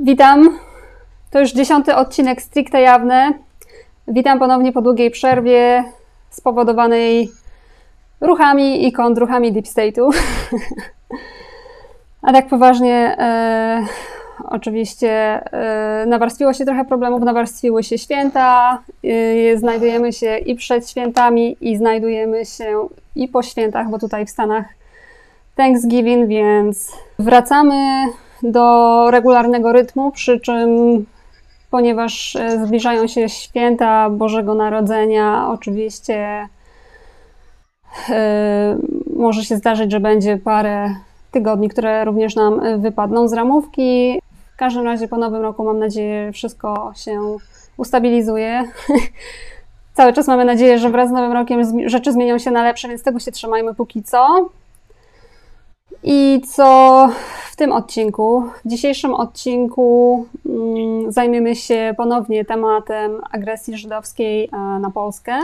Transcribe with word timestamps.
Witam. 0.00 0.58
To 1.30 1.40
już 1.40 1.52
dziesiąty 1.52 1.96
odcinek 1.96 2.42
stricte 2.42 2.80
jawny. 2.80 3.32
Witam 4.08 4.38
ponownie 4.38 4.72
po 4.72 4.82
długiej 4.82 5.10
przerwie 5.10 5.84
spowodowanej 6.30 7.30
ruchami 8.20 8.86
i 8.86 8.92
kontrruchami 8.92 9.52
Deep 9.52 9.66
State'u. 9.66 10.10
A 12.22 12.32
tak 12.32 12.48
poważnie, 12.48 13.16
e, 13.18 13.86
oczywiście 14.44 15.10
e, 15.12 16.06
nawarstwiło 16.06 16.52
się 16.52 16.64
trochę 16.64 16.84
problemów, 16.84 17.22
nawarstwiły 17.22 17.84
się 17.84 17.98
święta. 17.98 18.78
E, 19.54 19.58
znajdujemy 19.58 20.12
się 20.12 20.38
i 20.38 20.54
przed 20.54 20.90
świętami, 20.90 21.56
i 21.60 21.76
znajdujemy 21.76 22.46
się 22.46 22.88
i 23.16 23.28
po 23.28 23.42
świętach, 23.42 23.90
bo 23.90 23.98
tutaj 23.98 24.26
w 24.26 24.30
Stanach 24.30 24.66
Thanksgiving, 25.56 26.28
więc 26.28 26.92
wracamy 27.18 28.04
do 28.42 29.10
regularnego 29.10 29.72
rytmu, 29.72 30.12
przy 30.12 30.40
czym 30.40 30.68
ponieważ 31.70 32.36
e, 32.36 32.66
zbliżają 32.66 33.06
się 33.06 33.28
święta 33.28 34.10
Bożego 34.10 34.54
Narodzenia, 34.54 35.48
oczywiście 35.48 36.48
yy, 38.08 38.14
może 39.16 39.44
się 39.44 39.56
zdarzyć, 39.56 39.92
że 39.92 40.00
będzie 40.00 40.36
parę 40.36 40.94
tygodni, 41.30 41.68
które 41.68 42.04
również 42.04 42.36
nam 42.36 42.80
wypadną 42.80 43.28
z 43.28 43.32
ramówki. 43.32 44.20
W 44.54 44.56
każdym 44.56 44.84
razie 44.84 45.08
po 45.08 45.16
nowym 45.16 45.42
roku 45.42 45.64
mam 45.64 45.78
nadzieję, 45.78 46.32
wszystko 46.32 46.92
się 46.96 47.36
ustabilizuje. 47.76 48.64
Cały 49.94 50.12
czas 50.12 50.26
mamy 50.26 50.44
nadzieję, 50.44 50.78
że 50.78 50.90
wraz 50.90 51.08
z 51.08 51.12
nowym 51.12 51.32
rokiem 51.32 51.88
rzeczy 51.88 52.12
zmienią 52.12 52.38
się 52.38 52.50
na 52.50 52.62
lepsze, 52.62 52.88
więc 52.88 53.02
tego 53.02 53.18
się 53.18 53.32
trzymajmy 53.32 53.74
póki 53.74 54.02
co. 54.02 54.48
I 56.02 56.40
co 56.54 57.08
w 57.50 57.56
tym 57.56 57.72
odcinku? 57.72 58.44
W 58.64 58.68
dzisiejszym 58.68 59.14
odcinku 59.14 60.26
mm, 60.46 61.12
zajmiemy 61.12 61.56
się 61.56 61.94
ponownie 61.96 62.44
tematem 62.44 63.20
agresji 63.30 63.78
żydowskiej 63.78 64.48
e, 64.52 64.56
na 64.56 64.90
Polskę. 64.90 65.38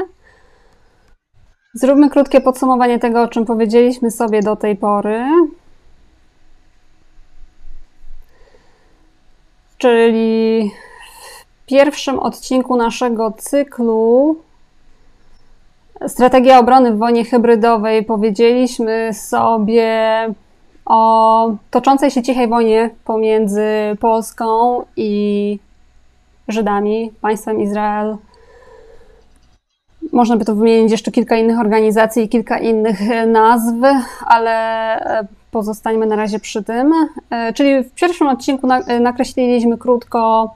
Zróbmy 1.74 2.10
krótkie 2.10 2.40
podsumowanie 2.40 2.98
tego, 2.98 3.22
o 3.22 3.28
czym 3.28 3.44
powiedzieliśmy 3.44 4.10
sobie 4.10 4.42
do 4.42 4.56
tej 4.56 4.76
pory. 4.76 5.24
Czyli 9.78 10.70
w 11.62 11.66
pierwszym 11.66 12.18
odcinku 12.18 12.76
naszego 12.76 13.32
cyklu 13.32 14.36
Strategia 16.08 16.58
obrony 16.58 16.92
w 16.92 16.98
wojnie 16.98 17.24
hybrydowej 17.24 18.04
powiedzieliśmy 18.04 19.10
sobie 19.14 19.90
o 20.86 21.50
toczącej 21.70 22.10
się 22.10 22.22
cichej 22.22 22.48
wojnie 22.48 22.90
pomiędzy 23.04 23.66
Polską 24.00 24.82
i 24.96 25.58
Żydami, 26.48 27.12
państwem 27.20 27.60
Izrael. 27.60 28.16
Można 30.12 30.36
by 30.36 30.44
tu 30.44 30.56
wymienić 30.56 30.90
jeszcze 30.90 31.12
kilka 31.12 31.36
innych 31.36 31.58
organizacji 31.58 32.22
i 32.22 32.28
kilka 32.28 32.58
innych 32.58 33.00
nazw, 33.26 33.74
ale 34.26 34.50
e, 35.20 35.26
pozostańmy 35.50 36.06
na 36.06 36.16
razie 36.16 36.38
przy 36.38 36.62
tym. 36.62 36.92
E, 37.30 37.52
czyli 37.52 37.84
w 37.84 37.94
pierwszym 37.94 38.28
odcinku 38.28 38.66
nakreśliliśmy 39.00 39.78
krótko, 39.78 40.54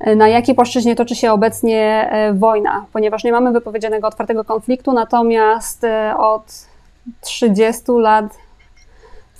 e, 0.00 0.16
na 0.16 0.28
jakiej 0.28 0.54
płaszczyźnie 0.54 0.96
toczy 0.96 1.14
się 1.14 1.32
obecnie 1.32 2.10
wojna, 2.34 2.84
ponieważ 2.92 3.24
nie 3.24 3.32
mamy 3.32 3.52
wypowiedzianego 3.52 4.08
otwartego 4.08 4.44
konfliktu, 4.44 4.92
natomiast 4.92 5.86
od 6.18 6.42
30 7.20 7.82
lat 7.88 8.24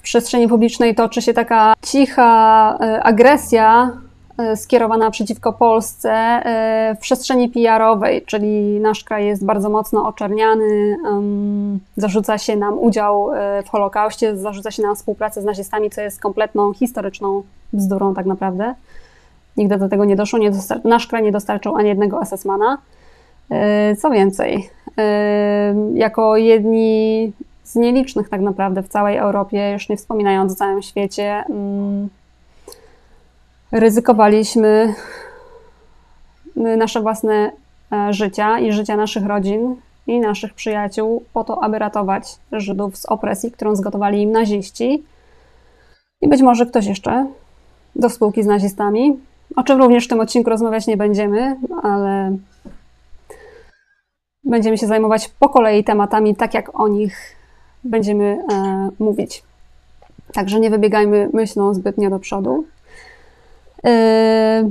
w 0.00 0.02
przestrzeni 0.02 0.48
publicznej 0.48 0.94
toczy 0.94 1.22
się 1.22 1.34
taka 1.34 1.74
cicha 1.82 2.78
e, 2.80 3.02
agresja 3.02 3.90
e, 4.38 4.56
skierowana 4.56 5.10
przeciwko 5.10 5.52
Polsce 5.52 6.10
e, 6.12 6.94
w 6.94 6.98
przestrzeni 6.98 7.48
PR-owej, 7.48 8.22
czyli 8.26 8.80
nasz 8.80 9.04
kraj 9.04 9.26
jest 9.26 9.44
bardzo 9.44 9.68
mocno 9.68 10.06
oczerniany, 10.06 10.96
zarzuca 11.96 12.38
się 12.38 12.56
nam 12.56 12.78
udział 12.78 13.30
w 13.64 13.68
Holokauście, 13.68 14.36
zarzuca 14.36 14.70
się 14.70 14.82
nam 14.82 14.96
współpracę 14.96 15.42
z 15.42 15.44
nazistami, 15.44 15.90
co 15.90 16.00
jest 16.00 16.20
kompletną 16.20 16.72
historyczną 16.72 17.42
bzdurą 17.72 18.14
tak 18.14 18.26
naprawdę. 18.26 18.74
Nigdy 19.56 19.76
do 19.76 19.88
tego 19.88 20.04
nie 20.04 20.16
doszło, 20.16 20.38
nie 20.38 20.50
nasz 20.84 21.06
kraj 21.06 21.22
nie 21.22 21.32
dostarczył 21.32 21.76
ani 21.76 21.88
jednego 21.88 22.20
SS-mana. 22.20 22.76
Co 23.98 24.10
więcej, 24.10 24.70
jako 25.94 26.36
jedni 26.36 27.32
z 27.70 27.74
nielicznych 27.74 28.28
tak 28.28 28.40
naprawdę 28.40 28.82
w 28.82 28.88
całej 28.88 29.16
Europie, 29.16 29.70
już 29.72 29.88
nie 29.88 29.96
wspominając 29.96 30.52
o 30.52 30.54
całym 30.54 30.82
świecie, 30.82 31.44
mm, 31.48 32.08
ryzykowaliśmy 33.72 34.94
nasze 36.56 37.00
własne 37.00 37.52
e, 37.92 38.12
życia 38.12 38.58
i 38.58 38.72
życia 38.72 38.96
naszych 38.96 39.26
rodzin 39.26 39.76
i 40.06 40.20
naszych 40.20 40.54
przyjaciół 40.54 41.24
po 41.32 41.44
to, 41.44 41.64
aby 41.64 41.78
ratować 41.78 42.36
Żydów 42.52 42.96
z 42.96 43.06
opresji, 43.06 43.50
którą 43.52 43.76
zgotowali 43.76 44.22
im 44.22 44.32
naziści. 44.32 45.04
I 46.20 46.28
być 46.28 46.42
może 46.42 46.66
ktoś 46.66 46.86
jeszcze 46.86 47.26
do 47.96 48.10
spółki 48.10 48.42
z 48.42 48.46
nazistami, 48.46 49.18
o 49.56 49.62
czym 49.62 49.78
również 49.78 50.06
w 50.06 50.08
tym 50.08 50.20
odcinku 50.20 50.50
rozmawiać 50.50 50.86
nie 50.86 50.96
będziemy, 50.96 51.56
ale 51.82 52.36
będziemy 54.44 54.78
się 54.78 54.86
zajmować 54.86 55.28
po 55.28 55.48
kolei 55.48 55.84
tematami 55.84 56.36
tak, 56.36 56.54
jak 56.54 56.80
o 56.80 56.88
nich 56.88 57.39
będziemy 57.84 58.38
e, 58.52 58.88
mówić. 58.98 59.42
Także 60.32 60.60
nie 60.60 60.70
wybiegajmy 60.70 61.28
myślą 61.32 61.74
zbytnio 61.74 62.10
do 62.10 62.18
przodu. 62.18 62.64
E, 63.84 64.70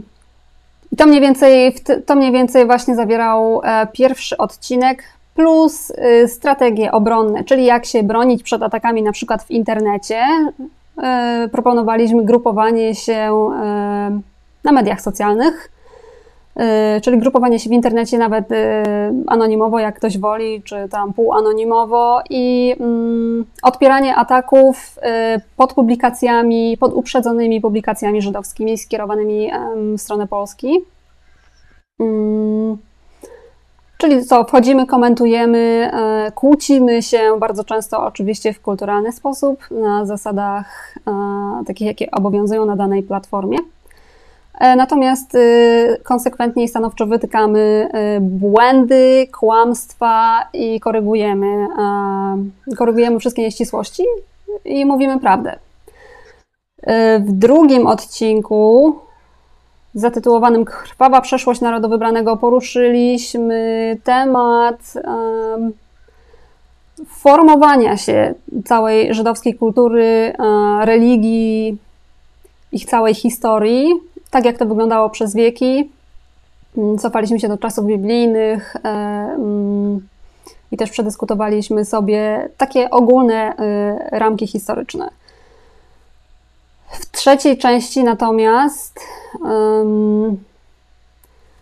to 0.97 1.07
mniej 1.07 1.21
więcej, 1.21 1.75
to 2.05 2.15
mniej 2.15 2.31
więcej 2.31 2.65
właśnie 2.65 2.95
zawierał 2.95 3.61
e, 3.63 3.87
pierwszy 3.87 4.37
odcinek 4.37 5.03
plus 5.35 5.91
e, 5.91 6.27
strategie 6.27 6.91
obronne, 6.91 7.43
czyli 7.43 7.65
jak 7.65 7.85
się 7.85 8.03
bronić 8.03 8.43
przed 8.43 8.63
atakami 8.63 9.03
na 9.03 9.11
przykład 9.11 9.43
w 9.43 9.51
internecie. 9.51 10.25
Proponowaliśmy 11.51 12.25
grupowanie 12.25 12.95
się 12.95 13.49
na 14.63 14.71
mediach 14.71 15.01
socjalnych, 15.01 15.71
Y, 15.71 15.78
czyli 17.01 17.17
grupowanie 17.17 17.59
się 17.59 17.69
w 17.69 17.73
internecie 17.73 18.17
nawet 18.17 18.51
y, 18.51 18.55
anonimowo, 19.27 19.79
jak 19.79 19.95
ktoś 19.95 20.17
woli, 20.17 20.63
czy 20.63 20.87
tam 20.91 21.13
półanonimowo 21.13 22.21
i 22.29 22.75
mm, 22.79 23.45
odpieranie 23.63 24.15
ataków 24.15 24.97
y, 25.37 25.41
pod 25.57 25.73
publikacjami, 25.73 26.77
pod 26.77 26.93
uprzedzonymi 26.93 27.61
publikacjami 27.61 28.21
żydowskimi 28.21 28.77
skierowanymi 28.77 29.51
w 29.97 30.01
stronę 30.01 30.27
Polski. 30.27 30.79
Mm, 31.99 32.77
czyli 33.97 34.25
co, 34.25 34.43
wchodzimy, 34.43 34.85
komentujemy, 34.85 35.91
kłócimy 36.35 37.03
się 37.03 37.19
bardzo 37.39 37.63
często 37.63 38.05
oczywiście 38.05 38.53
w 38.53 38.61
kulturalny 38.61 39.11
sposób, 39.11 39.71
na 39.71 40.05
zasadach 40.05 40.95
takich, 41.67 41.87
jakie 41.87 42.11
obowiązują 42.11 42.65
na 42.65 42.75
danej 42.75 43.03
platformie. 43.03 43.57
E, 44.59 44.75
natomiast 44.75 45.35
y, 45.35 46.01
konsekwentnie 46.03 46.63
i 46.63 46.67
stanowczo 46.67 47.05
wytykamy 47.05 47.89
y, 48.17 48.21
błędy, 48.21 49.27
kłamstwa 49.39 50.47
i 50.53 50.79
korygujemy, 50.79 51.67
korygujemy 52.77 53.19
wszystkie 53.19 53.41
nieścisłości 53.41 54.03
i 54.65 54.85
mówimy 54.85 55.19
prawdę. 55.19 55.59
E, 56.81 57.19
w 57.19 57.31
drugim 57.31 57.87
odcinku 57.87 58.95
zatytułowanym 59.93 60.65
Krwawa 60.65 61.21
przeszłość 61.21 61.61
narodu 61.61 61.89
wybranego 61.89 62.37
poruszyliśmy 62.37 63.97
temat 64.03 64.93
formowania 67.07 67.97
się 67.97 68.33
całej 68.65 69.13
żydowskiej 69.13 69.55
kultury, 69.55 70.33
religii, 70.81 71.77
ich 72.71 72.85
całej 72.85 73.13
historii 73.13 73.85
tak 74.31 74.45
jak 74.45 74.57
to 74.57 74.65
wyglądało 74.65 75.09
przez 75.09 75.35
wieki. 75.35 75.89
Mm, 76.77 76.97
cofaliśmy 76.97 77.39
się 77.39 77.47
do 77.47 77.57
czasów 77.57 77.85
biblijnych 77.85 78.75
e, 78.75 78.79
mm, 78.79 80.07
i 80.71 80.77
też 80.77 80.89
przedyskutowaliśmy 80.89 81.85
sobie 81.85 82.49
takie 82.57 82.89
ogólne 82.89 83.55
e, 83.57 84.19
ramki 84.19 84.47
historyczne. 84.47 85.09
W 86.89 87.11
trzeciej 87.11 87.57
części 87.57 88.03
natomiast, 88.03 88.99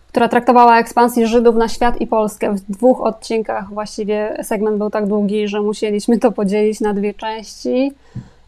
która 0.08 0.28
traktowała 0.28 0.78
ekspansję 0.78 1.26
Żydów 1.26 1.56
na 1.56 1.68
świat 1.68 2.00
i 2.00 2.06
Polskę 2.06 2.52
w 2.52 2.60
dwóch 2.60 3.00
odcinkach, 3.00 3.72
właściwie 3.72 4.36
segment 4.42 4.78
był 4.78 4.90
tak 4.90 5.06
długi, 5.06 5.48
że 5.48 5.60
musieliśmy 5.60 6.18
to 6.18 6.32
podzielić 6.32 6.80
na 6.80 6.94
dwie 6.94 7.14
części. 7.14 7.92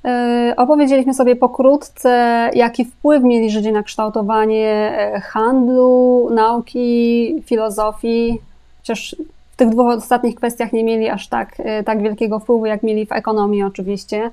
E, 0.05 0.55
opowiedzieliśmy 0.56 1.14
sobie 1.14 1.37
pokrótce, 1.37 2.11
jaki 2.55 2.85
wpływ 2.85 3.23
mieli 3.23 3.50
Żydzi 3.50 3.73
na 3.73 3.82
kształtowanie 3.82 4.99
e, 4.99 5.20
handlu, 5.20 6.29
nauki, 6.31 7.35
filozofii. 7.47 8.41
Chociaż 8.79 9.17
w 9.52 9.56
tych 9.56 9.69
dwóch 9.69 9.94
ostatnich 9.94 10.35
kwestiach 10.35 10.73
nie 10.73 10.85
mieli 10.85 11.08
aż 11.08 11.29
tak, 11.29 11.52
e, 11.58 11.85
tak 11.85 12.02
wielkiego 12.02 12.38
wpływu, 12.38 12.67
jak 12.67 12.82
mieli 12.82 13.06
w 13.06 13.12
ekonomii 13.12 13.62
oczywiście. 13.62 14.31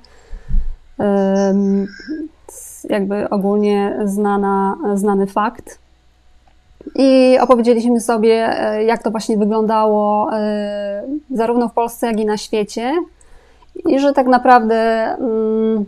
jakby 2.88 3.30
ogólnie 3.30 3.98
znana, 4.04 4.76
znany 4.94 5.26
fakt. 5.26 5.78
I 6.94 7.38
opowiedzieliśmy 7.40 8.00
sobie, 8.00 8.56
jak 8.86 9.02
to 9.02 9.10
właśnie 9.10 9.36
wyglądało 9.36 10.30
zarówno 11.30 11.68
w 11.68 11.72
Polsce, 11.72 12.06
jak 12.06 12.20
i 12.20 12.26
na 12.26 12.36
świecie. 12.36 12.92
I 13.86 13.98
że 13.98 14.12
tak 14.12 14.26
naprawdę, 14.26 14.76
mm, 15.20 15.84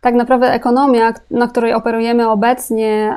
tak 0.00 0.14
naprawdę 0.14 0.52
ekonomia, 0.52 1.14
na 1.30 1.48
której 1.48 1.74
operujemy 1.74 2.28
obecnie, 2.28 3.16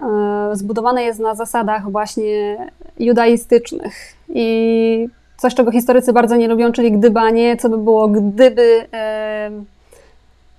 e, 0.51 0.55
zbudowana 0.55 1.01
jest 1.01 1.19
na 1.19 1.35
zasadach 1.35 1.91
właśnie 1.91 2.57
judaistycznych. 2.99 3.93
I 4.29 5.07
coś, 5.37 5.55
czego 5.55 5.71
historycy 5.71 6.13
bardzo 6.13 6.35
nie 6.35 6.47
lubią, 6.47 6.71
czyli 6.71 6.91
gdybanie, 6.91 7.57
co 7.57 7.69
by 7.69 7.77
było, 7.77 8.07
gdyby 8.07 8.87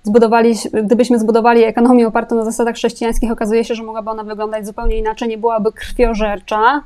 zbudowali, 0.07 0.53
gdybyśmy 0.83 1.19
zbudowali 1.19 1.63
ekonomię 1.63 2.07
opartą 2.07 2.35
na 2.35 2.45
zasadach 2.45 2.75
chrześcijańskich, 2.75 3.31
okazuje 3.31 3.63
się, 3.63 3.75
że 3.75 3.83
mogłaby 3.83 4.09
ona 4.09 4.23
wyglądać 4.23 4.65
zupełnie 4.65 4.97
inaczej, 4.97 5.29
nie 5.29 5.37
byłaby 5.37 5.71
krwiożercza. 5.71 6.81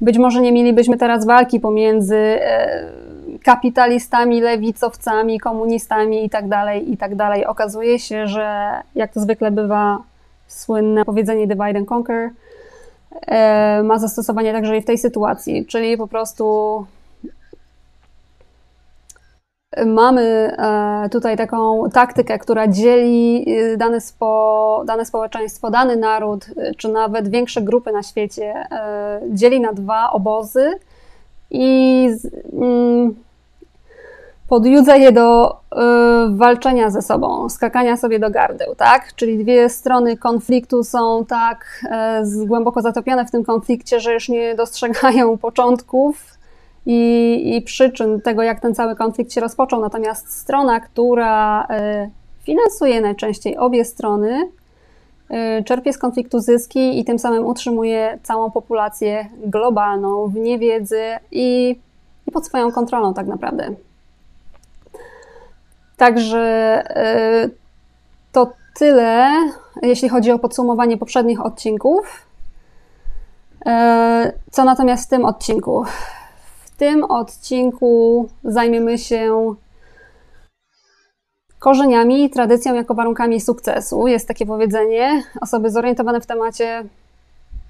Być 0.00 0.18
może 0.18 0.40
nie 0.40 0.52
mielibyśmy 0.52 0.96
teraz 0.96 1.26
walki 1.26 1.60
pomiędzy 1.60 2.16
e, 2.16 2.92
kapitalistami, 3.44 4.40
lewicowcami, 4.40 5.40
komunistami 5.40 6.22
itd., 6.22 6.48
tak 6.48 6.88
itd. 6.88 7.16
Tak 7.16 7.48
okazuje 7.48 7.98
się, 7.98 8.26
że 8.26 8.74
jak 8.94 9.12
to 9.12 9.20
zwykle 9.20 9.50
bywa, 9.50 9.98
słynne 10.46 11.04
powiedzenie 11.04 11.46
divide 11.46 11.78
and 11.78 11.92
conquer 11.92 12.30
e, 13.26 13.82
ma 13.82 13.98
zastosowanie 13.98 14.52
także 14.52 14.76
i 14.76 14.82
w 14.82 14.84
tej 14.84 14.98
sytuacji, 14.98 15.66
czyli 15.66 15.96
po 15.96 16.06
prostu 16.06 16.86
Mamy 19.86 20.56
e, 20.58 21.08
tutaj 21.08 21.36
taką 21.36 21.90
taktykę, 21.90 22.38
która 22.38 22.68
dzieli 22.68 23.44
y, 23.48 23.76
dane, 23.76 24.00
spo, 24.00 24.82
dane 24.86 25.04
społeczeństwo, 25.04 25.70
dany 25.70 25.96
naród, 25.96 26.46
czy 26.76 26.88
nawet 26.88 27.28
większe 27.28 27.62
grupy 27.62 27.92
na 27.92 28.02
świecie, 28.02 28.54
e, 28.70 29.20
dzieli 29.28 29.60
na 29.60 29.72
dwa 29.72 30.10
obozy 30.10 30.72
i 31.50 32.08
mm, 32.52 33.14
podjudza 34.50 34.96
je 34.96 35.12
do 35.12 35.50
e, 35.52 35.56
walczenia 36.30 36.90
ze 36.90 37.02
sobą, 37.02 37.48
skakania 37.48 37.96
sobie 37.96 38.18
do 38.18 38.30
gardeł, 38.30 38.74
tak? 38.74 39.14
Czyli 39.14 39.38
dwie 39.38 39.68
strony 39.68 40.16
konfliktu 40.16 40.84
są 40.84 41.24
tak 41.24 41.84
głęboko 42.46 42.82
zatopione 42.82 43.26
w 43.26 43.30
tym 43.30 43.44
konflikcie, 43.44 44.00
że 44.00 44.14
już 44.14 44.28
nie 44.28 44.54
dostrzegają 44.54 45.38
początków 45.38 46.38
i, 46.86 47.42
i 47.56 47.62
przyczyn 47.62 48.20
tego, 48.20 48.42
jak 48.42 48.60
ten 48.60 48.74
cały 48.74 48.96
konflikt 48.96 49.32
się 49.32 49.40
rozpoczął. 49.40 49.80
Natomiast 49.80 50.32
strona, 50.32 50.80
która 50.80 51.66
e, 51.70 52.10
finansuje 52.42 53.00
najczęściej 53.00 53.56
obie 53.56 53.84
strony, 53.84 54.50
e, 55.28 55.62
czerpie 55.62 55.92
z 55.92 55.98
konfliktu 55.98 56.40
zyski 56.40 57.00
i 57.00 57.04
tym 57.04 57.18
samym 57.18 57.46
utrzymuje 57.46 58.18
całą 58.22 58.50
populację 58.50 59.28
globalną 59.46 60.28
w 60.28 60.34
niewiedzy 60.34 61.02
i 61.30 61.78
pod 62.32 62.46
swoją 62.46 62.72
kontrolą, 62.72 63.14
tak 63.14 63.26
naprawdę. 63.26 63.74
Także 66.00 66.38
e, 66.96 67.48
to 68.32 68.52
tyle, 68.74 69.30
jeśli 69.82 70.08
chodzi 70.08 70.30
o 70.30 70.38
podsumowanie 70.38 70.96
poprzednich 70.96 71.46
odcinków. 71.46 72.26
Co 74.50 74.64
natomiast 74.64 75.06
w 75.06 75.10
tym 75.10 75.24
odcinku? 75.24 75.84
tym 76.76 77.04
odcinku 77.04 78.28
zajmiemy 78.44 78.98
się 78.98 79.54
korzeniami 81.58 82.30
tradycją 82.30 82.74
jako 82.74 82.94
warunkami 82.94 83.40
sukcesu. 83.40 84.06
Jest 84.06 84.28
takie 84.28 84.46
powiedzenie. 84.46 85.22
Osoby 85.40 85.70
zorientowane 85.70 86.20
w 86.20 86.26
temacie 86.26 86.84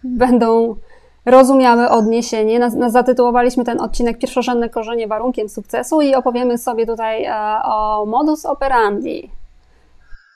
będą 0.04 0.76
rozumiały 1.24 1.88
odniesienie. 1.88 2.70
zatytułowaliśmy 2.88 3.64
ten 3.64 3.80
odcinek 3.80 4.18
Pierwszorzędne 4.18 4.68
korzenie 4.68 5.08
warunkiem 5.08 5.48
sukcesu 5.48 6.00
i 6.00 6.14
opowiemy 6.14 6.58
sobie 6.58 6.86
tutaj 6.86 7.24
e, 7.24 7.34
o 7.64 8.06
modus 8.06 8.46
operandi 8.46 9.30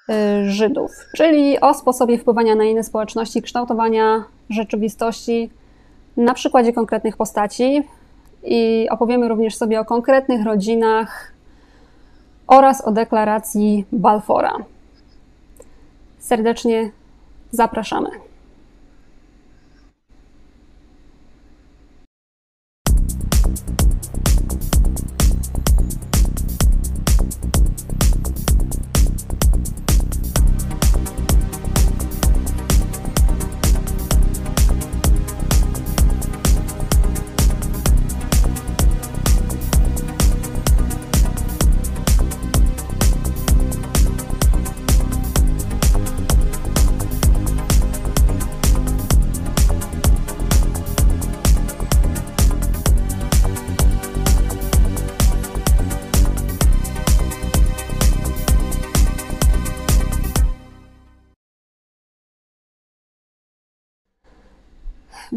e, 0.08 0.44
Żydów, 0.44 0.90
czyli 1.16 1.60
o 1.60 1.74
sposobie 1.74 2.18
wpływania 2.18 2.54
na 2.54 2.64
inne 2.64 2.84
społeczności, 2.84 3.42
kształtowania 3.42 4.24
rzeczywistości 4.50 5.50
na 6.16 6.34
przykładzie 6.34 6.72
konkretnych 6.72 7.16
postaci 7.16 7.82
i 8.44 8.88
opowiemy 8.90 9.28
również 9.28 9.56
sobie 9.56 9.80
o 9.80 9.84
konkretnych 9.84 10.44
rodzinach 10.46 11.32
oraz 12.46 12.84
o 12.84 12.92
deklaracji 12.92 13.86
Balfora. 13.92 14.56
Serdecznie 16.18 16.90
zapraszamy. 17.50 18.33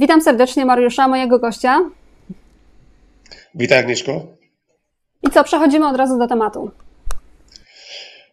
Witam 0.07 0.21
serdecznie 0.21 0.65
Mariusza, 0.65 1.07
mojego 1.07 1.39
gościa. 1.39 1.89
Witaj 3.55 3.79
Agnieszko. 3.79 4.27
I 5.23 5.29
co, 5.31 5.43
przechodzimy 5.43 5.87
od 5.87 5.97
razu 5.97 6.17
do 6.17 6.27
tematu. 6.27 6.71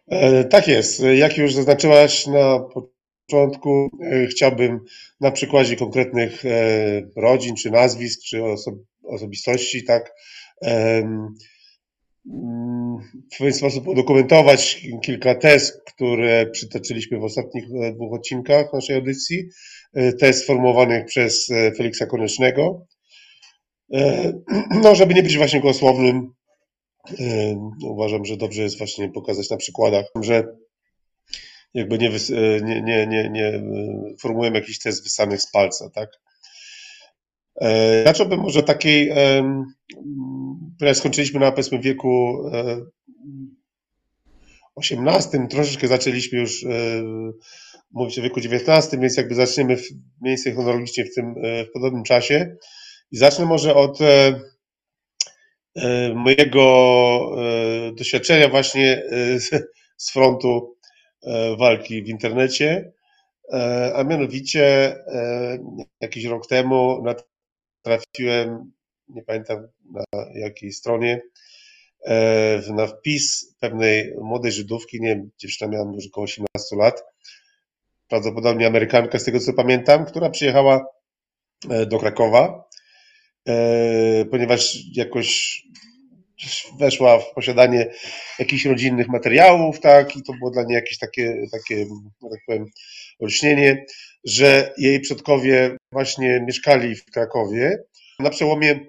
E, 0.07 0.43
tak 0.43 0.67
jest. 0.67 1.03
Jak 1.15 1.37
już 1.37 1.53
zaznaczyłaś 1.53 2.27
na 2.27 2.59
początku, 2.59 3.89
e, 4.01 4.27
chciałbym 4.27 4.79
na 5.21 5.31
przykładzie 5.31 5.75
konkretnych 5.75 6.45
e, 6.45 6.49
rodzin, 7.15 7.55
czy 7.55 7.71
nazwisk, 7.71 8.19
czy 8.29 8.43
oso 8.43 8.71
osobistości, 9.03 9.83
tak, 9.83 10.11
w 13.33 13.37
pewien 13.37 13.53
sposób 13.53 13.87
udokumentować 13.87 14.87
kilka 15.03 15.35
tez, 15.35 15.81
które 15.85 16.45
przytoczyliśmy 16.45 17.19
w 17.19 17.23
ostatnich 17.23 17.65
dwóch 17.93 18.13
odcinkach 18.13 18.73
naszej 18.73 18.95
audycji 18.95 19.49
E, 19.93 20.13
test 20.13 20.43
sformułowanych 20.43 21.05
przez 21.05 21.51
e, 21.51 21.71
Feliksa 21.71 22.05
Konecznego. 22.05 22.85
E, 23.93 24.33
no, 24.83 24.95
żeby 24.95 25.13
nie 25.13 25.23
być 25.23 25.37
właśnie 25.37 25.61
głosłownym, 25.61 26.33
uważam, 27.83 28.25
że 28.25 28.37
dobrze 28.37 28.61
jest 28.61 28.77
właśnie 28.77 29.09
pokazać 29.09 29.49
na 29.49 29.57
przykładach, 29.57 30.05
że 30.21 30.43
jakby 31.73 31.97
nie, 31.97 32.09
nie, 32.61 32.81
nie, 32.81 33.07
nie, 33.07 33.29
nie 33.29 33.63
formułujemy 34.21 34.59
jakichś 34.59 34.79
test 34.79 35.03
wysanych 35.03 35.41
z 35.41 35.51
palca, 35.51 35.89
tak? 35.89 36.09
Zacząłbym 38.05 38.39
może 38.39 38.63
takiej, 38.63 39.11
ponieważ 40.79 40.97
skończyliśmy 40.97 41.39
na 41.39 41.51
powiedzmy 41.51 41.79
wieku 41.79 42.43
XVIII, 44.77 45.47
troszeczkę 45.49 45.87
zaczęliśmy 45.87 46.39
już 46.39 46.65
mówić 47.91 48.19
o 48.19 48.21
wieku 48.21 48.39
XIX, 48.39 49.01
więc 49.01 49.17
jakby 49.17 49.35
zaczniemy 49.35 49.77
w 49.77 49.83
miejsce 50.21 50.51
chronologicznie 50.51 51.05
w 51.05 51.15
tym 51.15 51.35
e, 51.43 51.65
w 51.65 51.71
podobnym 51.71 52.03
czasie. 52.03 52.55
I 53.11 53.17
zacznę 53.17 53.45
może 53.45 53.75
od 53.75 54.01
e, 54.01 54.41
e, 55.75 56.13
mojego 56.13 56.65
doświadczenia 57.97 58.49
właśnie 58.49 59.03
z 59.97 60.11
frontu 60.11 60.77
walki 61.59 62.03
w 62.03 62.07
internecie, 62.07 62.93
a 63.95 64.03
mianowicie 64.03 64.95
jakiś 66.01 66.25
rok 66.25 66.47
temu 66.47 67.03
trafiłem, 67.81 68.71
nie 69.07 69.23
pamiętam 69.23 69.67
na 69.91 70.03
jakiej 70.35 70.71
stronie, 70.71 71.21
na 72.69 72.87
wpis 72.87 73.55
pewnej 73.59 74.13
młodej 74.21 74.51
Żydówki, 74.51 75.01
nie 75.01 75.07
wiem, 75.07 75.29
dziewczyna 75.37 75.71
miała 75.71 75.93
już 75.93 76.07
około 76.07 76.23
18 76.23 76.75
lat, 76.75 77.03
prawdopodobnie 78.07 78.67
Amerykanka, 78.67 79.19
z 79.19 79.23
tego 79.23 79.39
co 79.39 79.53
pamiętam, 79.53 80.05
która 80.05 80.29
przyjechała 80.29 80.85
e, 81.69 81.85
do 81.85 81.99
Krakowa, 81.99 82.63
e, 83.47 84.25
ponieważ 84.25 84.77
jakoś 84.91 85.61
weszła 86.79 87.19
w 87.19 87.33
posiadanie 87.33 87.91
jakichś 88.39 88.65
rodzinnych 88.65 89.07
materiałów, 89.07 89.79
tak, 89.79 90.15
i 90.15 90.23
to 90.23 90.33
było 90.33 90.51
dla 90.51 90.63
niej 90.63 90.75
jakieś 90.75 90.97
takie, 90.97 91.35
takie 91.51 91.85
tak 92.31 92.39
powiem, 92.47 92.65
olśnienie, 93.19 93.85
że 94.23 94.73
jej 94.77 94.99
przodkowie 94.99 95.77
właśnie 95.91 96.43
mieszkali 96.47 96.95
w 96.95 97.05
Krakowie 97.05 97.77
na 98.19 98.29
przełomie 98.29 98.79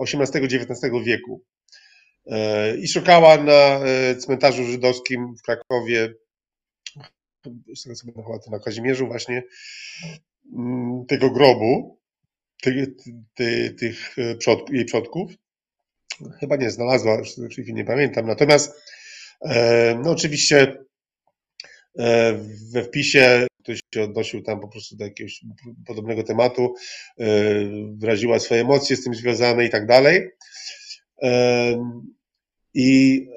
XVIII-XIX 0.00 0.84
e, 0.84 1.04
wieku. 1.04 1.42
I 2.78 2.88
szukała 2.88 3.36
na 3.36 3.80
cmentarzu 4.18 4.64
żydowskim 4.64 5.34
w 5.38 5.42
Krakowie, 5.42 6.14
z 7.74 7.82
tego 7.82 7.94
co 7.94 8.06
chyba 8.06 8.38
to 8.38 8.50
na 8.50 8.58
Kazimierzu 8.58 9.06
właśnie, 9.06 9.42
mm, 10.54 11.06
tego 11.06 11.30
grobu, 11.30 12.00
tych, 12.62 12.88
tych, 13.34 13.76
tych 13.76 14.16
przodków, 14.38 14.74
jej 14.74 14.84
przodków. 14.84 15.32
Chyba 16.40 16.56
nie 16.56 16.70
znalazła, 16.70 17.22
chwili 17.50 17.74
nie 17.74 17.84
pamiętam. 17.84 18.26
Natomiast 18.26 18.72
no 20.04 20.10
oczywiście 20.10 20.84
we 22.72 22.84
wpisie 22.84 23.46
ktoś 23.62 23.80
się 23.94 24.02
odnosił 24.02 24.42
tam 24.42 24.60
po 24.60 24.68
prostu 24.68 24.96
do 24.96 25.04
jakiegoś 25.04 25.40
podobnego 25.86 26.22
tematu, 26.22 26.74
e, 27.18 27.24
wyraziła 27.96 28.38
swoje 28.38 28.60
emocje 28.60 28.96
z 28.96 29.04
tym 29.04 29.14
związane 29.14 29.64
i 29.64 29.70
tak 29.70 29.86
dalej. 29.86 30.30
I 32.74 33.28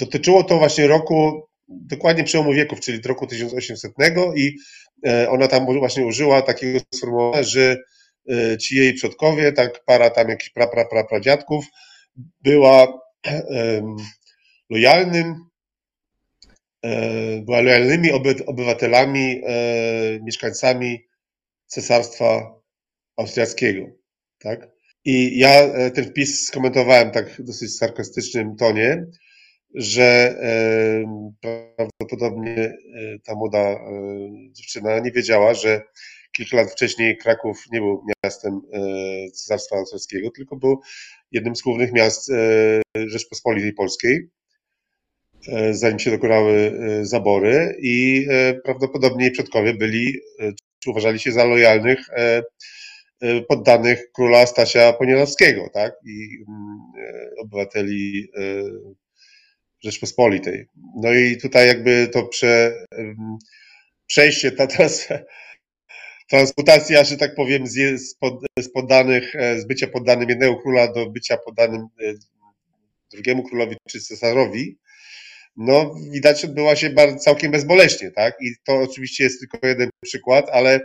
dotyczyło 0.00 0.44
to 0.44 0.58
właśnie 0.58 0.86
roku, 0.86 1.47
dokładnie 1.68 2.24
przełomu 2.24 2.52
wieków, 2.52 2.80
czyli 2.80 3.00
roku 3.06 3.26
1800 3.26 3.92
i 4.36 4.56
e, 5.06 5.30
ona 5.30 5.48
tam 5.48 5.78
właśnie 5.78 6.06
użyła 6.06 6.42
takiego 6.42 6.78
sformułowania, 6.94 7.42
że 7.42 7.76
e, 8.30 8.58
ci 8.58 8.76
jej 8.76 8.94
przodkowie, 8.94 9.52
tak 9.52 9.84
para 9.84 10.10
tam 10.10 10.28
jakichś 10.28 10.50
pra, 10.50 10.66
pra, 10.66 10.84
pra, 10.84 11.04
pradziadków, 11.04 11.64
była 12.42 13.00
lojalnym 14.70 15.48
E, 16.84 17.42
była 17.42 17.60
lojalnymi 17.60 18.10
obywatelami, 18.46 19.42
mieszkańcami 20.22 21.06
Cesarstwa 21.66 22.60
Austriackiego. 23.16 23.86
Tak? 24.38 24.68
I 25.04 25.38
ja 25.38 25.50
ten 25.90 26.04
wpis 26.04 26.46
skomentowałem 26.46 27.10
tak 27.10 27.30
w 27.30 27.42
dosyć 27.42 27.76
sarkastycznym 27.76 28.56
tonie, 28.56 29.06
że 29.74 30.34
prawdopodobnie 31.40 32.76
ta 33.24 33.34
młoda 33.34 33.80
dziewczyna 34.52 34.98
nie 34.98 35.10
wiedziała, 35.10 35.54
że 35.54 35.82
kilka 36.32 36.56
lat 36.56 36.72
wcześniej 36.72 37.16
Kraków 37.16 37.64
nie 37.72 37.80
był 37.80 38.04
miastem 38.24 38.60
Cesarstwa 39.34 39.76
Austriackiego, 39.76 40.30
tylko 40.30 40.56
był 40.56 40.80
jednym 41.32 41.56
z 41.56 41.62
głównych 41.62 41.92
miast 41.92 42.30
Rzeczpospolitej 43.06 43.72
Polskiej. 43.72 44.30
E, 45.46 45.74
zanim 45.74 45.98
się 45.98 46.10
dokonały 46.10 46.52
e, 46.52 47.04
zabory 47.04 47.76
i 47.82 48.26
e, 48.30 48.54
prawdopodobnie 48.54 49.24
jej 49.24 49.32
przodkowie 49.32 49.74
byli, 49.74 50.20
czy 50.78 50.90
uważali 50.90 51.18
się 51.18 51.32
za 51.32 51.44
lojalnych 51.44 51.98
poddanych 53.48 54.12
króla 54.12 54.46
Stasia 54.46 54.92
Poniatowskiego, 54.92 55.70
tak? 55.74 55.92
I 56.06 56.44
mm, 56.48 56.78
obywateli 57.38 58.28
Rzeczpospolitej. 59.84 60.66
No 60.96 61.12
i 61.12 61.36
tutaj 61.36 61.66
jakby 61.66 62.08
to 62.12 62.26
prze, 62.26 62.86
przejście, 64.06 64.52
ta 64.52 64.66
trans, 64.66 65.08
transmutacja, 66.30 67.04
że 67.04 67.16
tak 67.16 67.34
powiem, 67.34 67.66
z, 67.66 68.00
z, 68.58 68.72
poddanych, 68.74 69.32
z 69.58 69.66
bycia 69.66 69.86
poddanym 69.86 70.28
jednego 70.28 70.56
króla 70.56 70.92
do 70.92 71.10
bycia 71.10 71.36
poddanym 71.36 71.86
drugiemu 73.12 73.42
królowi 73.42 73.76
czy 73.88 74.00
cesarowi, 74.00 74.78
no 75.56 75.94
widać 76.12 76.44
odbyła 76.44 76.76
się 76.76 76.90
bardzo, 76.90 77.18
całkiem 77.18 77.52
bezboleśnie, 77.52 78.10
tak? 78.10 78.36
I 78.40 78.54
to 78.64 78.76
oczywiście 78.76 79.24
jest 79.24 79.40
tylko 79.40 79.66
jeden 79.66 79.90
przykład, 80.04 80.48
ale 80.52 80.80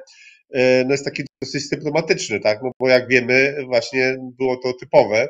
e, 0.54 0.84
no 0.86 0.92
jest 0.92 1.06
taki 1.06 1.24
dosyć 1.42 1.68
symptomatyczny, 1.70 2.40
tak? 2.40 2.60
No 2.64 2.72
bo 2.80 2.90
jak 2.90 3.08
wiemy, 3.08 3.56
właśnie 3.66 4.18
było 4.20 4.58
to 4.58 4.74
typowe. 4.74 5.28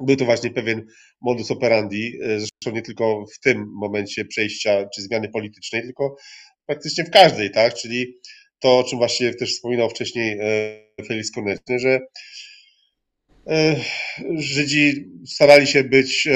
Był 0.00 0.16
to 0.16 0.24
właśnie 0.24 0.50
pewien 0.50 0.86
modus 1.20 1.50
operandi, 1.50 2.18
e, 2.22 2.38
zresztą 2.38 2.70
nie 2.72 2.82
tylko 2.82 3.26
w 3.34 3.38
tym 3.38 3.66
momencie 3.74 4.24
przejścia 4.24 4.88
czy 4.94 5.02
zmiany 5.02 5.28
politycznej, 5.28 5.82
tylko 5.82 6.16
praktycznie 6.66 7.04
w 7.04 7.10
każdej, 7.10 7.50
tak? 7.50 7.74
Czyli 7.74 8.14
to, 8.58 8.78
o 8.78 8.84
czym 8.84 8.98
właśnie 8.98 9.34
też 9.34 9.54
wspominał 9.54 9.90
wcześniej 9.90 10.38
e, 10.40 11.04
Felix 11.06 11.30
Koneczny, 11.30 11.78
że 11.78 12.00
Żydzi 14.36 15.04
starali 15.26 15.66
się 15.66 15.84
być 15.84 16.28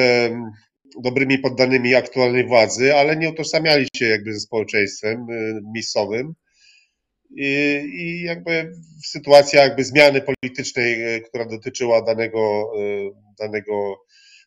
dobrymi 1.02 1.38
poddanymi 1.38 1.94
aktualnej 1.94 2.46
władzy, 2.46 2.94
ale 2.94 3.16
nie 3.16 3.30
utożsamiali 3.30 3.86
się 3.96 4.06
jakby 4.06 4.34
ze 4.34 4.40
społeczeństwem 4.40 5.26
miejscowym. 5.74 6.34
I, 7.36 8.22
jakby 8.22 8.72
sytuacja 9.04 9.62
jakby 9.62 9.84
zmiany 9.84 10.22
politycznej, 10.22 11.16
y, 11.16 11.20
która 11.20 11.44
dotyczyła 11.44 12.02
danego, 12.02 12.72
y, 12.80 13.10
danego, 13.38 13.96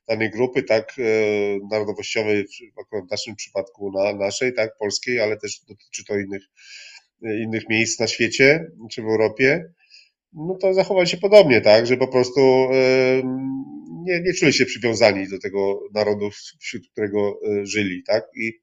danej 0.07 0.29
grupy, 0.29 0.63
tak, 0.63 0.95
narodowościowej, 1.71 2.45
akurat 2.81 3.07
w 3.07 3.11
naszym 3.11 3.35
przypadku 3.35 3.91
na 3.91 4.13
naszej, 4.13 4.53
tak, 4.53 4.77
polskiej, 4.77 5.19
ale 5.19 5.37
też 5.37 5.59
dotyczy 5.67 6.05
to 6.05 6.17
innych, 6.17 6.43
innych 7.21 7.69
miejsc 7.69 7.99
na 7.99 8.07
świecie 8.07 8.65
czy 8.91 9.01
w 9.01 9.05
Europie, 9.05 9.65
no 10.33 10.55
to 10.61 10.73
zachowali 10.73 11.07
się 11.07 11.17
podobnie, 11.17 11.61
tak, 11.61 11.87
że 11.87 11.97
po 11.97 12.07
prostu 12.07 12.69
nie, 14.09 14.21
nie 14.21 14.33
czuli 14.33 14.53
się 14.53 14.65
przywiązani 14.65 15.27
do 15.27 15.39
tego 15.39 15.79
narodu, 15.93 16.29
wśród 16.59 16.89
którego 16.91 17.39
e, 17.43 17.65
żyli, 17.65 18.03
tak? 18.03 18.23
I 18.35 18.59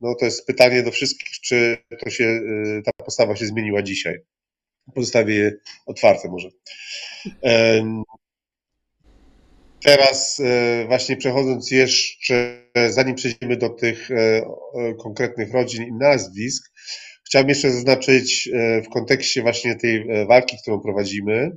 no 0.00 0.14
to 0.14 0.24
jest 0.24 0.46
pytanie 0.46 0.82
do 0.82 0.90
wszystkich, 0.90 1.28
czy 1.40 1.78
to 2.04 2.10
się, 2.10 2.24
e, 2.24 2.82
ta 2.82 2.90
postawa 3.04 3.36
się 3.36 3.46
zmieniła 3.46 3.82
dzisiaj. 3.82 4.18
Pozostawię 4.94 5.34
je 5.34 5.52
otwarte 5.86 6.28
może. 6.28 6.48
Teraz 9.84 10.40
e, 10.40 10.84
właśnie 10.86 11.16
przechodząc 11.16 11.70
jeszcze, 11.70 12.64
zanim 12.90 13.14
przejdziemy 13.14 13.56
do 13.56 13.68
tych 13.68 14.08
konkretnych 15.02 15.52
rodzin 15.52 15.84
i 15.84 15.92
nazwisk, 15.92 16.72
chciałbym 17.26 17.48
jeszcze 17.48 17.70
zaznaczyć 17.70 18.50
w 18.84 18.88
kontekście 18.88 19.42
właśnie 19.42 19.76
tej 19.76 20.06
walki, 20.26 20.56
którą 20.62 20.80
prowadzimy, 20.80 21.56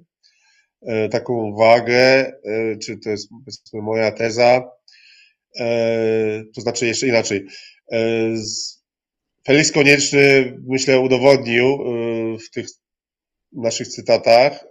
E, 0.88 1.10
taką 1.10 1.34
uwagę, 1.34 2.32
e, 2.46 2.78
czy 2.78 2.98
to 2.98 3.10
jest 3.10 3.30
moja 3.74 4.12
teza, 4.12 4.72
e, 5.60 6.44
to 6.56 6.62
znaczy 6.62 6.88
jeszcze 6.88 7.08
inaczej. 7.08 7.46
Felix 9.48 9.72
Konieczny, 9.72 10.58
myślę, 10.68 11.00
udowodnił 11.00 11.78
w 12.38 12.50
tych 12.54 12.68
naszych 13.52 13.88
cytatach, 13.88 14.66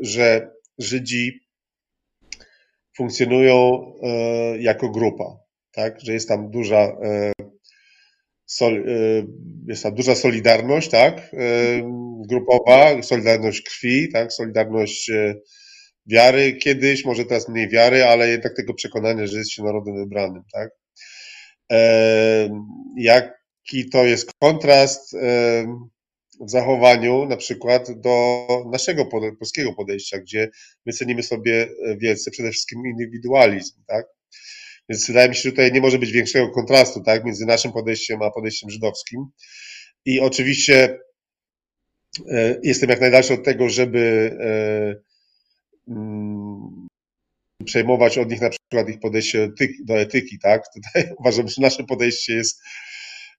że 0.00 0.50
Żydzi 0.78 1.40
funkcjonują 2.96 3.92
jako 4.58 4.88
grupa, 4.88 5.38
tak? 5.72 6.00
że 6.00 6.12
jest 6.12 6.28
tam 6.28 6.50
duża, 6.50 6.96
jest 9.68 9.82
tam 9.82 9.94
duża 9.94 10.14
solidarność, 10.14 10.88
tak? 10.88 11.30
grupowa, 12.28 13.02
solidarność 13.02 13.62
krwi, 13.62 14.08
tak, 14.12 14.32
solidarność 14.32 15.10
e, 15.10 15.34
wiary 16.06 16.52
kiedyś, 16.52 17.04
może 17.04 17.24
teraz 17.24 17.48
mniej 17.48 17.68
wiary, 17.68 18.04
ale 18.04 18.28
jednak 18.28 18.56
tego 18.56 18.74
przekonania, 18.74 19.26
że 19.26 19.38
jest 19.38 19.52
się 19.52 19.62
narodem 19.62 19.96
wybranym, 19.96 20.42
tak. 20.52 20.70
E, 21.72 22.62
jaki 22.96 23.90
to 23.92 24.04
jest 24.04 24.32
kontrast 24.40 25.14
e, 25.14 25.18
w 26.40 26.50
zachowaniu 26.50 27.26
na 27.26 27.36
przykład 27.36 28.00
do 28.00 28.46
naszego 28.72 29.06
polskiego 29.38 29.72
podejścia, 29.72 30.18
gdzie 30.18 30.50
my 30.86 30.92
cenimy 30.92 31.22
sobie 31.22 31.68
wielce 31.98 32.30
przede 32.30 32.50
wszystkim 32.50 32.86
indywidualizm, 32.86 33.74
tak? 33.86 34.06
Więc 34.88 35.06
wydaje 35.06 35.28
mi 35.28 35.34
się, 35.34 35.42
że 35.42 35.50
tutaj 35.50 35.72
nie 35.72 35.80
może 35.80 35.98
być 35.98 36.12
większego 36.12 36.50
kontrastu, 36.50 37.02
tak, 37.02 37.24
między 37.24 37.46
naszym 37.46 37.72
podejściem 37.72 38.22
a 38.22 38.30
podejściem 38.30 38.70
żydowskim. 38.70 39.26
I 40.04 40.20
oczywiście 40.20 40.98
E, 42.30 42.60
jestem 42.62 42.90
jak 42.90 43.00
najdalszy 43.00 43.34
od 43.34 43.44
tego, 43.44 43.68
żeby 43.68 44.36
e, 44.40 45.92
mm, 45.92 46.85
przejmować 47.66 48.18
od 48.18 48.30
nich 48.30 48.40
na 48.40 48.50
przykład 48.50 48.88
ich 48.88 49.00
podejście 49.00 49.48
do 49.84 49.98
etyki, 49.98 50.38
tak? 50.38 50.62
Tutaj 50.74 51.12
uważam, 51.18 51.48
że 51.48 51.62
nasze 51.62 51.84
podejście 51.84 52.34
jest, 52.34 52.62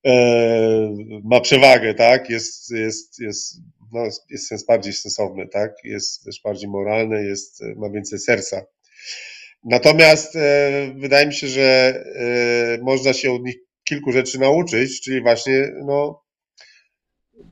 e, 0.06 0.96
ma 1.24 1.42
przewagę, 1.42 1.94
tak? 1.94 2.30
Jest, 2.30 2.72
jest, 2.72 3.20
jest, 3.20 3.56
no, 3.94 4.04
jest 4.30 4.48
sens 4.48 4.66
bardziej 4.66 4.94
sensowny, 4.94 5.48
tak? 5.48 5.72
Jest 5.84 6.24
też 6.24 6.42
bardziej 6.44 6.70
moralny, 6.70 7.26
jest, 7.26 7.62
ma 7.76 7.90
więcej 7.90 8.20
serca. 8.20 8.62
Natomiast 9.64 10.38
wydaje 10.96 11.28
mi 11.28 11.34
się, 11.34 11.48
że 11.48 12.04
można 12.82 13.14
się 13.14 13.32
od 13.32 13.44
nich 13.44 13.56
kilku 13.84 14.12
rzeczy 14.12 14.40
nauczyć, 14.40 15.02
czyli 15.02 15.22
właśnie 15.22 15.72
no, 15.86 16.27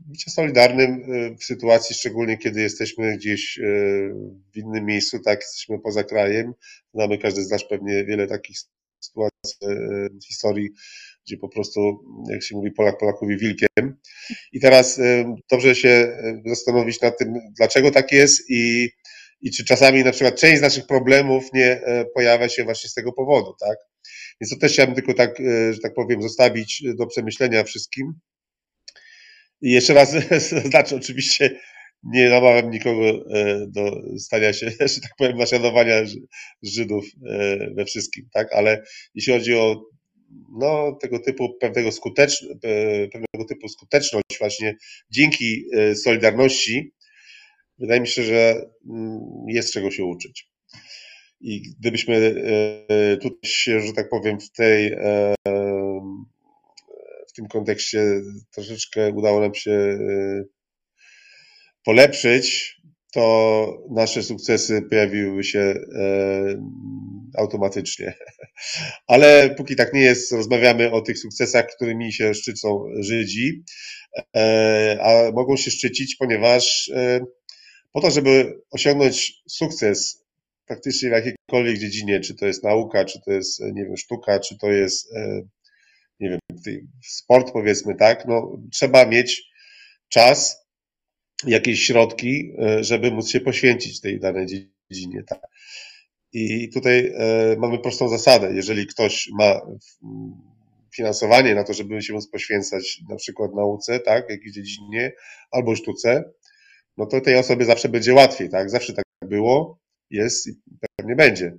bycie 0.07 0.31
solidarnym 0.31 1.03
w 1.39 1.43
sytuacji, 1.43 1.95
szczególnie 1.95 2.37
kiedy 2.37 2.61
jesteśmy 2.61 3.17
gdzieś 3.17 3.59
w 4.53 4.57
innym 4.57 4.85
miejscu, 4.85 5.19
tak, 5.19 5.39
jesteśmy 5.39 5.79
poza 5.79 6.03
krajem. 6.03 6.53
Znamy, 6.93 7.17
każdy 7.17 7.43
z 7.43 7.49
nas 7.49 7.67
pewnie 7.69 8.05
wiele 8.05 8.27
takich 8.27 8.57
sytuacji 8.99 9.57
w 10.21 10.25
historii, 10.27 10.69
gdzie 11.27 11.37
po 11.37 11.49
prostu, 11.49 11.99
jak 12.31 12.43
się 12.43 12.55
mówi, 12.55 12.71
Polak 12.71 12.97
Polakowi 12.97 13.37
wilkiem. 13.37 13.97
I 14.53 14.59
teraz 14.59 14.99
dobrze 15.51 15.75
się 15.75 16.17
zastanowić 16.45 17.01
nad 17.01 17.17
tym, 17.17 17.33
dlaczego 17.57 17.91
tak 17.91 18.11
jest 18.11 18.49
i, 18.49 18.89
i 19.41 19.51
czy 19.51 19.65
czasami 19.65 20.03
na 20.03 20.11
przykład 20.11 20.35
część 20.35 20.59
z 20.59 20.61
naszych 20.61 20.87
problemów 20.87 21.43
nie 21.53 21.81
pojawia 22.13 22.49
się 22.49 22.63
właśnie 22.63 22.89
z 22.89 22.93
tego 22.93 23.13
powodu, 23.13 23.55
tak? 23.59 23.77
Więc 24.41 24.49
to 24.49 24.59
też 24.59 24.73
chciałbym 24.73 24.95
tylko 24.95 25.13
tak, 25.13 25.37
że 25.71 25.79
tak 25.79 25.93
powiem, 25.93 26.21
zostawić 26.21 26.83
do 26.97 27.07
przemyślenia 27.07 27.63
wszystkim. 27.63 28.13
I 29.62 29.71
jeszcze 29.71 29.93
raz 29.93 30.12
zaznaczę, 30.51 30.95
oczywiście 31.01 31.59
nie 32.05 32.29
namawiam 32.29 32.71
nikogo 32.71 33.09
e, 33.09 33.67
do 33.67 34.01
stania 34.17 34.53
się, 34.53 34.71
że 34.95 35.01
tak 35.01 35.12
powiem, 35.17 35.38
naśladowania 35.38 35.95
Żydów 36.63 37.05
e, 37.29 37.57
we 37.74 37.85
wszystkim, 37.85 38.29
tak? 38.33 38.53
Ale 38.53 38.83
jeśli 39.15 39.33
chodzi 39.33 39.55
o 39.55 39.83
no, 40.59 40.97
tego 41.01 41.19
typu 41.19 41.57
pewnego 41.59 41.91
skutecz, 41.91 42.43
e, 42.43 43.07
pewnego 43.07 43.45
typu 43.50 43.67
skuteczność 43.67 44.39
właśnie 44.39 44.75
dzięki 45.09 45.65
Solidarności, 46.03 46.93
wydaje 47.79 48.01
mi 48.01 48.07
się, 48.07 48.24
że 48.24 48.65
mm, 48.89 49.19
jest 49.47 49.74
czego 49.74 49.91
się 49.91 50.03
uczyć. 50.05 50.50
I 51.41 51.62
gdybyśmy 51.79 52.35
tutaj 53.21 53.51
się, 53.51 53.81
że 53.81 53.93
tak 53.93 54.09
powiem, 54.09 54.39
w 54.39 54.51
tej 54.51 54.95
tym 57.35 57.47
kontekście 57.47 58.21
troszeczkę 58.53 59.09
udało 59.09 59.41
nam 59.41 59.55
się 59.55 59.97
polepszyć, 61.85 62.75
to 63.15 63.83
nasze 63.91 64.23
sukcesy 64.23 64.81
pojawiłyby 64.81 65.43
się 65.43 65.59
e, 65.59 65.75
automatycznie. 67.37 68.13
Ale 69.07 69.55
póki 69.57 69.75
tak 69.75 69.93
nie 69.93 70.01
jest, 70.01 70.31
rozmawiamy 70.31 70.91
o 70.91 71.01
tych 71.01 71.19
sukcesach, 71.19 71.67
którymi 71.75 72.13
się 72.13 72.33
szczycą 72.33 72.85
Żydzi, 72.99 73.63
e, 74.35 74.97
a 75.01 75.31
mogą 75.31 75.57
się 75.57 75.71
szczycić, 75.71 76.15
ponieważ 76.15 76.91
e, 76.95 77.19
po 77.93 78.01
to, 78.01 78.11
żeby 78.11 78.61
osiągnąć 78.71 79.33
sukces 79.49 80.25
praktycznie 80.67 81.09
w 81.09 81.11
jakiejkolwiek 81.11 81.77
dziedzinie, 81.77 82.19
czy 82.19 82.35
to 82.35 82.45
jest 82.45 82.63
nauka, 82.63 83.05
czy 83.05 83.19
to 83.25 83.31
jest, 83.31 83.59
nie 83.59 83.85
wiem, 83.85 83.97
sztuka, 83.97 84.39
czy 84.39 84.57
to 84.57 84.71
jest, 84.71 85.13
nie 86.19 86.29
wiem, 86.29 86.39
sport 87.03 87.51
powiedzmy, 87.51 87.95
tak, 87.95 88.25
no 88.27 88.57
trzeba 88.72 89.05
mieć 89.05 89.43
czas, 90.10 90.65
jakieś 91.48 91.84
środki, 91.84 92.53
e, 92.60 92.84
żeby 92.84 93.12
móc 93.12 93.29
się 93.29 93.39
poświęcić 93.39 94.01
tej 94.01 94.19
danej 94.19 94.45
dziedzinie. 94.45 95.24
Tak. 95.27 95.39
I 96.34 96.69
tutaj 96.69 97.13
e, 97.17 97.55
mamy 97.60 97.79
prostą 97.79 98.10
zasadę. 98.10 98.53
Jeżeli 98.53 98.88
ktoś 98.88 99.29
ma 99.39 99.62
finansowanie 100.95 101.55
na 101.55 101.63
to, 101.63 101.74
żeby 101.74 102.01
się 102.01 102.13
móc 102.13 102.27
poświęcać 102.27 103.01
na 103.10 103.15
przykład 103.15 103.53
nauce, 103.55 104.00
tak, 104.00 104.29
jakiejś 104.29 104.53
dziedzinie, 104.53 105.12
albo 105.51 105.75
sztuce, 105.75 106.24
no 106.98 107.05
to 107.05 107.22
tej 107.22 107.36
osobie 107.36 107.65
zawsze 107.65 107.89
będzie 107.89 108.13
łatwiej, 108.13 108.50
tak? 108.50 108.69
Zawsze 108.69 108.93
tak 108.93 109.05
było, 109.22 109.79
jest 110.10 110.48
i 110.48 110.51
pewnie 110.98 111.15
będzie. 111.15 111.57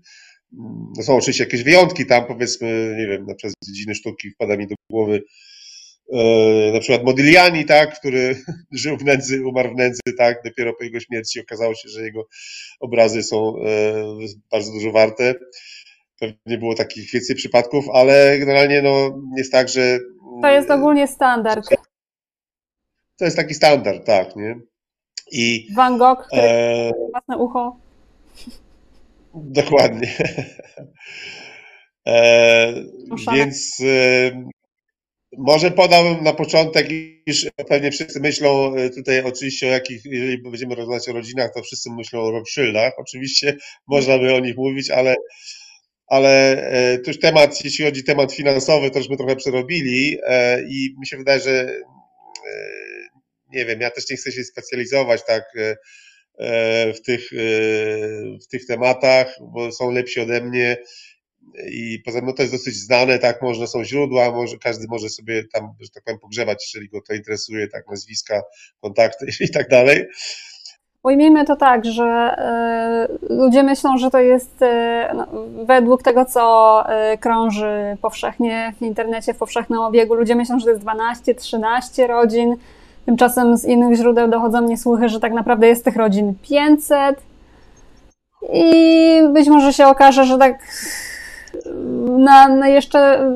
No 0.96 1.02
są 1.02 1.16
oczywiście 1.16 1.44
jakieś 1.44 1.62
wyjątki 1.62 2.06
tam, 2.06 2.26
powiedzmy, 2.26 2.96
nie 2.98 3.06
wiem, 3.06 3.26
na 3.26 3.34
przykład 3.34 3.54
z 3.64 3.66
dziedziny 3.66 3.94
sztuki 3.94 4.30
wpada 4.30 4.56
mi 4.56 4.66
do 4.66 4.74
głowy 4.90 5.22
E, 6.12 6.72
na 6.72 6.80
przykład 6.80 7.04
Modigliani, 7.04 7.64
tak, 7.64 7.98
który 7.98 8.42
żył 8.72 8.96
w 8.96 9.04
nędzy, 9.04 9.46
umarł 9.46 9.74
w 9.74 9.76
nędzy, 9.76 10.00
tak, 10.18 10.42
dopiero 10.44 10.74
po 10.74 10.84
jego 10.84 11.00
śmierci 11.00 11.40
okazało 11.40 11.74
się, 11.74 11.88
że 11.88 12.02
jego 12.02 12.26
obrazy 12.80 13.22
są 13.22 13.54
e, 13.56 13.72
bardzo 14.50 14.72
dużo 14.72 14.92
warte. 14.92 15.34
Pewnie 16.20 16.58
było 16.58 16.74
takich 16.74 17.12
więcej 17.12 17.36
przypadków, 17.36 17.84
ale 17.94 18.38
generalnie 18.38 18.82
no, 18.82 19.22
jest 19.36 19.52
tak, 19.52 19.68
że... 19.68 19.98
To 20.42 20.48
jest 20.48 20.70
ogólnie 20.70 21.08
standard. 21.08 21.68
To 23.16 23.24
jest 23.24 23.36
taki 23.36 23.54
standard, 23.54 24.06
tak, 24.06 24.36
nie? 24.36 24.60
I, 25.32 25.68
Van 25.74 25.98
Gogh, 25.98 26.26
który 26.26 26.42
e... 26.42 26.92
własne 27.10 27.38
ucho. 27.38 27.76
Dokładnie. 29.36 30.12
E, 32.08 32.84
więc 33.34 33.80
e, 33.80 34.30
może 35.38 35.70
podałbym 35.70 36.24
na 36.24 36.32
początek, 36.32 36.86
iż 37.26 37.46
pewnie 37.68 37.90
wszyscy 37.90 38.20
myślą 38.20 38.76
e, 38.76 38.90
tutaj 38.90 39.22
oczywiście 39.22 39.66
o 39.66 39.70
jakich, 39.70 40.04
jeżeli 40.04 40.42
będziemy 40.42 40.74
rozmawiać 40.74 41.08
o 41.08 41.12
rodzinach, 41.12 41.50
to 41.54 41.62
wszyscy 41.62 41.90
myślą 41.90 42.20
o 42.20 42.30
Rothschildach. 42.30 42.92
Oczywiście 42.98 43.56
można 43.86 44.18
by 44.18 44.34
o 44.34 44.40
nich 44.40 44.56
mówić, 44.56 44.90
ale, 44.90 45.16
ale 46.06 46.62
e, 46.68 46.98
to 46.98 47.10
już 47.10 47.20
temat, 47.20 47.64
jeśli 47.64 47.84
chodzi 47.84 48.00
o 48.00 48.06
temat 48.06 48.32
finansowy, 48.32 48.90
to 48.90 49.00
żeśmy 49.00 49.16
trochę 49.16 49.36
przerobili 49.36 50.18
e, 50.26 50.62
i 50.62 50.94
mi 51.00 51.06
się 51.06 51.16
wydaje, 51.16 51.40
że 51.40 51.74
nie 53.52 53.64
wiem, 53.64 53.80
ja 53.80 53.90
też 53.90 54.10
nie 54.10 54.16
chcę 54.16 54.32
się 54.32 54.44
specjalizować 54.44 55.20
tak 55.26 55.44
w 56.94 57.00
tych, 57.04 57.28
w 58.42 58.46
tych 58.50 58.66
tematach, 58.66 59.38
bo 59.40 59.72
są 59.72 59.90
lepsi 59.90 60.20
ode 60.20 60.40
mnie 60.40 60.76
i 61.70 62.02
poza 62.04 62.18
tym 62.18 62.26
no 62.26 62.32
to 62.32 62.42
jest 62.42 62.54
dosyć 62.54 62.74
znane, 62.74 63.18
tak, 63.18 63.42
można 63.42 63.66
są 63.66 63.84
źródła, 63.84 64.30
może 64.30 64.56
każdy 64.58 64.86
może 64.88 65.08
sobie 65.08 65.42
tam, 65.52 65.72
że 65.80 65.88
tak 65.94 66.04
powiem, 66.04 66.20
pogrzewać, 66.20 66.64
jeżeli 66.64 66.88
go 66.88 67.00
to 67.08 67.14
interesuje, 67.14 67.68
tak, 67.68 67.84
nazwiska, 67.90 68.42
kontakty 68.80 69.26
i 69.44 69.50
tak 69.50 69.68
dalej. 69.68 70.06
Ujmijmy 71.02 71.44
to 71.44 71.56
tak, 71.56 71.84
że 71.84 72.36
y, 73.20 73.34
ludzie 73.34 73.62
myślą, 73.62 73.98
że 73.98 74.10
to 74.10 74.18
jest 74.18 74.60
no, 75.14 75.26
według 75.64 76.02
tego, 76.02 76.24
co 76.24 76.84
krąży 77.20 77.96
powszechnie 78.02 78.74
w 78.78 78.82
internecie, 78.82 79.34
w 79.34 79.38
powszechnym 79.38 79.78
obiegu, 79.78 80.14
ludzie 80.14 80.34
myślą, 80.34 80.58
że 80.58 80.64
to 80.64 80.70
jest 80.70 80.82
12, 80.82 81.34
13 81.34 82.06
rodzin. 82.06 82.56
Tymczasem 83.06 83.56
z 83.56 83.64
innych 83.64 83.96
źródeł 83.96 84.28
dochodzą 84.28 84.60
mnie 84.60 84.76
słuchy, 84.76 85.08
że 85.08 85.20
tak 85.20 85.32
naprawdę 85.32 85.66
jest 85.66 85.84
tych 85.84 85.96
rodzin 85.96 86.34
500. 86.42 87.16
I 88.52 88.74
być 89.32 89.48
może 89.48 89.72
się 89.72 89.86
okaże, 89.86 90.24
że 90.24 90.38
tak 90.38 90.58
na, 92.18 92.48
na 92.48 92.68
jeszcze 92.68 93.30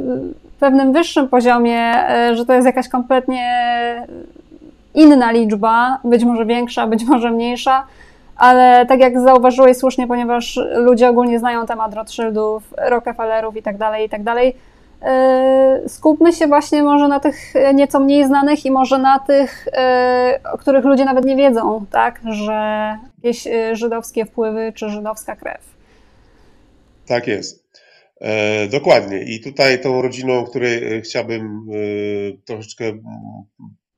pewnym 0.60 0.92
wyższym 0.92 1.28
poziomie, 1.28 2.08
e, 2.08 2.36
że 2.36 2.46
to 2.46 2.52
jest 2.52 2.66
jakaś 2.66 2.88
kompletnie 2.88 3.46
inna 4.94 5.32
liczba, 5.32 5.98
być 6.04 6.24
może 6.24 6.46
większa, 6.46 6.86
być 6.86 7.04
może 7.04 7.30
mniejsza, 7.30 7.86
ale 8.36 8.86
tak 8.86 9.00
jak 9.00 9.20
zauważyłeś 9.20 9.76
słusznie, 9.76 10.06
ponieważ 10.06 10.60
ludzie 10.74 11.08
ogólnie 11.08 11.38
znają 11.38 11.66
temat 11.66 11.94
Rothschildów, 11.94 12.62
Rockefellerów 12.78 13.56
i 13.56 13.62
tak 13.62 13.76
dalej, 13.76 14.06
i 14.06 14.08
tak 14.08 14.22
dalej, 14.22 14.56
skupmy 15.86 16.32
się 16.32 16.46
właśnie 16.46 16.82
może 16.82 17.08
na 17.08 17.20
tych 17.20 17.54
nieco 17.74 18.00
mniej 18.00 18.26
znanych 18.26 18.66
i 18.66 18.70
może 18.70 18.98
na 18.98 19.18
tych, 19.18 19.68
e, 19.72 20.40
o 20.52 20.58
których 20.58 20.84
ludzie 20.84 21.04
nawet 21.04 21.24
nie 21.24 21.36
wiedzą, 21.36 21.86
tak, 21.90 22.20
że 22.30 22.98
jakieś 23.22 23.48
żydowskie 23.72 24.24
wpływy 24.24 24.72
czy 24.74 24.88
żydowska 24.88 25.36
krew. 25.36 25.60
Tak 27.06 27.26
jest. 27.26 27.70
E, 28.20 28.68
dokładnie. 28.68 29.22
I 29.22 29.40
tutaj 29.40 29.80
tą 29.80 30.02
rodziną, 30.02 30.38
o 30.38 30.44
której 30.44 30.96
e, 30.96 31.00
chciałbym 31.00 31.42
e, 31.42 32.38
troszeczkę 32.46 32.92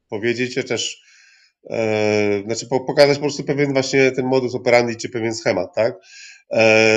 powiedzieć, 0.08 0.56
ja 0.56 0.62
też 0.62 1.02
znaczy 2.46 2.66
pokazać 2.86 3.16
po 3.16 3.22
prostu 3.22 3.44
pewien 3.44 3.72
właśnie 3.72 4.10
ten 4.10 4.26
modus 4.26 4.54
operandi, 4.54 4.96
czy 4.96 5.08
pewien 5.08 5.34
schemat, 5.34 5.74
tak? 5.74 5.94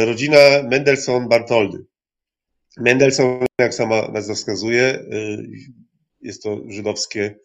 Rodzina 0.06 0.38
Mendelssohn-Bartholdy. 0.64 1.78
Mendelssohn, 2.78 3.46
jak 3.60 3.74
sama 3.74 4.08
nazwa 4.08 4.34
wskazuje, 4.34 5.06
jest 6.22 6.44
to 6.44 6.62
żydowskie, 6.70 7.36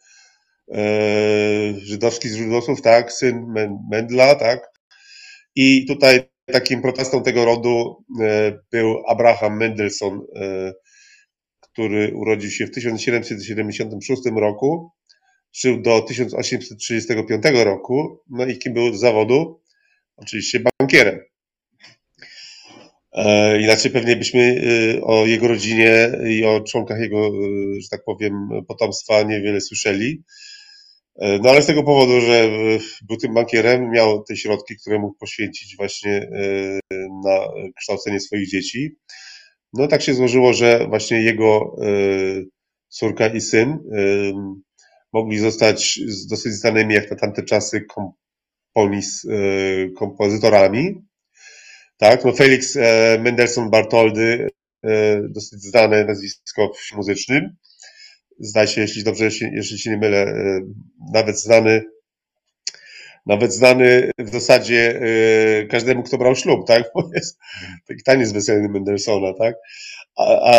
żydowski 1.76 2.28
z 2.28 2.36
żydowców, 2.36 2.82
tak? 2.82 3.12
Syn 3.12 3.46
Mendla, 3.90 4.34
tak? 4.34 4.70
I 5.54 5.86
tutaj 5.86 6.20
takim 6.52 6.82
protestą 6.82 7.22
tego 7.22 7.44
rodu 7.44 8.04
e, 8.20 8.58
był 8.72 9.02
Abraham 9.06 9.56
Mendelssohn, 9.56 10.20
który 11.60 12.12
urodził 12.14 12.50
się 12.50 12.66
w 12.66 12.70
1776 12.70 14.22
roku, 14.36 14.90
żył 15.52 15.82
do 15.82 16.00
1835 16.00 17.44
roku, 17.64 18.22
no 18.30 18.46
i 18.46 18.58
kim 18.58 18.74
był 18.74 18.94
z 18.94 19.00
zawodu? 19.00 19.60
Oczywiście 20.16 20.60
bankierem. 20.78 21.20
E, 23.12 23.60
inaczej 23.60 23.90
pewnie 23.90 24.16
byśmy 24.16 24.60
o 25.02 25.26
jego 25.26 25.48
rodzinie 25.48 26.12
i 26.28 26.44
o 26.44 26.60
członkach 26.60 27.00
jego, 27.00 27.32
że 27.82 27.88
tak 27.90 28.04
powiem, 28.04 28.48
potomstwa 28.68 29.22
niewiele 29.22 29.60
słyszeli. 29.60 30.22
E, 31.20 31.38
no 31.38 31.50
ale 31.50 31.62
z 31.62 31.66
tego 31.66 31.82
powodu, 31.82 32.20
że 32.20 32.48
był 33.08 33.16
tym 33.16 33.34
bankierem, 33.34 33.90
miał 33.90 34.22
te 34.24 34.36
środki, 34.36 34.76
które 34.76 34.98
mógł 34.98 35.18
poświęcić 35.18 35.76
właśnie 35.76 36.12
e, 36.12 36.78
na 37.24 37.48
kształcenie 37.76 38.20
swoich 38.20 38.48
dzieci. 38.48 38.96
No 39.72 39.86
tak 39.86 40.02
się 40.02 40.14
złożyło, 40.14 40.52
że 40.52 40.86
właśnie 40.88 41.22
jego 41.22 41.76
córka 42.88 43.26
i 43.26 43.40
syn 43.40 43.78
mogli 45.12 45.38
zostać 45.38 46.00
dosyć 46.30 46.52
znanymi 46.52 46.94
jak 46.94 47.10
na 47.10 47.16
tamte 47.16 47.42
czasy 47.42 47.80
komponis, 47.80 49.26
kompozytorami. 49.96 51.09
Tak, 52.00 52.24
no 52.24 52.32
Felix 52.32 52.78
Mendelssohn 53.18 53.70
Bartoldy, 53.70 54.48
dosyć 55.28 55.62
znane 55.62 56.04
nazwisko 56.04 56.72
muzycznym. 56.96 57.56
Zdaje 58.38 58.68
się, 58.68 58.80
jeśli 58.80 59.04
dobrze, 59.04 59.24
jeśli 59.52 59.78
się 59.78 59.90
nie 59.90 59.96
mylę, 59.96 60.34
nawet 61.12 61.40
znany 61.40 61.82
nawet 63.26 63.52
znany 63.52 64.10
w 64.18 64.32
zasadzie 64.32 65.00
każdemu, 65.70 66.02
kto 66.02 66.18
brał 66.18 66.36
ślub, 66.36 66.66
tak? 66.66 66.84
Bo 66.94 67.10
jest 67.14 67.38
taki 67.88 68.02
taniec 68.02 68.32
weselny 68.32 68.68
Mendelssohna, 68.68 69.34
tak? 69.38 69.54
A, 70.20 70.50
a, 70.50 70.54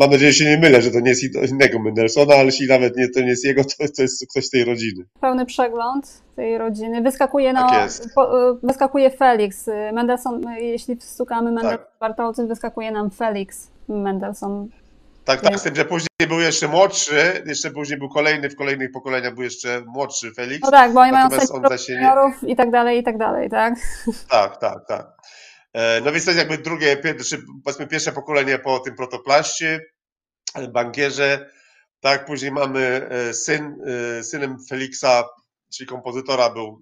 mam 0.00 0.10
nadzieję, 0.10 0.32
że 0.32 0.38
się 0.38 0.50
nie 0.50 0.58
mylę, 0.58 0.82
że 0.82 0.90
to 0.90 1.00
nie 1.00 1.10
jest 1.10 1.22
innego 1.50 1.78
Mendelssohna, 1.78 2.34
ale 2.34 2.44
jeśli 2.44 2.68
nawet 2.68 2.96
nie, 2.96 3.08
to 3.08 3.20
nie 3.20 3.28
jest 3.28 3.44
jego, 3.44 3.64
to, 3.64 3.70
to 3.96 4.02
jest 4.02 4.26
ktoś 4.30 4.44
z 4.44 4.50
tej 4.50 4.64
rodziny. 4.64 5.04
Pełny 5.20 5.46
przegląd 5.46 6.22
tej 6.36 6.58
rodziny. 6.58 7.02
Wyskakuje, 7.02 7.52
no, 7.52 7.70
tak 7.70 7.90
po, 8.14 8.50
y, 8.50 8.58
wyskakuje 8.62 9.10
Felix. 9.10 9.66
Mendelssohn, 9.92 10.48
jeśli 10.58 10.96
wstukamy 10.96 11.52
Mendelssohn 11.52 12.36
tak. 12.36 12.48
Wyskakuje 12.48 12.90
nam 12.90 13.10
Felix 13.10 13.70
Mendelssohn. 13.88 14.68
Tak, 15.24 15.40
tak, 15.40 15.58
z 15.58 15.62
tym, 15.62 15.74
że 15.76 15.84
później 15.84 16.28
był 16.28 16.40
jeszcze 16.40 16.68
młodszy, 16.68 17.42
jeszcze 17.46 17.70
później 17.70 17.98
był 17.98 18.08
kolejny, 18.08 18.50
w 18.50 18.56
kolejnych 18.56 18.92
pokoleniach 18.92 19.34
był 19.34 19.42
jeszcze 19.42 19.82
młodszy 19.86 20.32
Felix. 20.34 20.60
No 20.62 20.70
tak, 20.70 20.92
bo 20.92 21.00
oni 21.00 21.12
mają 21.12 21.28
seniorów 21.76 22.44
i 22.44 22.56
tak 22.56 22.70
dalej, 22.70 22.98
i 22.98 23.02
tak 23.02 23.18
dalej, 23.18 23.50
tak? 23.50 23.74
Tak, 24.30 24.56
tak, 24.56 24.86
tak. 24.88 25.06
E, 25.76 26.00
no 26.00 26.12
więc 26.12 26.24
to 26.24 26.30
jest 26.30 26.38
jakby 26.38 26.58
drugie, 26.58 27.02
powiedzmy 27.64 27.86
pierwsze 27.86 28.12
pokolenie 28.12 28.58
po 28.58 28.78
tym 28.78 28.96
protoplaście, 28.96 29.80
e, 30.54 30.68
bankierze. 30.68 31.50
Tak, 32.00 32.26
później 32.26 32.52
mamy 32.52 33.08
e, 33.10 33.34
syn, 33.34 33.76
synem 34.22 34.56
Felixa, 34.68 35.24
czyli 35.74 35.86
kompozytora 35.86 36.50
był 36.50 36.80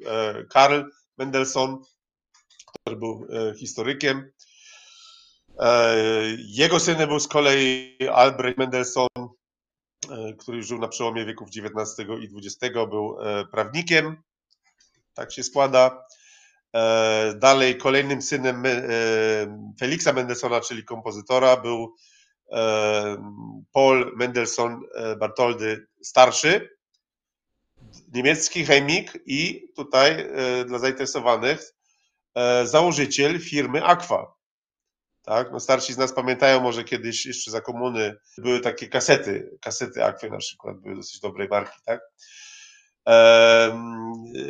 Karl 0.51 0.83
Mendelssohn, 1.19 1.77
który 2.67 2.97
był 2.97 3.27
historykiem. 3.59 4.31
Jego 6.39 6.81
synem 6.81 7.09
był 7.09 7.21
z 7.21 7.29
kolei 7.29 7.99
Albrecht 8.13 8.59
Mendelssohn, 8.59 9.29
który 10.39 10.63
żył 10.63 10.79
na 10.79 10.89
przełomie 10.89 11.25
wieków 11.25 11.49
XIX 11.49 12.09
i 12.21 12.29
XX, 12.37 12.75
był 12.75 13.17
prawnikiem. 13.51 14.23
Tak 15.15 15.33
się 15.33 15.43
składa. 15.43 16.07
Dalej 17.37 17.79
kolejnym 17.79 18.23
synem 18.23 18.63
Felixa 19.81 20.13
Mendelssohna, 20.13 20.61
czyli 20.61 20.85
kompozytora, 20.85 21.57
był 21.57 21.95
Paul 23.73 24.13
Mendelssohn 24.17 24.81
Bartoldy 25.19 25.87
starszy, 26.03 26.71
niemiecki 28.13 28.67
chemik 28.67 29.19
i 29.27 29.69
tutaj 29.77 30.29
dla 30.67 30.79
zainteresowanych 30.79 31.75
założyciel 32.65 33.41
firmy 33.41 33.85
Aqua. 33.85 34.35
Tak? 35.23 35.53
No 35.53 35.61
starsi 35.61 35.93
z 35.93 35.99
nas 35.99 36.13
pamiętają 36.13 36.61
może 36.61 36.85
kiedyś 36.85 37.27
jeszcze 37.27 37.51
za 37.51 37.61
komuny 37.61 38.17
były 38.39 38.61
takie 38.61 38.89
kasety, 38.89 39.59
kasety 39.61 40.05
Aqua 40.05 40.29
na 40.29 40.39
przykład, 40.39 40.77
były 40.81 40.97
dosyć 40.97 41.21
dobrej 41.21 41.49
marki, 41.49 41.79
tak? 41.85 42.01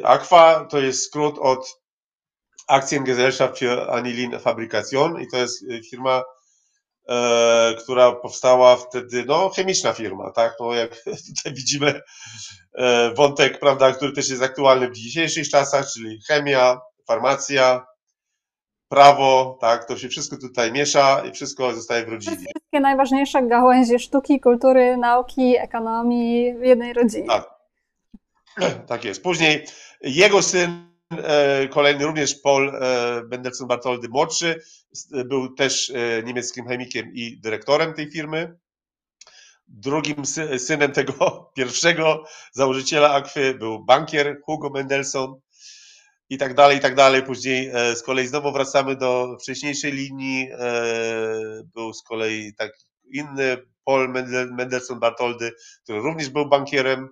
Aqua 0.05 0.65
to 0.65 0.81
jest 0.81 1.07
skrót 1.07 1.39
od 1.39 1.84
Aktiengesellschaft 2.69 3.59
für 3.59 3.89
Anilin 3.93 4.39
Fabrikation 4.39 5.21
i 5.21 5.29
to 5.29 5.37
jest 5.37 5.63
y, 5.63 5.83
firma, 5.91 6.23
e, 7.09 7.75
która 7.83 8.13
powstała 8.13 8.77
wtedy, 8.77 9.25
no 9.27 9.49
chemiczna 9.49 9.93
firma, 9.93 10.31
tak? 10.31 10.55
No 10.61 10.75
jak 10.75 10.97
tutaj 11.37 11.55
widzimy 11.55 12.01
e, 12.75 13.15
wątek, 13.15 13.59
prawda, 13.59 13.93
który 13.93 14.13
też 14.13 14.29
jest 14.29 14.43
aktualny 14.43 14.89
w 14.89 14.95
dzisiejszych 14.95 15.49
czasach, 15.49 15.87
czyli 15.95 16.19
chemia, 16.29 16.81
farmacja, 17.07 17.87
prawo, 18.89 19.59
tak, 19.61 19.85
to 19.85 19.99
się 19.99 20.09
wszystko 20.09 20.37
tutaj 20.37 20.73
miesza 20.73 21.23
i 21.29 21.33
wszystko 21.33 21.75
zostaje 21.75 22.05
w 22.07 22.09
rodzinie. 22.09 22.37
Wszystkie 22.37 22.81
najważniejsze 22.81 23.43
gałęzie 23.43 23.99
sztuki, 23.99 24.41
kultury, 24.41 24.97
nauki, 24.97 25.57
ekonomii 25.57 26.55
w 26.55 26.63
jednej 26.63 26.93
rodzinie. 26.93 27.27
Tak, 27.27 27.51
tak 28.89 29.05
jest. 29.05 29.23
Później 29.23 29.67
jego 30.01 30.43
syn, 30.43 30.94
kolejny 31.71 32.05
również 32.05 32.35
Paul 32.35 32.69
e, 32.69 33.23
Mendelssohn 33.31 33.69
Bartoldy 33.69 34.09
młodszy, 34.09 34.63
był 35.25 35.55
też 35.55 35.91
e, 35.91 36.23
niemieckim 36.23 36.69
chemikiem 36.69 37.11
i 37.15 37.41
dyrektorem 37.41 37.95
tej 37.95 38.11
firmy. 38.11 38.59
Drugim 39.69 40.27
synem 40.59 40.93
tego 40.93 41.15
pierwszego 41.57 42.25
założyciela 42.53 43.11
Akwy 43.11 43.55
był 43.55 43.85
bankier 43.85 44.41
Hugo 44.45 44.71
Mendelssohn, 44.71 45.35
i 46.29 46.39
tak 46.39 46.55
dalej, 46.55 46.77
i 46.77 46.81
tak 46.81 46.95
dalej. 46.95 47.23
Później 47.23 47.71
e, 47.75 47.97
z 47.97 48.03
kolei 48.03 48.27
znowu 48.27 48.53
wracamy 48.53 48.97
do 48.97 49.37
wcześniejszej 49.43 49.93
linii. 49.93 50.49
E, 50.53 50.83
był 51.75 51.93
z 51.93 52.03
kolei 52.03 52.55
tak 52.55 52.73
inny 53.05 53.57
Paul 53.85 54.09
Mendelssohn 54.53 54.99
Bartoldy, 54.99 55.53
który 55.83 56.01
również 56.01 56.31
był 56.31 56.49
bankierem. 56.49 57.09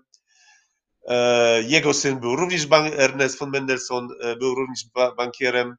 E, 1.09 1.63
jego 1.63 1.95
syn 1.95 2.21
był 2.21 2.37
również 2.37 2.67
Ernest 2.97 3.39
von 3.39 3.51
Mendelssohn, 3.51 4.09
był 4.39 4.55
również 4.55 4.85
bankierem. 5.17 5.77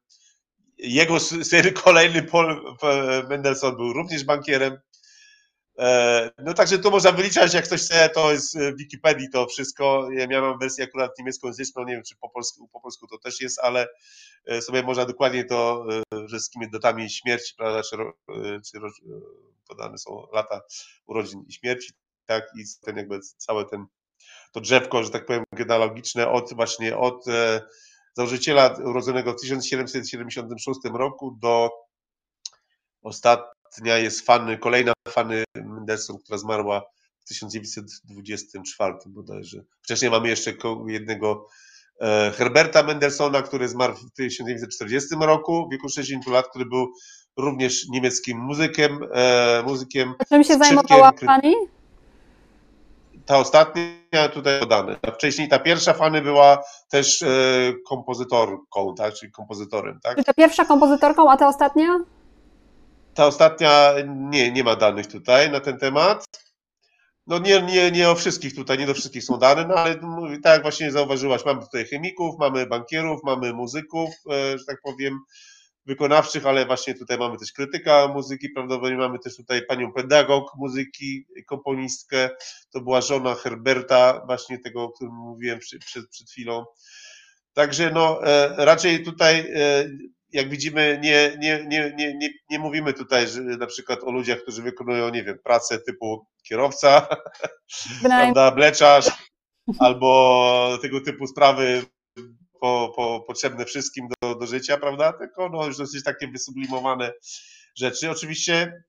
Jego 0.78 1.20
syn, 1.20 1.72
kolejny 1.84 2.22
Paul 2.22 2.76
Mendelssohn, 3.28 3.76
był 3.76 3.92
również 3.92 4.24
bankierem. 4.24 4.78
E, 5.78 6.30
no 6.38 6.54
także 6.54 6.78
tu 6.78 6.90
można 6.90 7.12
wyliczać, 7.12 7.54
jak 7.54 7.64
ktoś 7.64 7.80
chce, 7.80 8.08
to 8.08 8.32
jest 8.32 8.58
w 8.58 8.76
Wikipedii 8.76 9.30
to 9.32 9.46
wszystko. 9.46 10.08
Ja 10.12 10.26
miałem 10.26 10.58
wersję 10.58 10.84
akurat 10.84 11.18
niemieckojęzyczną, 11.18 11.84
nie 11.84 11.94
wiem 11.94 12.02
czy 12.02 12.16
po 12.16 12.28
polsku, 12.28 12.68
po 12.72 12.80
polsku 12.80 13.06
to 13.06 13.18
też 13.18 13.40
jest, 13.40 13.58
ale 13.58 13.86
e, 14.46 14.62
sobie 14.62 14.82
można 14.82 15.04
dokładnie 15.04 15.44
to, 15.44 15.86
e, 16.14 16.28
że 16.28 16.40
z 16.40 16.50
datami 16.72 17.10
śmierci, 17.10 17.54
prawda, 17.58 17.82
czy, 17.82 17.96
czy 18.72 18.78
podane 19.68 19.98
są 19.98 20.26
lata 20.32 20.60
urodzin 21.06 21.44
i 21.48 21.52
śmierci, 21.52 21.92
tak, 22.26 22.44
i 22.56 22.64
ten 22.84 22.96
jakby 22.96 23.20
całe 23.36 23.64
ten, 23.64 23.86
to 24.54 24.60
drzewko, 24.60 25.04
że 25.04 25.10
tak 25.10 25.26
powiem, 25.26 25.44
genealogiczne 25.52 26.28
od 26.28 26.54
właśnie 26.54 26.96
od 26.96 27.24
założyciela 28.16 28.76
urodzonego 28.84 29.32
w 29.32 29.40
1776 29.40 30.80
roku 30.92 31.36
do 31.40 31.70
ostatnia 33.02 33.98
jest 33.98 34.26
Fanny, 34.26 34.58
kolejna 34.58 34.92
Fanny 35.08 35.44
Mendelssohn, 35.64 36.18
która 36.24 36.38
zmarła 36.38 36.82
w 37.20 37.28
1924 37.28 38.94
bodajże. 39.06 39.64
Wcześniej 39.82 40.10
mamy 40.10 40.28
jeszcze 40.28 40.52
jednego 40.86 41.46
e, 42.00 42.32
Herberta 42.36 42.82
Mendelssohna, 42.82 43.42
który 43.42 43.68
zmarł 43.68 43.94
w 43.94 44.12
1940 44.12 45.14
roku, 45.20 45.66
w 45.68 45.72
wieku 45.72 45.88
60 45.88 46.26
lat, 46.26 46.48
który 46.48 46.66
był 46.66 46.86
również 47.36 47.88
niemieckim 47.88 48.38
muzykiem. 48.38 48.98
E, 49.14 49.62
muzykiem 49.66 50.14
A 50.18 50.24
czym 50.24 50.44
się 50.44 50.58
zajmowała 50.58 51.12
Pani? 51.12 51.54
Ta 53.26 53.38
ostatnia 53.38 54.28
tutaj 54.32 54.60
podane. 54.60 54.96
Wcześniej 55.14 55.48
ta 55.48 55.58
pierwsza 55.58 55.92
Fanny 55.92 56.22
była 56.22 56.62
też 56.88 57.22
e, 57.22 57.26
kompozytorką, 57.88 58.94
tak, 58.94 59.14
czyli 59.14 59.32
kompozytorem. 59.32 60.00
Tak? 60.02 60.16
Czy 60.16 60.24
ta 60.24 60.34
pierwsza 60.34 60.64
kompozytorką, 60.64 61.30
a 61.30 61.36
ta 61.36 61.48
ostatnia? 61.48 61.98
Ta 63.14 63.26
ostatnia, 63.26 63.92
nie, 64.06 64.52
nie 64.52 64.64
ma 64.64 64.76
danych 64.76 65.06
tutaj 65.06 65.50
na 65.50 65.60
ten 65.60 65.78
temat. 65.78 66.24
No 67.26 67.38
nie, 67.38 67.62
nie, 67.62 67.90
nie 67.90 68.10
o 68.10 68.14
wszystkich 68.14 68.54
tutaj, 68.54 68.78
nie 68.78 68.86
do 68.86 68.94
wszystkich 68.94 69.24
są 69.24 69.38
dane, 69.38 69.66
no 69.68 69.74
ale 69.74 69.94
tak 70.42 70.52
jak 70.52 70.62
właśnie 70.62 70.92
zauważyłaś, 70.92 71.44
mamy 71.44 71.60
tutaj 71.60 71.84
chemików, 71.84 72.38
mamy 72.38 72.66
bankierów, 72.66 73.20
mamy 73.24 73.52
muzyków, 73.52 74.10
e, 74.30 74.58
że 74.58 74.64
tak 74.64 74.76
powiem, 74.82 75.18
wykonawczych, 75.86 76.46
ale 76.46 76.66
właśnie 76.66 76.94
tutaj 76.94 77.18
mamy 77.18 77.38
też 77.38 77.52
krytyka 77.52 78.08
muzyki, 78.08 78.48
prawdopodobnie 78.50 78.98
mamy 78.98 79.18
też 79.18 79.36
tutaj 79.36 79.66
panią 79.66 79.92
pedagog 79.92 80.52
muzyki, 80.56 81.26
komponistkę, 81.46 82.30
to 82.70 82.80
była 82.80 83.00
żona 83.00 83.34
Herberta, 83.34 84.22
właśnie 84.26 84.58
tego, 84.58 84.82
o 84.82 84.90
którym 84.90 85.14
mówiłem 85.14 85.58
przed, 85.58 85.84
przed 85.84 86.30
chwilą. 86.30 86.64
Także 87.52 87.90
no, 87.90 88.26
e, 88.26 88.64
raczej 88.64 89.04
tutaj 89.04 89.52
e, 89.54 89.88
jak 90.32 90.48
widzimy, 90.48 91.00
nie, 91.02 91.36
nie, 91.38 91.64
nie, 91.68 91.92
nie, 91.96 92.14
nie, 92.14 92.30
nie 92.50 92.58
mówimy 92.58 92.92
tutaj 92.92 93.28
że 93.28 93.40
na 93.40 93.66
przykład 93.66 94.04
o 94.04 94.10
ludziach, 94.10 94.38
którzy 94.38 94.62
wykonują, 94.62 95.08
nie 95.08 95.24
wiem, 95.24 95.38
pracę 95.44 95.78
typu 95.78 96.26
kierowca, 96.48 97.06
prawda, 98.02 98.50
bleczarz, 98.50 99.06
albo 99.78 100.78
tego 100.82 101.00
typu 101.00 101.26
sprawy 101.26 101.84
po, 102.64 102.92
po, 102.96 103.20
potrzebne 103.26 103.64
wszystkim 103.64 104.08
do, 104.22 104.34
do 104.34 104.46
życia, 104.46 104.76
prawda, 104.76 105.12
tylko 105.12 105.48
no, 105.48 105.66
już 105.66 105.76
dosyć 105.76 106.04
takie 106.04 106.28
wysublimowane 106.28 107.12
rzeczy. 107.76 108.10
Oczywiście, 108.10 108.84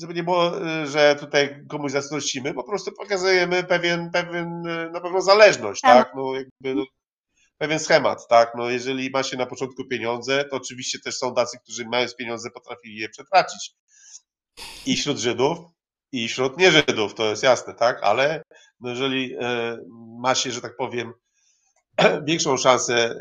żeby 0.00 0.14
nie 0.14 0.22
było, 0.22 0.52
że 0.84 1.16
tutaj 1.20 1.66
komuś 1.68 1.92
zazdrościmy, 1.92 2.54
po 2.54 2.64
prostu 2.64 2.92
pokazujemy 2.92 3.64
pewien, 3.64 4.10
pewien 4.10 4.62
na 4.92 5.00
pewno 5.00 5.20
zależność, 5.20 5.80
tak, 5.80 6.06
tak? 6.06 6.14
no 6.16 6.34
jakby 6.34 6.74
no, 6.74 6.84
pewien 7.58 7.78
schemat, 7.78 8.28
tak? 8.28 8.52
No 8.56 8.70
jeżeli 8.70 9.10
ma 9.10 9.22
się 9.22 9.36
na 9.36 9.46
początku 9.46 9.84
pieniądze, 9.84 10.44
to 10.44 10.56
oczywiście 10.56 10.98
też 10.98 11.16
są 11.16 11.34
tacy, 11.34 11.58
którzy 11.62 11.84
mając 11.84 12.16
pieniądze 12.16 12.50
potrafili 12.50 12.96
je 12.96 13.08
przetracić. 13.08 13.74
I 14.86 14.96
wśród 14.96 15.18
Żydów, 15.18 15.58
i 16.12 16.28
wśród 16.28 16.58
nie 16.58 16.72
Żydów, 16.72 17.14
to 17.14 17.30
jest 17.30 17.42
jasne, 17.42 17.74
tak? 17.74 18.02
Ale 18.02 18.42
no 18.80 18.90
jeżeli 18.90 19.36
ma 20.20 20.34
się, 20.34 20.50
że 20.50 20.60
tak 20.60 20.76
powiem, 20.76 21.12
większą 22.28 22.56
szansę 22.56 23.14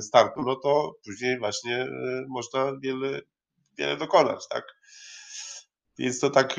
startu, 0.00 0.42
no 0.42 0.56
to 0.56 0.94
później 1.04 1.38
właśnie 1.38 1.86
można 2.28 2.72
wiele, 2.82 3.20
wiele 3.78 3.96
dokonać, 3.96 4.48
tak? 4.48 4.64
Więc 5.98 6.20
to 6.20 6.30
tak 6.30 6.56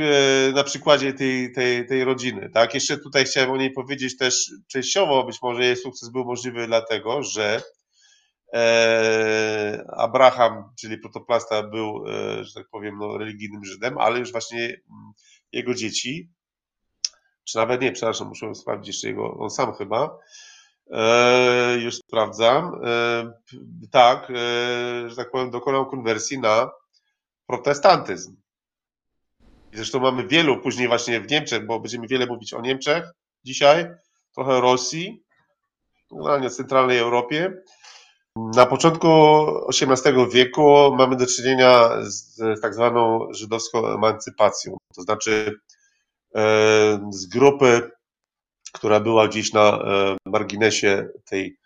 na 0.53 0.63
przykładzie 0.63 1.13
tej, 1.13 1.53
tej, 1.53 1.87
tej 1.87 2.03
rodziny, 2.03 2.49
tak? 2.53 2.73
Jeszcze 2.73 2.97
tutaj 2.97 3.25
chciałem 3.25 3.51
o 3.51 3.57
niej 3.57 3.71
powiedzieć 3.71 4.17
też 4.17 4.51
częściowo, 4.67 5.23
być 5.23 5.41
może 5.41 5.63
jej 5.63 5.75
sukces 5.75 6.09
był 6.09 6.25
możliwy 6.25 6.67
dlatego, 6.67 7.23
że 7.23 7.61
E, 8.53 9.85
Abraham, 9.97 10.73
czyli 10.79 10.97
protoplasta, 10.97 11.63
był, 11.63 12.05
e, 12.07 12.43
że 12.43 12.53
tak 12.53 12.69
powiem, 12.69 12.97
no, 12.99 13.17
religijnym 13.17 13.65
Żydem, 13.65 13.97
ale 13.97 14.19
już 14.19 14.31
właśnie 14.31 14.63
mm, 14.63 15.13
jego 15.51 15.73
dzieci, 15.73 16.29
czy 17.43 17.57
nawet 17.57 17.81
nie, 17.81 17.91
przepraszam, 17.91 18.27
muszę 18.27 18.55
sprawdzić 18.55 18.87
jeszcze 18.87 19.07
jego, 19.07 19.33
on 19.37 19.49
sam 19.49 19.73
chyba, 19.73 20.17
e, 20.91 21.77
już 21.77 21.95
sprawdzam, 21.95 22.81
tak, 23.91 24.27
że 25.07 25.15
tak 25.15 25.31
powiem, 25.31 25.51
dokonał 25.51 25.85
konwersji 25.85 26.39
na 26.39 26.71
protestantyzm. 27.47 28.35
Zresztą 29.73 29.99
mamy 29.99 30.27
wielu 30.27 30.61
później 30.61 30.87
właśnie 30.87 31.21
w 31.21 31.31
Niemczech, 31.31 31.65
bo 31.65 31.79
będziemy 31.79 32.07
wiele 32.07 32.25
mówić 32.25 32.53
o 32.53 32.61
Niemczech 32.61 33.11
dzisiaj, 33.43 33.87
trochę 34.35 34.61
Rosji, 34.61 35.23
generalnie 36.11 36.49
centralnej 36.49 36.97
Europie. 36.97 37.53
Na 38.35 38.65
początku 38.65 39.07
XVIII 39.69 40.29
wieku 40.31 40.95
mamy 40.97 41.15
do 41.15 41.25
czynienia 41.27 41.89
z 42.01 42.41
tak 42.61 42.73
zwaną 42.73 43.27
żydowską 43.33 43.87
emancypacją, 43.87 44.77
to 44.95 45.01
znaczy 45.01 45.59
e, 46.35 46.41
z 47.11 47.25
grupy, 47.25 47.91
która 48.75 48.99
była 48.99 49.27
gdzieś 49.27 49.53
na 49.53 49.61
e, 49.61 50.17
marginesie 50.25 51.07
tej, 51.25 51.57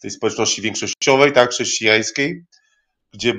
tej 0.00 0.10
społeczności 0.10 0.62
większościowej, 0.62 1.32
tak, 1.32 1.50
chrześcijańskiej, 1.50 2.44
gdzie 3.12 3.34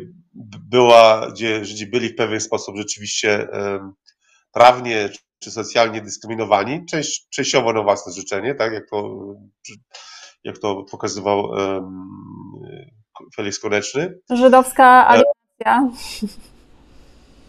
była, 0.70 1.28
gdzie 1.32 1.66
Żydzi 1.66 1.88
byli 1.88 2.10
w 2.10 2.16
pewien 2.16 2.42
sposób 2.42 2.78
rzeczywiście 2.78 3.48
e, 3.54 3.92
prawnie 4.52 5.10
czy 5.40 5.52
socjalnie 5.52 6.02
dyskryminowani, 6.02 6.86
część, 6.86 7.28
częściowo 7.30 7.74
na 7.74 7.82
własne 7.82 8.14
życzenie, 8.14 8.56
tak, 8.56 8.74
jak 8.74 8.90
to 8.90 9.26
jak 10.44 10.58
to 10.58 10.84
pokazywał 10.92 11.52
Felix 13.36 13.60
Koneczny. 13.60 14.20
Żydowska 14.30 14.84
e, 14.84 15.08
alienacja. 15.08 15.90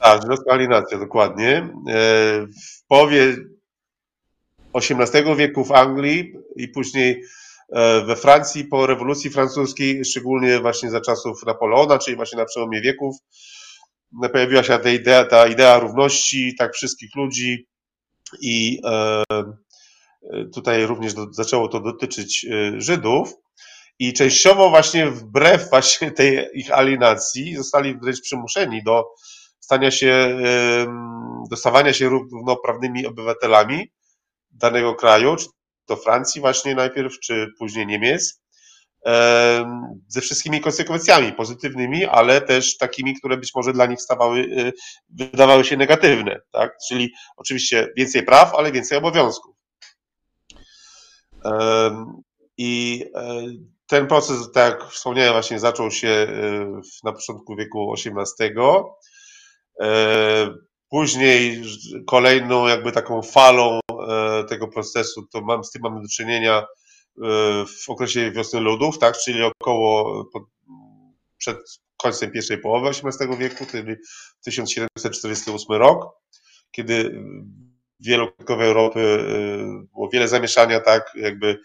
Tak, 0.04 0.22
żydowska 0.22 0.52
alienacja, 0.52 0.98
dokładnie. 0.98 1.56
E, 1.56 2.46
w 2.46 2.86
połowie 2.88 3.36
XVIII 4.74 5.36
wieku 5.36 5.64
w 5.64 5.72
Anglii 5.72 6.32
i 6.56 6.68
później 6.68 7.22
e, 7.72 8.04
we 8.04 8.16
Francji 8.16 8.64
po 8.64 8.86
rewolucji 8.86 9.30
francuskiej, 9.30 10.04
szczególnie 10.04 10.60
właśnie 10.60 10.90
za 10.90 11.00
czasów 11.00 11.46
Napoleona, 11.46 11.98
czyli 11.98 12.16
właśnie 12.16 12.38
na 12.38 12.44
przełomie 12.44 12.80
wieków, 12.80 13.16
pojawiła 14.32 14.62
się 14.62 14.78
ta 14.78 14.90
idea, 14.90 15.24
ta 15.24 15.46
idea 15.46 15.78
równości 15.78 16.54
tak 16.58 16.74
wszystkich 16.74 17.16
ludzi 17.16 17.66
i 18.40 18.80
tutaj 20.54 20.86
również 20.86 21.14
do, 21.14 21.32
zaczęło 21.32 21.68
to 21.68 21.80
dotyczyć 21.80 22.44
e, 22.44 22.80
Żydów 22.80 23.34
i 23.98 24.12
częściowo 24.12 24.70
właśnie 24.70 25.10
wbrew 25.10 25.70
właśnie 25.70 26.10
tej 26.10 26.48
ich 26.54 26.72
alienacji 26.72 27.56
zostali 27.56 27.98
wręcz 27.98 28.20
przymuszeni 28.20 28.82
do 28.82 29.04
stania 29.64 29.90
się, 29.90 30.38
do 31.50 31.56
stawania 31.56 31.92
się 31.92 32.08
równoprawnymi 32.08 33.06
obywatelami 33.06 33.92
danego 34.50 34.94
kraju, 34.94 35.36
czy 35.36 35.46
to 35.86 35.96
Francji 35.96 36.40
właśnie 36.40 36.74
najpierw, 36.74 37.18
czy 37.20 37.46
później 37.58 37.86
Niemiec, 37.86 38.44
ze 40.08 40.20
wszystkimi 40.20 40.60
konsekwencjami 40.60 41.32
pozytywnymi, 41.32 42.04
ale 42.04 42.40
też 42.40 42.76
takimi, 42.76 43.18
które 43.18 43.36
być 43.36 43.54
może 43.54 43.72
dla 43.72 43.86
nich 43.86 44.00
stawały, 44.00 44.40
e, 44.40 44.72
wydawały 45.08 45.64
się 45.64 45.76
negatywne, 45.76 46.40
tak? 46.52 46.76
Czyli 46.88 47.12
oczywiście 47.36 47.88
więcej 47.96 48.22
praw, 48.22 48.54
ale 48.54 48.72
więcej 48.72 48.98
obowiązków. 48.98 49.56
I 52.56 53.04
e, 53.14 53.42
ten 53.86 54.06
proces, 54.06 54.52
tak 54.52 54.80
jak 54.80 54.90
wspomniałem, 54.90 55.32
właśnie 55.32 55.58
zaczął 55.58 55.90
się 55.90 56.08
e, 56.08 56.26
na 57.04 57.12
początku 57.12 57.56
wieku 57.56 57.94
XVIII. 57.94 58.54
E, 59.80 60.54
później 60.90 61.62
kolejną 62.06 62.66
jakby 62.66 62.92
taką 62.92 63.22
falą 63.22 63.80
tego 64.48 64.68
procesu, 64.68 65.26
to 65.32 65.40
mam, 65.40 65.64
z 65.64 65.70
tym 65.70 65.82
mamy 65.82 66.02
do 66.02 66.08
czynienia 66.08 66.66
w 67.84 67.88
okresie 67.90 68.30
wiosny 68.30 68.60
ludów, 68.60 68.98
tak, 68.98 69.18
czyli 69.18 69.42
około 69.42 70.24
przed 71.38 71.58
końcem 71.96 72.30
pierwszej 72.30 72.58
połowy 72.58 72.88
XVIII 72.88 73.36
wieku, 73.38 73.66
czyli 73.70 73.96
1748 74.44 75.76
rok, 75.78 76.16
kiedy 76.70 77.22
wielokrokowej 78.00 78.68
Europy 78.68 79.24
było 79.92 80.08
wiele 80.12 80.28
zamieszania, 80.28 80.80
tak, 80.80 81.12
jakby 81.14 81.60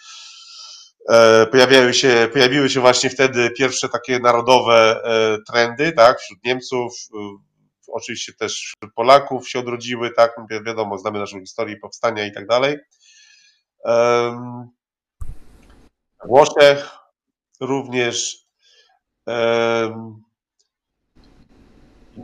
e, 1.09 1.45
pojawiały 1.45 1.93
się, 1.93 2.29
pojawiły 2.33 2.69
się 2.69 2.79
właśnie 2.79 3.09
wtedy 3.09 3.49
pierwsze 3.57 3.89
takie 3.89 4.19
narodowe 4.19 5.01
e, 5.03 5.37
trendy, 5.51 5.91
tak, 5.91 6.19
wśród 6.19 6.39
Niemców, 6.43 6.93
oczywiście 7.91 8.33
też 8.33 8.53
wśród 8.53 8.93
Polaków 8.93 9.49
się 9.49 9.59
odrodziły, 9.59 10.11
tak, 10.11 10.35
wiadomo, 10.65 10.97
znamy 10.97 11.19
naszą 11.19 11.39
historię 11.39 11.77
powstania 11.77 12.25
i 12.25 12.31
tak 12.31 12.47
dalej. 12.47 12.77
Włoszech 16.25 16.89
również 17.61 18.45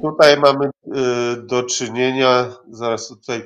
Tutaj 0.02 0.38
mamy 0.40 0.66
y, 0.66 1.42
do 1.42 1.64
czynienia, 1.64 2.54
zaraz 2.72 3.08
tutaj 3.08 3.46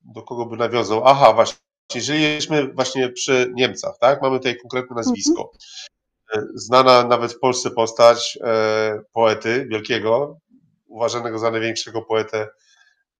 do 0.00 0.22
kogo 0.22 0.46
by 0.46 0.56
nawiązał. 0.56 1.02
Aha, 1.04 1.32
właśnie, 1.32 1.58
jeżeli 1.94 2.22
jesteśmy 2.22 2.72
właśnie 2.72 3.08
przy 3.08 3.52
Niemcach, 3.54 3.98
tak? 4.00 4.22
Mamy 4.22 4.38
tutaj 4.38 4.56
konkretne 4.56 4.96
nazwisko. 4.96 5.50
Mhm. 6.34 6.52
Znana 6.54 7.04
nawet 7.04 7.32
w 7.32 7.38
Polsce 7.38 7.70
postać 7.70 8.38
e, 8.44 9.00
poety 9.12 9.66
wielkiego, 9.70 10.38
uważanego 10.88 11.38
za 11.38 11.50
największego 11.50 12.02
poetę 12.02 12.48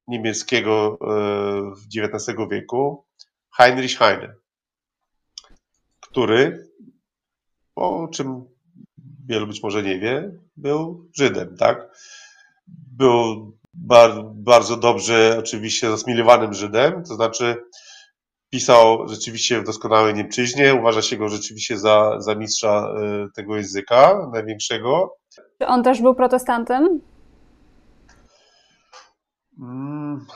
niemieckiego 0.06 0.98
e, 1.00 2.06
XIX 2.06 2.38
wieku, 2.50 3.04
Heinrich 3.56 3.98
Heine, 3.98 4.34
który, 6.00 6.68
o 7.76 8.08
czym 8.08 8.44
wielu 9.26 9.46
być 9.46 9.62
może 9.62 9.82
nie 9.82 9.98
wie, 9.98 10.30
był 10.56 11.08
Żydem, 11.16 11.56
tak? 11.56 11.88
był 12.98 13.52
bardzo 14.34 14.76
dobrze 14.76 15.36
oczywiście 15.38 15.90
zasmilowanym 15.90 16.54
Żydem, 16.54 17.04
to 17.04 17.14
znaczy 17.14 17.56
pisał 18.50 19.08
rzeczywiście 19.08 19.60
w 19.60 19.64
doskonałej 19.64 20.14
Niemczyźnie, 20.14 20.74
uważa 20.74 21.02
się 21.02 21.16
go 21.16 21.28
rzeczywiście 21.28 21.78
za, 21.78 22.20
za 22.20 22.34
mistrza 22.34 22.94
e, 22.96 23.26
tego 23.36 23.56
języka, 23.56 24.30
największego. 24.32 25.16
Czy 25.58 25.66
on 25.66 25.82
też 25.82 26.02
był 26.02 26.14
protestantem? 26.14 27.00
Mm, 29.58 30.26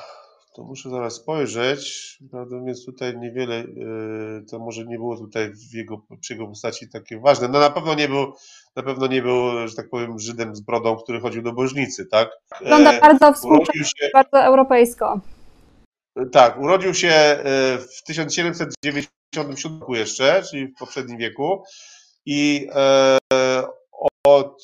to 0.55 0.63
muszę 0.65 0.91
zaraz 0.91 1.15
spojrzeć. 1.15 2.19
Natomiast 2.33 2.87
tutaj 2.87 3.19
niewiele, 3.19 3.55
e, 3.57 3.67
to 4.51 4.59
może 4.59 4.85
nie 4.85 4.97
było 4.97 5.17
tutaj 5.17 5.53
w 5.53 5.75
jego, 5.75 6.03
przy 6.21 6.33
jego 6.33 6.47
postaci 6.47 6.89
takie 6.89 7.21
ważne. 7.21 7.49
No 7.49 7.61
na 7.61 7.71
pewno 7.71 7.95
nie 7.95 8.09
był, 8.09 8.33
na 8.77 8.83
pewno 8.83 9.07
nie 9.07 9.23
był, 9.23 9.69
że 9.69 9.77
tak 9.77 9.91
powiem, 9.91 10.19
Żydem 10.19 10.57
z 10.57 10.61
brodą, 10.61 10.97
który 10.97 11.21
chodził 11.21 11.43
do 11.43 11.53
bożnicy, 11.53 12.07
tak? 12.07 12.31
Wygląda 12.61 12.93
e, 12.93 13.01
bardzo 13.01 13.33
współcześnie, 13.33 14.11
bardzo 14.15 14.43
europejsko. 14.43 15.21
Tak, 16.33 16.61
urodził 16.61 16.95
się 16.95 17.09
e, 17.09 17.79
w 17.79 18.03
1797 18.03 19.81
roku 19.81 19.95
jeszcze, 19.95 20.43
czyli 20.51 20.67
w 20.67 20.79
poprzednim 20.79 21.19
wieku 21.19 21.63
i 22.27 22.69
od 24.27 24.63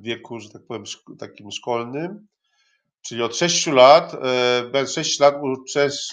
wieku, 0.00 0.40
że 0.40 0.50
tak 0.50 0.62
powiem, 0.66 0.84
takim 1.18 1.50
szkolnym 1.50 2.26
Czyli 3.06 3.22
od 3.22 3.36
6 3.36 3.66
lat, 3.66 4.14
e, 4.14 4.62
bez 4.72 4.92
6 4.92 5.20
lat 5.20 5.34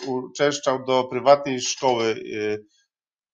uczęszczał 0.07 0.85
do 0.85 1.03
prywatnej 1.03 1.61
szkoły 1.61 2.05
e, 2.05 2.57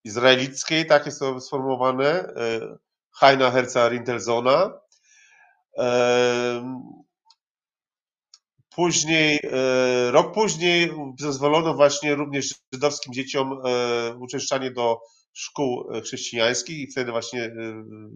izraelickiej, 0.04 0.86
tak 0.86 1.06
jest 1.06 1.20
to 1.20 1.42
sformułowane, 1.42 2.10
e, 2.10 2.78
Heina 3.20 3.52
Herza 3.52 3.90
Rintelsona. 3.90 4.74
Później, 8.76 9.40
rok 10.12 10.34
później 10.34 10.92
zezwolono 11.20 11.74
właśnie 11.74 12.16
również 12.16 12.56
żydowskim 12.74 13.14
dzieciom 13.14 13.62
uczęszczanie 14.20 14.72
do 14.72 15.00
szkół 15.34 15.90
chrześcijańskich 16.04 16.78
i 16.78 16.92
wtedy 16.92 17.12
właśnie 17.12 17.52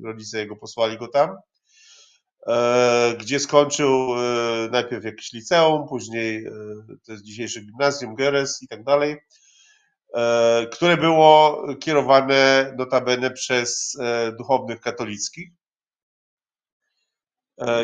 rodzice 0.04 0.40
jego 0.40 0.56
posłali 0.56 0.98
go 0.98 1.08
tam. 1.08 1.30
Gdzie 3.20 3.40
skończył 3.40 4.08
najpierw 4.72 5.06
jakieś 5.06 5.34
liceum, 5.34 5.88
później 5.88 6.46
to 7.06 7.12
jest 7.12 7.24
dzisiejsze 7.24 7.62
gimnazjum, 7.62 8.16
Geres 8.16 8.64
i 8.64 8.68
tak 8.68 8.84
dalej, 8.84 9.18
które 10.72 10.98
było 10.98 11.64
kierowane 11.80 12.74
notabene 12.78 13.32
przez 13.32 13.98
duchownych 14.38 14.80
katolickich. 14.82 15.50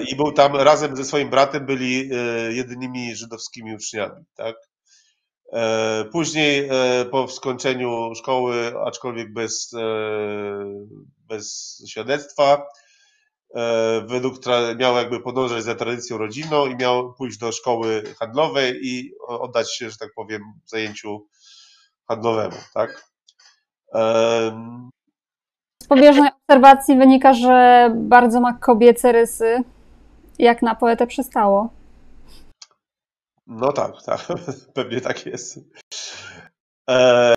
I 0.07 0.15
był 0.15 0.31
tam 0.31 0.55
razem 0.55 0.95
ze 0.95 1.05
swoim 1.05 1.29
bratem, 1.29 1.65
byli 1.65 2.09
jedynymi 2.49 3.15
żydowskimi 3.15 3.75
uczniami. 3.75 4.25
Tak? 4.35 4.55
E, 5.53 6.05
później 6.11 6.69
e, 6.71 7.05
po 7.05 7.27
skończeniu 7.27 8.15
szkoły, 8.15 8.73
aczkolwiek 8.85 9.33
bez, 9.33 9.73
e, 9.73 9.79
bez 11.27 11.77
świadectwa, 11.89 12.67
według 14.07 14.35
miał 14.77 14.95
jakby 14.95 15.19
podążać 15.19 15.63
za 15.63 15.75
tradycją 15.75 16.17
rodzinną 16.17 16.65
i 16.65 16.75
miał 16.75 17.13
pójść 17.13 17.37
do 17.37 17.51
szkoły 17.51 18.03
handlowej 18.19 18.87
i 18.87 19.11
oddać 19.27 19.75
się, 19.75 19.89
że 19.89 19.97
tak 19.97 20.09
powiem, 20.15 20.41
zajęciu 20.65 21.27
handlowemu, 22.07 22.57
tak? 22.73 23.09
Z 25.83 25.87
pobieżnej 25.87 26.29
obserwacji 26.41 26.97
wynika, 26.97 27.33
że 27.33 27.89
bardzo 27.95 28.41
ma 28.41 28.53
kobiece 28.53 29.11
rysy, 29.11 29.63
jak 30.39 30.61
na 30.61 30.75
poetę 30.75 31.07
przystało. 31.07 31.69
No 33.47 33.73
tak, 33.73 34.03
tak, 34.05 34.27
pewnie 34.75 35.01
tak 35.01 35.25
jest. 35.25 35.59
E, 36.89 37.35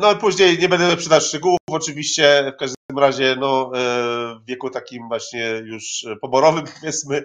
no 0.00 0.16
później 0.16 0.58
nie 0.58 0.68
będę 0.68 0.96
przytaczać 0.96 1.28
szczegółów, 1.28 1.58
oczywiście 1.70 2.52
w 2.54 2.58
każdym 2.58 2.98
razie 2.98 3.36
no, 3.40 3.72
e, 3.74 3.80
w 4.34 4.46
wieku 4.46 4.70
takim 4.70 5.08
właśnie 5.08 5.46
już 5.64 6.06
poborowym 6.20 6.64
powiedzmy 6.80 7.24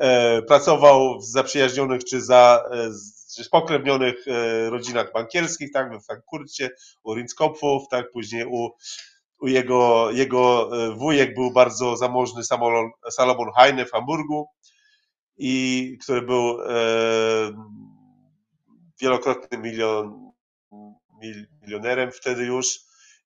e, 0.00 0.42
pracował 0.42 1.18
w 1.20 1.24
zaprzyjaźnionych 1.24 2.04
czy 2.04 2.20
za 2.20 2.64
czy 3.36 3.44
spokrewnionych 3.44 4.24
rodzinach 4.68 5.12
bankierskich, 5.12 5.72
tak, 5.72 5.90
we 5.90 6.00
Frankfurcie, 6.00 6.70
u 7.04 7.14
Rinskopfów, 7.14 7.82
tak, 7.90 8.10
później 8.12 8.46
u, 8.46 8.70
u 9.40 9.46
jego, 9.46 10.10
jego 10.10 10.70
wujek 10.96 11.34
był 11.34 11.52
bardzo 11.52 11.96
zamożny 11.96 12.44
Salomon, 12.44 12.90
Salomon 13.10 13.48
Heine 13.56 13.86
w 13.86 13.90
Hamburgu, 13.90 14.48
i 15.36 15.98
który 16.02 16.22
był 16.22 16.58
wielokrotnym 19.00 19.62
milion, 19.62 20.23
milionerem 21.62 22.12
wtedy 22.12 22.44
już 22.44 22.80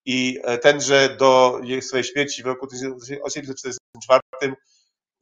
i 0.04 0.38
e, 0.44 0.58
tenże 0.58 1.16
do 1.18 1.60
swojej 1.80 2.04
śmierci 2.04 2.42
w 2.42 2.46
roku 2.46 2.66
1844 2.66 4.20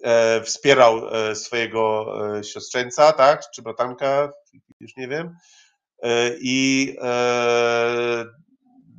e, 0.02 0.42
wspierał 0.42 1.02
swojego 1.34 2.06
siostrzeńca, 2.42 3.12
tak, 3.12 3.42
czy 3.54 3.62
bratanka, 3.62 4.32
już 4.80 4.96
nie 4.96 5.08
wiem. 5.08 5.36
I 6.40 6.96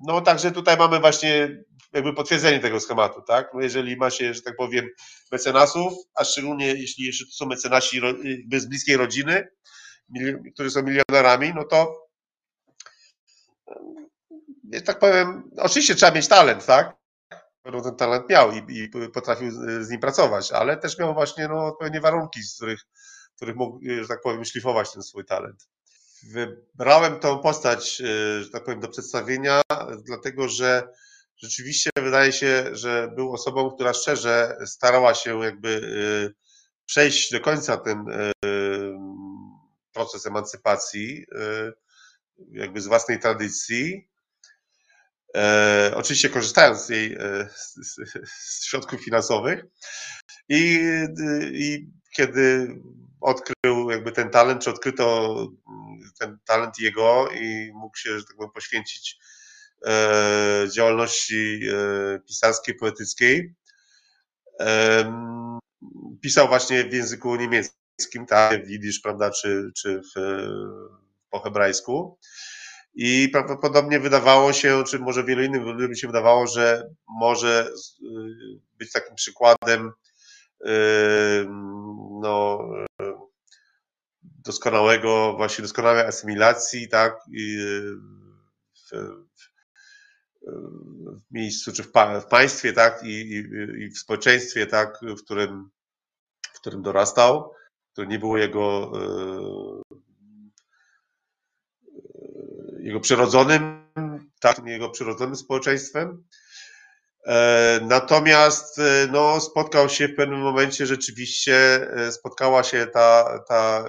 no 0.07 0.21
także 0.21 0.51
tutaj 0.51 0.77
mamy 0.77 0.99
właśnie 0.99 1.49
jakby 1.93 2.13
potwierdzenie 2.13 2.59
tego 2.59 2.79
schematu, 2.79 3.21
tak? 3.21 3.51
No 3.53 3.61
jeżeli 3.61 3.97
ma 3.97 4.09
się, 4.09 4.33
że 4.33 4.41
tak 4.41 4.55
powiem, 4.55 4.89
mecenasów, 5.31 5.93
a 6.15 6.23
szczególnie 6.23 6.67
jeśli 6.67 7.05
jeszcze 7.05 7.25
to 7.25 7.31
są 7.31 7.45
mecenasi 7.45 8.01
z 8.53 8.65
bliskiej 8.65 8.97
rodziny, 8.97 9.47
którzy 10.53 10.69
są 10.69 10.83
milionerami, 10.83 11.53
no 11.55 11.63
to 11.63 12.06
że 14.73 14.81
tak 14.81 14.99
powiem, 14.99 15.51
oczywiście 15.57 15.95
trzeba 15.95 16.11
mieć 16.11 16.27
talent, 16.27 16.65
tak? 16.65 16.95
Pewno 17.61 17.81
ten 17.81 17.95
talent 17.95 18.29
miał 18.29 18.51
i, 18.51 18.57
i, 18.69 18.89
potrafił 19.13 19.51
z 19.81 19.89
nim 19.89 19.99
pracować, 19.99 20.51
ale 20.51 20.77
też 20.77 20.99
miał 20.99 21.13
właśnie 21.13 21.47
no, 21.47 21.65
odpowiednie 21.65 22.01
warunki, 22.01 22.43
z 22.43 22.55
których, 22.55 22.81
których 23.35 23.55
mógł, 23.55 23.79
że 24.01 24.07
tak 24.07 24.21
powiem, 24.21 24.45
szlifować 24.45 24.93
ten 24.93 25.03
swój 25.03 25.25
talent. 25.25 25.67
Wybrałem 26.23 27.19
tą 27.19 27.39
postać, 27.39 27.95
że 28.41 28.49
tak 28.51 28.63
powiem, 28.63 28.79
do 28.79 28.87
przedstawienia, 28.87 29.61
dlatego 30.03 30.49
że 30.49 30.87
rzeczywiście 31.37 31.89
wydaje 31.95 32.31
się, 32.31 32.69
że 32.71 33.11
był 33.15 33.33
osobą, 33.33 33.71
która 33.71 33.93
szczerze 33.93 34.57
starała 34.65 35.13
się 35.13 35.43
jakby 35.43 35.69
y, 35.69 36.33
przejść 36.85 37.31
do 37.31 37.39
końca 37.39 37.77
ten 37.77 38.09
y, 38.09 38.31
proces 39.93 40.25
emancypacji, 40.25 41.25
jakby 42.51 42.81
z 42.81 42.87
własnej 42.87 43.19
tradycji. 43.19 44.09
E, 45.35 45.91
oczywiście 45.95 46.29
korzystając 46.29 46.85
z 46.85 46.89
jej 46.89 47.17
z, 47.55 47.95
z 48.25 48.65
środków 48.65 49.03
finansowych. 49.03 49.65
I, 50.49 50.79
I 51.51 51.89
kiedy 52.15 52.75
odkrył 53.21 53.91
jakby 53.91 54.11
ten 54.11 54.29
talent, 54.29 54.63
czy 54.63 54.69
odkryto 54.69 55.35
ten 56.19 56.39
talent 56.45 56.79
jego 56.79 57.29
i 57.31 57.71
mógł 57.73 57.97
się, 57.97 58.19
że 58.19 58.25
tak 58.25 58.37
powiem, 58.37 58.51
poświęcić 58.51 59.19
E, 59.85 60.67
działalności 60.73 61.59
e, 61.73 62.19
pisarskiej, 62.19 62.75
poetyckiej. 62.75 63.53
Pisał 66.21 66.47
właśnie 66.47 66.83
w 66.83 66.93
języku 66.93 67.35
niemieckim, 67.35 68.25
tak, 68.27 68.65
w 68.65 68.69
prawda, 69.01 69.31
czy, 69.31 69.71
czy 69.75 70.01
w, 70.01 70.19
po 71.29 71.39
hebrajsku. 71.39 72.17
I 72.95 73.29
prawdopodobnie 73.29 73.99
wydawało 73.99 74.53
się, 74.53 74.83
czy 74.87 74.99
może 74.99 75.23
wielu 75.23 75.43
innym 75.43 75.63
ludziom 75.63 75.95
się 75.95 76.07
wydawało, 76.07 76.47
że 76.47 76.89
może 77.07 77.71
być 78.77 78.91
takim 78.91 79.15
przykładem 79.15 79.91
no, 82.21 82.59
doskonałego, 84.23 85.33
właśnie 85.37 85.61
doskonałej 85.61 86.01
asymilacji, 86.01 86.89
tak, 86.89 87.19
w, 88.91 88.97
w 91.27 91.31
miejscu, 91.31 91.71
czy 91.71 91.83
w, 91.83 91.91
pa, 91.91 92.19
w 92.19 92.27
państwie, 92.27 92.73
tak, 92.73 93.03
I, 93.03 93.07
i, 93.07 93.35
i, 93.83 93.89
w 93.89 93.99
społeczeństwie, 93.99 94.67
tak, 94.67 94.99
w 95.01 95.23
którym, 95.23 95.69
w 96.53 96.59
którym 96.59 96.81
dorastał, 96.81 97.53
które 97.91 98.07
nie 98.07 98.19
było 98.19 98.37
jego, 98.37 98.91
jego 102.87 102.99
przyrodzonym, 102.99 103.91
tak, 104.39 104.61
jego 104.65 104.89
przyrodzonym 104.89 105.35
społeczeństwem. 105.35 106.23
E, 107.25 107.79
natomiast 107.83 108.79
e, 108.79 109.07
no, 109.11 109.41
spotkał 109.41 109.89
się 109.89 110.07
w 110.07 110.15
pewnym 110.15 110.39
momencie 110.39 110.85
rzeczywiście, 110.85 111.87
spotkała 112.11 112.63
się 112.63 112.87
ta, 112.93 113.39
ta 113.47 113.85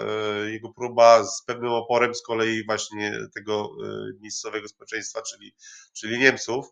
jego 0.47 0.73
próba 0.73 1.25
z 1.25 1.45
pewnym 1.45 1.73
oporem 1.73 2.15
z 2.15 2.23
kolei 2.23 2.67
właśnie 2.67 3.13
tego 3.35 3.71
miejscowego 4.21 4.69
społeczeństwa, 4.69 5.23
czyli, 5.23 5.55
czyli 5.93 6.19
Niemców. 6.19 6.67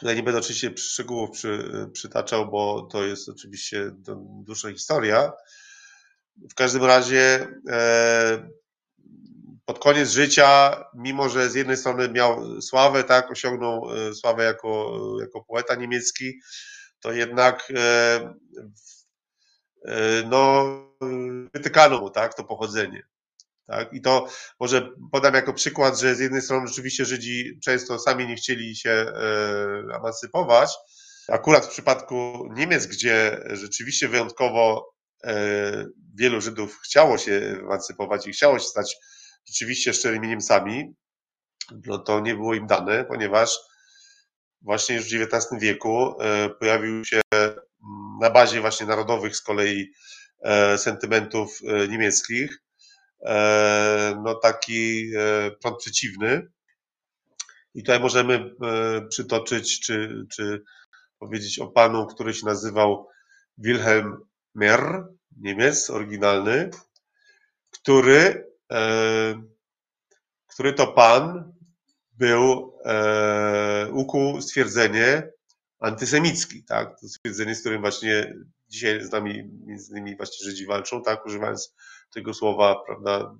Tutaj 0.00 0.16
nie 0.16 0.22
będę 0.22 0.40
oczywiście 0.40 0.72
szczegółów 0.76 1.30
przy, 1.30 1.70
przytaczał, 1.92 2.50
bo 2.50 2.88
to 2.92 3.04
jest 3.04 3.28
oczywiście 3.28 3.90
dłuższa 4.44 4.72
historia. 4.72 5.32
W 6.50 6.54
każdym 6.54 6.84
razie 6.84 7.48
pod 9.70 9.78
koniec 9.78 10.10
życia, 10.10 10.84
mimo 10.94 11.28
że 11.28 11.50
z 11.50 11.54
jednej 11.54 11.76
strony 11.76 12.08
miał 12.08 12.62
sławę, 12.62 13.04
tak, 13.04 13.30
osiągnął 13.30 13.90
e, 13.94 14.14
sławę 14.14 14.44
jako, 14.44 15.00
jako 15.20 15.44
poeta 15.44 15.74
niemiecki, 15.74 16.40
to 17.00 17.12
jednak 17.12 17.72
e, 17.76 18.34
e, 19.84 20.22
no, 20.26 20.64
wytykano 21.54 22.00
mu 22.00 22.10
tak, 22.10 22.34
to 22.34 22.44
pochodzenie. 22.44 23.02
Tak? 23.66 23.92
I 23.92 24.00
to 24.00 24.26
może 24.60 24.90
podam 25.12 25.34
jako 25.34 25.52
przykład, 25.52 26.00
że 26.00 26.14
z 26.14 26.20
jednej 26.20 26.42
strony 26.42 26.66
rzeczywiście 26.66 27.04
Żydzi 27.04 27.58
często 27.64 27.98
sami 27.98 28.26
nie 28.26 28.36
chcieli 28.36 28.76
się 28.76 29.12
emancypować. 29.94 30.70
Akurat 31.28 31.66
w 31.66 31.70
przypadku 31.70 32.48
Niemiec, 32.54 32.86
gdzie 32.86 33.44
rzeczywiście 33.50 34.08
wyjątkowo 34.08 34.94
wielu 36.14 36.40
Żydów 36.40 36.80
chciało 36.84 37.18
się 37.18 37.32
emancypować 37.62 38.26
i 38.26 38.32
chciało 38.32 38.58
się 38.58 38.64
stać 38.64 38.96
rzeczywiście 39.48 39.92
szczerymi 39.92 40.28
Niemcami, 40.28 40.94
no 41.86 41.98
to 41.98 42.20
nie 42.20 42.34
było 42.34 42.54
im 42.54 42.66
dane, 42.66 43.04
ponieważ 43.04 43.58
właśnie 44.62 44.96
już 44.96 45.04
w 45.04 45.22
XIX 45.22 45.60
wieku 45.60 46.20
e, 46.20 46.50
pojawił 46.50 47.04
się 47.04 47.20
na 48.20 48.30
bazie 48.30 48.60
właśnie 48.60 48.86
narodowych 48.86 49.36
z 49.36 49.42
kolei 49.42 49.92
sentymentów 50.76 51.60
niemieckich 51.88 52.62
E, 53.26 54.20
no 54.24 54.34
taki 54.34 55.10
e, 55.16 55.50
prąd 55.50 55.78
przeciwny. 55.78 56.48
I 57.74 57.82
tutaj 57.82 58.00
możemy 58.00 58.34
e, 58.34 59.06
przytoczyć, 59.08 59.80
czy, 59.80 60.26
czy 60.32 60.62
powiedzieć 61.18 61.58
o 61.58 61.66
panu, 61.66 62.06
który 62.06 62.34
się 62.34 62.46
nazywał 62.46 63.08
Wilhelm 63.58 64.16
Merr, 64.54 65.04
Niemiec 65.36 65.90
oryginalny, 65.90 66.70
który, 67.70 68.49
który 70.46 70.72
to 70.72 70.86
pan 70.86 71.52
był, 72.12 72.74
ukuł 73.92 74.42
stwierdzenie, 74.42 75.30
antysemicki, 75.80 76.64
tak? 76.64 77.00
To 77.00 77.08
stwierdzenie, 77.08 77.54
z 77.54 77.60
którym 77.60 77.80
właśnie 77.80 78.34
dzisiaj 78.68 79.02
z 79.04 79.12
nami, 79.12 79.50
między 79.66 79.92
innymi 79.92 80.16
właśnie 80.16 80.44
Żydzi 80.44 80.66
walczą, 80.66 81.02
tak? 81.02 81.26
Używając 81.26 81.74
tego 82.14 82.34
słowa, 82.34 82.76
prawda, 82.86 83.34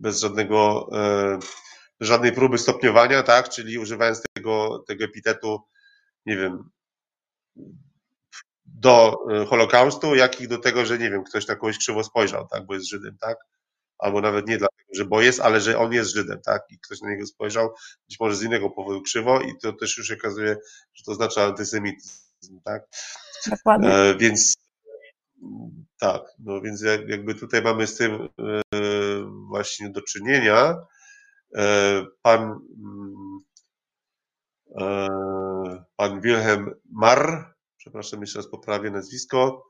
bez 0.00 0.20
żadnego, 0.20 0.88
e, 0.92 1.38
żadnej 2.00 2.32
próby 2.32 2.58
stopniowania, 2.58 3.22
tak? 3.22 3.48
Czyli 3.48 3.78
używając 3.78 4.22
tego, 4.32 4.84
tego 4.86 5.04
epitetu, 5.04 5.60
nie 6.26 6.36
wiem, 6.36 6.70
do 8.64 9.16
e, 9.30 9.46
Holokaustu, 9.46 10.14
jak 10.14 10.40
i 10.40 10.48
do 10.48 10.58
tego, 10.58 10.86
że 10.86 10.98
nie 10.98 11.10
wiem, 11.10 11.24
ktoś 11.24 11.46
na 11.46 11.56
kogoś 11.56 11.78
krzywo 11.78 12.04
spojrzał, 12.04 12.48
tak? 12.48 12.66
Bo 12.66 12.74
jest 12.74 12.88
Żydem, 12.88 13.16
tak? 13.20 13.38
Albo 14.02 14.20
nawet 14.20 14.48
nie 14.48 14.58
dlatego, 14.58 14.88
że 14.94 15.04
bo 15.04 15.22
jest, 15.22 15.40
ale 15.40 15.60
że 15.60 15.78
on 15.78 15.92
jest 15.92 16.10
Żydem, 16.10 16.40
tak? 16.44 16.62
I 16.70 16.78
ktoś 16.78 17.00
na 17.00 17.10
niego 17.10 17.26
spojrzał, 17.26 17.74
być 18.08 18.20
może 18.20 18.36
z 18.36 18.42
innego 18.42 18.70
powodu 18.70 19.02
krzywo 19.02 19.40
i 19.40 19.58
to 19.62 19.72
też 19.72 19.98
już 19.98 20.10
okazuje, 20.10 20.56
że 20.94 21.04
to 21.04 21.12
oznacza 21.12 21.44
antysemityzm, 21.44 22.60
tak? 22.64 22.82
Dokładnie. 23.50 23.88
E, 23.88 24.16
więc 24.16 24.54
tak, 25.98 26.22
no 26.38 26.60
więc 26.60 26.82
jakby 27.08 27.34
tutaj 27.34 27.62
mamy 27.62 27.86
z 27.86 27.96
tym 27.96 28.12
e, 28.14 28.60
właśnie 29.48 29.90
do 29.90 30.02
czynienia. 30.02 30.76
E, 31.56 32.06
pan, 32.22 32.40
mm, 32.40 33.38
e, 34.80 35.84
pan 35.96 36.20
Wilhelm 36.20 36.70
Marr, 36.90 37.54
przepraszam, 37.76 38.20
jeszcze 38.20 38.38
raz 38.38 38.50
poprawię 38.50 38.90
nazwisko, 38.90 39.68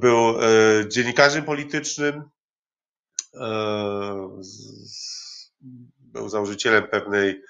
był 0.00 0.34
dziennikarzem 0.88 1.44
politycznym, 1.44 2.22
był 5.98 6.28
założycielem 6.28 6.88
pewnej, 6.88 7.42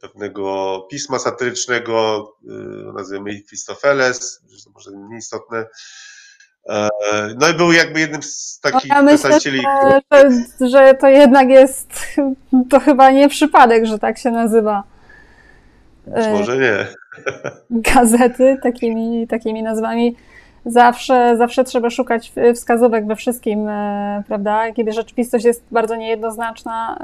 pewnego 0.00 0.80
pisma 0.90 1.18
satyrycznego, 1.18 2.28
nazywamy 2.94 3.32
Mefistofeles, 3.32 4.40
to 4.64 4.70
może 4.70 4.90
mniej 4.90 5.18
istotne, 5.18 5.66
E, 6.68 6.88
no 7.40 7.48
i 7.48 7.54
był 7.54 7.72
jakby 7.72 8.00
jednym 8.00 8.22
z 8.22 8.60
takich 8.60 8.90
no 8.90 8.96
ja 8.96 9.02
myślę, 9.02 9.40
że, 9.40 10.68
że 10.68 10.94
to 10.94 11.08
jednak 11.08 11.48
jest, 11.48 11.92
to 12.70 12.80
chyba 12.80 13.10
nie 13.10 13.28
przypadek, 13.28 13.86
że 13.86 13.98
tak 13.98 14.18
się 14.18 14.30
nazywa. 14.30 14.82
Być 16.06 16.26
e, 16.26 16.32
może 16.32 16.58
nie. 16.58 16.86
Gazety 17.94 18.56
takimi, 18.62 19.26
takimi 19.28 19.62
nazwami. 19.62 20.16
Zawsze, 20.66 21.36
zawsze 21.36 21.64
trzeba 21.64 21.90
szukać 21.90 22.32
wskazówek 22.54 23.06
we 23.06 23.16
wszystkim, 23.16 23.68
e, 23.68 24.22
prawda? 24.28 24.72
Kiedy 24.72 24.92
rzeczywistość 24.92 25.44
jest 25.44 25.64
bardzo 25.70 25.96
niejednoznaczna, 25.96 26.98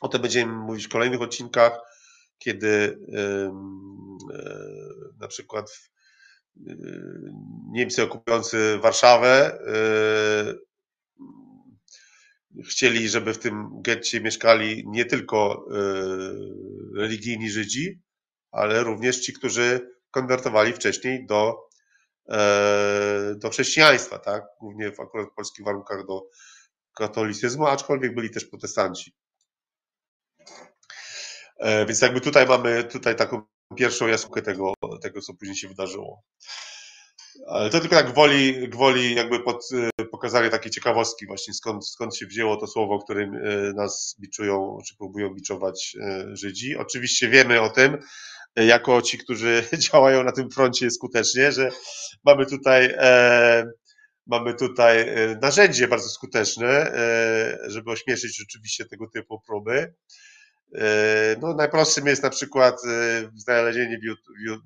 o 0.00 0.08
tym 0.08 0.22
będziemy 0.22 0.52
mówić 0.52 0.86
w 0.86 0.92
kolejnych 0.92 1.22
odcinkach, 1.22 1.80
kiedy 2.38 2.98
na 5.20 5.28
przykład 5.28 5.90
Niemcy 7.70 8.02
okupujący 8.02 8.78
Warszawę 8.78 9.58
e, 9.66 10.54
chcieli, 12.68 13.08
żeby 13.08 13.34
w 13.34 13.38
tym 13.38 13.82
getcie 13.82 14.20
mieszkali 14.20 14.84
nie 14.86 15.04
tylko 15.04 15.66
religijni 16.96 17.50
Żydzi, 17.50 18.00
ale 18.50 18.82
również 18.82 19.20
ci, 19.20 19.32
którzy 19.32 19.94
konwertowali 20.10 20.72
wcześniej 20.72 21.26
do, 21.26 21.68
do 23.36 23.50
chrześcijaństwa, 23.50 24.18
tak? 24.18 24.44
Głównie 24.60 24.92
w 24.92 25.00
akurat 25.00 25.28
polskich 25.36 25.64
warunkach 25.64 26.06
do 26.06 26.22
katolicyzmu, 26.94 27.66
aczkolwiek 27.66 28.14
byli 28.14 28.30
też 28.30 28.44
protestanci. 28.44 29.14
E, 31.58 31.86
więc 31.86 32.00
jakby 32.00 32.20
tutaj 32.20 32.46
mamy 32.46 32.84
tutaj 32.84 33.16
taką 33.16 33.42
pierwszą 33.76 34.06
jaskółkę 34.06 34.42
tego, 34.42 34.72
tego, 35.02 35.20
co 35.20 35.34
później 35.34 35.56
się 35.56 35.68
wydarzyło. 35.68 36.22
Ale 37.48 37.70
to 37.70 37.80
tylko 37.80 37.96
tak 37.96 38.12
gwoli, 38.12 38.68
gwoli 38.68 39.14
jakby 39.14 39.40
pod, 39.40 39.68
e, 40.00 40.04
pokazanie 40.04 40.50
takiej 40.50 40.70
ciekawostki 40.70 41.26
właśnie 41.26 41.54
skąd, 41.54 41.88
skąd 41.88 42.16
się 42.16 42.26
wzięło 42.26 42.56
to 42.56 42.66
słowo, 42.66 42.98
którym 42.98 43.34
e, 43.34 43.72
nas 43.72 44.16
biczują, 44.20 44.78
czy 44.88 44.96
próbują 44.96 45.34
biczować 45.34 45.96
Żydzi. 46.32 46.76
Oczywiście 46.76 47.28
wiemy 47.28 47.60
o 47.60 47.70
tym, 47.70 47.98
jako 48.56 49.02
ci, 49.02 49.18
którzy 49.18 49.64
działają 49.92 50.24
na 50.24 50.32
tym 50.32 50.50
froncie 50.50 50.90
skutecznie, 50.90 51.52
że 51.52 51.70
mamy 52.24 52.46
tutaj 52.46 52.94
e, 52.98 53.64
mamy 54.26 54.54
tutaj 54.54 55.06
narzędzie 55.42 55.88
bardzo 55.88 56.08
skuteczne, 56.08 56.68
e, 56.68 57.58
żeby 57.66 57.90
ośmieszyć 57.90 58.36
rzeczywiście 58.36 58.84
tego 58.84 59.06
typu 59.14 59.40
próby. 59.46 59.94
E, 60.74 61.36
no, 61.40 61.54
najprostszym 61.54 62.06
jest 62.06 62.22
na 62.22 62.30
przykład 62.30 62.84
e, 62.84 63.30
znalezienie 63.34 63.98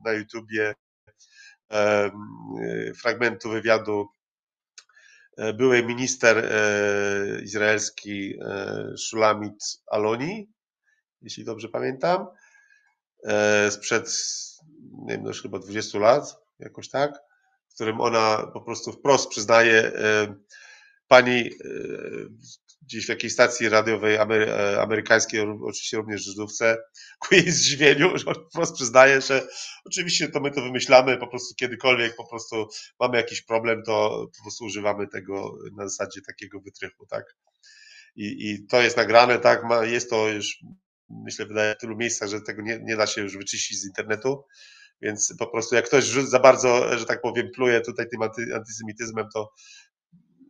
na 0.04 0.12
YouTubie 0.12 0.74
e, 1.72 2.11
fragmentu 3.00 3.50
wywiadu 3.50 4.09
byłej 5.54 5.86
minister 5.86 6.52
izraelski 7.42 8.38
Shulamit 8.96 9.64
Aloni, 9.86 10.50
jeśli 11.22 11.44
dobrze 11.44 11.68
pamiętam, 11.68 12.26
sprzed, 13.70 14.09
nie 14.92 15.14
wiem, 15.14 15.24
już 15.24 15.42
chyba 15.42 15.59
20 15.59 15.98
lat, 15.98 16.36
jakoś 16.59 16.88
tak, 16.88 17.12
w 17.68 17.74
którym 17.74 18.00
ona 18.00 18.50
po 18.52 18.61
prostu 18.61 18.92
wprost 18.92 19.28
przyznaje, 19.28 19.92
pani 21.09 21.50
gdzieś 22.82 23.06
w 23.06 23.08
jakiejś 23.08 23.32
stacji 23.32 23.68
radiowej 23.68 24.18
amery 24.18 24.52
e, 24.52 24.82
amerykańskiej, 24.82 25.40
oczywiście 25.40 25.96
również 25.96 26.22
Żydówce, 26.22 26.76
ku 27.28 27.34
jej 27.34 27.50
zdziwieniu, 27.50 28.18
że 28.18 28.26
on 28.26 28.34
po 28.34 28.50
prostu 28.54 28.74
przyznaje, 28.76 29.20
że 29.20 29.48
oczywiście 29.84 30.28
to 30.28 30.40
my 30.40 30.50
to 30.50 30.62
wymyślamy, 30.62 31.16
po 31.16 31.26
prostu 31.26 31.54
kiedykolwiek 31.54 32.16
po 32.16 32.28
prostu 32.28 32.68
mamy 33.00 33.16
jakiś 33.16 33.42
problem, 33.42 33.82
to 33.82 34.26
po 34.38 34.42
prostu 34.42 34.64
używamy 34.64 35.08
tego 35.08 35.58
na 35.76 35.88
zasadzie 35.88 36.20
takiego 36.26 36.60
wytrychu, 36.60 37.06
tak. 37.06 37.36
I, 38.16 38.50
i 38.50 38.66
to 38.66 38.82
jest 38.82 38.96
nagrane, 38.96 39.38
tak, 39.38 39.64
ma, 39.64 39.84
jest 39.84 40.10
to 40.10 40.28
już, 40.28 40.58
myślę, 41.08 41.46
wydaje 41.46 41.74
w 41.74 41.78
tylu 41.78 41.96
miejscach, 41.96 42.28
że 42.28 42.40
tego 42.40 42.62
nie, 42.62 42.80
nie 42.82 42.96
da 42.96 43.06
się 43.06 43.20
już 43.20 43.36
wyczyścić 43.36 43.80
z 43.80 43.86
internetu, 43.86 44.44
więc 45.02 45.34
po 45.38 45.46
prostu 45.46 45.74
jak 45.74 45.84
ktoś 45.84 46.04
za 46.04 46.38
bardzo, 46.38 46.98
że 46.98 47.06
tak 47.06 47.20
powiem, 47.20 47.50
pluje 47.54 47.80
tutaj 47.80 48.06
tym 48.08 48.22
antysemityzmem, 48.54 49.26
to 49.34 49.52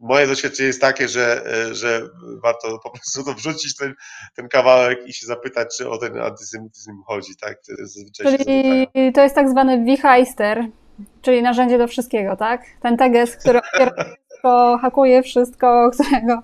moje 0.00 0.26
doświadczenie 0.26 0.66
jest 0.66 0.80
takie, 0.80 1.08
że, 1.08 1.44
że 1.72 2.02
warto 2.42 2.78
po 2.78 2.90
prostu 2.90 3.24
to 3.24 3.34
wrzucić 3.34 3.76
ten, 3.76 3.94
ten 4.36 4.48
kawałek 4.48 5.06
i 5.06 5.12
się 5.12 5.26
zapytać, 5.26 5.76
czy 5.76 5.90
o 5.90 5.98
ten 5.98 6.20
antysemityzm 6.20 7.02
chodzi, 7.06 7.36
tak? 7.36 7.58
Zazwyczaj 7.78 8.38
Czyli 8.38 8.86
to 9.14 9.22
jest 9.22 9.34
tak 9.34 9.50
zwany 9.50 9.84
wichajster, 9.84 10.64
czyli 11.22 11.42
narzędzie 11.42 11.78
do 11.78 11.88
wszystkiego, 11.88 12.36
tak? 12.36 12.62
Ten 12.82 12.96
teges, 12.96 13.36
który 13.36 13.60
wszystko, 14.38 14.78
hakuje 14.82 15.22
wszystko, 15.22 15.90
którego 15.90 16.42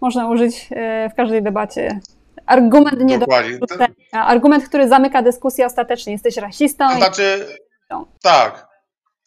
można 0.00 0.28
użyć 0.28 0.68
w 1.12 1.14
każdej 1.16 1.42
debacie. 1.42 2.00
Argument 2.46 3.00
nie 3.00 3.18
Dokładnie. 3.18 3.58
do 3.58 3.86
argument, 4.12 4.68
który 4.68 4.88
zamyka 4.88 5.22
dyskusję 5.22 5.66
ostatecznie. 5.66 6.12
Jesteś 6.12 6.36
rasistą. 6.36 6.88
To 6.88 6.96
znaczy, 6.96 7.46
i... 7.90 7.94
tak, 8.22 8.66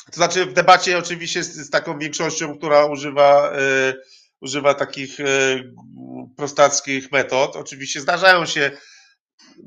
to 0.09 0.15
znaczy 0.15 0.45
w 0.45 0.53
debacie 0.53 0.97
oczywiście 0.97 1.43
z, 1.43 1.55
z 1.55 1.69
taką 1.69 1.99
większością, 1.99 2.57
która 2.57 2.85
używa, 2.85 3.53
y, 3.53 3.93
używa 4.41 4.73
takich 4.73 5.19
y, 5.19 5.73
prostackich 6.37 7.11
metod. 7.11 7.55
Oczywiście 7.55 8.01
zdarzają 8.01 8.45
się 8.45 8.71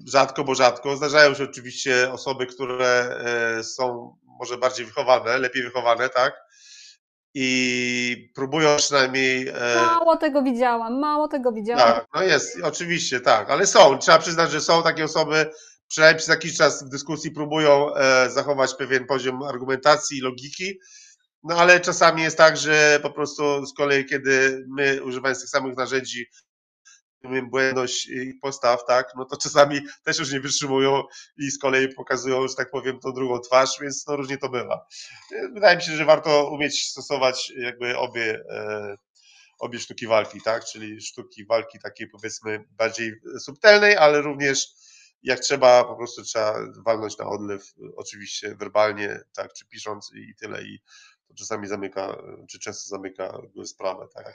rzadko, 0.06 0.44
bo 0.44 0.54
rzadko, 0.54 0.96
zdarzają 0.96 1.34
się 1.34 1.44
oczywiście 1.44 2.12
osoby, 2.12 2.46
które 2.46 3.16
y, 3.60 3.64
są 3.64 4.16
może 4.38 4.58
bardziej 4.58 4.86
wychowane, 4.86 5.38
lepiej 5.38 5.62
wychowane, 5.62 6.08
tak? 6.08 6.34
I 7.34 8.32
próbują 8.34 8.76
przynajmniej. 8.76 9.52
Mało 9.76 10.16
tego 10.16 10.42
widziałam, 10.42 11.00
mało 11.00 11.28
tego 11.28 11.52
widziałam. 11.52 11.92
Tak, 11.92 12.06
no 12.14 12.22
jest, 12.22 12.58
oczywiście, 12.62 13.20
tak, 13.20 13.50
ale 13.50 13.66
są. 13.66 13.98
Trzeba 13.98 14.18
przyznać, 14.18 14.50
że 14.50 14.60
są 14.60 14.82
takie 14.82 15.04
osoby, 15.04 15.50
przynajmniej 15.92 16.18
przez 16.18 16.28
jakiś 16.28 16.56
czas 16.56 16.84
w 16.84 16.88
dyskusji 16.88 17.30
próbują 17.30 17.94
e, 17.94 18.30
zachować 18.30 18.74
pewien 18.74 19.06
poziom 19.06 19.42
argumentacji 19.42 20.18
i 20.18 20.20
logiki, 20.20 20.78
no 21.42 21.56
ale 21.56 21.80
czasami 21.80 22.22
jest 22.22 22.36
tak, 22.36 22.56
że 22.56 23.00
po 23.02 23.10
prostu 23.10 23.66
z 23.66 23.74
kolei, 23.74 24.04
kiedy 24.04 24.64
my 24.68 25.02
używając 25.02 25.40
tych 25.40 25.48
samych 25.48 25.76
narzędzi 25.76 26.26
błędność 27.50 28.06
ich 28.06 28.34
postaw, 28.40 28.86
tak, 28.86 29.06
no 29.16 29.24
to 29.24 29.36
czasami 29.36 29.80
też 30.04 30.18
już 30.18 30.32
nie 30.32 30.40
wytrzymują 30.40 31.02
i 31.38 31.50
z 31.50 31.58
kolei 31.58 31.94
pokazują, 31.94 32.48
że 32.48 32.54
tak 32.54 32.70
powiem, 32.70 33.00
tą 33.00 33.12
drugą 33.12 33.40
twarz, 33.40 33.70
więc 33.80 34.06
no 34.06 34.16
różnie 34.16 34.38
to 34.38 34.48
bywa. 34.48 34.86
Wydaje 35.54 35.76
mi 35.76 35.82
się, 35.82 35.96
że 35.96 36.04
warto 36.04 36.50
umieć 36.50 36.84
stosować 36.90 37.52
jakby 37.56 37.98
obie, 37.98 38.42
e, 38.50 38.96
obie 39.58 39.78
sztuki 39.78 40.06
walki, 40.06 40.40
tak, 40.40 40.64
czyli 40.64 41.00
sztuki 41.00 41.46
walki 41.46 41.78
takiej 41.78 42.08
powiedzmy 42.08 42.64
bardziej 42.70 43.12
subtelnej, 43.40 43.96
ale 43.96 44.22
również 44.22 44.81
jak 45.22 45.40
trzeba, 45.40 45.84
po 45.84 45.96
prostu 45.96 46.22
trzeba 46.22 46.54
walnąć 46.86 47.18
na 47.18 47.26
odlew, 47.26 47.74
oczywiście 47.96 48.54
werbalnie, 48.54 49.20
tak, 49.36 49.52
czy 49.52 49.66
pisząc 49.66 50.12
i 50.14 50.34
tyle 50.34 50.62
i 50.62 50.78
to 51.28 51.34
czasami 51.34 51.66
zamyka, 51.66 52.16
czy 52.50 52.58
często 52.58 52.88
zamyka 52.88 53.38
sprawę, 53.64 54.06
tak. 54.14 54.34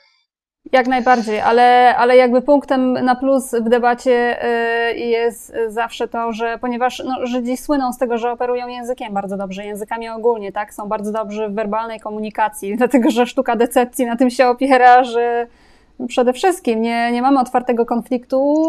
Jak 0.71 0.87
najbardziej, 0.87 1.39
ale, 1.39 1.95
ale 1.97 2.17
jakby 2.17 2.41
punktem 2.41 2.93
na 2.93 3.15
plus 3.15 3.51
w 3.51 3.69
debacie 3.69 4.45
y, 4.91 4.97
jest 4.97 5.53
zawsze 5.67 6.07
to, 6.07 6.31
że 6.31 6.57
ponieważ 6.61 7.03
no, 7.05 7.25
Żydzi 7.25 7.57
słyną 7.57 7.93
z 7.93 7.97
tego, 7.97 8.17
że 8.17 8.31
operują 8.31 8.67
językiem 8.67 9.13
bardzo 9.13 9.37
dobrze, 9.37 9.65
językami 9.65 10.09
ogólnie, 10.09 10.51
tak, 10.51 10.73
są 10.73 10.87
bardzo 10.87 11.11
dobrzy 11.11 11.47
w 11.47 11.53
werbalnej 11.53 11.99
komunikacji, 11.99 12.75
dlatego 12.77 13.11
że 13.11 13.25
sztuka 13.25 13.55
decepcji 13.55 14.05
na 14.05 14.15
tym 14.15 14.29
się 14.29 14.47
opiera, 14.47 15.03
że 15.03 15.47
przede 16.07 16.33
wszystkim 16.33 16.81
nie, 16.81 17.11
nie 17.11 17.21
mamy 17.21 17.39
otwartego 17.39 17.85
konfliktu, 17.85 18.65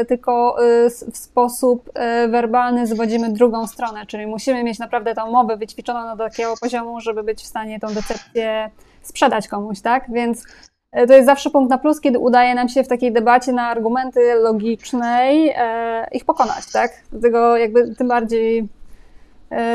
y, 0.00 0.04
tylko 0.04 0.56
y, 0.64 0.90
w 0.90 1.16
sposób 1.16 1.90
werbalny 2.28 2.86
zwodzimy 2.86 3.32
drugą 3.32 3.66
stronę, 3.66 4.06
czyli 4.06 4.26
musimy 4.26 4.64
mieć 4.64 4.78
naprawdę 4.78 5.14
tą 5.14 5.30
mowę 5.30 5.56
wyćwiczoną 5.56 6.16
do 6.16 6.24
takiego 6.24 6.54
poziomu, 6.60 7.00
żeby 7.00 7.22
być 7.22 7.42
w 7.42 7.46
stanie 7.46 7.80
tą 7.80 7.88
decepcję 7.88 8.70
sprzedać 9.02 9.48
komuś, 9.48 9.80
tak? 9.80 10.04
Więc 10.12 10.44
E, 10.92 11.06
to 11.06 11.14
jest 11.14 11.26
zawsze 11.26 11.50
punkt 11.50 11.70
na 11.70 11.78
plus, 11.78 12.00
kiedy 12.00 12.18
udaje 12.18 12.54
nam 12.54 12.68
się 12.68 12.84
w 12.84 12.88
takiej 12.88 13.12
debacie 13.12 13.52
na 13.52 13.68
argumenty 13.68 14.34
logicznej 14.34 15.52
e, 15.56 16.08
ich 16.12 16.24
pokonać, 16.24 16.72
tak? 16.72 16.92
Dlatego 17.12 17.56
jakby 17.56 17.94
tym 17.94 18.08
bardziej, 18.08 18.58
e, 18.58 18.64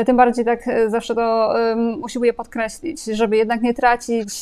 tym 0.06 0.16
bardziej 0.16 0.44
tak 0.44 0.60
zawsze 0.88 1.14
to 1.14 1.54
usiłuję 2.02 2.32
podkreślić, 2.32 3.04
żeby 3.04 3.36
jednak 3.36 3.62
nie 3.62 3.74
tracić 3.74 4.34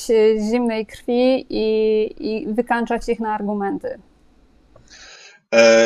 zimnej 0.51 0.87
krwi 0.87 1.47
i, 1.51 2.15
i 2.19 2.55
wykańczać 2.55 3.09
ich 3.09 3.21
na 3.21 3.35
argumenty. 3.35 3.99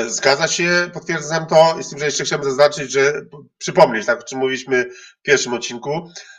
Zgadza 0.06 0.48
się, 0.48 0.70
potwierdzam 0.92 1.46
to. 1.46 1.82
Z 1.82 1.90
tym, 1.90 1.98
że 1.98 2.04
jeszcze 2.04 2.24
chciałbym 2.24 2.48
zaznaczyć, 2.48 2.92
że 2.92 3.12
przypomnieć, 3.58 4.06
tak, 4.06 4.20
o 4.20 4.22
czym 4.22 4.38
mówiliśmy 4.38 4.84
w 5.20 5.22
pierwszym 5.22 5.52
odcinku, 5.54 5.90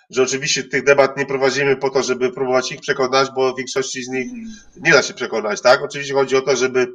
że 0.10 0.24
oczywiście 0.24 0.64
tych 0.64 0.84
debat 0.84 1.18
nie 1.18 1.26
prowadzimy 1.26 1.76
po 1.76 1.90
to, 1.90 2.04
żeby 2.04 2.32
próbować 2.32 2.72
ich 2.72 2.82
przekonać, 2.82 3.30
bo 3.36 3.56
większości 3.56 4.04
z 4.04 4.08
nich 4.08 4.32
nie 4.82 4.92
da 4.92 5.02
się 5.02 5.14
przekonać, 5.14 5.62
tak? 5.62 5.84
Oczywiście 5.84 6.14
chodzi 6.14 6.36
o 6.36 6.42
to, 6.42 6.56
żeby 6.56 6.88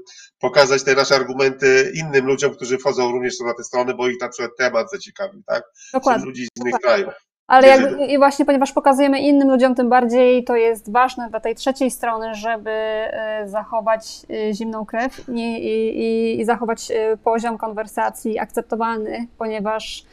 pokazać 0.42 0.84
te 0.84 0.94
nasze 0.94 1.14
argumenty 1.14 1.92
innym 1.94 2.26
ludziom, 2.26 2.54
którzy 2.54 2.78
wchodzą 2.78 3.12
również 3.12 3.40
na 3.40 3.54
te 3.54 3.64
strony, 3.64 3.94
bo 3.94 4.08
ich 4.08 4.20
na 4.20 4.28
przykład 4.28 4.50
temat 4.58 4.90
zaciekawi, 4.90 5.42
tak? 5.46 5.62
Dokładnie. 5.92 6.26
ludzi 6.26 6.44
z 6.44 6.60
innych 6.60 6.72
Dokładnie. 6.72 7.04
krajów. 7.04 7.22
Ale 7.46 7.68
jakby, 7.68 8.06
i 8.06 8.18
właśnie 8.18 8.44
ponieważ 8.44 8.72
pokazujemy 8.72 9.20
innym 9.20 9.48
ludziom, 9.48 9.74
tym 9.74 9.88
bardziej 9.88 10.44
to 10.44 10.56
jest 10.56 10.92
ważne 10.92 11.30
dla 11.30 11.40
tej 11.40 11.54
trzeciej 11.54 11.90
strony, 11.90 12.34
żeby 12.34 12.70
e, 12.70 13.42
zachować 13.46 14.26
e, 14.30 14.54
zimną 14.54 14.86
krew 14.86 15.28
i, 15.28 15.40
i, 15.40 16.40
i 16.40 16.44
zachować 16.44 16.90
e, 16.90 17.16
poziom 17.16 17.58
konwersacji 17.58 18.38
akceptowalny, 18.38 19.26
ponieważ 19.38 20.04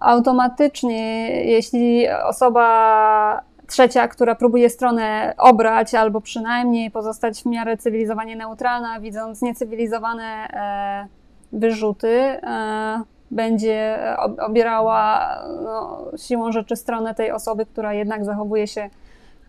automatycznie, 0.00 1.28
jeśli 1.44 2.08
osoba 2.08 3.53
trzecia, 3.66 4.08
która 4.08 4.34
próbuje 4.34 4.70
stronę 4.70 5.34
obrać 5.38 5.94
albo 5.94 6.20
przynajmniej 6.20 6.90
pozostać 6.90 7.42
w 7.42 7.46
miarę 7.46 7.76
cywilizowanie 7.76 8.36
neutralna, 8.36 9.00
widząc 9.00 9.42
niecywilizowane 9.42 10.24
e, 10.24 11.08
wyrzuty, 11.52 12.08
e, 12.08 13.02
będzie 13.30 13.98
obierała 14.40 15.28
no, 15.64 16.04
siłą 16.16 16.52
rzeczy 16.52 16.76
stronę 16.76 17.14
tej 17.14 17.32
osoby, 17.32 17.66
która 17.66 17.94
jednak 17.94 18.24
zachowuje 18.24 18.66
się 18.66 18.90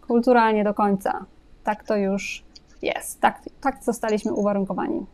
kulturalnie 0.07 0.63
do 0.63 0.73
końca. 0.73 1.25
Tak 1.63 1.83
to 1.83 1.95
już 1.95 2.43
jest. 2.81 3.21
Tak, 3.21 3.39
tak 3.61 3.83
zostaliśmy 3.83 4.33
uwarunkowani. 4.33 5.05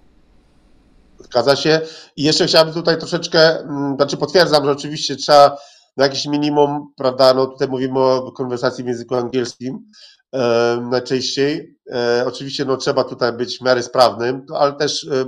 Zgadza 1.19 1.55
się. 1.55 1.81
I 2.17 2.23
jeszcze 2.23 2.45
chciałbym 2.45 2.73
tutaj 2.73 2.97
troszeczkę, 2.97 3.59
mm, 3.59 3.95
znaczy 3.95 4.17
potwierdzam, 4.17 4.65
że 4.65 4.71
oczywiście 4.71 5.15
trzeba 5.15 5.57
na 5.97 6.03
jakieś 6.03 6.25
minimum, 6.25 6.93
prawda, 6.97 7.33
no 7.33 7.45
tutaj 7.45 7.67
mówimy 7.67 7.99
o 7.99 8.31
konwersacji 8.31 8.83
w 8.83 8.87
języku 8.87 9.15
angielskim 9.15 9.91
e, 10.33 10.87
najczęściej. 10.91 11.77
E, 11.91 12.23
oczywiście 12.27 12.65
no 12.65 12.77
trzeba 12.77 13.03
tutaj 13.03 13.33
być 13.33 13.57
w 13.57 13.61
miarę 13.61 13.83
sprawnym, 13.83 14.45
ale 14.55 14.73
też, 14.73 15.03
e, 15.03 15.25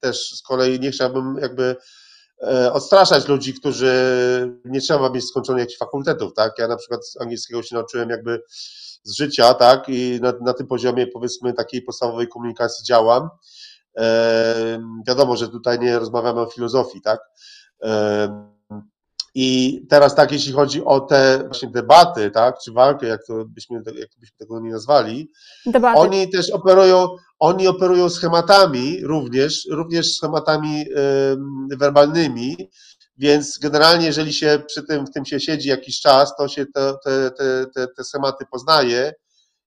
też 0.00 0.30
z 0.30 0.42
kolei 0.42 0.80
nie 0.80 0.90
chciałbym 0.90 1.36
jakby 1.40 1.76
e, 2.42 2.72
odstraszać 2.72 3.28
ludzi, 3.28 3.54
którzy 3.54 3.92
nie 4.64 4.80
trzeba 4.80 5.10
mieć 5.10 5.24
skończonych 5.24 5.60
jakichś 5.60 5.78
fakultetów, 5.78 6.34
tak? 6.34 6.52
Ja 6.58 6.68
na 6.68 6.76
przykład 6.76 7.08
z 7.08 7.20
angielskiego 7.20 7.62
się 7.62 7.74
nauczyłem 7.74 8.10
jakby 8.10 8.42
z 9.02 9.16
życia, 9.16 9.54
tak? 9.54 9.88
I 9.88 10.18
na, 10.22 10.32
na 10.40 10.52
tym 10.52 10.66
poziomie 10.66 11.06
powiedzmy 11.06 11.52
takiej 11.52 11.82
podstawowej 11.82 12.28
komunikacji 12.28 12.84
działam. 12.84 13.28
Wiadomo, 15.06 15.36
że 15.36 15.48
tutaj 15.48 15.78
nie 15.78 15.98
rozmawiamy 15.98 16.40
o 16.40 16.46
filozofii, 16.46 17.00
tak? 17.00 17.20
I 19.34 19.80
teraz 19.88 20.14
tak, 20.14 20.32
jeśli 20.32 20.52
chodzi 20.52 20.84
o 20.84 21.00
te 21.00 21.38
właśnie 21.46 21.70
debaty, 21.70 22.30
tak, 22.30 22.58
czy 22.64 22.72
walkę, 22.72 23.06
jak 23.06 23.26
to 23.26 23.44
byśmy, 23.44 23.76
jak 23.76 24.08
byśmy 24.18 24.36
tego 24.38 24.60
nie 24.60 24.70
nazwali, 24.70 25.30
debaty. 25.66 25.98
oni 25.98 26.30
też 26.30 26.50
operują, 26.50 27.08
oni 27.38 27.68
operują 27.68 28.10
schematami 28.10 29.04
również, 29.04 29.66
również 29.70 30.14
schematami 30.14 30.84
werbalnymi, 31.78 32.56
więc 33.16 33.58
generalnie, 33.58 34.06
jeżeli 34.06 34.32
się 34.32 34.62
przy 34.66 34.82
tym, 34.82 35.06
w 35.06 35.10
tym 35.10 35.24
się 35.24 35.40
siedzi 35.40 35.68
jakiś 35.68 36.00
czas, 36.00 36.36
to 36.36 36.48
się 36.48 36.66
te, 36.66 36.94
te, 37.04 37.30
te, 37.74 37.86
te 37.96 38.04
schematy 38.04 38.44
poznaje 38.50 39.12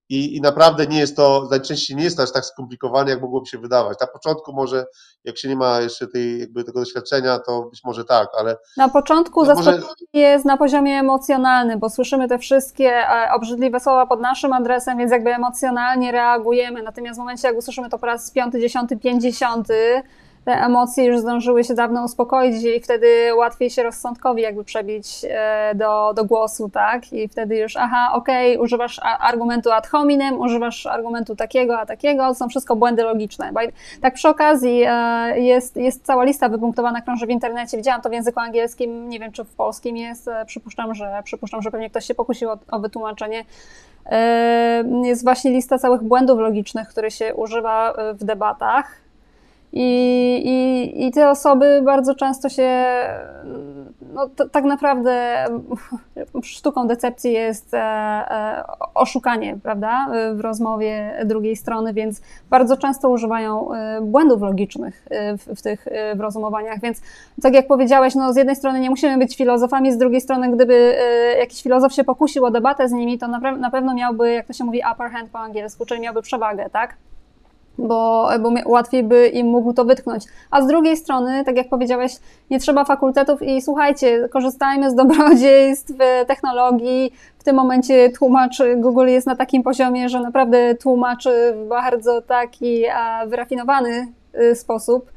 i, 0.09 0.35
I 0.35 0.41
naprawdę 0.41 0.87
nie 0.87 0.99
jest 0.99 1.15
to, 1.15 1.47
najczęściej 1.51 1.97
nie 1.97 2.03
jest 2.03 2.17
to 2.17 2.23
aż 2.23 2.31
tak 2.31 2.45
skomplikowane, 2.45 3.11
jak 3.11 3.21
mogłoby 3.21 3.47
się 3.47 3.57
wydawać. 3.57 3.99
Na 4.01 4.07
początku 4.07 4.53
może, 4.53 4.85
jak 5.23 5.37
się 5.37 5.49
nie 5.49 5.55
ma 5.55 5.81
jeszcze 5.81 6.07
tej, 6.07 6.39
jakby 6.39 6.63
tego 6.63 6.79
doświadczenia, 6.79 7.39
to 7.39 7.61
być 7.61 7.83
może 7.83 8.05
tak, 8.05 8.27
ale... 8.39 8.57
Na 8.77 8.89
początku 8.89 9.45
no 9.45 9.55
może... 9.55 9.81
jest 10.13 10.45
na 10.45 10.57
poziomie 10.57 10.99
emocjonalnym, 10.99 11.79
bo 11.79 11.89
słyszymy 11.89 12.27
te 12.27 12.39
wszystkie 12.39 12.91
e, 12.93 13.31
obrzydliwe 13.33 13.79
słowa 13.79 14.05
pod 14.05 14.21
naszym 14.21 14.53
adresem, 14.53 14.97
więc 14.97 15.11
jakby 15.11 15.33
emocjonalnie 15.33 16.11
reagujemy. 16.11 16.83
Natomiast 16.83 17.17
w 17.17 17.19
momencie, 17.19 17.47
jak 17.47 17.57
usłyszymy 17.57 17.89
to 17.89 17.99
po 17.99 18.05
raz 18.05 18.31
piąty, 18.31 18.59
dziesiąty, 18.59 18.97
pięćdziesiąty, 18.97 20.03
te 20.47 20.53
emocje 20.53 21.05
już 21.05 21.19
zdążyły 21.19 21.63
się 21.63 21.73
dawno 21.73 22.03
uspokoić 22.03 22.63
i 22.63 22.79
wtedy 22.79 23.35
łatwiej 23.35 23.69
się 23.69 23.83
rozsądkowi 23.83 24.41
jakby 24.41 24.63
przebić 24.63 25.07
e, 25.29 25.71
do, 25.75 26.13
do 26.15 26.25
głosu, 26.25 26.69
tak? 26.69 27.13
I 27.13 27.27
wtedy 27.27 27.57
już, 27.57 27.75
aha, 27.77 28.09
okej, 28.13 28.53
okay, 28.53 28.63
używasz 28.63 28.99
argumentu 29.19 29.71
ad 29.71 29.87
hominem, 29.87 30.39
używasz 30.39 30.85
argumentu 30.85 31.35
takiego, 31.35 31.79
a 31.79 31.85
takiego, 31.85 32.27
to 32.27 32.35
są 32.35 32.49
wszystko 32.49 32.75
błędy 32.75 33.03
logiczne. 33.03 33.51
Tak 34.01 34.13
przy 34.13 34.29
okazji 34.29 34.83
e, 34.87 35.39
jest, 35.39 35.75
jest 35.75 36.05
cała 36.05 36.23
lista 36.23 36.49
wypunktowana, 36.49 37.01
krąży 37.01 37.25
w 37.25 37.29
internecie, 37.29 37.77
widziałam 37.77 38.01
to 38.01 38.09
w 38.09 38.13
języku 38.13 38.39
angielskim, 38.39 39.09
nie 39.09 39.19
wiem 39.19 39.31
czy 39.31 39.43
w 39.43 39.55
polskim 39.55 39.97
jest, 39.97 40.27
e, 40.27 40.45
przypuszczam, 40.45 40.95
że, 40.95 41.21
przypuszczam, 41.23 41.61
że 41.61 41.71
pewnie 41.71 41.89
ktoś 41.89 42.05
się 42.05 42.15
pokusił 42.15 42.49
o, 42.49 42.57
o 42.71 42.79
wytłumaczenie. 42.79 43.45
Jest 45.03 45.23
właśnie 45.23 45.51
lista 45.51 45.77
całych 45.77 46.03
błędów 46.03 46.39
logicznych, 46.39 46.87
które 46.87 47.11
się 47.11 47.35
używa 47.35 47.93
w 48.13 48.23
debatach 48.23 49.06
i, 49.79 50.41
i, 50.45 51.07
I 51.07 51.11
te 51.11 51.29
osoby 51.29 51.81
bardzo 51.85 52.15
często 52.15 52.49
się, 52.49 52.85
no 54.13 54.29
to, 54.29 54.49
tak 54.49 54.63
naprawdę 54.63 55.45
sztuką 56.43 56.87
decepcji 56.87 57.33
jest 57.33 57.73
e, 57.73 57.79
e, 57.79 58.63
oszukanie, 58.93 59.57
prawda, 59.63 60.07
w 60.33 60.39
rozmowie 60.39 61.21
drugiej 61.25 61.55
strony, 61.55 61.93
więc 61.93 62.21
bardzo 62.49 62.77
często 62.77 63.09
używają 63.09 63.73
e, 63.73 64.01
błędów 64.01 64.41
logicznych 64.41 65.05
w, 65.11 65.59
w 65.59 65.61
tych 65.61 65.85
w 66.15 66.19
rozumowaniach, 66.19 66.79
więc 66.81 67.01
tak 67.41 67.53
jak 67.53 67.67
powiedziałeś, 67.67 68.15
no 68.15 68.33
z 68.33 68.35
jednej 68.35 68.55
strony 68.55 68.79
nie 68.79 68.89
musimy 68.89 69.17
być 69.17 69.37
filozofami, 69.37 69.91
z 69.91 69.97
drugiej 69.97 70.21
strony 70.21 70.51
gdyby 70.51 70.95
jakiś 71.39 71.63
filozof 71.63 71.93
się 71.93 72.03
pokusił 72.03 72.45
o 72.45 72.51
debatę 72.51 72.89
z 72.89 72.91
nimi, 72.91 73.17
to 73.17 73.27
na, 73.27 73.51
na 73.51 73.71
pewno 73.71 73.93
miałby, 73.93 74.31
jak 74.31 74.47
to 74.47 74.53
się 74.53 74.63
mówi, 74.63 74.81
upper 74.93 75.11
hand 75.11 75.29
po 75.29 75.39
angielsku, 75.39 75.85
czyli 75.85 76.01
miałby 76.01 76.21
przewagę, 76.21 76.69
tak? 76.69 76.97
Bo, 77.77 78.29
bo 78.39 78.51
łatwiej 78.65 79.03
by 79.03 79.27
im 79.27 79.47
mógł 79.47 79.73
to 79.73 79.85
wytknąć. 79.85 80.23
A 80.51 80.61
z 80.61 80.67
drugiej 80.67 80.97
strony, 80.97 81.43
tak 81.45 81.57
jak 81.57 81.69
powiedziałeś, 81.69 82.11
nie 82.49 82.59
trzeba 82.59 82.85
fakultetów 82.85 83.41
i 83.41 83.61
słuchajcie, 83.61 84.29
korzystajmy 84.29 84.91
z 84.91 84.95
dobrodziejstw 84.95 85.93
technologii. 86.27 87.13
W 87.37 87.43
tym 87.43 87.55
momencie 87.55 88.09
tłumacz 88.09 88.57
Google 88.77 89.07
jest 89.07 89.27
na 89.27 89.35
takim 89.35 89.63
poziomie, 89.63 90.09
że 90.09 90.21
naprawdę 90.21 90.75
tłumaczy 90.75 91.53
w 91.55 91.67
bardzo 91.67 92.21
taki 92.21 92.83
wyrafinowany 93.27 94.07
y, 94.41 94.55
sposób 94.55 95.16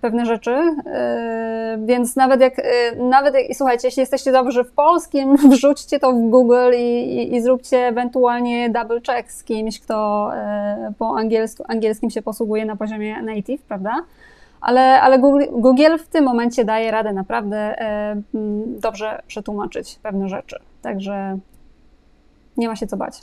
pewne 0.00 0.26
rzeczy, 0.26 0.50
e, 0.86 1.78
więc 1.84 2.16
nawet 2.16 2.40
jak, 2.40 2.58
e, 2.58 2.96
nawet 2.96 3.34
jak, 3.34 3.44
słuchajcie, 3.52 3.88
jeśli 3.88 4.00
jesteście 4.00 4.32
dobrzy 4.32 4.64
w 4.64 4.72
polskim, 4.72 5.36
wrzućcie 5.50 5.98
to 5.98 6.12
w 6.12 6.30
Google 6.30 6.72
i, 6.76 7.16
i, 7.16 7.34
i 7.34 7.42
zróbcie 7.42 7.86
ewentualnie 7.86 8.70
double 8.70 9.00
check 9.00 9.30
z 9.30 9.44
kimś, 9.44 9.80
kto 9.80 10.30
po 10.98 11.18
angielsku, 11.18 11.64
angielskim 11.68 12.10
się 12.10 12.22
posługuje 12.22 12.64
na 12.64 12.76
poziomie 12.76 13.22
native, 13.22 13.62
prawda? 13.62 13.94
Ale, 14.60 15.00
ale 15.00 15.18
Google 15.50 15.98
w 15.98 16.08
tym 16.08 16.24
momencie 16.24 16.64
daje 16.64 16.90
radę 16.90 17.12
naprawdę 17.12 17.74
dobrze 18.66 19.22
przetłumaczyć 19.26 19.98
pewne 20.02 20.28
rzeczy, 20.28 20.60
także 20.82 21.38
nie 22.56 22.68
ma 22.68 22.76
się 22.76 22.86
co 22.86 22.96
bać. 22.96 23.14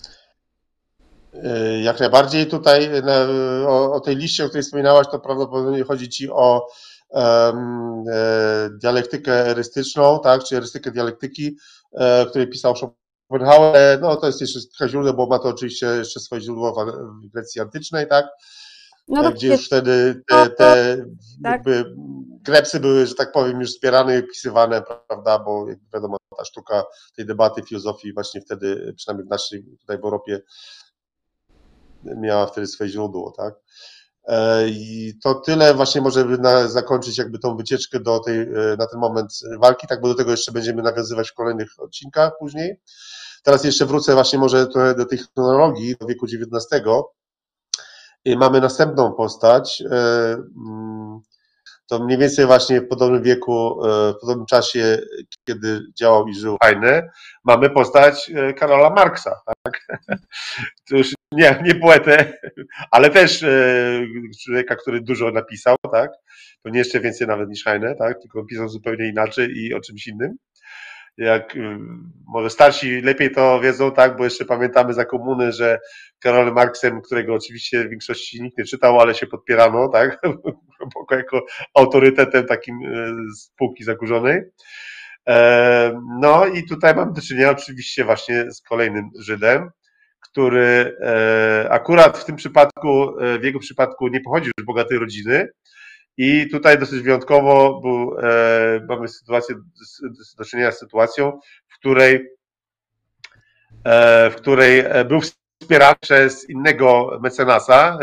Y, 1.43 1.81
jak 1.81 1.99
najbardziej 1.99 2.47
tutaj 2.47 2.97
y, 2.97 3.67
o, 3.67 3.93
o, 3.93 3.99
tej 3.99 4.15
liście, 4.15 4.45
o 4.45 4.47
której 4.47 4.63
wspominałaś, 4.63 5.07
to 5.11 5.19
prawdopodobnie 5.19 5.83
chodzi 5.83 6.09
Ci 6.09 6.29
o 6.31 6.67
um, 7.09 8.03
e, 8.11 8.69
dialektykę 8.69 9.47
erystyczną, 9.47 10.19
tak, 10.23 10.43
czy 10.43 10.57
erystykę 10.57 10.91
dialektyki, 10.91 11.57
e, 11.93 12.25
której 12.25 12.49
pisał 12.49 12.75
Schopenhauer. 12.75 13.75
E, 13.75 13.97
no 14.01 14.15
to 14.15 14.27
jest 14.27 14.41
jeszcze 14.41 14.59
trochę 14.77 14.89
źródło, 14.89 15.13
bo 15.13 15.27
ma 15.27 15.39
to 15.39 15.49
oczywiście 15.49 15.86
jeszcze 15.86 16.19
swoje 16.19 16.41
źródło 16.41 16.86
w 17.23 17.27
Grecji 17.33 17.61
antycznej, 17.61 18.07
tak, 18.07 18.25
no 19.07 19.23
to 19.23 19.31
gdzie 19.31 19.47
już 19.47 19.65
wtedy 19.65 20.21
te, 20.27 20.49
te 20.49 20.97
tak. 21.43 21.51
jakby 21.51 21.95
grepsy 22.41 22.79
były, 22.79 23.07
że 23.07 23.15
tak 23.15 23.31
powiem, 23.31 23.59
już 23.59 23.69
wspierane 23.69 24.15
i 24.15 24.19
opisywane, 24.19 24.83
prawda, 25.07 25.39
bo 25.39 25.69
jak 25.69 25.79
wiadomo, 25.93 26.17
ta 26.38 26.45
sztuka 26.45 26.83
tej 27.15 27.25
debaty 27.25 27.61
filozofii 27.61 28.13
właśnie 28.13 28.41
wtedy, 28.41 28.93
przynajmniej 28.97 29.27
w 29.27 29.29
naszej 29.29 29.65
tutaj 29.79 29.97
w 29.97 30.03
Europie, 30.03 30.41
miała 32.18 32.45
wtedy 32.47 32.68
swoje 32.68 32.89
źródło, 32.89 33.34
tak? 33.38 33.53
E, 34.28 34.68
I 34.68 35.14
to 35.24 35.36
tyle 35.36 35.74
właśnie 35.74 36.01
może 36.01 36.26
na, 36.26 36.68
zakończyć 36.68 37.18
jakby 37.18 37.39
tą 37.39 37.58
wycieczkę 37.58 37.99
do 37.99 38.20
tej, 38.20 38.39
e, 38.39 38.76
na 38.80 38.88
ten 38.88 38.99
moment 38.99 39.32
walki, 39.60 39.88
tak, 39.88 40.01
bo 40.01 40.08
do 40.08 40.16
tego 40.16 40.32
jeszcze 40.32 40.51
będziemy 40.51 40.82
nawiązywać 40.82 41.32
w 41.32 41.34
kolejnych 41.34 41.70
odcinkach 41.78 42.32
później. 42.39 42.82
Teraz 43.43 43.64
jeszcze 43.64 43.86
wrócę 43.86 44.14
właśnie 44.14 44.39
może 44.39 44.68
trochę 44.68 44.95
do 44.95 45.06
tej 45.06 45.18
chronologii, 45.18 45.95
do 45.99 46.08
wieku 46.08 46.26
XIX. 46.26 46.84
I 48.26 48.38
mamy 48.38 48.62
następną 48.62 49.14
postać, 49.14 49.84
e, 49.91 50.38
to 51.88 51.99
mniej 52.05 52.17
więcej 52.17 52.45
właśnie 52.45 52.81
w 52.81 52.88
podobnym 52.88 53.23
wieku, 53.23 53.81
w 53.83 54.19
podobnym 54.21 54.45
czasie, 54.45 54.97
kiedy 55.47 55.81
działał 55.99 56.27
i 56.27 56.36
żył 56.36 56.57
Heine, 56.63 57.09
mamy 57.43 57.69
postać 57.69 58.31
Karola 58.57 58.89
Marksa, 58.89 59.41
tak? 59.45 59.88
To 60.89 60.97
już 60.97 61.13
nie, 61.31 61.61
nie 61.63 61.75
poetę, 61.75 62.33
ale 62.91 63.09
też 63.09 63.43
e, 63.43 63.49
człowieka, 64.43 64.75
który 64.75 65.01
dużo 65.01 65.31
napisał, 65.31 65.75
tak? 65.91 66.11
To 66.63 66.69
nie 66.69 66.79
jeszcze 66.79 66.99
więcej 66.99 67.27
nawet 67.27 67.49
niż 67.49 67.63
Heine, 67.63 67.95
tak? 67.95 68.21
Tylko 68.21 68.45
pisał 68.45 68.69
zupełnie 68.69 69.07
inaczej 69.07 69.57
i 69.57 69.73
o 69.73 69.79
czymś 69.79 70.07
innym. 70.07 70.38
Jak 71.18 71.55
y, 71.55 71.78
może 72.28 72.49
starsi 72.49 73.01
lepiej 73.01 73.32
to 73.32 73.59
wiedzą, 73.59 73.91
tak? 73.91 74.18
Bo 74.18 74.24
jeszcze 74.24 74.45
pamiętamy 74.45 74.93
za 74.93 75.05
komuny, 75.05 75.51
że 75.51 75.80
Karolem 76.20 76.53
Marksem, 76.53 77.01
którego 77.01 77.34
oczywiście 77.34 77.84
w 77.84 77.89
większości 77.89 78.41
nikt 78.41 78.57
nie 78.57 78.66
czytał, 78.66 78.99
ale 78.99 79.16
się 79.16 79.28
podpierano, 79.28 79.89
tak? 79.89 80.22
jako 81.11 81.45
autorytetem 81.74 82.45
takim 82.45 82.76
e, 82.86 83.16
spółki 83.36 83.84
zakurzonej. 83.84 84.41
E, 85.30 86.01
no 86.20 86.45
i 86.45 86.66
tutaj 86.66 86.95
mam 86.95 87.13
do 87.13 87.22
czynienia 87.22 87.51
oczywiście 87.51 88.05
właśnie 88.05 88.51
z 88.51 88.61
kolejnym 88.61 89.09
Żydem, 89.20 89.70
który 90.20 90.97
e, 91.01 91.68
akurat 91.72 92.18
w 92.18 92.26
tym 92.26 92.36
przypadku, 92.36 93.20
e, 93.20 93.39
w 93.39 93.43
jego 93.43 93.59
przypadku 93.59 94.07
nie 94.07 94.22
pochodzi 94.22 94.51
z 94.59 94.66
bogatej 94.66 94.99
rodziny. 94.99 95.49
I 96.18 96.49
tutaj 96.51 96.80
dosyć 96.80 97.01
wyjątkowo 97.01 97.82
był, 97.82 98.20
e, 98.20 98.86
mamy 98.89 99.07
sytuację, 99.07 99.55
do 100.38 100.45
czynienia 100.45 100.72
z 100.72 100.80
sytuacją, 100.80 101.39
w 101.68 101.76
której, 101.80 102.30
w 104.32 104.34
której 104.38 104.84
był 105.07 105.22
wspierany 105.22 105.95
przez 106.01 106.49
innego 106.49 107.20
mecenasa, 107.24 107.99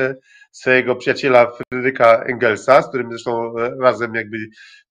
swojego 0.53 0.97
przyjaciela 0.97 1.53
Fryderyka 1.53 2.23
Engelsa, 2.23 2.83
z 2.83 2.89
którym 2.89 3.11
zresztą 3.11 3.55
razem 3.81 4.15
jakby 4.15 4.37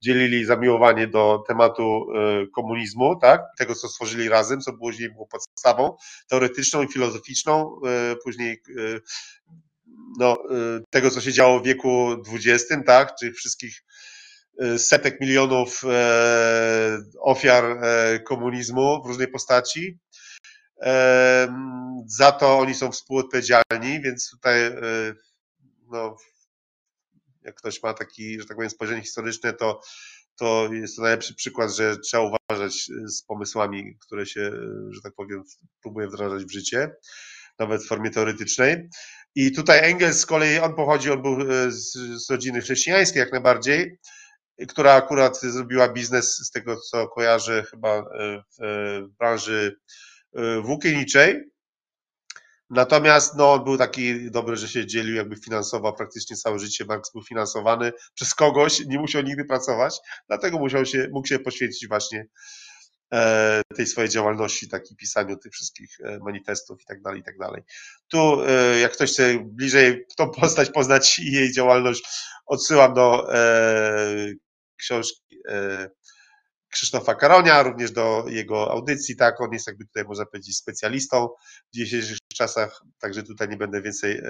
dzielili 0.02 0.46
zamiłowanie 0.46 1.08
do 1.08 1.44
tematu 1.48 1.84
e, 2.16 2.48
komunizmu, 2.48 3.16
tak? 3.22 3.42
Tego, 3.58 3.76
co 3.76 3.88
stworzyli 3.88 4.30
razem, 4.30 4.62
co 4.62 4.74
było, 4.74 4.92
było 5.14 5.28
podstawą 5.28 5.96
teoretyczną 6.30 6.84
i 6.84 6.88
filozoficzną, 6.88 7.80
e, 7.86 8.16
później 8.24 8.62
e, 8.78 9.00
no, 10.20 10.44
tego, 10.90 11.10
co 11.10 11.22
się 11.22 11.34
działo 11.34 11.60
w 11.60 11.66
wieku 11.66 12.24
XX, 12.34 12.66
tak? 12.86 13.16
Czy 13.20 13.34
wszystkich 13.34 13.84
setek 14.78 15.22
milionów 15.22 15.82
ofiar 17.20 17.78
komunizmu 18.26 19.04
w 19.04 19.08
różnej 19.08 19.28
postaci. 19.28 20.00
Za 22.06 22.32
to 22.32 22.60
oni 22.60 22.76
są 22.76 22.92
współodpowiedzialni, 22.92 24.02
więc 24.04 24.30
tutaj 24.30 24.58
no, 25.92 26.18
jak 27.42 27.56
ktoś 27.56 27.84
ma 27.84 27.94
taki, 27.94 28.40
że 28.40 28.46
tak 28.46 28.58
powiem, 28.58 28.70
spojrzenie 28.70 29.02
historyczne, 29.02 29.54
to, 29.54 29.82
to 30.36 30.70
jest 30.74 30.96
to 30.96 31.02
najlepszy 31.02 31.36
przykład, 31.36 31.76
że 31.76 31.98
trzeba 31.98 32.24
uważać 32.24 32.74
z 33.06 33.24
pomysłami, 33.24 33.98
które 34.00 34.26
się, 34.26 34.52
że 34.90 35.02
tak 35.04 35.14
powiem, 35.14 35.44
próbuje 35.82 36.08
wdrażać 36.08 36.46
w 36.46 36.52
życie, 36.52 36.92
nawet 37.60 37.84
w 37.84 37.88
formie 37.88 38.10
teoretycznej. 38.10 38.90
I 39.36 39.52
tutaj 39.52 39.80
Engels 39.90 40.18
z 40.18 40.26
kolei, 40.26 40.60
on 40.60 40.76
pochodzi, 40.76 41.12
on 41.12 41.22
był 41.22 41.42
e, 41.42 41.72
z, 41.72 41.92
z 42.26 42.30
rodziny 42.30 42.62
chrześcijańskiej 42.62 43.20
jak 43.20 43.32
najbardziej, 43.32 43.98
która 44.68 44.94
akurat 44.94 45.42
zrobiła 45.42 45.90
biznes 45.90 46.38
z 46.38 46.52
tego, 46.52 46.78
co 46.78 47.08
kojarzę 47.08 47.64
chyba 47.64 47.98
e, 47.98 48.04
w, 48.04 48.64
e, 48.64 49.02
w 49.02 49.18
branży 49.18 49.76
włókienniczej 50.64 51.52
Natomiast 52.72 53.36
no, 53.36 53.54
on 53.54 53.64
był 53.64 53.78
taki 53.78 54.32
dobry, 54.32 54.58
że 54.58 54.68
się 54.68 54.86
dzielił, 54.86 55.16
jakby 55.16 55.36
finansował 55.36 55.96
praktycznie 55.96 56.36
całe 56.36 56.60
życie. 56.60 56.86
Marks 56.86 57.12
był 57.12 57.24
finansowany 57.24 57.92
przez 58.14 58.34
kogoś, 58.34 58.86
nie 58.86 59.00
musiał 59.00 59.22
nigdy 59.24 59.46
pracować, 59.46 60.00
dlatego 60.28 60.60
musiał 60.60 60.86
się, 60.86 61.08
mógł 61.12 61.28
się 61.28 61.40
poświęcić 61.40 61.88
właśnie 61.88 62.26
tej 63.76 63.88
swojej 63.88 64.10
działalności, 64.10 64.70
takiej 64.70 64.98
pisaniu 64.98 65.38
tych 65.38 65.52
wszystkich 65.52 65.90
e, 66.04 66.20
manifestów 66.20 66.82
i 66.82 66.86
tak 66.86 67.02
dalej, 67.02 67.20
i 67.20 67.24
tak 67.24 67.38
dalej. 67.38 67.64
Tu, 68.08 68.42
e, 68.42 68.80
jak 68.80 68.92
ktoś 68.92 69.12
chce 69.12 69.40
bliżej 69.44 70.06
tą 70.18 70.30
postać 70.30 70.70
poznać 70.70 71.20
i 71.20 71.32
jej 71.32 71.52
działalność, 71.52 72.04
odsyłam 72.46 72.94
do 72.94 73.36
e, 73.36 74.34
książki 74.78 75.42
e, 75.48 75.90
Krzysztofa 76.70 77.16
Karonia, 77.16 77.64
również 77.64 77.92
do 77.92 78.26
jego 78.28 78.72
audycji, 78.72 79.16
tak, 79.16 79.42
on 79.42 79.54
jest 79.54 79.68
jakby 79.68 79.86
tutaj 79.86 80.04
można 80.04 80.26
powiedzieć 80.26 80.58
specjalistą 80.58 81.30
w 81.74 81.76
dzisiejszych 81.76 82.18
czasach, 82.34 82.82
także 83.00 83.24
tutaj 83.24 83.50
nie 83.50 83.58
będę 83.58 83.82
więcej 83.82 84.18
e, 84.18 84.24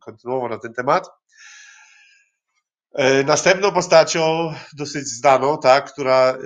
kontynuował 0.00 0.48
na 0.48 0.58
ten 0.58 0.74
temat. 0.74 1.08
Następną 3.26 3.72
postacią 3.72 4.52
dosyć 4.72 5.08
znaną, 5.08 5.58
tak, 5.58 5.92
która, 5.92 6.38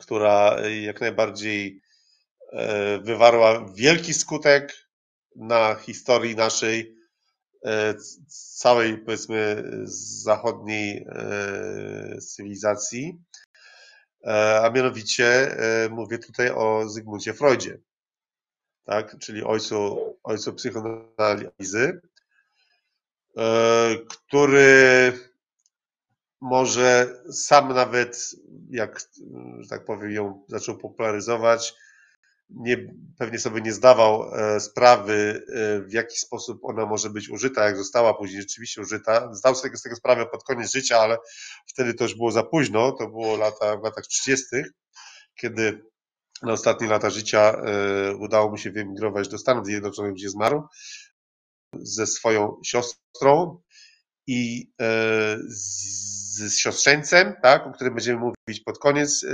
która 0.00 0.56
jak 0.82 1.00
najbardziej 1.00 1.82
wywarła 3.02 3.66
wielki 3.74 4.14
skutek 4.14 4.88
na 5.36 5.74
historii 5.74 6.36
naszej 6.36 6.96
całej, 8.56 8.98
powiedzmy, 8.98 9.64
zachodniej 10.24 11.06
cywilizacji, 12.20 13.18
a 14.62 14.70
mianowicie 14.74 15.56
mówię 15.90 16.18
tutaj 16.18 16.50
o 16.50 16.88
Zygmuncie 16.88 17.34
Freudzie, 17.34 17.78
tak, 18.84 19.18
czyli 19.18 19.44
ojcu, 19.44 19.98
ojcu 20.22 20.52
psychoanalizy, 20.52 22.00
który 24.08 25.12
może 26.40 27.22
sam 27.32 27.74
nawet, 27.74 28.30
jak 28.70 29.00
że 29.60 29.68
tak 29.68 29.84
powiem, 29.84 30.10
ją 30.10 30.44
zaczął 30.48 30.78
popularyzować, 30.78 31.74
nie, 32.50 32.94
pewnie 33.18 33.38
sobie 33.38 33.60
nie 33.60 33.72
zdawał 33.72 34.34
e, 34.34 34.60
sprawy, 34.60 35.46
e, 35.54 35.80
w 35.80 35.92
jaki 35.92 36.18
sposób 36.18 36.64
ona 36.64 36.86
może 36.86 37.10
być 37.10 37.28
użyta, 37.28 37.64
jak 37.64 37.76
została 37.76 38.14
później 38.14 38.40
rzeczywiście 38.40 38.80
użyta. 38.80 39.34
Zdał 39.34 39.54
sobie 39.54 39.76
z 39.76 39.82
tego 39.82 39.96
sprawę 39.96 40.26
pod 40.26 40.44
koniec 40.44 40.72
życia, 40.72 40.98
ale 40.98 41.18
wtedy 41.66 41.94
to 41.94 42.04
już 42.04 42.14
było 42.14 42.32
za 42.32 42.42
późno, 42.42 42.92
to 42.92 43.08
było 43.08 43.36
lata, 43.36 43.76
w 43.76 43.84
latach 43.84 44.06
30., 44.06 44.46
kiedy 45.34 45.82
na 46.42 46.52
ostatnie 46.52 46.88
lata 46.88 47.10
życia 47.10 47.52
e, 47.52 48.16
udało 48.16 48.50
mu 48.50 48.56
się 48.56 48.70
wyemigrować 48.70 49.28
do 49.28 49.38
Stanów 49.38 49.66
Zjednoczonych, 49.66 50.12
gdzie 50.12 50.30
zmarł 50.30 50.62
ze 51.74 52.06
swoją 52.06 52.60
siostrą 52.64 53.60
i 54.32 54.72
z 55.46 56.54
siostrzeńcem, 56.58 57.34
tak, 57.42 57.66
o 57.66 57.72
którym 57.72 57.94
będziemy 57.94 58.18
mówić 58.18 58.64
pod 58.64 58.78
koniec 58.78 59.26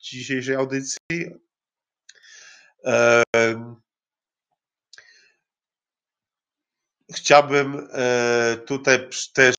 dzisiejszej 0.00 0.54
audycji, 0.54 0.98
Chciałbym 7.14 7.88
e, 7.92 8.56
tutaj 8.66 9.08
też 9.34 9.54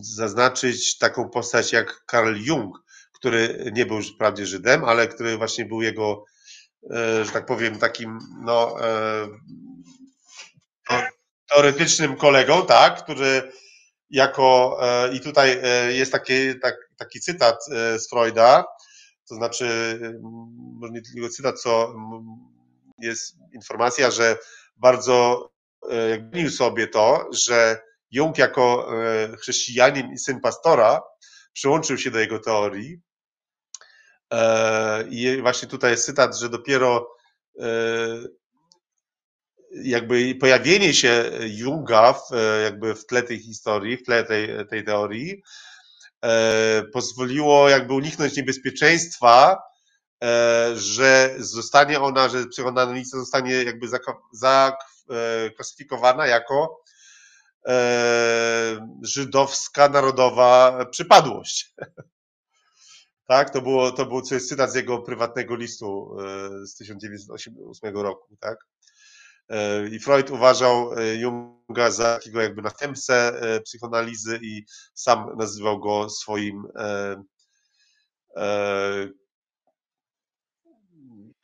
zaznaczyć 0.00 0.98
taką 0.98 1.28
postać 1.28 1.72
jak 1.72 2.04
Karl 2.06 2.36
Jung, 2.36 2.84
który 3.12 3.70
nie 3.74 3.86
był 3.86 4.02
wprawdzie 4.02 4.46
Żydem, 4.46 4.84
ale 4.84 5.08
który 5.08 5.36
właśnie 5.36 5.64
był 5.64 5.82
jego, 5.82 6.24
e, 6.90 7.24
że 7.24 7.30
tak 7.30 7.46
powiem, 7.46 7.78
takim 7.78 8.18
no, 8.44 8.86
e, 8.86 9.28
teoretycznym 11.48 12.16
kolegą, 12.16 12.66
tak, 12.66 13.02
który 13.02 13.52
jako, 14.10 14.80
i 15.12 15.20
tutaj 15.20 15.62
jest 15.88 16.12
taki, 16.12 16.60
tak, 16.62 16.74
taki 16.96 17.20
cytat 17.20 17.64
z 17.96 18.08
Freuda, 18.10 18.64
to 19.28 19.34
znaczy, 19.34 20.00
może 20.80 20.92
nie 20.92 21.02
tylko 21.02 21.28
cytat, 21.28 21.60
co 21.60 21.94
jest 22.98 23.36
informacja, 23.54 24.10
że 24.10 24.38
bardzo 24.76 25.50
e, 25.90 26.08
jakby 26.08 26.50
sobie 26.50 26.88
to, 26.88 27.28
że 27.32 27.82
Jung 28.10 28.38
jako 28.38 28.88
e, 29.04 29.36
chrześcijanin 29.36 30.12
i 30.12 30.18
syn 30.18 30.40
pastora 30.40 31.02
przyłączył 31.52 31.98
się 31.98 32.10
do 32.10 32.18
jego 32.18 32.38
teorii. 32.38 33.00
E, 34.32 35.04
I 35.10 35.42
właśnie 35.42 35.68
tutaj 35.68 35.90
jest 35.90 36.06
cytat, 36.06 36.38
że 36.38 36.48
dopiero 36.48 37.16
jakby 39.82 40.34
pojawienie 40.34 40.94
się 40.94 41.30
Junga 41.40 42.12
w, 42.12 42.30
jakby 42.64 42.94
w 42.94 43.06
tle 43.06 43.22
tej 43.22 43.38
historii, 43.38 43.96
w 43.96 44.02
tle 44.02 44.24
tej, 44.24 44.66
tej 44.70 44.84
teorii, 44.84 45.42
E, 46.26 46.82
pozwoliło 46.92 47.68
jakby 47.68 47.94
uniknąć 47.94 48.36
niebezpieczeństwa, 48.36 49.62
e, 50.24 50.72
że 50.76 51.34
zostanie 51.38 52.00
ona, 52.00 52.28
że 52.28 52.46
psychoanaliza 52.46 53.18
zostanie 53.18 53.52
jakby 53.52 53.86
zaklasyfikowana 54.32 56.26
e, 56.26 56.28
jako 56.28 56.80
żydowska 59.02 59.88
narodowa 59.88 60.84
przypadłość. 60.90 61.74
Tak, 63.28 63.50
to 63.50 63.62
było, 63.62 63.92
to 63.92 64.06
był 64.06 64.22
cytat 64.22 64.72
z 64.72 64.74
jego 64.74 64.98
prywatnego 64.98 65.56
listu 65.56 66.16
z 66.64 66.74
1908 66.74 67.96
roku, 67.96 68.36
tak. 68.40 68.58
E, 69.48 69.86
I 69.86 69.98
Freud 70.00 70.30
uważał 70.30 70.92
e, 70.92 71.14
Junga 71.14 71.90
za 71.90 72.14
takiego 72.14 72.42
jakby 72.42 72.62
następcę 72.62 73.40
e, 73.40 73.60
psychoanalizy 73.60 74.38
i 74.42 74.64
sam 74.94 75.36
nazywał 75.36 75.80
go 75.80 76.08
swoim 76.08 76.62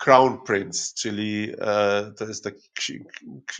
Crown 0.05 0.39
Prince, 0.47 0.95
czyli 0.95 1.55
to 2.19 2.25
jest 2.25 2.45
taki 2.45 2.71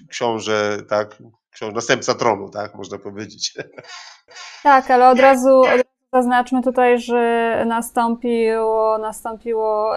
książę, 0.09 0.79
tak, 0.89 1.19
książę, 1.51 1.73
następca 1.73 2.15
tronu, 2.15 2.51
tak, 2.51 2.75
można 2.75 2.99
powiedzieć. 2.99 3.55
Tak, 4.63 4.91
ale 4.91 5.09
od 5.09 5.19
razu, 5.19 5.63
zaznaczmy 6.13 6.63
tutaj, 6.63 6.99
że 6.99 7.65
nastąpiło, 7.67 8.99
nastąpiło 8.99 9.93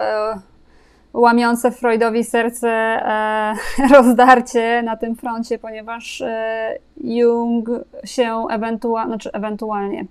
łamiące 1.15 1.71
Freudowi 1.71 2.23
serce 2.23 2.69
e, 2.69 3.55
rozdarcie 3.95 4.81
na 4.83 4.97
tym 4.97 5.15
froncie, 5.15 5.59
ponieważ 5.59 6.21
e, 6.21 6.77
Jung 7.03 7.69
się 8.03 8.45
ewentualnie, 8.51 9.09
znaczy 9.09 9.31
ewentualnie, 9.33 10.05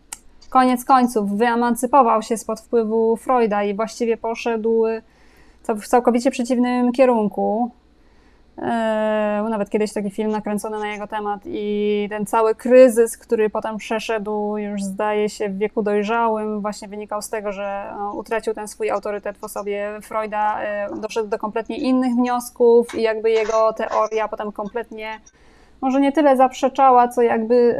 koniec 0.51 0.85
końców 0.85 1.39
wyemancypował 1.39 2.23
się 2.23 2.37
spod 2.37 2.61
wpływu 2.61 3.17
Freuda 3.17 3.65
i 3.65 3.75
właściwie 3.75 4.17
poszedł 4.17 4.85
w 5.69 5.89
całkowicie 5.89 6.31
przeciwnym 6.31 6.93
kierunku. 6.93 7.71
Był 8.57 9.49
nawet 9.49 9.71
kiedyś 9.71 9.93
taki 9.93 10.11
film 10.11 10.31
nakręcony 10.31 10.79
na 10.79 10.87
jego 10.87 11.07
temat 11.07 11.41
i 11.45 12.07
ten 12.11 12.27
cały 12.27 12.55
kryzys, 12.55 13.19
który 13.19 13.51
potem 13.51 13.77
przeszedł 13.77 14.57
już 14.57 14.83
zdaje 14.83 15.29
się 15.29 15.49
w 15.49 15.59
wieku 15.59 15.83
dojrzałym, 15.83 16.61
właśnie 16.61 16.89
wynikał 16.89 17.23
z 17.23 17.31
tego, 17.31 17.53
że 17.53 17.93
no, 17.99 18.13
utracił 18.13 18.55
ten 18.55 18.69
swój 18.69 18.91
autorytet 18.91 19.39
w 19.39 19.45
osobie 19.45 19.99
Freuda, 20.03 20.63
e, 20.63 20.89
doszedł 21.01 21.29
do 21.29 21.39
kompletnie 21.39 21.77
innych 21.77 22.15
wniosków 22.15 22.95
i 22.95 23.03
jakby 23.03 23.31
jego 23.31 23.73
teoria 23.73 24.29
potem 24.29 24.53
kompletnie 24.53 25.21
może 25.81 26.01
nie 26.01 26.13
tyle 26.13 26.37
zaprzeczała, 26.37 27.09
co 27.09 27.23
jakby 27.23 27.79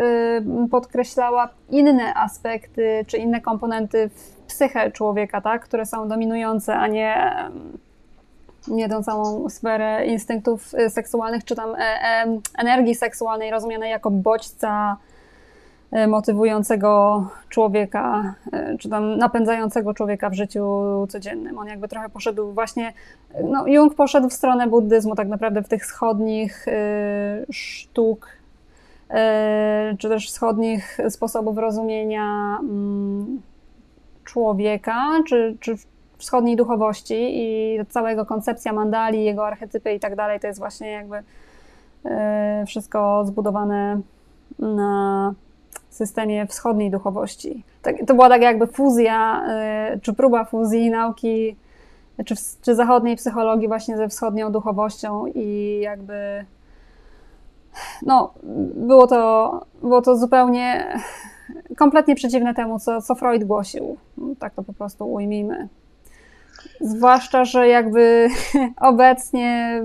e, 0.65 0.69
podkreślała 0.69 1.49
inne 1.71 2.15
aspekty 2.15 3.05
czy 3.07 3.17
inne 3.17 3.41
komponenty 3.41 4.09
w 4.09 4.43
psyche 4.47 4.91
człowieka, 4.91 5.41
tak, 5.41 5.65
które 5.65 5.87
są 5.87 6.09
dominujące, 6.09 6.77
a 6.77 6.87
nie 6.87 7.35
nie 8.69 8.89
tą 8.89 9.03
całą 9.03 9.49
sferę 9.49 10.07
instynktów 10.07 10.75
y, 10.75 10.91
seksualnych, 10.91 11.45
czy 11.45 11.55
tam 11.55 11.75
e, 11.75 11.79
e, 11.79 12.39
energii 12.59 12.95
seksualnej 12.95 13.51
rozumianej 13.51 13.91
jako 13.91 14.11
bodźca 14.11 14.97
e, 15.93 16.07
motywującego 16.07 17.25
człowieka, 17.49 18.35
czy 18.79 18.89
tam 18.89 19.19
napędzającego 19.19 19.95
człowieka 19.95 20.31
w 20.31 20.35
życiu 20.35 20.67
codziennym. 21.09 21.59
On 21.59 21.67
jakby 21.67 21.89
trochę 21.89 22.09
poszedł 22.09 22.53
właśnie, 22.53 22.93
no 23.45 23.67
Jung 23.67 23.95
poszedł 23.95 24.29
w 24.29 24.33
stronę 24.33 24.67
buddyzmu 24.67 25.15
tak 25.15 25.29
naprawdę 25.29 25.63
w 25.63 25.69
tych 25.69 25.83
wschodnich 25.83 26.67
sztuk, 27.51 28.29
czy 29.99 30.09
też 30.09 30.29
wschodnich 30.29 30.99
sposobów 31.09 31.59
rozumienia 31.59 32.59
mm, 32.61 33.43
człowieka, 34.25 35.23
czy, 35.27 35.57
czy 35.61 35.77
wschodniej 36.25 36.57
duchowości 36.57 37.15
i 37.19 37.79
całego 37.89 38.27
koncepcja 38.27 38.73
mandali, 38.73 39.25
jego 39.25 39.47
archetypy 39.47 39.93
i 39.93 40.01
tak 40.01 40.17
dalej, 40.17 40.41
to 40.41 40.47
jest 40.47 40.59
właśnie 40.59 40.91
jakby 40.91 41.23
e, 42.05 42.65
wszystko 42.67 43.25
zbudowane 43.25 44.01
na 44.59 45.35
systemie 45.91 46.47
wschodniej 46.47 46.91
duchowości. 46.91 47.65
Tak, 47.83 47.97
to 48.07 48.15
była 48.15 48.29
tak 48.29 48.43
jakby 48.43 48.67
fuzja, 48.67 49.45
e, 49.49 49.99
czy 50.03 50.13
próba 50.13 50.45
fuzji 50.45 50.91
nauki, 50.91 51.57
czy, 52.27 52.35
czy 52.63 52.75
zachodniej 52.75 53.17
psychologii 53.17 53.69
właśnie 53.69 53.97
ze 53.97 54.09
wschodnią 54.09 54.53
duchowością 54.53 55.27
i 55.27 55.79
jakby 55.83 56.45
no, 58.03 58.35
było 58.75 59.07
to, 59.07 59.61
było 59.83 60.03
to 60.03 60.17
zupełnie 60.17 60.95
kompletnie 61.77 62.15
przeciwne 62.15 62.55
temu, 62.55 62.79
co, 62.79 63.03
co 63.03 63.15
Freud 63.15 63.45
głosił. 63.45 63.97
Tak 64.39 64.55
to 64.55 64.63
po 64.63 64.73
prostu 64.73 65.13
ujmijmy. 65.13 65.69
Zwłaszcza, 66.81 67.45
że 67.45 67.69
jakby 67.69 68.29
obecnie 68.81 69.83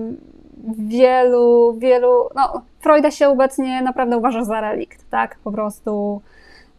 wielu, 0.77 1.75
wielu, 1.77 2.29
no 2.35 2.61
Freuda 2.79 3.11
się 3.11 3.27
obecnie 3.27 3.81
naprawdę 3.81 4.17
uważa 4.17 4.43
za 4.43 4.61
relikt, 4.61 5.09
tak? 5.09 5.39
Po 5.43 5.51
prostu 5.51 6.21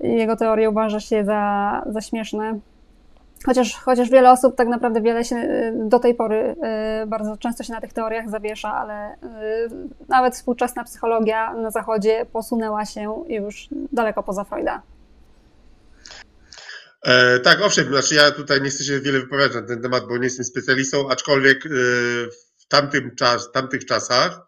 jego 0.00 0.36
teorie 0.36 0.70
uważa 0.70 1.00
się 1.00 1.24
za, 1.24 1.82
za 1.86 2.00
śmieszne. 2.00 2.58
Chociaż, 3.46 3.76
chociaż 3.76 4.10
wiele 4.10 4.30
osób 4.30 4.56
tak 4.56 4.68
naprawdę 4.68 5.00
wiele 5.00 5.24
się 5.24 5.36
do 5.74 5.98
tej 5.98 6.14
pory 6.14 6.56
bardzo 7.06 7.36
często 7.36 7.62
się 7.64 7.72
na 7.72 7.80
tych 7.80 7.92
teoriach 7.92 8.30
zawiesza, 8.30 8.74
ale 8.74 9.16
nawet 10.08 10.34
współczesna 10.34 10.84
psychologia 10.84 11.54
na 11.54 11.70
zachodzie 11.70 12.26
posunęła 12.32 12.84
się 12.84 13.24
już 13.28 13.68
daleko 13.92 14.22
poza 14.22 14.44
Freuda. 14.44 14.82
E, 17.02 17.40
tak, 17.40 17.60
owszem, 17.60 17.88
znaczy 17.88 18.14
ja 18.14 18.30
tutaj 18.30 18.62
nie 18.62 18.70
chcę 18.70 18.84
się 18.84 19.00
wiele 19.00 19.20
wypowiadać 19.20 19.54
na 19.54 19.62
ten 19.62 19.82
temat, 19.82 20.06
bo 20.08 20.16
nie 20.16 20.24
jestem 20.24 20.44
specjalistą, 20.44 21.10
aczkolwiek 21.10 21.66
e, 21.66 21.70
w 22.58 22.66
tamtym 22.68 23.16
czas, 23.16 23.52
tamtych 23.52 23.84
czasach 23.84 24.40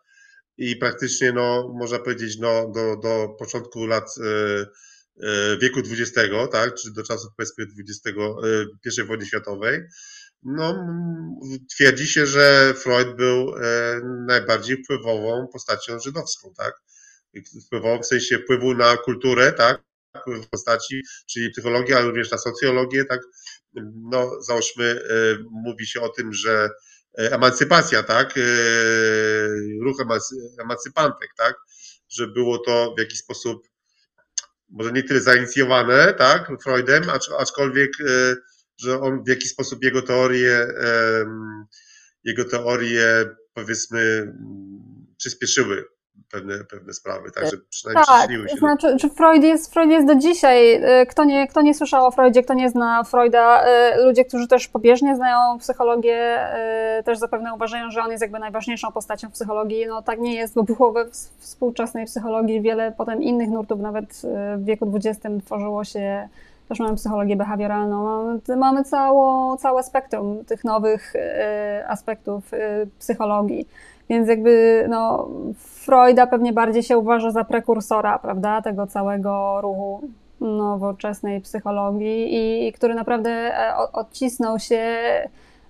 i 0.57 0.77
praktycznie, 0.77 1.33
no, 1.33 1.75
można 1.79 1.99
powiedzieć, 1.99 2.39
no, 2.39 2.73
do, 2.75 2.97
do 2.97 3.29
początku 3.39 3.87
lat 3.87 4.05
e, 4.19 4.67
e 5.27 5.59
wieku 5.59 5.81
XX, 5.81 6.13
tak, 6.53 6.75
czy 6.75 6.93
do 6.93 7.03
czasów 7.03 7.31
powiedzmy 7.37 7.65
XX, 7.79 8.19
I 8.99 9.03
wojny 9.03 9.27
światowej, 9.27 9.81
no, 10.43 10.87
twierdzi 11.71 12.07
się, 12.07 12.27
że 12.27 12.75
Freud 12.77 13.17
był 13.17 13.55
najbardziej 14.27 14.85
wpływową 14.85 15.47
postacią 15.53 16.01
żydowską, 16.01 16.53
tak, 16.57 16.73
wpływową 17.67 18.03
w 18.03 18.07
sensie 18.07 18.39
wpływu 18.39 18.75
na 18.75 18.97
kulturę, 18.97 19.53
tak, 19.53 19.83
postaci, 20.51 21.03
czyli 21.31 21.51
psychologię, 21.51 21.97
ale 21.97 22.07
również 22.07 22.31
na 22.31 22.39
socjologię, 22.39 23.05
tak, 23.05 23.21
no 24.11 24.31
załóżmy, 24.43 24.85
e, 24.85 25.37
mówi 25.51 25.87
się 25.87 26.01
o 26.01 26.09
tym, 26.09 26.33
że 26.33 26.71
e, 27.19 27.33
emancypacja, 27.33 28.03
tak, 28.03 28.39
e, 28.39 28.41
ruch 29.83 29.97
emancypantek, 30.61 31.31
tak, 31.37 31.55
że 32.09 32.27
było 32.27 32.59
to 32.59 32.95
w 32.97 33.01
jakiś 33.01 33.19
sposób 33.19 33.63
może 34.69 34.93
nie 34.93 35.03
tyle 35.03 35.21
zainicjowane, 35.21 36.15
tak, 36.15 36.49
Freudem, 36.63 37.03
aczkolwiek, 37.39 37.91
że 38.79 39.01
on 39.01 39.25
w 39.25 39.29
jakiś 39.29 39.51
sposób 39.51 39.85
jego 39.85 40.03
teorie, 40.03 40.69
jego 42.25 42.45
teorie 42.45 43.25
powiedzmy 43.55 44.33
przyspieszyły 45.17 45.85
pewne, 46.33 46.55
pewne 46.71 46.93
sprawy, 46.93 47.31
także 47.31 47.57
przynajmniej 47.71 48.05
tak, 48.07 48.31
się. 48.51 48.57
Znaczy, 48.57 48.97
czy 49.01 49.09
Freud 49.09 49.45
jest, 49.45 49.73
Freud 49.73 49.91
jest 49.91 50.07
do 50.07 50.15
dzisiaj, 50.15 50.75
y, 51.03 51.07
kto 51.07 51.25
nie, 51.25 51.49
kto 51.49 51.63
nie 51.63 51.75
słyszał 51.75 52.07
o 52.07 52.11
Freudzie, 52.11 52.43
kto 52.43 52.55
nie 52.55 52.71
zna 52.71 53.05
Freuda, 53.05 53.65
y, 53.65 54.05
ludzie, 54.05 54.25
którzy 54.25 54.49
też 54.49 54.69
pobieżnie 54.69 55.17
znają 55.17 55.59
psychologię, 55.59 56.39
też 57.05 57.19
zapewne 57.19 57.55
uważają, 57.55 57.91
że 57.91 58.03
on 58.03 58.11
jest 58.11 58.23
jakby 58.23 58.39
najważniejszą 58.39 58.93
postacią 58.93 59.29
w 59.29 59.33
psychologii. 59.33 59.87
No 59.87 60.03
tak 60.03 60.19
nie 60.19 60.35
jest, 60.35 60.55
bo 60.55 60.63
było 60.63 60.93
we 60.93 61.05
współczesnej 61.39 62.07
psychologii 62.07 62.61
wiele 62.61 62.93
potem 62.93 63.23
innych 63.23 63.49
nurtów, 63.49 63.81
nawet 63.81 64.23
w 64.57 64.65
wieku 64.65 64.93
XX 64.97 65.27
tworzyło 65.45 65.85
się 65.85 66.29
też 66.69 66.79
mamy 66.79 66.97
psychologię 66.97 67.37
behawioralną, 67.37 68.05
mamy, 68.05 68.41
mamy 68.57 68.85
cało, 68.85 69.57
całe 69.57 69.83
spektrum 69.83 70.45
tych 70.45 70.65
nowych 70.65 71.13
aspektów 71.87 72.51
psychologii. 72.99 73.69
Więc 74.09 74.29
jakby 74.29 74.85
no, 74.89 75.29
Freuda 75.59 76.27
pewnie 76.27 76.53
bardziej 76.53 76.83
się 76.83 76.99
uważa 76.99 77.31
za 77.31 77.45
prekursora, 77.45 78.19
prawda, 78.19 78.63
tego 78.63 78.87
całego 78.87 79.61
ruchu 79.61 80.09
nowoczesnej 80.41 81.41
psychologii 81.41 82.35
i, 82.35 82.69
i 82.69 82.73
który 82.73 82.95
naprawdę 82.95 83.31
e, 83.31 83.77
odcisnął 83.93 84.59
się 84.59 84.99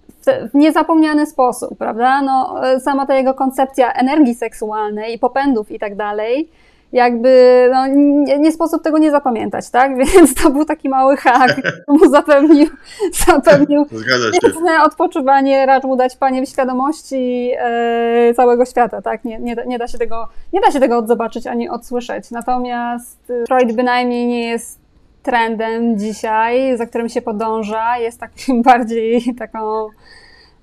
w, 0.08 0.54
niezapomniany 0.54 1.26
sposób, 1.26 1.78
prawda? 1.78 2.22
No, 2.22 2.66
e, 2.66 2.80
sama 2.80 3.06
ta 3.06 3.14
jego 3.14 3.34
koncepcja 3.34 3.92
energii 3.92 4.34
seksualnej 4.34 5.14
i 5.14 5.18
popędów 5.18 5.70
i 5.70 5.78
tak 5.78 5.96
dalej, 5.96 6.50
jakby 6.92 7.68
no, 7.72 7.86
nie, 7.86 8.38
nie, 8.38 8.52
sposób 8.52 8.82
tego 8.82 8.98
nie 8.98 9.10
zapamiętać, 9.10 9.70
tak? 9.70 9.96
Więc 10.14 10.34
to 10.34 10.50
był 10.50 10.64
taki 10.64 10.88
mały 10.88 11.16
hak, 11.16 11.52
który 11.52 11.82
mu 11.88 12.10
zapewnił, 12.10 12.66
zapewnił 13.26 13.86
odpoczywanie, 14.86 15.66
racz 15.66 15.84
mu 15.84 15.96
dać 15.96 16.16
panie 16.16 16.46
w 16.46 16.48
świadomości 16.48 17.52
e, 17.58 18.34
całego 18.34 18.64
świata, 18.64 19.02
tak? 19.02 19.24
Nie, 19.24 19.38
nie, 19.38 19.56
nie, 19.66 19.78
da 19.78 19.88
się 19.88 19.98
tego, 19.98 20.28
nie 20.52 20.60
da 20.60 20.70
się 20.70 20.80
tego 20.80 20.98
odzobaczyć 20.98 21.46
ani 21.46 21.68
odsłyszeć. 21.68 22.30
Natomiast 22.30 23.32
Freud 23.48 23.72
bynajmniej 23.72 24.26
nie 24.26 24.48
jest 24.48 24.82
trendem 25.22 25.98
dzisiaj, 25.98 26.76
za 26.76 26.86
którym 26.86 27.08
się 27.08 27.22
podąża, 27.22 27.98
jest 27.98 28.20
takim 28.20 28.62
bardziej 28.62 29.34
taką 29.38 29.88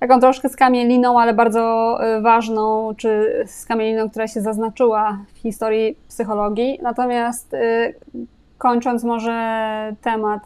taką 0.00 0.20
troszkę 0.20 0.48
skamieliną, 0.48 1.20
ale 1.20 1.34
bardzo 1.34 1.98
y, 2.18 2.20
ważną, 2.20 2.94
czy 2.96 3.42
skamieliną, 3.46 4.10
która 4.10 4.28
się 4.28 4.40
zaznaczyła 4.40 5.18
w 5.34 5.38
historii 5.38 5.96
psychologii. 6.08 6.78
Natomiast 6.82 7.54
y, 7.54 7.94
kończąc 8.58 9.04
może 9.04 9.32
temat 10.02 10.42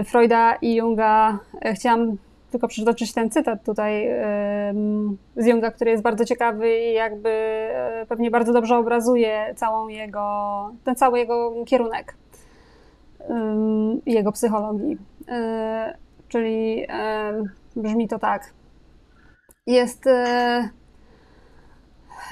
y, 0.00 0.04
Freuda 0.04 0.54
i 0.54 0.74
Junga, 0.74 1.38
chciałam 1.74 2.16
tylko 2.50 2.68
przytoczyć 2.68 3.12
ten 3.12 3.30
cytat 3.30 3.64
tutaj 3.64 4.08
z 5.36 5.46
Junga, 5.46 5.70
który 5.70 5.90
jest 5.90 6.02
bardzo 6.02 6.24
ciekawy 6.24 6.78
i 6.78 6.92
jakby 6.92 7.30
pewnie 8.08 8.30
bardzo 8.30 8.52
dobrze 8.52 8.76
obrazuje 8.76 9.54
całą 9.56 9.88
jego, 9.88 10.70
ten 10.84 10.96
cały 10.96 11.18
jego 11.18 11.64
kierunek 11.64 12.14
jego 14.06 14.32
psychologii. 14.32 14.98
Czyli 16.28 16.86
Brzmi 17.76 18.08
to 18.08 18.18
tak. 18.18 18.52
Jest, 19.66 20.06
e, 20.06 20.68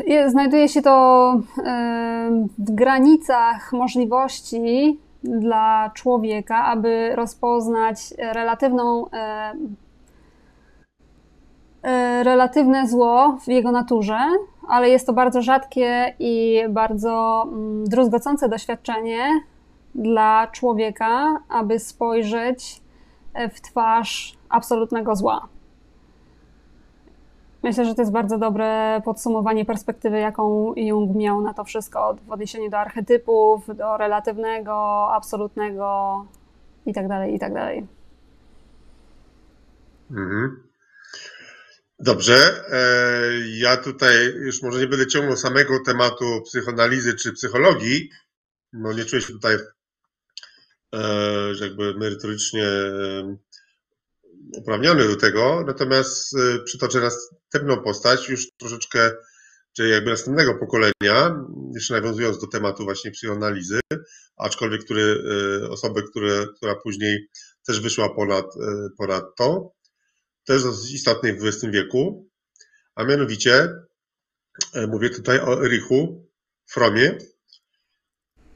jest, 0.07 0.33
znajduje 0.33 0.69
się 0.69 0.83
to 0.83 1.33
e, 1.65 2.31
w 2.59 2.71
granicach 2.71 3.73
możliwości 3.73 4.99
dla 5.23 5.91
człowieka, 5.95 6.65
aby 6.65 7.13
rozpoznać 7.15 7.97
relatywną, 8.19 9.11
e, 9.11 9.53
relatywne 12.25 12.89
zło 12.89 13.39
w 13.45 13.49
jego 13.49 13.73
naturze, 13.73 14.19
ale 14.69 14.89
jest 14.89 15.07
to 15.07 15.13
bardzo 15.13 15.43
rzadkie 15.43 16.15
i 16.19 16.63
bardzo 16.69 17.45
mm, 17.49 17.85
druzgocące 17.85 18.49
doświadczenie 18.49 19.41
dla 19.95 20.47
człowieka, 20.53 21.41
aby 21.49 21.79
spojrzeć 21.79 22.83
w 23.55 23.61
twarz 23.61 24.38
absolutnego 24.49 25.17
zła. 25.17 25.49
Myślę, 27.63 27.85
że 27.85 27.95
to 27.95 28.03
jest 28.03 28.13
bardzo 28.13 28.39
dobre 28.39 29.01
podsumowanie 29.05 29.65
perspektywy, 29.65 30.19
jaką 30.19 30.75
Jung 30.77 31.17
miał 31.17 31.41
na 31.41 31.55
to 31.55 31.65
wszystko, 31.65 32.17
w 32.27 32.33
odniesieniu 32.33 32.71
do 32.71 32.79
archetypów, 32.79 33.77
do 33.77 33.97
relatywnego, 33.97 35.09
absolutnego 35.13 36.27
itd., 36.87 37.09
tak 37.09 37.31
itd. 37.31 37.55
Tak 37.55 37.85
mhm. 40.11 40.69
Dobrze. 41.99 42.65
E, 42.73 42.81
ja 43.59 43.77
tutaj 43.77 44.15
już 44.35 44.63
może 44.63 44.81
nie 44.81 44.87
będę 44.87 45.07
ciągnął 45.07 45.37
samego 45.37 45.75
tematu 45.87 46.43
psychoanalizy 46.45 47.15
czy 47.15 47.33
psychologii. 47.33 48.11
No 48.73 48.93
nie 48.93 49.05
czuję 49.05 49.23
się 49.23 49.33
tutaj, 49.33 49.57
e, 50.95 51.01
jakby 51.61 51.95
merytorycznie 51.95 52.67
uprawniony 54.57 55.09
do 55.09 55.17
tego, 55.17 55.65
natomiast 55.67 56.37
y, 56.37 56.63
przytoczę 56.65 57.01
następną 57.01 57.83
postać, 57.83 58.29
już 58.29 58.51
troszeczkę, 58.57 59.11
czyli 59.73 59.91
jakby 59.91 60.11
następnego 60.11 60.55
pokolenia, 60.55 61.45
jeszcze 61.75 61.95
nawiązując 61.95 62.39
do 62.39 62.47
tematu 62.47 62.85
właśnie 62.85 63.11
psychoanalizy, 63.11 63.81
aczkolwiek 64.37 64.85
który, 64.85 65.03
y, 65.03 65.71
osoby, 65.71 66.03
które, 66.03 66.47
która 66.57 66.75
później 66.75 67.29
też 67.67 67.81
wyszła 67.81 68.15
ponad, 68.15 68.57
y, 68.57 68.91
ponad 68.99 69.25
to, 69.37 69.73
też 70.45 70.63
dosyć 70.63 70.93
istotnej 70.93 71.33
w 71.33 71.47
XX 71.47 71.73
wieku, 71.73 72.29
a 72.95 73.05
mianowicie 73.05 73.75
mówię 74.89 75.11
tutaj 75.11 75.41
o 75.41 75.65
Erichu 75.65 76.29
Fromie. 76.67 77.19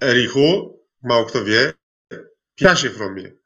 Erichu, 0.00 0.78
mało 1.02 1.24
kto 1.24 1.44
wie, 1.44 1.72
Piasie 2.54 2.90
Fromie 2.90 3.41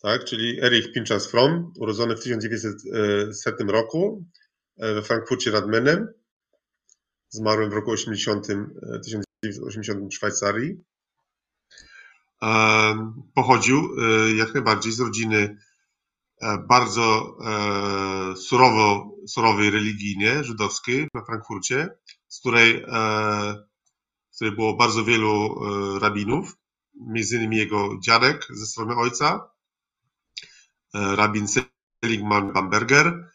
tak, 0.00 0.24
czyli 0.24 0.60
Erich 0.60 0.92
Pinchas 0.92 1.26
Fromm, 1.26 1.72
urodzony 1.76 2.16
w 2.16 2.22
1900 2.22 3.60
roku 3.60 4.24
e, 4.76 4.94
we 4.94 5.02
Frankfurcie 5.02 5.50
nad 5.50 5.68
Menem, 5.68 6.08
zmarły 7.28 7.68
w 7.68 7.72
roku 7.72 7.90
80, 7.90 8.46
1980 9.04 10.12
w 10.12 10.14
Szwajcarii. 10.14 10.84
Pochodził 13.34 13.78
e, 13.78 14.30
jak 14.32 14.54
najbardziej 14.54 14.92
z 14.92 15.00
rodziny 15.00 15.56
e, 16.40 16.58
bardzo 16.68 17.36
surowo, 18.36 19.16
surowej 19.28 19.70
religijnie, 19.70 20.44
żydowskiej 20.44 21.08
we 21.14 21.24
Frankfurcie, 21.24 21.88
z 22.28 22.40
której, 22.40 22.84
w 24.32 24.34
której 24.34 24.54
było 24.54 24.76
bardzo 24.76 25.04
wielu 25.04 25.60
rabinów, 25.98 26.56
między 26.94 27.36
innymi 27.36 27.56
jego 27.56 27.98
dziadek 28.00 28.46
ze 28.50 28.66
strony 28.66 28.96
ojca, 28.96 29.50
E, 29.50 29.59
rabin 30.94 31.46
Seligman 32.04 32.52
Bamberger. 32.52 33.30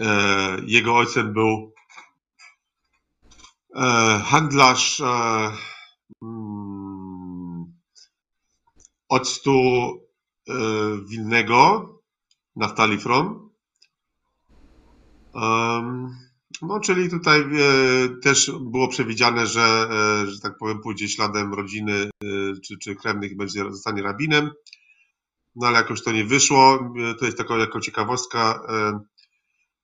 E, 0.00 0.56
jego 0.66 0.96
ojcem 0.96 1.32
był 1.32 1.74
e, 3.76 3.82
handlarz 4.24 5.02
mm, 6.22 7.64
octu 9.08 9.60
Wilnego, 11.08 11.90
Naftali 12.56 12.98
From. 12.98 13.50
No, 16.62 16.80
czyli 16.80 17.10
tutaj 17.10 17.40
e, 17.40 17.46
też 18.22 18.52
było 18.60 18.88
przewidziane, 18.88 19.46
że, 19.46 19.88
e, 19.90 20.26
że 20.30 20.40
tak 20.40 20.58
powiem, 20.58 20.80
pójdzie 20.80 21.08
śladem 21.08 21.54
rodziny 21.54 21.92
e, 21.92 22.26
czy, 22.60 22.78
czy 22.78 22.96
krewnych 22.96 23.36
będzie, 23.36 23.64
zostanie 23.70 24.02
rabinem. 24.02 24.50
No 25.56 25.66
ale 25.66 25.76
jakoś 25.76 26.02
to 26.02 26.12
nie 26.12 26.24
wyszło. 26.24 26.90
To 27.18 27.24
jest 27.24 27.38
taka 27.38 27.56
jako 27.56 27.80
ciekawostka. 27.80 28.60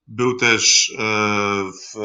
Był 0.07 0.37
też 0.37 0.93
w, 1.73 1.99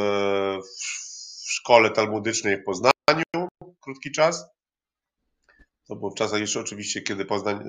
w 0.61 1.51
szkole 1.51 1.89
talmudycznej 1.89 2.57
w 2.57 2.63
Poznaniu 2.63 3.47
krótki 3.81 4.11
czas. 4.11 4.45
To 5.87 5.95
było 5.95 6.11
w 6.11 6.15
czasach 6.15 6.39
jeszcze 6.39 6.59
oczywiście, 6.59 7.01
kiedy 7.01 7.25
Poznań 7.25 7.59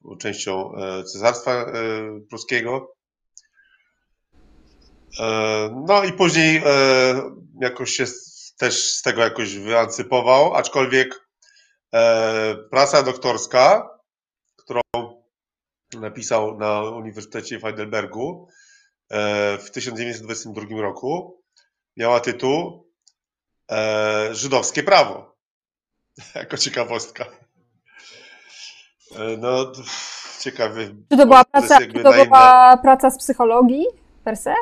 był 0.00 0.16
częścią 0.16 0.72
Cesarstwa 1.12 1.72
Pruskiego. 2.28 2.94
E, 5.18 5.82
no 5.86 6.04
i 6.04 6.12
później 6.12 6.56
e, 6.56 7.22
jakoś 7.60 7.90
się 7.90 8.04
też 8.58 8.96
z 8.96 9.02
tego 9.02 9.20
jakoś 9.20 9.58
wyancypował, 9.58 10.54
aczkolwiek 10.54 11.28
e, 11.94 12.56
praca 12.70 13.02
doktorska, 13.02 13.90
którą 14.56 14.80
napisał 15.94 16.58
na 16.58 16.82
Uniwersytecie 16.82 17.58
w 17.58 17.62
Heidelbergu 17.62 18.48
w 19.58 19.70
1922 19.72 20.80
roku, 20.80 21.42
miała 21.96 22.20
tytuł 22.20 22.86
Żydowskie 24.32 24.82
prawo. 24.82 25.36
jako 26.34 26.56
ciekawostka. 26.56 27.24
No, 29.38 29.72
ciekawy. 30.40 30.94
Czy 31.10 31.16
to 31.16 31.26
była 31.26 31.44
praca, 31.44 31.78
to, 31.78 32.02
to 32.02 32.24
była 32.24 32.76
praca 32.76 33.10
z 33.10 33.18
psychologii 33.18 33.86
per 34.24 34.36
se? 34.36 34.54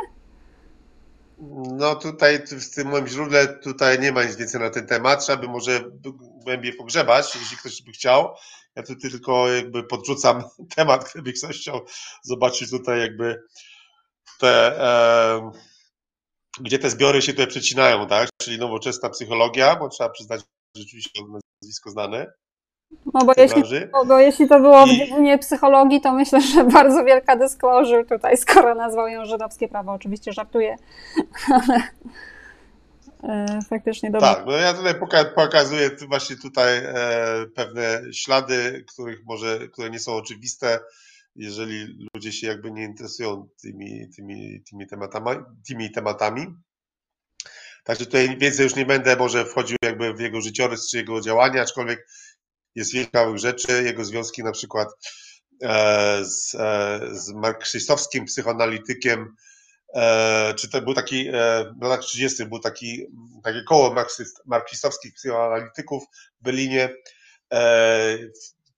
No 1.79 1.97
tutaj 1.97 2.39
w 2.47 2.74
tym 2.74 2.89
moim 2.89 3.07
źródle 3.07 3.49
tutaj 3.49 3.99
nie 3.99 4.12
ma 4.12 4.24
nic 4.24 4.37
więcej 4.37 4.61
na 4.61 4.70
ten 4.70 4.87
temat. 4.87 5.20
Trzeba 5.20 5.43
by 5.43 5.49
może 5.49 5.85
głębiej 6.45 6.72
pogrzebać, 6.72 7.35
jeśli 7.35 7.57
ktoś 7.57 7.83
by 7.83 7.93
chciał. 7.93 8.35
Ja 8.79 8.85
tu 8.85 8.97
tylko 8.97 9.49
jakby 9.49 9.85
podrzucam 9.85 10.43
temat, 10.76 11.11
gdyby 11.14 11.33
ktoś 11.33 11.61
chciał 11.61 11.81
zobaczyć 12.22 12.70
tutaj 12.70 13.01
jakby 13.01 13.43
te, 14.41 14.83
e, 14.83 15.51
gdzie 16.61 16.79
te 16.79 16.91
zbiory 16.91 17.22
się 17.22 17.33
tutaj 17.33 17.47
przecinają, 17.47 18.07
tak? 18.07 18.29
Czyli 18.43 18.59
nowoczesna 18.59 19.11
psychologia, 19.11 19.76
bo 19.76 19.89
trzeba 19.89 20.11
przyznać 20.11 20.41
rzeczywiście 20.76 21.20
nazwisko 21.62 21.91
znane. 21.91 22.26
No 23.14 23.24
bo 23.24 23.33
jeśli, 23.37 23.62
bo 24.07 24.18
jeśli 24.18 24.49
to 24.49 24.61
było 24.61 24.87
w 24.87 24.91
dziedzinie 24.91 25.39
psychologii, 25.39 26.01
to 26.01 26.12
myślę, 26.12 26.41
że 26.41 26.64
bardzo 26.79 27.05
wielka 27.05 27.37
disclosure 27.37 28.05
tutaj, 28.05 28.37
skoro 28.37 28.74
nazwał 28.74 29.09
ją 29.09 29.24
żydowskie 29.24 29.68
prawo. 29.68 29.93
Oczywiście 29.93 30.33
żartuję, 30.33 30.76
ale 31.55 31.83
faktycznie 33.68 34.10
dobrze. 34.10 34.26
Tak, 34.26 34.46
no 34.46 34.52
ja 34.52 34.74
tutaj 34.74 34.94
pokazuję 35.34 35.90
właśnie 36.08 36.36
tutaj 36.36 36.78
e, 36.84 36.94
pewne 37.54 38.02
ślady, 38.12 38.84
których 38.88 39.24
może, 39.24 39.68
które 39.68 39.90
nie 39.90 39.98
są 39.98 40.14
oczywiste, 40.14 40.80
jeżeli 41.34 42.08
ludzie 42.14 42.32
się 42.32 42.46
jakby 42.46 42.70
nie 42.70 42.84
interesują 42.84 43.48
tymi, 43.62 44.08
tymi, 44.16 44.62
tymi, 44.70 44.86
tematami, 44.86 45.40
tymi 45.66 45.90
tematami. 45.90 46.46
Także 47.84 48.04
tutaj 48.06 48.38
więcej 48.38 48.64
już 48.64 48.74
nie 48.74 48.86
będę 48.86 49.16
może 49.16 49.44
wchodził 49.44 49.76
jakby 49.82 50.14
w 50.14 50.20
jego 50.20 50.40
życiorys 50.40 50.90
czy 50.90 50.96
jego 50.96 51.20
działania, 51.20 51.62
aczkolwiek 51.62 52.08
jest 52.74 52.92
wiele 52.92 53.06
ciekawych 53.06 53.38
rzeczy. 53.38 53.82
Jego 53.84 54.04
związki 54.04 54.44
na 54.44 54.52
przykład 54.52 54.88
e, 55.62 56.24
z, 56.24 56.54
e, 56.54 57.00
z 57.12 57.32
psychoanalitykiem, 58.26 59.20
e, 59.20 59.47
czy 60.57 60.70
to 60.70 60.82
był 60.82 60.95
taki, 60.95 61.30
w 61.80 61.82
latach 61.82 62.01
30. 62.01 62.45
był 62.45 62.59
taki, 62.59 63.07
takie 63.45 63.62
koło 63.62 63.95
marksistowskich 64.47 65.14
psychoanalityków 65.14 66.05
w 66.41 66.45
Berlinie. 66.45 66.89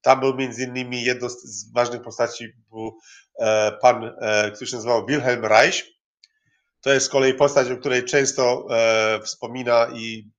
Tam 0.02 0.20
był 0.20 0.34
między 0.34 0.64
innymi 0.64 1.04
jedną 1.04 1.28
z 1.28 1.72
ważnych 1.72 2.02
postaci 2.02 2.52
był 2.70 2.98
pan, 3.82 4.12
który 4.54 4.70
się 4.70 4.76
nazywał 4.76 5.06
Wilhelm 5.06 5.44
Reich, 5.44 5.84
to 6.80 6.92
jest 6.92 7.06
z 7.06 7.08
kolei 7.08 7.34
postać, 7.34 7.70
o 7.70 7.76
której 7.76 8.04
często 8.04 8.66
e, 8.70 9.20
wspomina 9.22 9.90
i 9.94 10.30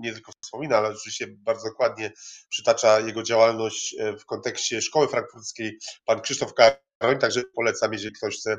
nie 0.00 0.12
tylko 0.12 0.32
wspomina, 0.42 0.76
ale 0.76 0.88
oczywiście 0.88 1.26
bardzo 1.28 1.68
dokładnie 1.68 2.12
przytacza 2.48 3.00
jego 3.00 3.22
działalność 3.22 3.96
e, 3.98 4.16
w 4.16 4.26
kontekście 4.26 4.82
szkoły 4.82 5.08
frankfurckiej 5.08 5.78
pan 6.04 6.20
Krzysztof 6.20 6.54
Karoń, 6.54 7.18
także 7.20 7.42
polecam, 7.54 7.92
jeżeli 7.92 8.14
ktoś 8.14 8.36
chce 8.36 8.52
e, 8.52 8.56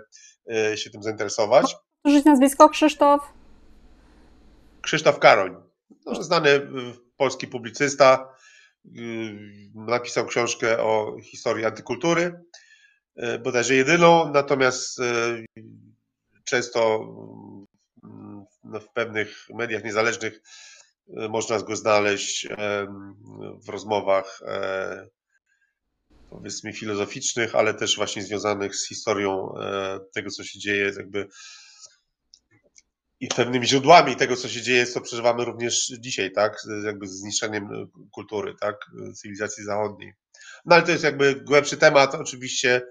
się 0.76 0.90
tym 0.90 1.04
zainteresować. 1.04 1.76
Użyć 2.04 2.26
nazwisko 2.26 2.70
Krzysztof? 2.70 3.34
Krzysztof 4.82 5.20
Karoń, 5.20 5.56
no, 6.06 6.24
znany 6.24 6.68
polski 7.18 7.48
publicysta, 7.48 8.36
napisał 9.76 10.26
książkę 10.26 10.84
o 10.84 11.18
historii 11.24 11.66
antykultury, 11.66 12.44
bodajże 13.44 13.76
jedyną, 13.76 14.32
natomiast 14.34 15.00
często 16.44 17.00
mm, 18.04 18.46
w 18.64 18.94
pewnych 18.94 19.48
mediach 19.54 19.84
niezależnych 19.84 20.42
można 21.08 21.60
go 21.60 21.76
znaleźć 21.76 22.48
w 23.66 23.70
rozmowach 23.70 24.40
e, 24.46 25.08
powiedzmy 26.32 26.74
filozoficznych, 26.74 27.56
ale 27.56 27.74
też 27.74 27.96
właśnie 27.96 28.24
związanych 28.24 28.76
z 28.76 28.88
historią 28.88 29.54
e, 29.60 30.00
tego, 30.14 30.30
co 30.30 30.44
się 30.44 30.60
dzieje, 30.60 30.92
jakby 30.98 31.28
i 33.20 33.28
pewnymi 33.28 33.68
źródłami 33.68 34.16
tego, 34.16 34.36
co 34.36 34.50
się 34.50 34.62
dzieje, 34.62 34.86
co 34.86 35.02
przeżywamy 35.02 35.46
również 35.46 35.88
dzisiaj, 36.00 36.32
tak, 36.32 36.58
jakby 36.86 37.08
z 37.08 37.12
zniszczeniem 37.12 37.70
kultury, 38.12 38.56
tak, 38.62 38.76
cywilizacji 39.16 39.64
zachodniej. 39.64 40.14
No 40.66 40.76
ale 40.76 40.84
to 40.84 40.92
jest 40.92 41.04
jakby 41.04 41.36
głębszy 41.36 41.78
temat, 41.78 42.16
oczywiście 42.16 42.82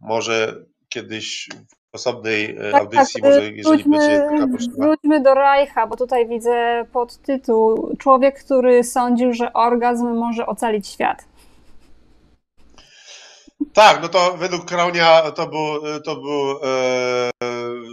może 0.00 0.64
kiedyś 0.88 1.48
w 1.92 1.94
osobnej 1.94 2.56
e, 2.56 2.72
tak, 2.72 2.80
audycji, 2.80 3.22
tak, 3.22 3.30
może 3.30 3.44
jeżeli 3.44 3.62
wróćmy, 3.62 3.98
będzie 3.98 4.18
taka 4.18 4.48
potrzeba. 4.48 4.86
Wróćmy 4.86 5.22
do 5.22 5.34
Reicha, 5.34 5.86
bo 5.86 5.96
tutaj 5.96 6.28
widzę 6.28 6.84
podtytuł 6.92 7.96
Człowiek, 7.98 8.44
który 8.44 8.84
sądził, 8.84 9.32
że 9.32 9.52
orgazm 9.52 10.06
może 10.06 10.46
ocalić 10.46 10.88
świat. 10.88 11.24
Tak, 13.74 14.02
no 14.02 14.08
to 14.08 14.36
według 14.36 14.64
Kraunia 14.64 15.30
to 15.30 15.46
był, 15.46 16.00
to 16.00 16.16
był 16.16 16.50
e, 16.50 17.30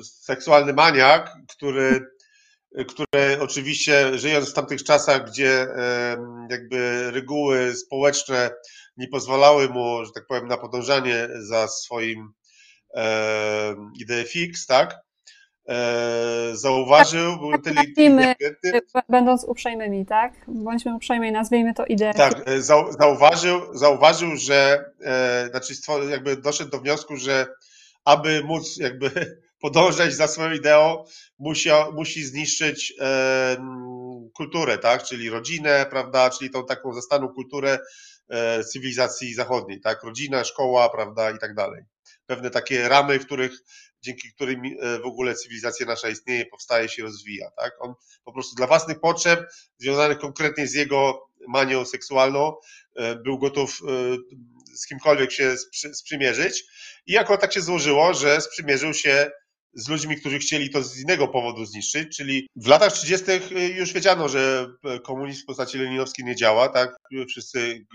seksualny 0.03 0.73
maniak, 0.73 1.35
który, 1.49 2.05
który 2.87 3.39
oczywiście 3.39 4.17
żyjąc 4.17 4.49
w 4.49 4.53
tamtych 4.53 4.83
czasach, 4.83 5.29
gdzie 5.29 5.61
e, 5.61 6.17
jakby 6.49 7.11
reguły 7.11 7.75
społeczne 7.75 8.51
nie 8.97 9.07
pozwalały 9.07 9.69
mu, 9.69 10.05
że 10.05 10.11
tak 10.11 10.27
powiem, 10.27 10.47
na 10.47 10.57
podążanie 10.57 11.29
za 11.39 11.67
swoim 11.67 12.33
ideę 13.99 14.23
fix, 14.25 14.65
tak? 14.65 15.02
Zauważył, 16.53 17.37
był 17.37 17.51
tak, 17.51 17.87
inteligentny. 17.87 18.81
Będąc 19.09 19.43
uprzejmymi, 19.43 20.05
tak? 20.05 20.33
Bądźmy 20.47 20.95
uprzejmi, 20.95 21.31
nazwijmy 21.31 21.73
to 21.73 21.85
ideę. 21.85 22.13
Tak, 22.13 22.49
e, 22.49 22.61
zauważył, 22.99 23.77
zauważył, 23.77 24.35
że 24.35 24.85
e, 25.01 25.47
znaczy 25.49 25.73
jakby 26.09 26.37
doszedł 26.37 26.71
do 26.71 26.79
wniosku, 26.79 27.17
że 27.17 27.47
aby 28.05 28.43
móc 28.43 28.77
jakby 28.77 29.11
podążać 29.61 30.13
za 30.13 30.27
swoją 30.27 30.51
ideą, 30.51 31.03
musi, 31.39 31.69
musi 31.93 32.23
zniszczyć 32.23 32.93
e, 32.99 33.57
kulturę, 34.33 34.77
tak? 34.77 35.03
Czyli 35.03 35.29
rodzinę, 35.29 35.85
prawda? 35.89 36.29
Czyli 36.29 36.49
tą 36.49 36.65
taką 36.65 36.93
zastaną 36.93 37.29
kulturę 37.29 37.79
e, 38.29 38.63
cywilizacji 38.63 39.33
zachodniej, 39.33 39.81
tak? 39.81 40.03
Rodzina, 40.03 40.43
szkoła, 40.43 40.89
prawda? 40.89 41.31
I 41.31 41.39
tak 41.39 41.55
dalej 41.55 41.83
pewne 42.25 42.49
takie 42.49 42.89
ramy, 42.89 43.19
w 43.19 43.25
których, 43.25 43.51
dzięki 44.03 44.33
którym 44.33 44.61
e, 44.65 44.99
w 44.99 45.05
ogóle 45.05 45.35
cywilizacja 45.35 45.85
nasza 45.85 46.09
istnieje, 46.09 46.45
powstaje, 46.45 46.89
się 46.89 47.03
rozwija. 47.03 47.51
Tak? 47.57 47.73
On 47.79 47.93
po 48.25 48.33
prostu 48.33 48.55
dla 48.55 48.67
własnych 48.67 48.99
potrzeb, 48.99 49.39
związanych 49.77 50.17
konkretnie 50.17 50.67
z 50.67 50.73
jego 50.73 51.29
manią 51.47 51.85
seksualną, 51.85 52.53
e, 52.95 53.15
był 53.15 53.39
gotów 53.39 53.81
e, 53.81 54.17
z 54.75 54.87
kimkolwiek 54.87 55.31
się 55.31 55.55
sprzymierzyć. 55.93 56.63
I 57.07 57.13
jako 57.13 57.37
tak 57.37 57.53
się 57.53 57.61
złożyło, 57.61 58.13
że 58.13 58.41
sprzymierzył 58.41 58.93
się 58.93 59.31
z 59.73 59.89
ludźmi, 59.89 60.17
którzy 60.17 60.39
chcieli 60.39 60.69
to 60.69 60.83
z 60.83 60.99
innego 60.99 61.27
powodu 61.27 61.65
zniszczyć, 61.65 62.17
czyli 62.17 62.49
w 62.55 62.67
latach 62.67 62.93
30. 62.93 63.25
już 63.75 63.93
wiedziano, 63.93 64.29
że 64.29 64.67
komunizm 65.03 65.41
w 65.41 65.45
postaci 65.45 65.77
leninowskiej 65.77 66.25
nie 66.25 66.35
działa, 66.35 66.69
tak? 66.69 66.95
Wszyscy, 67.29 67.85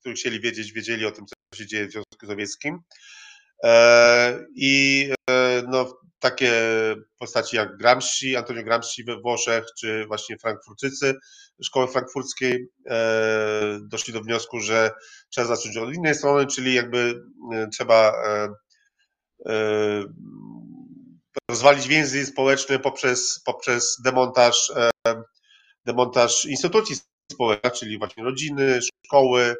którzy 0.00 0.14
chcieli 0.14 0.40
wiedzieć, 0.40 0.72
wiedzieli 0.72 1.06
o 1.06 1.10
tym, 1.10 1.26
co 1.26 1.58
się 1.58 1.66
dzieje 1.66 1.86
w 1.86 1.92
Związku 1.92 2.26
Sowieckim. 2.26 2.78
I 4.56 5.08
no, 5.70 6.00
takie 6.18 6.52
postaci 7.18 7.56
jak 7.56 7.76
Gramsci, 7.76 8.36
Antonio 8.36 8.62
Gramsci 8.62 9.04
we 9.04 9.20
Włoszech, 9.20 9.64
czy 9.78 10.06
właśnie 10.06 10.38
Frankfurtycy 10.38 11.14
szkoły 11.64 11.88
frankfurckiej 11.88 12.68
doszli 13.80 14.12
do 14.12 14.20
wniosku, 14.20 14.60
że 14.60 14.90
trzeba 15.30 15.46
zacząć 15.46 15.76
od 15.76 15.94
innej 15.94 16.14
strony, 16.14 16.46
czyli 16.46 16.74
jakby 16.74 17.22
trzeba 17.72 18.12
rozwalić 21.50 21.88
więzy 21.88 22.26
społeczne 22.26 22.78
poprzez, 22.78 23.42
poprzez 23.44 23.96
demontaż, 24.04 24.72
demontaż 25.84 26.44
instytucji 26.44 26.96
społecznych, 27.32 27.72
czyli 27.72 27.98
właśnie 27.98 28.24
rodziny, 28.24 28.80
szkoły, 29.06 29.56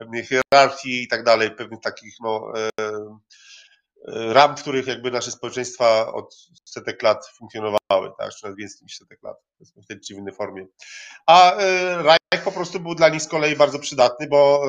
pewnej 0.00 0.24
hierarchii 0.24 1.02
i 1.02 1.08
tak 1.08 1.24
dalej, 1.24 1.50
pewnych 1.50 1.80
takich 1.80 2.14
no, 2.20 2.52
e, 2.56 2.68
e, 2.80 3.18
ram, 4.06 4.56
w 4.56 4.60
których 4.60 4.86
jakby 4.86 5.10
nasze 5.10 5.30
społeczeństwa 5.30 6.12
od 6.12 6.36
setek 6.64 7.02
lat 7.02 7.28
funkcjonowały, 7.38 8.12
tak, 8.18 8.30
czy 8.30 8.44
nawet 8.44 8.58
więcej 8.58 8.78
niż 8.82 8.96
setek 8.96 9.22
lat, 9.22 9.36
w 9.76 9.86
tej 9.86 10.00
czy 10.00 10.14
innej 10.14 10.34
formie. 10.34 10.66
A 11.26 11.52
e, 11.52 12.02
Reich 12.02 12.44
po 12.44 12.52
prostu 12.52 12.80
był 12.80 12.94
dla 12.94 13.08
nich 13.08 13.22
z 13.22 13.28
kolei 13.28 13.56
bardzo 13.56 13.78
przydatny, 13.78 14.26
bo 14.26 14.64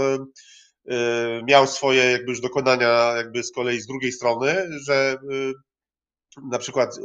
miał 1.44 1.68
swoje 1.68 2.12
jakby 2.12 2.32
już 2.32 2.42
dokonania 2.42 3.14
jakby 3.16 3.44
z 3.44 3.52
kolei 3.52 3.82
z 3.82 3.88
drugiej 3.88 4.12
strony, 4.12 4.70
że 4.88 5.18
na 6.52 6.60
przykład 6.60 7.00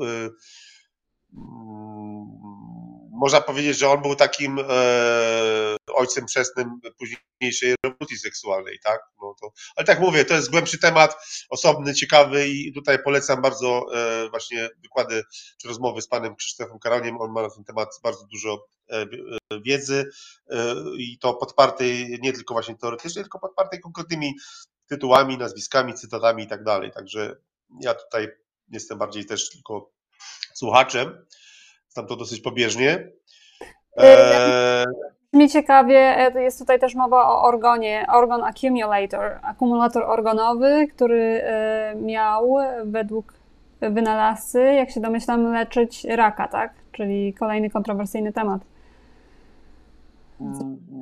można 3.16 3.40
powiedzieć, 3.40 3.78
że 3.78 3.90
on 3.90 4.02
był 4.02 4.14
takim 4.14 4.58
e, 4.58 5.76
ojcem 5.94 6.26
chrzestnym 6.26 6.80
późniejszej 6.98 7.74
rewolucji 7.84 8.18
seksualnej, 8.18 8.78
tak? 8.82 9.00
No 9.22 9.34
to, 9.40 9.50
ale 9.76 9.86
tak 9.86 10.00
mówię, 10.00 10.24
to 10.24 10.34
jest 10.34 10.50
głębszy 10.50 10.78
temat, 10.78 11.16
osobny, 11.48 11.94
ciekawy 11.94 12.48
i 12.48 12.72
tutaj 12.72 13.02
polecam 13.02 13.42
bardzo 13.42 13.86
e, 13.94 14.28
właśnie 14.30 14.68
wykłady 14.82 15.22
czy 15.58 15.68
rozmowy 15.68 16.02
z 16.02 16.08
panem 16.08 16.36
Krzysztofem 16.36 16.78
Karoniem, 16.78 17.20
on 17.20 17.32
ma 17.32 17.42
na 17.42 17.50
ten 17.50 17.64
temat 17.64 18.00
bardzo 18.02 18.26
dużo 18.26 18.66
e, 18.90 19.06
wiedzy 19.60 20.10
i 20.98 21.18
to 21.18 21.34
podpartej 21.34 22.18
nie 22.22 22.32
tylko 22.32 22.54
właśnie 22.54 22.76
teoretycznie, 22.76 23.22
tylko 23.22 23.38
podpartej 23.38 23.80
konkretnymi 23.80 24.34
tytułami, 24.86 25.38
nazwiskami, 25.38 25.94
cytatami 25.94 26.42
i 26.42 26.46
tak 26.46 26.64
dalej, 26.64 26.90
także 26.92 27.36
ja 27.80 27.94
tutaj 27.94 28.28
jestem 28.68 28.98
bardziej 28.98 29.26
też 29.26 29.50
tylko 29.50 29.90
słuchaczem, 30.54 31.26
tam 31.96 32.06
to 32.06 32.16
dosyć 32.16 32.40
pobieżnie. 32.40 33.08
E... 33.98 34.84
Mi 35.32 35.48
ciekawie, 35.48 36.30
jest 36.34 36.58
tutaj 36.58 36.80
też 36.80 36.94
mowa 36.94 37.28
o 37.28 37.42
orgonie, 37.42 38.06
organ 38.12 38.42
accumulator, 38.44 39.38
akumulator 39.42 40.02
organowy, 40.02 40.88
który 40.94 41.42
e, 41.44 41.94
miał 41.94 42.54
według 42.84 43.32
wynalazcy, 43.80 44.62
jak 44.62 44.90
się 44.90 45.00
domyślam, 45.00 45.52
leczyć 45.52 46.04
raka, 46.04 46.48
tak? 46.48 46.74
Czyli 46.92 47.34
kolejny 47.34 47.70
kontrowersyjny 47.70 48.32
temat. 48.32 48.62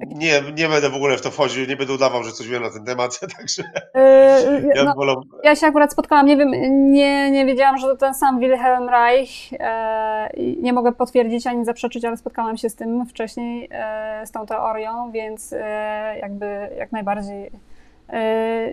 Nie, 0.09 0.43
nie 0.57 0.69
będę 0.69 0.91
w 0.91 0.95
ogóle 0.95 1.17
w 1.17 1.23
to 1.23 1.31
wchodził, 1.31 1.67
nie 1.67 1.77
będę 1.77 1.93
udawał, 1.93 2.25
że 2.25 2.33
coś 2.33 2.49
wiem 2.49 2.63
na 2.63 2.71
ten 2.71 2.85
temat, 2.85 3.21
także 3.37 3.63
yy, 3.95 4.73
ja, 4.75 4.85
no, 4.85 4.95
wolał... 4.95 5.23
ja 5.45 5.57
się 5.57 5.67
akurat 5.67 5.93
spotkałam, 5.93 6.27
nie 6.27 6.37
wiem, 6.37 6.51
nie, 6.93 7.31
nie 7.31 7.47
wiedziałam, 7.47 7.79
że 7.79 7.87
to 7.87 7.97
ten 7.97 8.15
sam 8.15 8.41
Wilhelm 8.41 8.89
Reich, 8.89 9.31
e, 9.53 10.31
nie 10.37 10.73
mogę 10.73 10.93
potwierdzić 10.93 11.47
ani 11.47 11.65
zaprzeczyć, 11.65 12.05
ale 12.05 12.17
spotkałam 12.17 12.57
się 12.57 12.69
z 12.69 12.75
tym 12.75 13.07
wcześniej, 13.07 13.69
e, 13.71 14.27
z 14.27 14.31
tą 14.31 14.47
teorią, 14.47 15.11
więc 15.13 15.53
e, 15.53 16.19
jakby 16.19 16.71
jak 16.79 16.93
najbardziej 16.93 17.51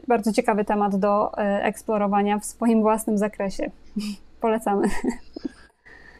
bardzo 0.07 0.33
ciekawy 0.33 0.65
temat 0.65 0.95
do 0.95 1.37
eksplorowania 1.37 2.39
w 2.39 2.45
swoim 2.45 2.81
własnym 2.81 3.17
zakresie. 3.17 3.71
Polecamy. 4.41 4.87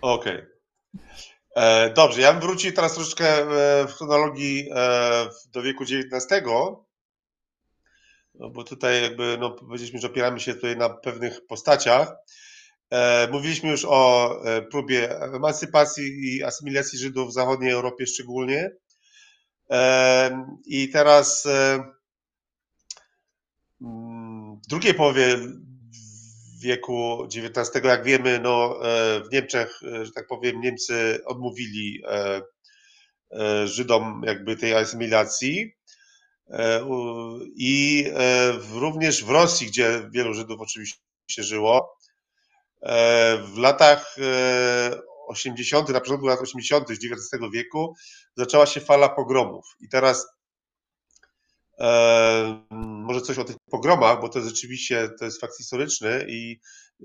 Okej. 0.01 0.35
Okay. 0.35 1.30
E, 1.55 1.89
dobrze, 1.89 2.21
ja 2.21 2.33
bym 2.33 2.41
wrócił 2.41 2.71
teraz 2.71 2.93
troszeczkę 2.93 3.27
e, 3.27 3.87
w 3.87 3.93
chronologii 3.93 4.69
e, 4.75 5.29
do 5.51 5.61
wieku 5.61 5.83
XIX, 5.83 6.41
no 8.35 8.49
bo 8.49 8.63
tutaj 8.63 9.01
jakby, 9.01 9.37
no 9.39 9.51
powiedzieliśmy, 9.51 9.99
że 9.99 10.07
opieramy 10.07 10.39
się 10.39 10.53
tutaj 10.53 10.77
na 10.77 10.89
pewnych 10.89 11.45
postaciach. 11.47 12.15
Mówiliśmy 13.31 13.69
już 13.69 13.85
o 13.85 14.35
próbie 14.71 15.21
emancypacji 15.21 16.35
i 16.35 16.43
asymilacji 16.43 16.99
Żydów 16.99 17.29
w 17.29 17.33
zachodniej 17.33 17.71
Europie 17.71 18.07
szczególnie. 18.07 18.71
I 20.65 20.89
teraz 20.89 21.47
w 24.61 24.67
drugiej 24.67 24.93
połowie 24.93 25.37
wieku 26.61 27.27
XIX, 27.35 27.83
jak 27.83 28.03
wiemy, 28.03 28.39
no, 28.39 28.79
e, 28.85 29.21
w 29.23 29.31
Niemczech, 29.31 29.79
e, 29.83 30.05
że 30.05 30.11
tak 30.11 30.27
powiem, 30.27 30.61
Niemcy 30.61 31.19
odmówili 31.25 32.03
e, 32.07 32.41
Żydom 33.67 34.21
jakby 34.25 34.57
tej 34.57 34.73
asymilacji. 34.73 35.73
I 37.55 38.05
również 38.73 39.25
w 39.25 39.29
Rosji, 39.29 39.67
gdzie 39.67 40.09
wielu 40.13 40.33
Żydów 40.33 40.61
oczywiście 40.61 41.43
żyło, 41.43 41.97
w 43.53 43.57
latach 43.57 44.15
80., 45.27 45.89
na 45.89 45.99
początku 45.99 46.27
lat 46.27 46.41
80. 46.41 46.91
XIX 46.91 47.27
wieku 47.53 47.95
zaczęła 48.37 48.65
się 48.65 48.81
fala 48.81 49.09
pogromów. 49.09 49.65
I 49.79 49.89
teraz 49.89 50.27
może 52.69 53.21
coś 53.21 53.39
o 53.39 53.43
tych 53.43 53.55
pogromach, 53.71 54.21
bo 54.21 54.29
to 54.29 54.41
rzeczywiście 54.41 55.09
to 55.19 55.25
jest 55.25 55.41
fakt 55.41 55.57
historyczny 55.57 56.25
i 56.29 56.59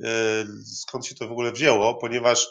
e, 0.05 0.45
skąd 0.65 1.07
się 1.07 1.15
to 1.15 1.29
w 1.29 1.33
ogóle 1.33 1.53
wzięło, 1.53 1.95
ponieważ 1.95 2.49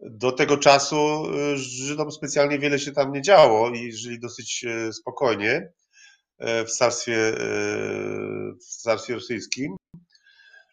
do 0.00 0.32
tego 0.32 0.56
czasu 0.56 0.96
e, 0.96 1.56
Żydom 1.56 2.12
specjalnie 2.12 2.58
wiele 2.58 2.78
się 2.78 2.92
tam 2.92 3.12
nie 3.12 3.22
działo 3.22 3.70
i 3.70 3.92
żyli 3.92 4.20
dosyć 4.20 4.64
e, 4.64 4.92
spokojnie 4.92 5.72
w 6.66 6.70
carstwie, 6.70 7.32
w 8.60 8.82
carstwie 8.82 9.14
rosyjskim. 9.14 9.76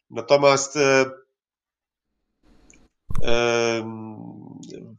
Natomiast 0.09 0.77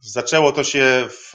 Zaczęło 0.01 0.51
to 0.51 0.63
się 0.63 1.07
w, 1.09 1.33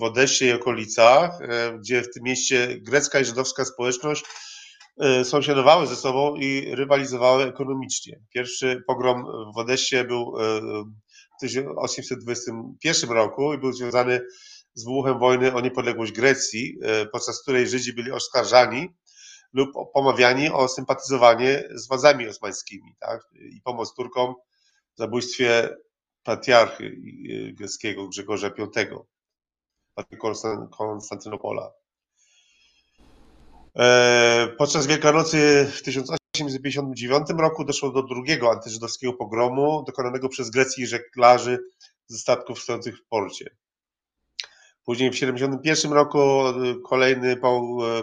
w 0.00 0.44
i 0.44 0.52
okolicach, 0.52 1.40
e, 1.40 1.78
gdzie 1.78 2.02
w 2.02 2.10
tym 2.10 2.22
mieście 2.22 2.78
grecka 2.80 3.20
i 3.20 3.24
żydowska 3.24 3.64
społeczność 3.64 4.24
e, 5.00 5.24
sąsiadowały 5.24 5.86
ze 5.86 5.96
sobą 5.96 6.36
i 6.36 6.74
rywalizowały 6.74 7.44
ekonomicznie. 7.44 8.20
Pierwszy 8.34 8.82
pogrom 8.86 9.24
w 9.54 9.58
Odessie 9.58 10.04
był 10.04 10.34
e, 10.40 10.60
w 11.38 11.40
1821 11.40 13.10
roku 13.10 13.54
i 13.54 13.58
był 13.58 13.72
związany 13.72 14.20
z 14.74 14.84
wybuchem 14.84 15.18
wojny 15.18 15.54
o 15.54 15.60
niepodległość 15.60 16.12
Grecji, 16.12 16.78
podczas 17.12 17.42
której 17.42 17.68
Żydzi 17.68 17.92
byli 17.92 18.12
oskarżani 18.12 18.88
lub 19.52 19.70
pomawiani 19.94 20.50
o 20.50 20.68
sympatyzowanie 20.68 21.68
z 21.74 21.88
władzami 21.88 22.28
osmańskimi 22.28 22.96
tak? 23.00 23.20
i 23.38 23.60
pomoc 23.64 23.94
Turkom 23.94 24.34
w 24.94 24.98
zabójstwie 24.98 25.68
patriarchy 26.28 26.84
y, 26.84 27.52
greckiego 27.52 28.08
Grzegorza 28.08 28.50
V, 28.50 28.68
Konstantynopola. 30.70 31.70
E, 33.76 34.48
podczas 34.58 34.86
Wielkanocy 34.86 35.68
w 35.72 35.82
1859 35.82 37.28
roku 37.38 37.64
doszło 37.64 37.90
do 37.90 38.02
drugiego 38.02 38.50
antyżydowskiego 38.50 39.12
pogromu 39.12 39.84
dokonanego 39.86 40.28
przez 40.28 40.50
greckich 40.50 40.88
żeglarzy 40.88 41.58
ze 42.06 42.18
statków 42.18 42.60
stojących 42.62 42.98
w 42.98 43.04
porcie. 43.08 43.56
Później 44.84 45.10
w 45.10 45.12
1971 45.12 45.92
roku 45.92 46.48
y, 46.48 46.80
kolejny 46.88 47.36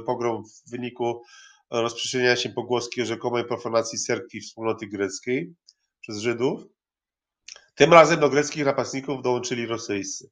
pogrom 0.06 0.44
w 0.46 0.70
wyniku 0.70 1.22
rozprzestrzeniania 1.72 2.36
się 2.36 2.50
pogłoski 2.50 3.02
o 3.02 3.06
rzekomej 3.06 3.46
profanacji 3.46 4.00
cerkwi 4.00 4.42
wspólnoty 4.42 4.88
greckiej 4.88 5.54
przez 6.02 6.18
Żydów. 6.18 6.75
Tym 7.76 7.94
razem 7.94 8.20
do 8.20 8.30
greckich 8.30 8.66
napastników 8.66 9.22
dołączyli 9.22 9.66
rosyjscy. 9.66 10.30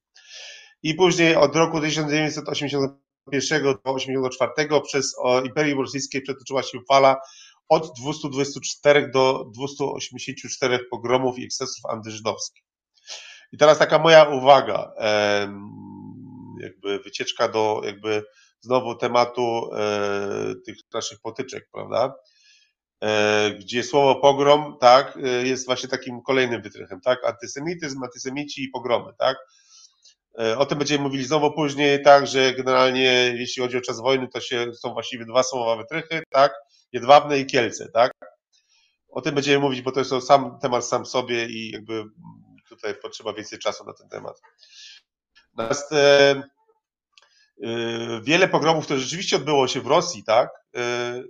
I 0.84 0.96
później 0.96 1.36
od 1.36 1.56
roku 1.56 1.82
1981 1.82 3.64
do 3.64 3.74
1984 3.76 4.82
przez 4.82 5.16
Imperium 5.46 5.80
Rosyjskie 5.80 6.22
przetoczyła 6.22 6.64
się 6.64 6.80
fala 6.88 7.16
od 7.70 8.00
224 8.00 9.12
do 9.12 9.46
284 9.54 10.80
pogromów 10.92 11.40
i 11.40 11.46
ekscesów 11.46 11.86
antyżydowskich. 11.86 12.64
I 13.52 13.58
teraz 13.58 13.78
taka 13.78 14.00
moja 14.00 14.24
uwaga, 14.24 14.94
jakby 16.60 17.00
wycieczka 17.00 17.48
do 17.48 17.82
jakby 17.86 18.24
znowu 18.60 18.96
tematu 18.96 19.70
e, 19.76 20.56
tych 20.66 20.78
naszych 20.94 21.20
potyczek, 21.22 21.70
prawda? 21.74 22.14
E, 23.04 23.52
gdzie 23.60 23.84
słowo 23.84 24.16
pogrom, 24.16 24.78
tak, 24.80 25.18
e, 25.18 25.48
jest 25.48 25.66
właśnie 25.66 25.90
takim 25.90 26.22
kolejnym 26.22 26.62
wytrychem, 26.62 27.02
tak, 27.02 27.26
antysemityzm, 27.26 28.04
antysemici 28.04 28.64
i 28.64 28.70
pogromy, 28.70 29.14
tak. 29.18 29.38
E, 30.40 30.58
o 30.58 30.66
tym 30.66 30.78
będziemy 30.78 31.04
mówili 31.04 31.24
znowu 31.26 31.52
później, 31.52 32.04
tak, 32.04 32.28
że 32.28 32.54
generalnie 32.54 33.34
jeśli 33.38 33.64
chodzi 33.64 33.78
o 33.78 33.82
czas 33.82 34.02
wojny, 34.02 34.28
to 34.28 34.42
się, 34.42 34.74
są 34.74 34.94
właściwie 34.94 35.26
dwa 35.26 35.44
słowa 35.44 35.76
wytrychy, 35.76 36.24
tak, 36.30 36.54
Jedwabne 36.92 37.40
i 37.40 37.46
Kielce, 37.46 37.90
tak. 37.94 38.12
o 39.10 39.22
tym 39.22 39.36
będziemy 39.36 39.60
mówić, 39.60 39.82
bo 39.82 39.92
to 39.92 40.00
jest 40.00 40.28
sam 40.28 40.60
temat 40.62 40.86
sam 40.86 41.06
sobie 41.06 41.46
i 41.46 41.72
jakby 41.72 42.04
tutaj 42.70 42.96
potrzeba 42.96 43.34
więcej 43.34 43.60
czasu 43.60 43.86
na 43.86 43.94
ten 43.94 44.10
temat. 44.10 44.42
Natomiast 45.54 45.92
e, 45.92 46.32
e, 47.64 48.22
wiele 48.24 48.48
pogromów, 48.48 48.86
które 48.86 49.00
rzeczywiście 49.00 49.36
odbyło 49.36 49.68
się 49.68 49.82
w 49.82 49.88
Rosji, 49.88 50.24
tak, 50.24 50.50
e, 50.76 51.24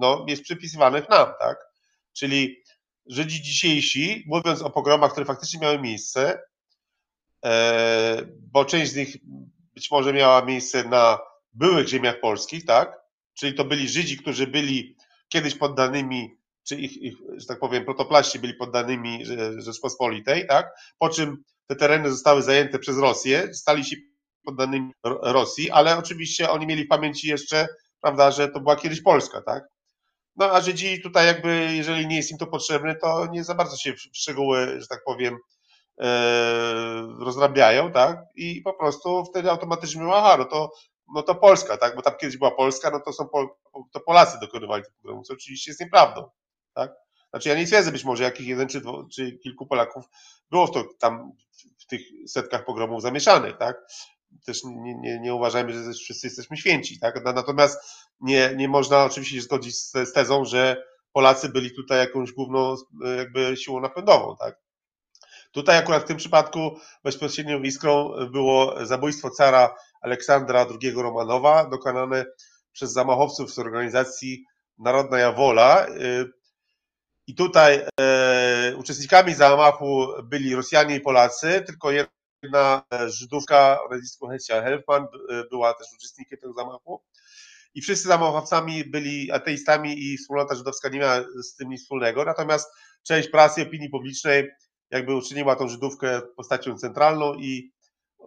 no, 0.00 0.24
jest 0.28 0.42
przypisywanych 0.42 1.08
nam, 1.08 1.28
tak, 1.40 1.58
czyli 2.12 2.62
Żydzi 3.06 3.42
dzisiejsi, 3.42 4.24
mówiąc 4.26 4.62
o 4.62 4.70
pogromach, 4.70 5.12
które 5.12 5.26
faktycznie 5.26 5.60
miały 5.60 5.78
miejsce, 5.78 6.42
e, 7.44 8.22
bo 8.52 8.64
część 8.64 8.92
z 8.92 8.96
nich 8.96 9.16
być 9.74 9.90
może 9.90 10.12
miała 10.12 10.44
miejsce 10.44 10.84
na 10.84 11.18
byłych 11.52 11.88
ziemiach 11.88 12.20
polskich, 12.20 12.64
tak, 12.64 13.00
czyli 13.34 13.54
to 13.54 13.64
byli 13.64 13.88
Żydzi, 13.88 14.16
którzy 14.16 14.46
byli 14.46 14.96
kiedyś 15.28 15.54
poddanymi, 15.54 16.38
czy 16.68 16.76
ich, 16.76 16.96
ich 17.02 17.16
że 17.36 17.46
tak 17.46 17.58
powiem, 17.58 17.84
protoplaści 17.84 18.38
byli 18.38 18.54
poddanymi 18.54 19.24
Rzeczpospolitej, 19.56 20.46
tak? 20.46 20.70
Po 20.98 21.08
czym 21.08 21.44
te 21.66 21.76
tereny 21.76 22.10
zostały 22.10 22.42
zajęte 22.42 22.78
przez 22.78 22.98
Rosję, 22.98 23.54
stali 23.54 23.84
się 23.84 23.96
poddanymi 24.44 24.92
Rosji, 25.04 25.70
ale 25.70 25.98
oczywiście 25.98 26.50
oni 26.50 26.66
mieli 26.66 26.84
w 26.84 26.88
pamięci 26.88 27.28
jeszcze, 27.28 27.68
prawda, 28.00 28.30
że 28.30 28.48
to 28.48 28.60
była 28.60 28.76
kiedyś 28.76 29.02
Polska, 29.02 29.42
tak? 29.42 29.64
No 30.40 30.46
a 30.46 30.60
Żydzi 30.60 31.02
tutaj 31.02 31.26
jakby, 31.26 31.68
jeżeli 31.72 32.06
nie 32.06 32.16
jest 32.16 32.30
im 32.30 32.38
to 32.38 32.46
potrzebne, 32.46 32.96
to 32.96 33.26
nie 33.26 33.44
za 33.44 33.54
bardzo 33.54 33.76
się 33.76 33.92
w 33.92 34.00
szczegóły, 34.12 34.80
że 34.80 34.86
tak 34.86 35.04
powiem, 35.04 35.38
e, 36.00 36.08
rozrabiają, 37.18 37.92
tak? 37.92 38.18
I 38.34 38.60
po 38.62 38.74
prostu 38.74 39.24
wtedy 39.24 39.50
automatycznie 39.50 40.02
mówią, 40.02 40.14
aha, 40.14 40.36
no 40.38 40.44
to 40.44 40.70
no 41.14 41.22
to 41.22 41.34
Polska, 41.34 41.76
tak? 41.76 41.96
Bo 41.96 42.02
tam 42.02 42.14
kiedyś 42.20 42.36
była 42.36 42.50
Polska, 42.50 42.90
no 42.90 43.00
to 43.00 43.12
są 43.12 43.28
to 43.92 44.00
Polacy 44.00 44.38
dokonywali 44.40 44.82
tych 44.82 44.92
pogromów, 44.92 45.26
co 45.26 45.34
oczywiście 45.34 45.70
jest 45.70 45.80
nieprawdą, 45.80 46.30
tak? 46.74 46.92
Znaczy 47.30 47.48
ja 47.48 47.54
nie 47.54 47.66
twierdzę, 47.66 47.92
być 47.92 48.04
może 48.04 48.24
jakiś 48.24 48.46
jeden 48.46 48.68
czy, 48.68 48.80
dwo, 48.80 49.04
czy 49.14 49.38
kilku 49.38 49.66
Polaków 49.66 50.04
było 50.50 50.66
w 50.66 50.70
to 50.70 50.84
tam 50.98 51.32
w 51.78 51.86
tych 51.86 52.00
setkach 52.26 52.64
pogromów 52.64 53.02
zamieszanych, 53.02 53.56
tak? 53.58 53.76
Też 54.46 54.64
nie, 54.64 54.94
nie, 54.94 55.20
nie 55.20 55.34
uważajmy, 55.34 55.72
że 55.72 55.92
wszyscy 55.92 56.26
jesteśmy 56.26 56.56
święci, 56.56 57.00
tak? 57.00 57.24
Natomiast 57.24 57.78
nie, 58.20 58.54
nie 58.56 58.68
można 58.68 59.04
oczywiście 59.04 59.36
się 59.36 59.42
zgodzić 59.42 59.78
z, 59.78 59.92
z 59.92 60.12
tezą, 60.12 60.44
że 60.44 60.84
Polacy 61.12 61.48
byli 61.48 61.74
tutaj 61.74 61.98
jakąś 61.98 62.32
główną 62.32 62.74
jakby 63.16 63.56
siłą 63.56 63.80
napędową, 63.80 64.36
tak? 64.36 64.56
Tutaj 65.52 65.78
akurat 65.78 66.02
w 66.02 66.06
tym 66.06 66.16
przypadku 66.16 66.78
bezpośrednią 67.04 67.62
iskrą 67.62 68.12
było 68.32 68.86
zabójstwo 68.86 69.30
cara 69.30 69.74
Aleksandra 70.00 70.66
II 70.82 70.90
Romanowa, 70.92 71.64
dokonane 71.64 72.24
przez 72.72 72.92
zamachowców 72.92 73.52
z 73.52 73.58
organizacji 73.58 74.44
Narodna 74.78 75.18
Jawola. 75.18 75.86
I 77.26 77.34
tutaj 77.34 77.86
e, 78.00 78.76
uczestnikami 78.76 79.34
zamachu 79.34 80.06
byli 80.24 80.54
Rosjanie 80.54 80.96
i 80.96 81.00
Polacy, 81.00 81.62
tylko 81.66 81.90
jedna 82.42 82.82
Żydówka 83.06 83.78
o 83.82 83.88
nazwisku 83.88 84.28
Hesia 84.28 84.62
Helfman 84.62 85.06
była 85.50 85.74
też 85.74 85.86
uczestnikiem 85.94 86.38
tego 86.38 86.54
zamachu. 86.54 87.02
I 87.74 87.82
wszyscy 87.82 88.08
zamachowcami 88.08 88.84
byli 88.84 89.32
ateistami 89.32 90.04
i 90.04 90.18
wspólnota 90.18 90.54
żydowska 90.54 90.88
nie 90.88 90.98
miała 90.98 91.24
z 91.42 91.54
tym 91.56 91.68
nic 91.68 91.82
wspólnego. 91.82 92.24
Natomiast 92.24 92.72
część 93.02 93.28
prasy, 93.28 93.62
opinii 93.62 93.90
publicznej 93.90 94.48
jakby 94.90 95.14
uczyniła 95.14 95.56
tą 95.56 95.68
Żydówkę 95.68 96.20
postacią 96.36 96.78
centralną 96.78 97.34
i 97.34 97.72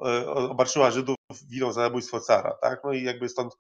e, 0.06 0.28
obarczyła 0.28 0.92
Żydów 0.92 1.16
winą 1.50 1.72
za 1.72 1.82
zabójstwo 1.82 2.20
cara, 2.20 2.58
tak? 2.62 2.82
No 2.84 2.94
i 2.94 3.04
jakby 3.04 3.30
stąd 3.30 3.54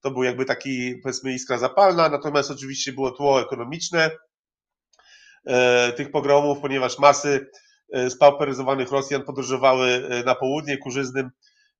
to 0.00 0.10
był 0.10 0.22
jakby 0.22 0.44
taki, 0.44 0.94
powiedzmy, 1.02 1.32
iskra 1.32 1.58
zapalna, 1.58 2.08
natomiast 2.08 2.50
oczywiście 2.50 2.92
było 2.92 3.10
tło 3.10 3.40
ekonomiczne 3.40 4.10
e, 5.46 5.92
tych 5.92 6.10
pogromów, 6.10 6.60
ponieważ 6.60 6.98
masy 6.98 7.50
e, 7.54 7.67
spauperyzowanych 8.08 8.90
Rosjan 8.90 9.22
podróżowały 9.22 10.08
na 10.26 10.34
południe 10.34 10.78
ku 10.78 10.90
żyznym, 10.90 11.30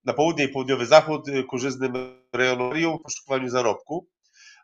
na 0.05 0.13
południe 0.13 0.45
i 0.45 0.49
południowy 0.49 0.87
zachód 0.87 1.27
ku 1.51 1.59
żyznym 1.59 1.93
rejonom 2.33 2.99
w 2.99 3.03
poszukiwaniu 3.03 3.49
zarobku 3.49 4.09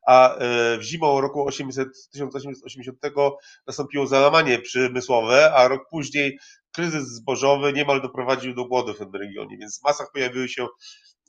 a 0.06 0.36
e, 0.38 0.78
zimą 0.82 1.20
roku 1.20 1.46
800, 1.46 1.88
1880 2.12 2.98
nastąpiło 3.66 4.06
załamanie 4.06 4.58
przemysłowe, 4.58 5.54
a 5.54 5.68
rok 5.68 5.88
później 5.90 6.38
kryzys 6.72 7.08
zbożowy 7.08 7.72
niemal 7.72 8.02
doprowadził 8.02 8.54
do 8.54 8.64
głodu 8.64 8.94
w 8.94 8.98
tym 8.98 9.14
regionie, 9.14 9.58
więc 9.58 9.80
w 9.80 9.82
masach 9.82 10.12
pojawiły 10.12 10.48
się 10.48 10.66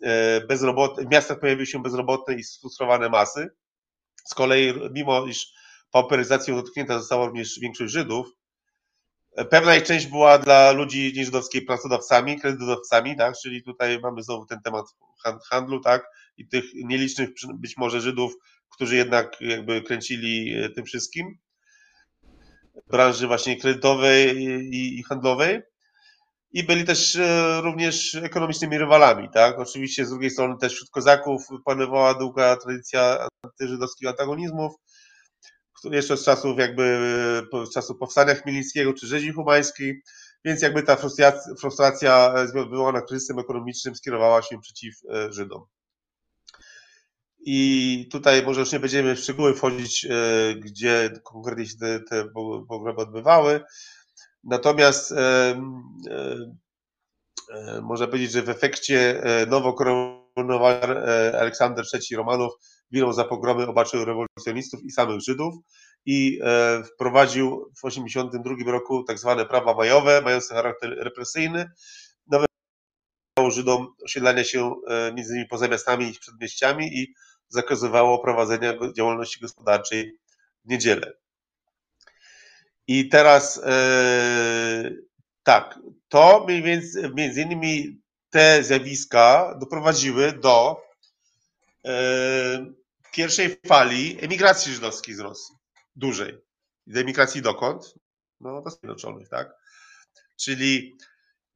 e, 0.02 0.42
bezrobotne, 0.42 1.04
w 1.04 1.12
miastach 1.12 1.40
pojawiły 1.40 1.66
się 1.66 1.82
bezrobotne 1.82 2.36
i 2.36 2.44
sfrustrowane 2.44 3.10
masy. 3.10 3.50
Z 4.26 4.34
kolei, 4.34 4.74
mimo 4.94 5.26
iż 5.26 5.48
pauperyzacją 5.92 6.56
dotknięta 6.56 7.00
została 7.00 7.26
również 7.26 7.60
większość 7.60 7.94
Żydów, 7.94 8.28
e, 8.28 8.45
pewna 9.44 9.76
ich 9.76 9.84
część 9.84 10.08
była 10.08 10.38
dla 10.38 10.72
ludzi 10.72 11.14
nieżydowskiej 11.16 11.62
pracodawcami, 11.62 12.40
kredytodawcami, 12.40 13.18
tak? 13.18 13.36
czyli 13.44 13.64
tutaj 13.64 14.00
mamy 14.00 14.24
znowu 14.24 14.46
ten 14.46 14.62
temat 14.62 14.86
handlu, 15.50 15.80
tak? 15.80 16.08
i 16.38 16.48
tych 16.48 16.64
nielicznych 16.74 17.30
być 17.56 17.78
może 17.78 18.02
Żydów, 18.02 18.34
którzy 18.70 18.96
jednak 18.96 19.42
jakby 19.42 19.82
kręcili 19.82 20.54
e, 20.54 20.70
tym 20.70 20.86
wszystkim 20.86 21.38
branży 22.88 23.28
właśnie 23.28 23.60
kredytowej 23.60 24.38
i, 24.72 25.04
handlowej. 25.04 25.62
I 26.52 26.64
byli 26.64 26.84
też 26.84 27.16
e, 27.16 27.62
również 27.62 28.16
ekonomicznymi 28.16 28.78
rywalami, 28.78 29.30
tak? 29.34 29.60
Oczywiście 29.60 30.06
z 30.06 30.10
drugiej 30.10 30.30
strony 30.30 30.56
też 30.62 30.74
wśród 30.74 30.90
kozaków 30.90 31.48
panowała 31.66 32.14
długa 32.14 32.56
tradycja 32.56 33.28
antyżydowskich 33.44 34.10
antagonizmów, 34.10 34.74
jeszcze 35.84 36.18
z 36.18 36.24
czasów 36.24 36.60
jakby 36.60 37.00
z 37.66 37.74
czasów 37.74 37.98
powstania 37.98 38.36
Chmielnickiego 38.36 38.94
czy 38.94 39.08
rzezi 39.08 39.32
humańskiej, 39.32 40.02
więc 40.46 40.62
jakby 40.62 40.84
ta 40.84 40.96
frustracja, 40.96 41.56
frustracja 41.60 42.34
wywołana 42.54 43.02
kryzysem 43.02 43.40
ekonomicznym 43.40 43.96
skierowała 43.96 44.42
się 44.42 44.60
przeciw 44.60 44.96
e, 45.14 45.34
Żydom. 45.34 45.66
I 47.40 48.10
tutaj 48.12 48.44
może 48.46 48.60
już 48.60 48.72
nie 48.72 48.80
będziemy 48.80 49.16
w 49.16 49.20
szczegóły 49.20 49.56
wchodzić, 49.56 50.06
e, 50.06 50.10
gdzie 50.56 51.10
konkretnie 51.24 51.66
się 51.66 51.78
te, 51.78 52.00
te 52.00 52.26
pogromy 52.68 53.00
odbywały. 53.00 53.62
Natomiast 54.44 55.12
e, 55.12 55.62
można 57.82 58.08
powiedzieć, 58.08 58.32
że 58.32 58.42
w 58.42 58.50
efekcie 58.50 59.24
nowo 59.48 59.74
koronowany 59.74 61.40
Aleksander 61.40 61.86
III 61.94 62.18
Romanów 62.18 62.54
winą 62.92 63.14
za 63.14 63.24
pogromy 63.24 63.68
obarczył 63.68 64.06
rewolucjonistów 64.06 64.84
i 64.84 64.92
samych 64.92 65.22
Żydów 65.22 65.56
i 66.06 66.40
wprowadził 66.94 67.72
w 67.78 67.82
1982 67.82 68.72
roku 68.72 69.04
tak 69.04 69.20
zwane 69.20 69.46
prawa 69.46 69.74
majowe, 69.74 70.22
mające 70.22 70.56
charakter 70.56 70.90
represyjny. 70.98 71.72
Nawet 72.28 72.48
Żydom 73.50 73.88
osiedlania 74.04 74.44
się 74.44 74.76
między 75.16 75.34
innymi 75.34 75.48
poza 75.48 75.68
miastami 75.68 76.10
i 76.10 76.20
przedmieściami 76.20 77.00
i 77.00 77.14
zakazywało 77.50 78.20
prowadzenia 78.20 78.74
działalności 78.96 79.40
gospodarczej 79.40 80.18
w 80.66 80.70
niedzielę. 80.70 81.14
I 82.88 83.10
teraz 83.10 83.62
e, 83.66 84.92
tak, 85.44 85.80
to 86.08 86.46
między, 86.48 87.12
między 87.16 87.42
innymi 87.42 88.02
te 88.30 88.64
zjawiska 88.64 89.56
doprowadziły 89.60 90.32
do 90.32 90.78
e, 90.78 90.95
pierwszej 93.12 93.58
fali 93.68 94.18
emigracji 94.22 94.74
żydowskiej 94.74 95.16
z 95.16 95.20
Rosji, 95.20 95.56
dużej. 95.96 96.38
Emigracji 96.96 97.42
dokąd? 97.42 97.94
No, 98.40 98.62
do 98.62 98.70
Stanów 98.70 98.80
Zjednoczonych, 98.80 99.30
tak? 99.30 99.54
Czyli 100.40 100.98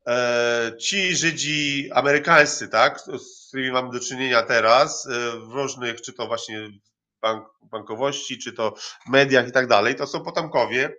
E, 0.09 0.71
ci 0.79 1.15
Żydzi 1.15 1.89
amerykańscy, 1.93 2.67
tak, 2.67 2.99
z 2.99 3.47
którymi 3.47 3.71
mamy 3.71 3.91
do 3.91 3.99
czynienia 3.99 4.43
teraz, 4.43 5.05
e, 5.05 5.09
w 5.39 5.51
różnych, 5.51 6.01
czy 6.01 6.13
to 6.13 6.27
właśnie 6.27 6.69
bank, 7.21 7.47
bankowości, 7.61 8.37
czy 8.37 8.53
to 8.53 8.73
mediach 9.07 9.47
i 9.47 9.51
tak 9.51 9.67
dalej, 9.67 9.95
to 9.95 10.07
są 10.07 10.23
potomkowie 10.23 10.95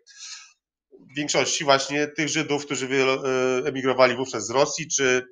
w 0.93 1.17
większości 1.17 1.65
właśnie 1.65 2.07
tych 2.07 2.29
Żydów, 2.29 2.67
którzy 2.67 2.87
e, 2.87 3.69
emigrowali 3.69 4.17
wówczas 4.17 4.47
z 4.47 4.51
Rosji, 4.51 4.89
czy 4.89 5.27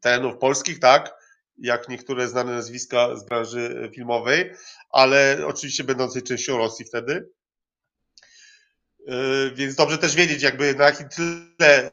terenów 0.00 0.38
polskich, 0.38 0.78
tak, 0.78 1.14
jak 1.58 1.88
niektóre 1.88 2.28
znane 2.28 2.52
nazwiska 2.52 3.16
z 3.16 3.24
branży 3.24 3.90
filmowej, 3.94 4.52
ale 4.90 5.38
oczywiście 5.46 5.84
będącej 5.84 6.22
częścią 6.22 6.58
Rosji 6.58 6.84
wtedy. 6.84 7.28
Yy, 9.06 9.52
więc 9.54 9.74
dobrze 9.74 9.98
też 9.98 10.14
wiedzieć, 10.14 10.42
jakby 10.42 10.74
na 10.74 10.84
jakim 10.84 11.08
tle, 11.08 11.90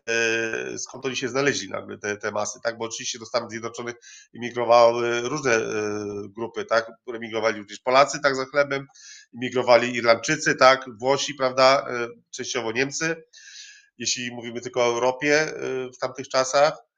yy, 0.71 0.79
skąd 0.79 1.05
oni 1.05 1.15
się 1.15 1.29
znaleźli 1.29 1.69
nagle, 1.69 1.97
te, 1.97 2.17
te 2.17 2.31
masy, 2.31 2.59
tak? 2.63 2.77
Bo 2.77 2.85
oczywiście 2.85 3.19
do 3.19 3.25
Stanów 3.25 3.51
Zjednoczonych 3.51 3.95
emigrowały 4.35 5.21
różne 5.21 5.59
grupy, 6.35 6.65
tak? 6.65 6.91
Emigrowali 7.15 7.59
również 7.59 7.79
Polacy, 7.79 8.19
tak, 8.23 8.35
za 8.35 8.45
chlebem, 8.45 8.87
emigrowali 9.35 9.95
Irlandczycy, 9.95 10.55
tak? 10.55 10.85
Włosi, 10.99 11.33
prawda? 11.35 11.87
Częściowo 12.31 12.71
Niemcy, 12.71 13.15
jeśli 13.97 14.31
mówimy 14.31 14.61
tylko 14.61 14.81
o 14.81 14.93
Europie 14.93 15.53
w 15.93 15.97
tamtych 15.97 16.29
czasach. 16.29 16.92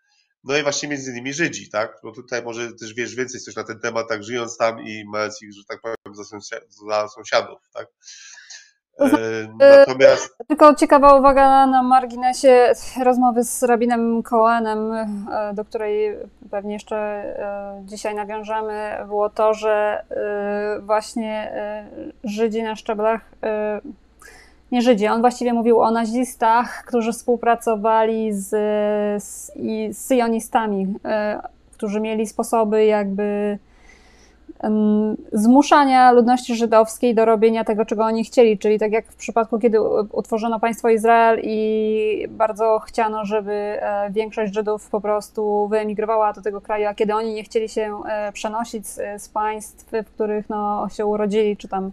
No 0.46 0.58
i 0.58 0.64
właśnie 0.64 0.90
między 0.90 1.12
innymi 1.12 1.34
Żydzi, 1.34 1.70
tak? 1.70 2.00
No 2.04 2.12
tutaj 2.12 2.44
może 2.44 2.74
też 2.74 2.94
wiesz 2.94 3.16
więcej 3.16 3.42
coś 3.42 3.56
na 3.56 3.64
ten 3.64 3.80
temat, 3.80 4.10
tak 4.10 4.24
żyjąc 4.24 4.58
tam 4.58 4.80
i 4.80 5.06
mając 5.08 5.42
ich, 5.42 5.54
że 5.54 5.62
tak 5.68 5.82
powiem, 5.82 6.16
za, 6.88 7.08
sąsiadów, 7.08 7.70
tak? 7.74 7.88
E, 9.00 9.08
natomiast... 9.60 10.38
Tylko 10.48 10.76
ciekawa 10.76 11.16
uwaga 11.16 11.68
na 11.68 11.84
marginesie 11.84 12.74
rozmowy 13.04 13.44
z 13.44 13.64
rabinem 13.64 14.24
Cohenem, 14.24 14.94
e, 14.94 15.54
do 15.54 15.66
której 15.66 16.18
pewnie 16.52 16.74
jeszcze 16.74 16.96
e, 16.98 17.82
dzisiaj 17.86 18.16
nawiążemy, 18.16 18.98
było 19.08 19.30
to, 19.30 19.54
że 19.54 20.06
właśnie 20.82 21.54
Żydzi 22.24 22.64
na 22.64 22.76
szczeblach, 22.76 23.22
nie 24.76 24.82
Żydzi, 24.82 25.08
on 25.08 25.22
właściwie 25.22 25.54
mówił 25.54 25.82
o 25.82 25.92
nazistach, 25.92 26.84
którzy 26.88 27.12
współpracowali 27.12 28.34
z, 28.34 28.50
z, 29.24 29.52
z 29.92 29.98
syjonistami, 29.98 30.94
którzy 31.74 32.00
mieli 32.00 32.28
sposoby 32.28 32.86
jakby 32.86 33.60
zmuszania 35.34 36.12
ludności 36.12 36.56
żydowskiej 36.56 37.16
do 37.16 37.26
robienia 37.26 37.64
tego, 37.64 37.86
czego 37.86 38.04
oni 38.04 38.24
chcieli, 38.24 38.58
czyli 38.58 38.80
tak 38.80 38.92
jak 38.92 39.06
w 39.12 39.16
przypadku, 39.16 39.60
kiedy 39.60 39.82
utworzono 40.12 40.60
państwo 40.60 40.90
Izrael 40.90 41.40
i 41.44 42.28
bardzo 42.30 42.80
chciano, 42.80 43.26
żeby 43.26 43.52
e, 43.52 44.12
większość 44.12 44.54
Żydów 44.54 44.90
po 44.90 45.02
prostu 45.02 45.68
wyemigrowała 45.68 46.34
do 46.34 46.42
tego 46.42 46.62
kraju, 46.62 46.88
a 46.88 46.94
kiedy 46.94 47.16
oni 47.16 47.34
nie 47.34 47.44
chcieli 47.44 47.70
się 47.70 48.02
e, 48.08 48.32
przenosić 48.32 48.88
z, 48.88 49.22
z 49.22 49.30
państw, 49.30 49.92
w 50.06 50.12
których 50.12 50.50
no, 50.50 50.90
się 50.90 51.06
urodzili, 51.06 51.58
czy 51.58 51.68
tam 51.68 51.92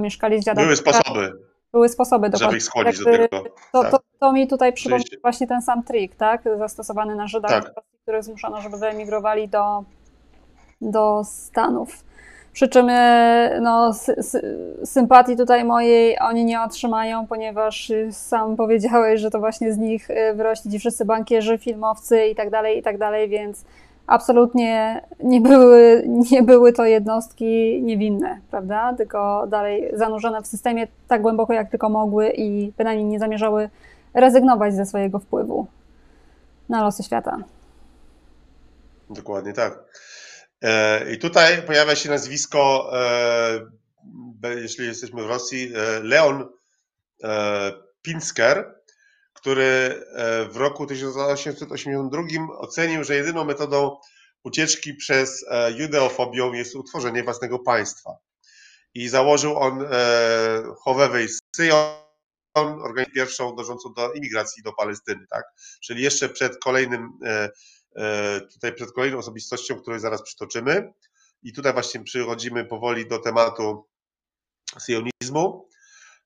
mieszkali 0.00 0.42
z 0.42 0.44
dziadami. 0.44 0.66
Były 0.66 0.76
sposoby. 0.76 1.49
Były 1.72 1.88
sposoby, 1.88 2.30
żeby 2.34 2.56
ich 2.56 2.62
skłonić 2.62 2.98
do 2.98 3.04
tego. 3.04 3.44
To, 3.72 3.84
to, 3.90 3.98
to 4.20 4.32
mi 4.32 4.48
tutaj 4.48 4.72
przypomina 4.72 5.04
właśnie 5.22 5.46
ten 5.46 5.62
sam 5.62 5.82
trik, 5.82 6.14
tak? 6.14 6.42
Zastosowany 6.58 7.16
na 7.16 7.26
Żydach, 7.26 7.64
tak. 7.64 7.84
których 8.02 8.24
zmuszono, 8.24 8.60
żeby 8.60 8.76
wyemigrowali 8.76 9.48
do 9.48 9.84
do 10.80 11.22
Stanów. 11.24 12.04
Przy 12.52 12.68
czym 12.68 12.86
e, 12.90 13.58
no, 13.62 13.92
sympatii 14.84 15.36
tutaj 15.36 15.64
mojej 15.64 16.18
oni 16.20 16.44
nie 16.44 16.62
otrzymają, 16.62 17.26
ponieważ 17.26 17.92
sam 18.10 18.56
powiedziałeś, 18.56 19.20
że 19.20 19.30
to 19.30 19.38
właśnie 19.38 19.72
z 19.72 19.78
nich 19.78 20.10
e, 20.10 20.34
wyrośli 20.34 20.70
ci 20.70 20.78
wszyscy 20.78 21.04
bankierzy, 21.04 21.58
filmowcy 21.58 22.26
i 22.26 22.34
tak 22.34 22.50
dalej, 22.50 22.78
i 22.78 22.82
tak 22.82 22.98
dalej, 22.98 23.28
więc 23.28 23.64
absolutnie 24.10 25.02
nie 25.20 25.40
były, 25.40 26.04
nie 26.30 26.42
były 26.42 26.72
to 26.72 26.84
jednostki 26.84 27.82
niewinne, 27.82 28.40
prawda? 28.50 28.94
Tylko 28.96 29.46
dalej 29.48 29.90
zanurzone 29.92 30.42
w 30.42 30.46
systemie 30.46 30.88
tak 31.08 31.22
głęboko, 31.22 31.52
jak 31.52 31.70
tylko 31.70 31.88
mogły 31.88 32.30
i 32.30 32.72
bynajmniej 32.78 33.06
nie 33.06 33.18
zamierzały 33.18 33.70
rezygnować 34.14 34.74
ze 34.74 34.86
swojego 34.86 35.18
wpływu 35.18 35.66
na 36.68 36.82
losy 36.82 37.02
świata. 37.02 37.38
Dokładnie 39.10 39.52
tak. 39.52 39.78
E, 40.62 41.12
I 41.12 41.18
tutaj 41.18 41.62
pojawia 41.62 41.96
się 41.96 42.08
nazwisko, 42.08 42.90
e, 44.44 44.60
jeśli 44.60 44.86
jesteśmy 44.86 45.22
w 45.22 45.26
Rosji, 45.26 45.72
e, 45.74 46.00
Leon 46.02 46.48
Pinsker, 48.02 48.74
który 49.40 50.04
w 50.50 50.56
roku 50.56 50.86
1882 50.86 52.22
ocenił, 52.58 53.04
że 53.04 53.14
jedyną 53.14 53.44
metodą 53.44 53.96
ucieczki 54.44 54.94
przez 54.94 55.44
judeofobią 55.76 56.52
jest 56.52 56.76
utworzenie 56.76 57.24
własnego 57.24 57.58
państwa. 57.58 58.10
I 58.94 59.08
założył 59.08 59.58
on 59.58 59.84
Chowewej 60.78 61.28
Syjon, 61.56 61.94
organizację 62.56 63.14
pierwszą 63.14 63.56
dążącą 63.56 63.94
do 63.96 64.12
imigracji 64.12 64.62
do 64.62 64.72
Palestyny, 64.72 65.26
tak? 65.30 65.44
Czyli 65.80 66.02
jeszcze 66.02 66.28
przed 66.28 66.58
kolejnym 66.58 67.12
E, 67.96 68.40
tutaj 68.40 68.72
przed 68.74 68.92
kolejną 68.92 69.18
osobistością, 69.18 69.80
której 69.80 70.00
zaraz 70.00 70.22
przytoczymy. 70.22 70.92
I 71.42 71.52
tutaj 71.52 71.72
właśnie 71.72 72.04
przychodzimy 72.04 72.64
powoli 72.64 73.08
do 73.08 73.18
tematu 73.18 73.88
sionizmu. 74.86 75.68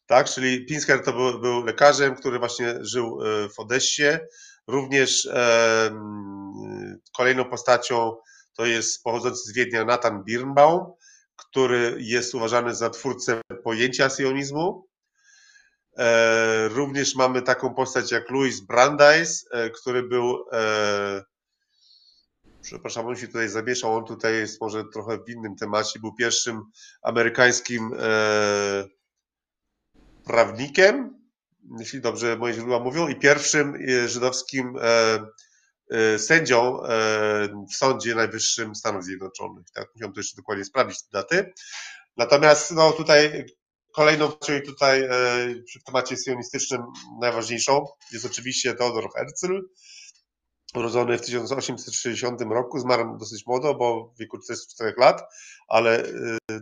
Tak, 0.07 0.31
czyli 0.31 0.67
Pinsker 0.67 1.03
to 1.03 1.13
był, 1.13 1.41
był 1.41 1.65
lekarzem, 1.65 2.17
który 2.17 2.39
właśnie 2.39 2.75
żył 2.81 3.21
e, 3.23 3.49
w 3.49 3.59
Odessie. 3.59 4.19
Również 4.67 5.27
e, 5.27 5.91
kolejną 7.17 7.45
postacią 7.45 8.17
to 8.57 8.67
jest 8.67 9.03
pochodzący 9.03 9.51
z 9.51 9.53
Wiednia 9.53 9.85
Nathan 9.85 10.25
Birnbaum, 10.25 10.93
który 11.37 11.97
jest 11.99 12.35
uważany 12.35 12.75
za 12.75 12.91
twórcę 12.91 13.41
pojęcia 13.65 14.11
sionizmu. 14.11 14.89
E, 15.99 16.69
również 16.69 17.15
mamy 17.15 17.43
taką 17.43 17.75
postać 17.75 18.13
jak 18.13 18.31
Louis 18.31 18.61
Brandeis, 18.61 19.47
e, 19.51 19.71
który 19.71 20.03
był 20.03 20.45
e, 20.53 21.25
przepraszam, 22.63 23.07
on 23.07 23.17
się 23.17 23.27
tutaj 23.27 23.49
zamieszał, 23.49 23.97
on 23.97 24.05
tutaj 24.05 24.35
jest 24.35 24.61
może 24.61 24.85
trochę 24.93 25.19
w 25.19 25.29
innym 25.29 25.57
temacie, 25.57 26.01
był 26.01 26.15
pierwszym 26.15 26.63
amerykańskim 27.03 27.91
e, 27.99 28.85
prawnikiem, 30.25 31.25
jeśli 31.79 32.01
dobrze 32.01 32.37
moje 32.37 32.55
źródła 32.55 32.81
mówią, 32.81 33.09
i 33.09 33.17
pierwszym 33.17 33.75
e, 33.75 34.09
żydowskim 34.09 34.77
e, 34.77 35.21
e, 35.91 36.19
sędzią 36.19 36.79
w 37.71 37.75
Sądzie 37.77 38.15
Najwyższym 38.15 38.75
Stanów 38.75 39.05
Zjednoczonych. 39.05 39.67
Tak, 39.75 39.89
musiałem 39.95 40.13
to 40.13 40.21
jeszcze 40.21 40.37
dokładnie 40.37 40.65
sprawdzić 40.65 41.03
te 41.03 41.09
daty. 41.13 41.53
Natomiast 42.17 42.71
no, 42.71 42.93
tutaj 42.93 43.47
kolejną, 43.95 44.33
czyli 44.33 44.67
tutaj 44.67 45.09
w 45.81 45.85
temacie 45.85 46.17
sionistycznym 46.17 46.83
najważniejszą 47.21 47.87
jest 48.13 48.27
oczywiście 48.27 48.75
Teodor 48.75 49.09
Herzl, 49.15 49.61
urodzony 50.75 51.19
w 51.19 51.21
1860 51.21 52.41
roku, 52.43 52.79
zmarł 52.79 53.19
dosyć 53.19 53.47
młodo, 53.47 53.75
bo 53.75 54.13
w 54.15 54.19
wieku 54.19 54.39
44 54.39 54.95
lat, 54.99 55.23
ale 55.69 56.05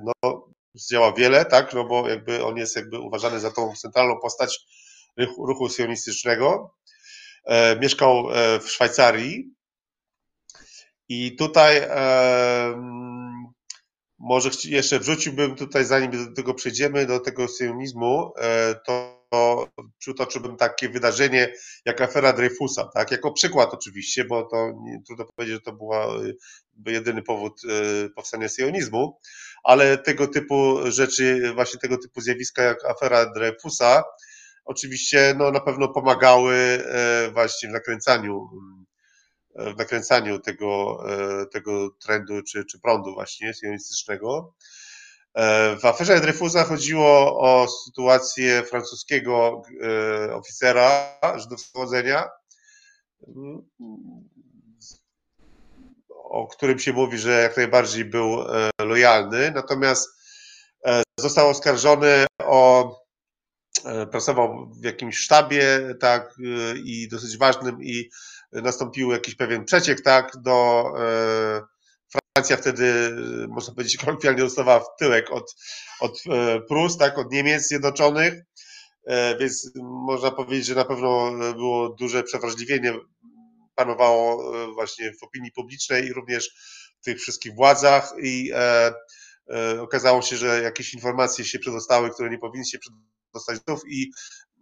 no, 0.02 0.48
zdziała 0.74 1.12
wiele, 1.12 1.44
tak, 1.44 1.74
no 1.74 1.84
bo 1.84 2.08
jakby 2.08 2.44
on 2.44 2.56
jest 2.56 2.76
jakby 2.76 2.98
uważany 2.98 3.40
za 3.40 3.50
tą 3.50 3.72
centralną 3.76 4.20
postać 4.22 4.60
ruchu, 5.16 5.46
ruchu 5.46 5.68
sionistycznego. 5.68 6.74
E, 7.44 7.76
mieszkał 7.76 8.30
e, 8.30 8.60
w 8.60 8.70
Szwajcarii 8.70 9.54
i 11.08 11.36
tutaj 11.36 11.76
e, 11.76 12.82
może 14.18 14.50
jeszcze 14.64 14.98
wrzuciłbym 14.98 15.56
tutaj, 15.56 15.84
zanim 15.84 16.10
do 16.10 16.34
tego 16.34 16.54
przejdziemy, 16.54 17.06
do 17.06 17.20
tego 17.20 17.48
sionizmu, 17.48 18.32
e, 18.38 18.74
to 18.74 19.22
to 19.32 19.68
przytoczyłbym 19.98 20.56
takie 20.56 20.88
wydarzenie 20.88 21.52
jak 21.84 22.00
afera 22.00 22.32
Dreyfusa, 22.32 22.84
tak? 22.84 23.10
Jako 23.10 23.32
przykład 23.32 23.74
oczywiście, 23.74 24.24
bo 24.24 24.42
to 24.42 24.72
nie, 24.82 25.02
trudno 25.06 25.24
powiedzieć, 25.36 25.54
że 25.54 25.60
to 25.60 25.72
była 25.72 26.22
y, 26.22 26.36
jedyny 26.86 27.22
powód 27.22 27.60
y, 27.64 28.10
powstania 28.10 28.48
sionizmu, 28.48 29.18
ale 29.62 29.98
tego 29.98 30.28
typu 30.28 30.78
rzeczy, 30.84 31.52
właśnie 31.54 31.80
tego 31.80 31.98
typu 31.98 32.20
zjawiska 32.20 32.62
jak 32.62 32.84
afera 32.84 33.32
Dreyfusa, 33.32 34.02
oczywiście 34.64 35.34
no, 35.38 35.50
na 35.50 35.60
pewno 35.60 35.88
pomagały 35.88 36.54
e, 36.54 37.30
właśnie 37.32 37.68
w 37.68 37.72
nakręcaniu 37.72 38.48
w 39.56 39.78
nakręcaniu 39.78 40.38
tego, 40.38 41.02
e, 41.10 41.46
tego 41.46 41.90
trendu 41.90 42.42
czy, 42.42 42.64
czy 42.64 42.80
prądu 42.80 43.14
właśnie 43.14 43.54
sionistycznego. 43.54 44.54
E, 45.34 45.76
w 45.76 45.84
aferze 45.84 46.20
Dreyfusa 46.20 46.64
chodziło 46.64 47.40
o 47.40 47.68
sytuację 47.68 48.62
francuskiego 48.62 49.62
oficera 50.32 51.18
żydowskiego 51.36 51.86
o 56.32 56.46
którym 56.46 56.78
się 56.78 56.92
mówi, 56.92 57.18
że 57.18 57.42
jak 57.42 57.56
najbardziej 57.56 58.04
był 58.04 58.42
e, 58.42 58.70
lojalny, 58.78 59.50
natomiast 59.50 60.22
został 61.20 61.48
oskarżony 61.48 62.26
o 62.38 62.92
pracował 64.10 64.70
w 64.80 64.84
jakimś 64.84 65.18
sztabie, 65.18 65.80
tak, 66.00 66.34
i 66.84 67.08
dosyć 67.08 67.38
ważnym 67.38 67.82
i 67.82 68.10
nastąpił 68.52 69.12
jakiś 69.12 69.34
pewien 69.34 69.64
przeciek, 69.64 70.02
tak, 70.02 70.32
do 70.36 70.84
Francja 72.34 72.56
wtedy, 72.56 73.16
można 73.48 73.74
powiedzieć, 73.74 73.96
kolokwialnie 74.04 74.40
dostawała 74.40 74.80
w 74.80 74.96
tyłek 74.98 75.32
od, 75.32 75.54
od 76.00 76.22
e, 76.30 76.60
Prus, 76.60 76.96
tak, 76.96 77.18
od 77.18 77.32
Niemiec 77.32 77.68
Zjednoczonych, 77.68 78.34
e, 79.06 79.38
więc 79.38 79.70
można 79.82 80.30
powiedzieć, 80.30 80.66
że 80.66 80.74
na 80.74 80.84
pewno 80.84 81.32
było 81.52 81.88
duże 81.88 82.22
przewrażliwienie 82.22 82.94
panowało 83.74 84.54
e, 84.64 84.72
właśnie 84.72 85.12
w 85.20 85.22
opinii 85.22 85.52
publicznej 85.52 86.04
i 86.04 86.12
również 86.12 86.50
w 87.02 87.04
tych 87.04 87.18
wszystkich 87.18 87.54
władzach 87.54 88.12
i 88.22 88.50
e, 88.54 88.92
e, 89.50 89.80
okazało 89.80 90.22
się, 90.22 90.36
że 90.36 90.62
jakieś 90.62 90.94
informacje 90.94 91.44
się 91.44 91.58
przedostały, 91.58 92.10
które 92.10 92.30
nie 92.30 92.38
powinny 92.38 92.64
się 92.64 92.78
przedostać 92.78 93.60
i 93.88 94.10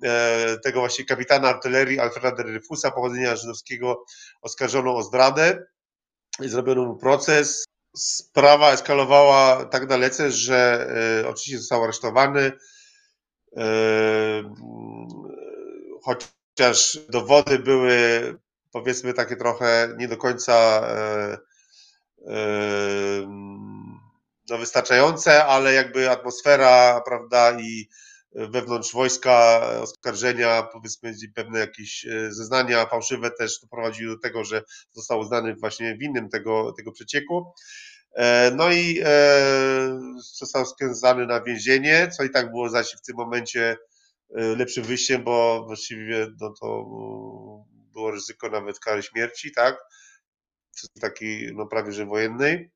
e, 0.05 0.59
tego 0.65 0.81
właśnie 0.81 1.05
kapitana 1.05 1.49
artylerii 1.49 2.01
Alfreda 2.01 2.45
Dreyfusa, 2.45 2.91
pochodzenia 2.91 3.37
żydowskiego, 3.37 4.05
oskarżono 4.43 4.97
o 4.97 5.03
zdradę 5.03 5.67
zrobiono 6.39 6.85
mu 6.85 6.97
proces. 6.97 7.65
Sprawa 7.97 8.73
eskalowała 8.73 9.65
tak 9.65 9.87
dalece, 9.87 10.31
że 10.31 10.89
oczywiście 11.29 11.59
został 11.59 11.85
aresztowany, 11.85 12.53
chociaż 16.03 16.99
dowody 17.09 17.59
były 17.59 18.35
powiedzmy 18.73 19.15
takie 19.15 19.37
trochę 19.37 19.95
nie 19.99 20.09
do 20.09 20.17
końca 20.17 20.83
no, 24.51 24.59
wystarczające, 24.59 25.45
ale 25.45 25.73
jakby 25.73 26.11
atmosfera, 26.11 27.03
prawda, 27.07 27.61
i 27.61 27.89
wewnątrz 28.33 28.93
wojska 28.93 29.61
oskarżenia, 29.81 30.63
powiedzmy 30.63 31.15
pewne 31.35 31.59
jakieś 31.59 32.07
zeznania 32.29 32.87
fałszywe 32.87 33.31
też 33.31 33.61
doprowadziły 33.61 34.15
do 34.15 34.21
tego, 34.21 34.45
że 34.45 34.63
został 34.93 35.21
uznany 35.21 35.55
właśnie 35.57 35.97
winnym 35.97 36.29
tego, 36.29 36.73
tego 36.73 36.93
przecieku. 36.93 37.53
E, 38.13 38.51
no 38.57 38.73
i 38.73 39.01
e, 39.05 39.99
został 40.39 40.67
skazany 40.67 41.27
na 41.27 41.41
więzienie, 41.41 42.09
co 42.17 42.25
i 42.25 42.31
tak 42.31 42.51
było 42.51 42.69
zaś 42.69 42.93
w 42.93 43.03
tym 43.03 43.17
momencie 43.17 43.77
e, 44.35 44.57
lepszym 44.57 44.85
wyjściem, 44.85 45.25
bo 45.25 45.65
właściwie 45.67 46.27
no 46.41 46.55
to 46.61 46.87
było 48.01 48.11
ryzyko 48.11 48.49
nawet 48.49 48.79
kary 48.79 49.03
śmierci, 49.03 49.53
tak? 49.53 49.79
Takiej 51.01 51.55
no 51.55 51.67
prawie 51.67 51.93
że 51.93 52.07
wojennej. 52.07 52.71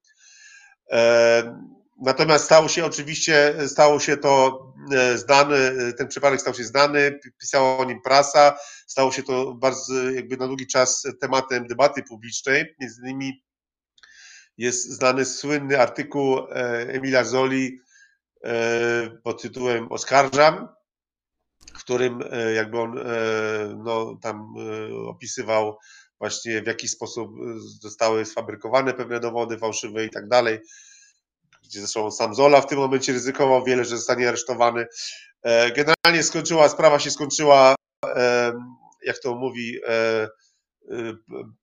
Natomiast 2.03 2.45
stało 2.45 2.69
się 2.69 2.85
oczywiście, 2.85 3.55
stało 3.69 4.01
się 4.01 4.17
to 4.17 4.61
znany, 5.15 5.57
ten 5.99 6.09
przypadek 6.09 6.41
stał 6.41 6.55
się 6.55 6.65
znany, 6.65 7.19
pisała 7.41 7.79
o 7.79 7.85
nim 7.85 8.03
prasa, 8.03 8.57
stało 8.87 9.13
się 9.13 9.23
to 9.23 9.55
bardzo 9.55 10.11
jakby 10.11 10.37
na 10.37 10.47
długi 10.47 10.67
czas 10.67 11.03
tematem 11.21 11.67
debaty 11.67 12.03
publicznej, 12.03 12.75
między 12.81 13.01
innymi 13.03 13.45
jest 14.57 14.91
znany 14.91 15.25
słynny 15.25 15.81
artykuł 15.81 16.39
e, 16.39 16.47
Emila 16.89 17.25
Zoli 17.25 17.79
e, 18.45 19.11
pod 19.25 19.43
tytułem 19.43 19.93
Oskarżam, 19.93 20.69
w 21.77 21.79
którym 21.79 22.23
e, 22.31 22.53
jakby 22.53 22.81
on 22.81 23.01
no, 23.85 24.19
tam 24.23 24.55
opisywał 25.07 25.79
właśnie 26.19 26.63
w 26.63 26.67
jaki 26.67 26.89
sposób 26.89 27.31
zostały 27.81 28.25
sfabrykowane 28.25 28.95
pewne 28.95 29.21
dowody 29.21 29.59
fałszywe 29.59 30.05
i 30.05 30.11
tak 30.11 30.29
dalej, 30.29 30.59
gdzie 31.65 31.81
zresztą 31.81 32.11
sam 32.11 32.35
Zola 32.35 32.61
w 32.61 32.67
tym 32.67 32.79
momencie 32.79 33.13
ryzykował 33.13 33.65
wiele, 33.65 33.85
że 33.85 33.97
zostanie 33.97 34.29
aresztowany. 34.29 34.87
Generalnie 35.77 36.23
skończyła, 36.23 36.69
sprawa 36.69 36.99
się 36.99 37.11
skończyła, 37.11 37.75
jak 39.03 39.19
to 39.23 39.35
mówi 39.35 39.79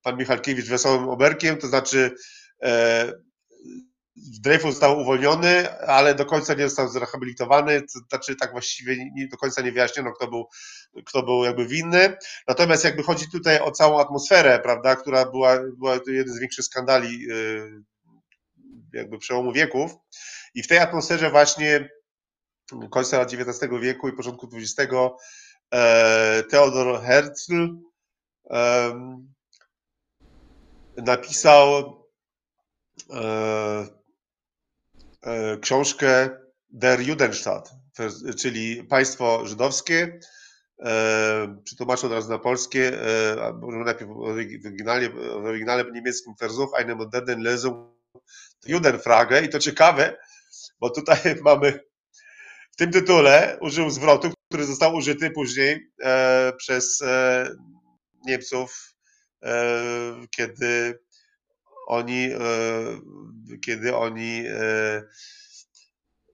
pan 0.03 0.17
Michalkiewicz, 0.17 0.69
wesołym 0.69 1.09
oberkiem, 1.09 1.57
to 1.57 1.67
znaczy 1.67 2.15
E, 2.63 3.13
Dreyfus 4.15 4.71
został 4.71 4.99
uwolniony, 4.99 5.79
ale 5.79 6.15
do 6.15 6.25
końca 6.25 6.53
nie 6.53 6.63
został 6.63 6.87
zrehabilitowany, 6.87 7.81
to 7.81 7.99
znaczy 8.09 8.35
tak 8.35 8.51
właściwie 8.51 9.11
nie, 9.15 9.27
do 9.27 9.37
końca 9.37 9.61
nie 9.61 9.71
wyjaśniono, 9.71 10.11
kto 10.11 10.27
był, 10.27 10.47
kto 11.05 11.23
był 11.23 11.43
jakby 11.43 11.67
winny. 11.67 12.17
Natomiast 12.47 12.83
jakby 12.83 13.03
chodzi 13.03 13.31
tutaj 13.31 13.59
o 13.59 13.71
całą 13.71 13.99
atmosferę, 13.99 14.59
prawda, 14.59 14.95
która 14.95 15.25
była, 15.25 15.59
była 15.77 15.99
jeden 16.07 16.33
z 16.33 16.39
większych 16.39 16.65
skandali 16.65 17.27
e, 17.31 17.35
jakby 18.93 19.17
przełomu 19.17 19.53
wieków 19.53 19.91
i 20.53 20.63
w 20.63 20.67
tej 20.67 20.77
atmosferze 20.77 21.31
właśnie 21.31 21.89
końca 22.89 23.17
lat 23.17 23.33
XIX 23.33 23.71
wieku 23.81 24.09
i 24.09 24.13
początku 24.13 24.49
XX 24.53 24.93
e, 25.73 26.43
Theodor 26.43 27.01
Herzl 27.01 27.67
napisał 30.97 32.01
E, 33.09 33.19
e, 33.19 34.00
książkę 35.61 36.29
Der 36.69 37.01
Judenstaat, 37.01 37.71
czyli 38.37 38.83
państwo 38.83 39.47
żydowskie, 39.47 40.19
e, 40.79 41.61
przetłumaczę 41.63 42.07
od 42.07 42.13
razu 42.13 42.29
na 42.29 42.39
polskie, 42.39 42.91
a 43.41 43.53
może 43.53 43.77
najpierw 43.77 44.11
w 44.11 44.17
oryginale, 44.17 45.09
w 45.09 45.45
oryginale 45.45 45.91
niemieckim 45.91 46.33
Versuch 46.39 46.73
eine 46.79 46.95
modernen 46.95 47.43
Lesung 47.43 47.91
Judenfrage. 48.65 49.41
I 49.41 49.49
to 49.49 49.59
ciekawe, 49.59 50.17
bo 50.79 50.89
tutaj 50.89 51.17
mamy 51.41 51.79
w 52.71 52.75
tym 52.75 52.91
tytule 52.91 53.57
użył 53.61 53.89
zwrotu, 53.89 54.31
który 54.49 54.65
został 54.65 54.95
użyty 54.95 55.31
później 55.31 55.91
przez 56.57 57.03
Niemców, 58.25 58.95
kiedy 60.35 60.99
oni, 61.87 62.31
e, 62.31 62.39
kiedy 63.65 63.95
oni 63.95 64.43
e, 64.47 65.03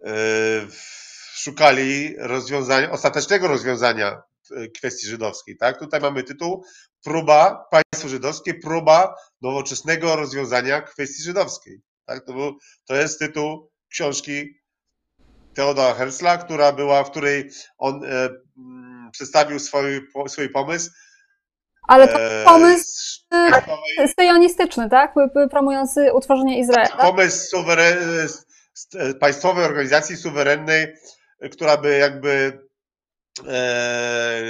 e, 0.06 0.68
szukali 1.34 2.16
rozwiązania, 2.18 2.92
ostatecznego 2.92 3.48
rozwiązania 3.48 4.22
kwestii 4.78 5.08
żydowskiej. 5.08 5.58
Tak? 5.58 5.80
Tutaj 5.80 6.02
mamy 6.02 6.24
tytuł 6.24 6.64
Próba, 7.04 7.68
państwo 7.72 8.10
żydowskie, 8.10 8.54
próba 8.54 9.16
nowoczesnego 9.42 10.16
rozwiązania 10.16 10.82
kwestii 10.82 11.24
żydowskiej. 11.24 11.82
Tak? 12.06 12.26
To, 12.26 12.34
był, 12.34 12.58
to 12.86 12.96
jest 12.96 13.20
tytuł 13.20 13.70
książki 13.90 14.60
Teodora 15.54 15.94
Herzla, 15.94 16.38
która 16.38 16.72
była, 16.72 17.04
w 17.04 17.12
której 17.12 17.50
on 17.78 18.06
e, 18.06 18.30
przedstawił 19.12 19.60
swój, 19.60 20.08
swój 20.28 20.50
pomysł 20.50 20.92
ale 21.88 22.08
to 22.08 22.22
eee, 22.22 22.46
pomysł 22.46 23.22
e, 24.00 24.08
styjonistyczny, 24.08 24.90
tak? 24.90 25.14
Promujący 25.52 26.14
utworzenie 26.14 26.60
Izraela. 26.60 26.98
Pomysł 26.98 27.50
suweren... 27.50 27.98
państwowej 29.20 29.66
organizacji 29.66 30.18
suwerennej, 30.18 30.88
która 31.52 31.78
by 31.78 31.98
jakby 31.98 32.60
e, 33.48 34.42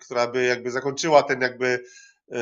która 0.00 0.26
by 0.26 0.44
jakby 0.44 0.70
zakończyła 0.70 1.22
ten 1.22 1.40
jakby 1.40 1.84
e, 2.32 2.38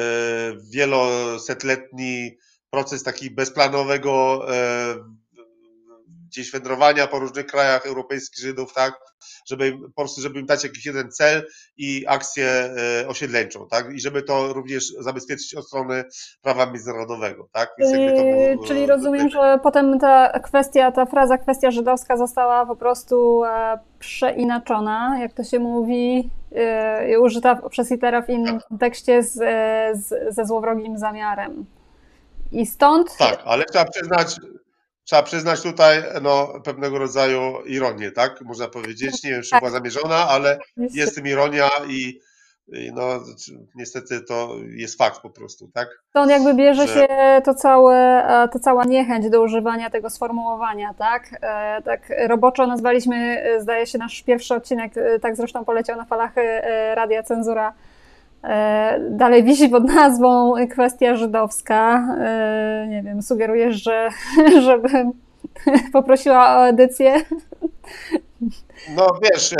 wielosetletni 0.72 2.38
proces 2.70 3.02
taki 3.02 3.30
bezplanowego 3.30 4.46
gdzieś 6.32 6.50
wędrowania 6.50 7.06
po 7.06 7.18
różnych 7.18 7.46
krajach 7.46 7.86
europejskich 7.86 8.44
Żydów, 8.44 8.72
tak, 8.72 9.00
żeby 9.48 9.72
po 9.72 10.02
prostu, 10.02 10.20
żeby 10.20 10.40
im 10.40 10.46
dać 10.46 10.64
jakiś 10.64 10.86
jeden 10.86 11.10
cel 11.10 11.46
i 11.76 12.04
akcję 12.08 12.46
e, 13.02 13.08
osiedleńczą, 13.08 13.68
tak, 13.68 13.94
i 13.94 14.00
żeby 14.00 14.22
to 14.22 14.52
również 14.52 14.88
zabezpieczyć 14.88 15.54
od 15.54 15.66
strony 15.66 16.04
prawa 16.42 16.66
międzynarodowego, 16.66 17.48
tak. 17.52 17.76
Czyli, 17.92 18.06
był, 18.06 18.64
czyli 18.64 18.86
rozumiem, 18.86 19.30
że 19.30 19.58
potem 19.62 19.98
ta 19.98 20.40
kwestia, 20.40 20.92
ta 20.92 21.06
fraza 21.06 21.38
kwestia 21.38 21.70
żydowska 21.70 22.16
została 22.16 22.66
po 22.66 22.76
prostu 22.76 23.44
e, 23.44 23.78
przeinaczona, 23.98 25.18
jak 25.20 25.32
to 25.32 25.44
się 25.44 25.58
mówi, 25.58 26.30
e, 26.54 27.20
użyta 27.20 27.68
przez 27.68 27.88
Hitlera 27.88 28.22
w 28.22 28.30
innym 28.30 28.60
kontekście 28.68 29.22
z, 29.22 29.34
z, 29.98 30.34
ze 30.34 30.44
złowrogim 30.46 30.98
zamiarem. 30.98 31.66
I 32.52 32.66
stąd. 32.66 33.16
Tak, 33.16 33.42
ale 33.44 33.64
trzeba 33.64 33.84
przyznać, 33.84 34.36
trzeba 35.04 35.22
przyznać 35.22 35.62
tutaj 35.62 36.02
no, 36.22 36.52
pewnego 36.64 36.98
rodzaju 36.98 37.40
ironię, 37.66 38.10
tak? 38.10 38.40
Można 38.40 38.68
powiedzieć. 38.68 39.22
Nie 39.24 39.30
wiem, 39.30 39.42
czy 39.42 39.50
była 39.50 39.60
tak. 39.60 39.70
zamierzona, 39.70 40.28
ale 40.28 40.58
jest 40.76 41.14
tym 41.14 41.26
ironia 41.26 41.70
i, 41.88 42.20
i 42.72 42.92
no, 42.94 43.08
niestety 43.74 44.20
to 44.20 44.56
jest 44.76 44.98
fakt 44.98 45.20
po 45.20 45.30
prostu, 45.30 45.70
tak? 45.74 45.88
Stąd 46.10 46.30
jakby 46.30 46.54
bierze 46.54 46.86
że... 46.86 46.94
się 46.94 47.08
to, 47.44 47.54
całe, 47.54 47.96
e, 48.44 48.48
to 48.48 48.58
cała 48.58 48.84
niechęć 48.84 49.30
do 49.30 49.42
używania 49.42 49.90
tego 49.90 50.10
sformułowania, 50.10 50.94
tak? 50.94 51.38
E, 51.40 51.82
tak 51.82 52.12
roboczo 52.26 52.66
nazwaliśmy, 52.66 53.16
e, 53.16 53.60
zdaje 53.60 53.86
się, 53.86 53.98
nasz 53.98 54.22
pierwszy 54.22 54.54
odcinek, 54.54 54.92
tak 55.22 55.36
zresztą 55.36 55.64
poleciał 55.64 55.96
na 55.96 56.04
falach 56.04 56.32
Radia 56.94 57.22
Cenzura, 57.22 57.74
Dalej 59.10 59.44
wisi 59.44 59.68
pod 59.68 59.84
nazwą 59.84 60.54
kwestia 60.70 61.16
żydowska. 61.16 62.06
Nie 62.88 63.02
wiem, 63.02 63.22
sugerujesz, 63.22 63.82
że 63.82 64.08
żebym 64.66 65.12
poprosiła 65.92 66.58
o 66.58 66.68
edycję? 66.68 67.24
No 68.96 69.18
wiesz, 69.22 69.54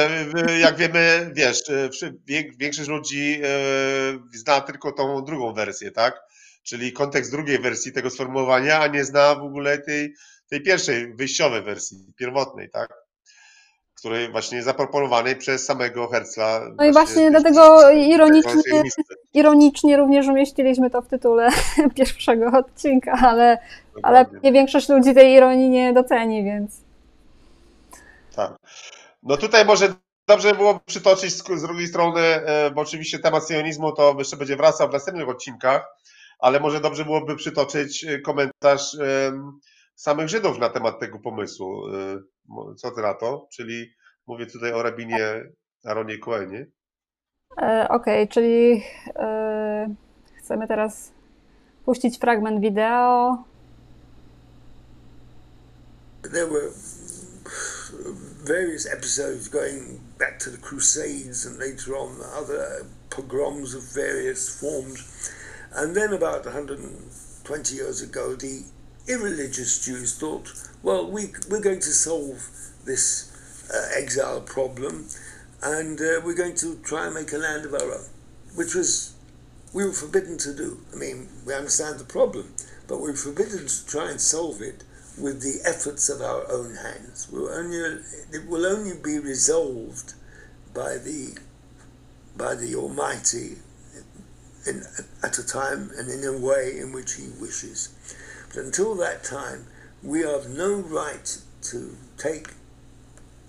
jak 0.61 0.77
wiemy, 0.77 1.31
wiesz, 1.35 1.63
większość 2.59 2.89
ludzi 2.89 3.43
zna 4.35 4.61
tylko 4.61 4.93
tą 4.93 5.25
drugą 5.25 5.53
wersję, 5.53 5.91
tak? 5.91 6.21
Czyli 6.63 6.93
kontekst 6.93 7.31
drugiej 7.31 7.59
wersji 7.59 7.93
tego 7.93 8.11
sformułowania, 8.11 8.81
a 8.81 8.87
nie 8.87 9.05
zna 9.05 9.35
w 9.35 9.43
ogóle 9.43 9.79
tej, 9.79 10.15
tej 10.49 10.63
pierwszej, 10.63 11.15
wyjściowej 11.15 11.63
wersji, 11.63 11.99
pierwotnej, 12.17 12.71
tak? 12.71 13.02
Której 14.03 14.31
właśnie 14.31 14.63
zaproponowanej 14.63 15.37
przez 15.37 15.65
samego 15.65 16.09
Herzla. 16.09 16.61
No 16.77 16.85
i 16.85 16.93
właśnie 16.93 17.31
dlatego 17.31 17.91
ironicznie, 17.91 18.83
ironicznie 19.35 19.97
również 19.97 20.27
umieściliśmy 20.27 20.91
to 20.91 21.03
w 21.03 21.09
tytule 21.09 21.49
pierwszego 21.97 22.47
odcinka, 22.59 23.13
ale, 23.13 23.59
ale 24.03 24.27
nie 24.43 24.53
większość 24.53 24.89
ludzi 24.89 25.15
tej 25.15 25.33
ironii 25.33 25.69
nie 25.69 25.93
doceni, 25.93 26.45
więc. 26.45 26.81
Tak. 28.37 28.53
No 29.23 29.37
tutaj 29.37 29.65
może 29.65 29.95
dobrze 30.29 30.55
było 30.55 30.81
przytoczyć 30.87 31.33
z, 31.33 31.45
z 31.59 31.63
drugiej 31.63 31.87
strony, 31.87 32.21
e, 32.21 32.71
bo 32.71 32.81
oczywiście 32.81 33.19
temat 33.19 33.49
sionizmu 33.49 33.93
to 33.93 34.15
jeszcze 34.19 34.37
będzie 34.37 34.57
wracał 34.57 34.89
w 34.89 34.93
następnych 34.93 35.29
odcinkach, 35.29 35.97
ale 36.39 36.61
może 36.61 36.81
dobrze 36.81 37.05
byłoby 37.05 37.37
przytoczyć 37.37 38.05
e, 38.05 38.19
komentarz 38.19 38.97
samych 40.03 40.29
Żydów 40.29 40.59
na 40.59 40.69
temat 40.69 41.01
tego 41.01 41.19
pomysłu. 41.19 41.89
Y, 41.89 42.23
co 42.77 42.91
ty 42.91 43.03
na 43.03 43.15
to? 43.15 43.49
Czyli 43.53 43.95
mówię 44.27 44.47
tutaj 44.47 44.73
o 44.73 44.83
rabinie 44.83 45.45
Aaronie 45.85 46.19
Cohenie. 46.19 46.67
E, 47.59 47.89
okej, 47.89 48.23
okay, 48.23 48.29
czyli 48.29 48.85
e, 49.17 49.95
Chcemy 50.43 50.69
teraz 50.69 51.13
puścić 51.85 52.19
fragment 52.19 52.61
wideo. 52.61 53.45
There 56.23 56.47
were 56.47 56.71
various 58.45 58.87
episodes 58.87 59.49
going 59.49 60.01
back 60.19 60.39
to 60.39 60.51
the 60.51 60.59
Crusades 60.59 61.47
and 61.47 61.59
later 61.59 61.95
on 61.95 62.11
other 62.43 62.85
pogroms 63.11 63.75
of 63.75 63.83
various 63.95 64.61
forms. 64.61 65.31
And 65.75 65.95
then 65.95 66.13
about 66.13 66.47
120 66.47 67.77
years 67.77 68.03
ago, 68.03 68.37
the 68.37 68.65
irreligious 69.07 69.85
Jews 69.85 70.17
thought, 70.19 70.53
well, 70.83 71.09
we, 71.09 71.33
we're 71.51 71.61
going 71.61 71.81
to 71.81 71.91
solve 71.91 72.49
this 72.85 73.31
uh, 73.73 73.99
exile 73.99 74.41
problem 74.41 75.09
and 75.63 76.01
uh, 76.01 76.21
we're 76.25 76.35
going 76.35 76.57
to 76.57 76.77
try 76.83 77.07
and 77.07 77.15
make 77.15 77.33
a 77.33 77.39
land 77.39 77.65
of 77.65 77.75
our 77.75 77.93
own, 77.93 78.07
which 78.55 78.75
was, 78.75 79.15
we 79.73 79.85
were 79.85 79.93
forbidden 79.93 80.39
to 80.39 80.55
do. 80.55 80.81
I 80.93 80.97
mean, 80.97 81.29
we 81.47 81.55
understand 81.55 81.99
the 81.99 82.05
problem, 82.05 82.53
but 82.89 82.99
we 82.99 83.11
were 83.11 83.17
forbidden 83.17 83.67
to 83.67 83.87
try 83.87 84.11
and 84.11 84.21
solve 84.21 84.61
it 84.61 84.85
with 85.21 85.43
the 85.43 85.61
efforts 85.69 86.09
of 86.09 86.21
our 86.21 86.51
own 86.51 86.75
hands. 86.77 87.29
We'll 87.31 87.51
only, 87.51 87.79
it 88.33 88.49
will 88.49 88.67
only 88.67 88.97
be 89.03 89.19
resolved 89.19 90.15
by 90.75 90.97
the, 90.99 91.39
by 92.37 92.55
the 92.55 92.75
Almighty 92.75 93.59
in, 94.67 94.83
at 95.23 95.39
a 95.39 95.47
time 95.47 95.91
and 95.97 96.11
in 96.11 96.25
a 96.25 96.39
way 96.39 96.79
in 96.79 96.93
which 96.93 97.15
He 97.15 97.29
wishes. 97.41 97.91
Until 98.55 98.95
that 98.97 99.25
time, 99.25 99.67
we 100.03 100.21
have 100.21 100.49
no 100.49 100.75
right 100.75 101.39
to 101.63 101.97
take 102.19 102.49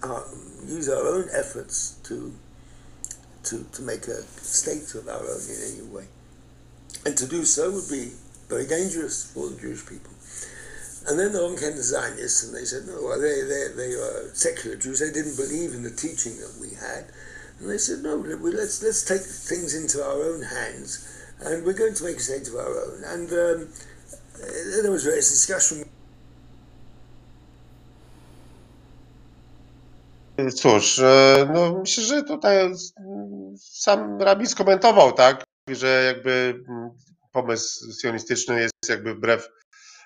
our, 0.01 0.23
use 0.65 0.89
our 0.89 1.05
own 1.07 1.27
efforts 1.33 1.99
to, 2.03 2.33
to, 3.43 3.65
to 3.73 3.81
make 3.81 4.07
a 4.07 4.21
state 4.21 4.93
of 4.95 5.07
our 5.07 5.21
own 5.21 5.41
in 5.49 5.73
any 5.73 5.87
way. 5.87 6.05
And 7.05 7.17
to 7.17 7.27
do 7.27 7.43
so 7.43 7.71
would 7.71 7.89
be 7.89 8.11
very 8.47 8.67
dangerous 8.67 9.31
for 9.33 9.49
the 9.49 9.59
Jewish 9.59 9.85
people. 9.85 10.11
And 11.07 11.19
then 11.19 11.35
along 11.35 11.57
came 11.57 11.75
the 11.75 11.83
Zionists, 11.83 12.43
and 12.45 12.55
they 12.55 12.63
said, 12.63 12.87
no, 12.87 13.01
well, 13.03 13.19
they, 13.19 13.41
they, 13.41 13.67
they 13.75 13.93
are 13.93 14.29
secular 14.33 14.77
Jews. 14.77 14.99
They 14.99 15.11
didn't 15.11 15.35
believe 15.35 15.73
in 15.73 15.83
the 15.83 15.91
teaching 15.91 16.37
that 16.37 16.55
we 16.61 16.75
had. 16.75 17.11
And 17.59 17.69
they 17.69 17.77
said, 17.77 18.03
no, 18.03 18.15
let's, 18.15 18.81
let's 18.81 19.03
take 19.03 19.21
things 19.21 19.75
into 19.75 20.03
our 20.03 20.21
own 20.23 20.43
hands, 20.43 21.07
and 21.41 21.65
we're 21.65 21.73
going 21.73 21.93
to 21.93 22.03
make 22.03 22.17
a 22.17 22.19
state 22.19 22.47
of 22.47 22.55
our 22.55 22.71
own. 22.71 23.03
And 23.05 23.31
um, 23.31 23.69
there 24.81 24.91
was 24.91 25.03
various 25.03 25.29
discussion. 25.31 25.85
Cóż, 30.55 30.99
e, 30.99 31.49
no 31.53 31.79
myślę, 31.79 32.03
że 32.03 32.23
tutaj 32.23 32.71
sam 33.57 34.21
rabin 34.21 34.47
skomentował, 34.47 35.11
tak, 35.11 35.43
że 35.67 36.03
jakby 36.03 36.63
mm, 36.69 36.89
pomysł 37.31 37.91
sionistyczny 38.01 38.61
jest 38.61 38.73
jakby 38.89 39.15
wbrew 39.15 39.49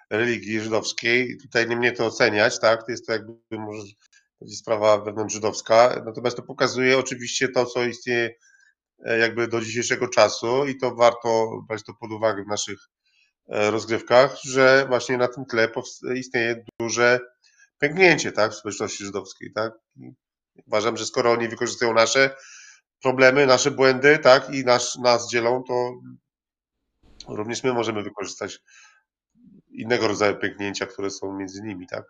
religii 0.09 0.61
żydowskiej. 0.61 1.37
Tutaj 1.41 1.69
nie 1.69 1.75
mnie 1.75 1.91
to 1.91 2.05
oceniać, 2.05 2.59
tak, 2.59 2.85
to 2.85 2.91
jest 2.91 3.05
to 3.05 3.13
jakby 3.13 3.33
może 3.51 3.83
sprawa 4.47 4.97
wewnątrz 4.97 5.33
żydowska, 5.33 6.01
natomiast 6.05 6.37
to 6.37 6.43
pokazuje 6.43 6.97
oczywiście 6.97 7.49
to, 7.49 7.65
co 7.65 7.83
istnieje 7.83 8.29
e, 9.05 9.17
jakby 9.17 9.47
do 9.47 9.61
dzisiejszego 9.61 10.07
czasu 10.07 10.65
i 10.65 10.77
to 10.77 10.95
warto 10.95 11.49
brać 11.67 11.83
to 11.83 11.93
pod 11.93 12.11
uwagę 12.11 12.43
w 12.43 12.47
naszych 12.47 12.79
rozgrywkach, 13.47 14.37
że 14.43 14.85
właśnie 14.87 15.17
na 15.17 15.27
tym 15.27 15.45
tle 15.45 15.69
istnieje 16.15 16.63
duże 16.79 17.19
pęknięcie, 17.77 18.31
tak, 18.31 18.51
w 18.51 18.55
społeczności 18.55 19.03
żydowskiej, 19.05 19.51
tak. 19.55 19.73
Uważam, 20.67 20.97
że 20.97 21.05
skoro 21.05 21.31
oni 21.31 21.47
wykorzystują 21.47 21.93
nasze 21.93 22.35
problemy, 23.01 23.45
nasze 23.45 23.71
błędy, 23.71 24.19
tak, 24.19 24.49
i 24.49 24.65
nas, 24.65 24.95
nas 24.95 25.29
dzielą, 25.29 25.63
to 25.67 25.93
również 27.27 27.63
my 27.63 27.73
możemy 27.73 28.03
wykorzystać 28.03 28.59
innego 29.69 30.07
rodzaju 30.07 30.35
pęknięcia, 30.35 30.85
które 30.85 31.09
są 31.09 31.37
między 31.37 31.61
nimi, 31.61 31.87
tak? 31.87 32.03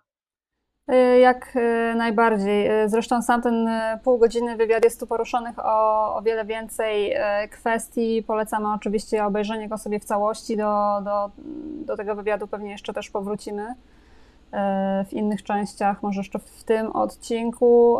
Y, 0.92 1.20
jak 1.20 1.56
y, 1.56 1.96
najbardziej. 1.96 2.84
Y, 2.84 2.90
zresztą 2.90 3.22
sam 3.22 3.42
ten 3.42 3.70
pół 4.04 4.18
godziny 4.18 4.56
wywiad 4.56 4.84
jest 4.84 5.00
tu 5.00 5.08
poruszonych 5.08 5.60
o, 5.60 6.16
o 6.16 6.22
wiele 6.22 6.46
więcej 6.46 7.16
kwestii. 7.52 8.24
Polecamy 8.28 8.74
oczywiście 8.74 9.26
obejrzenie 9.26 9.70
go 9.70 9.78
sobie 9.78 10.00
w 10.00 10.06
całości. 10.06 10.58
Do, 10.58 11.02
do, 11.04 11.32
do 11.86 11.98
tego 11.98 12.16
wywiadu 12.16 12.48
pewnie 12.48 12.72
jeszcze 12.72 12.94
też 12.94 13.10
powrócimy 13.10 13.74
w 15.08 15.14
innych 15.14 15.44
częściach, 15.44 16.04
może 16.04 16.20
jeszcze 16.20 16.40
w 16.40 16.64
tym 16.64 16.92
odcinku. 16.92 18.00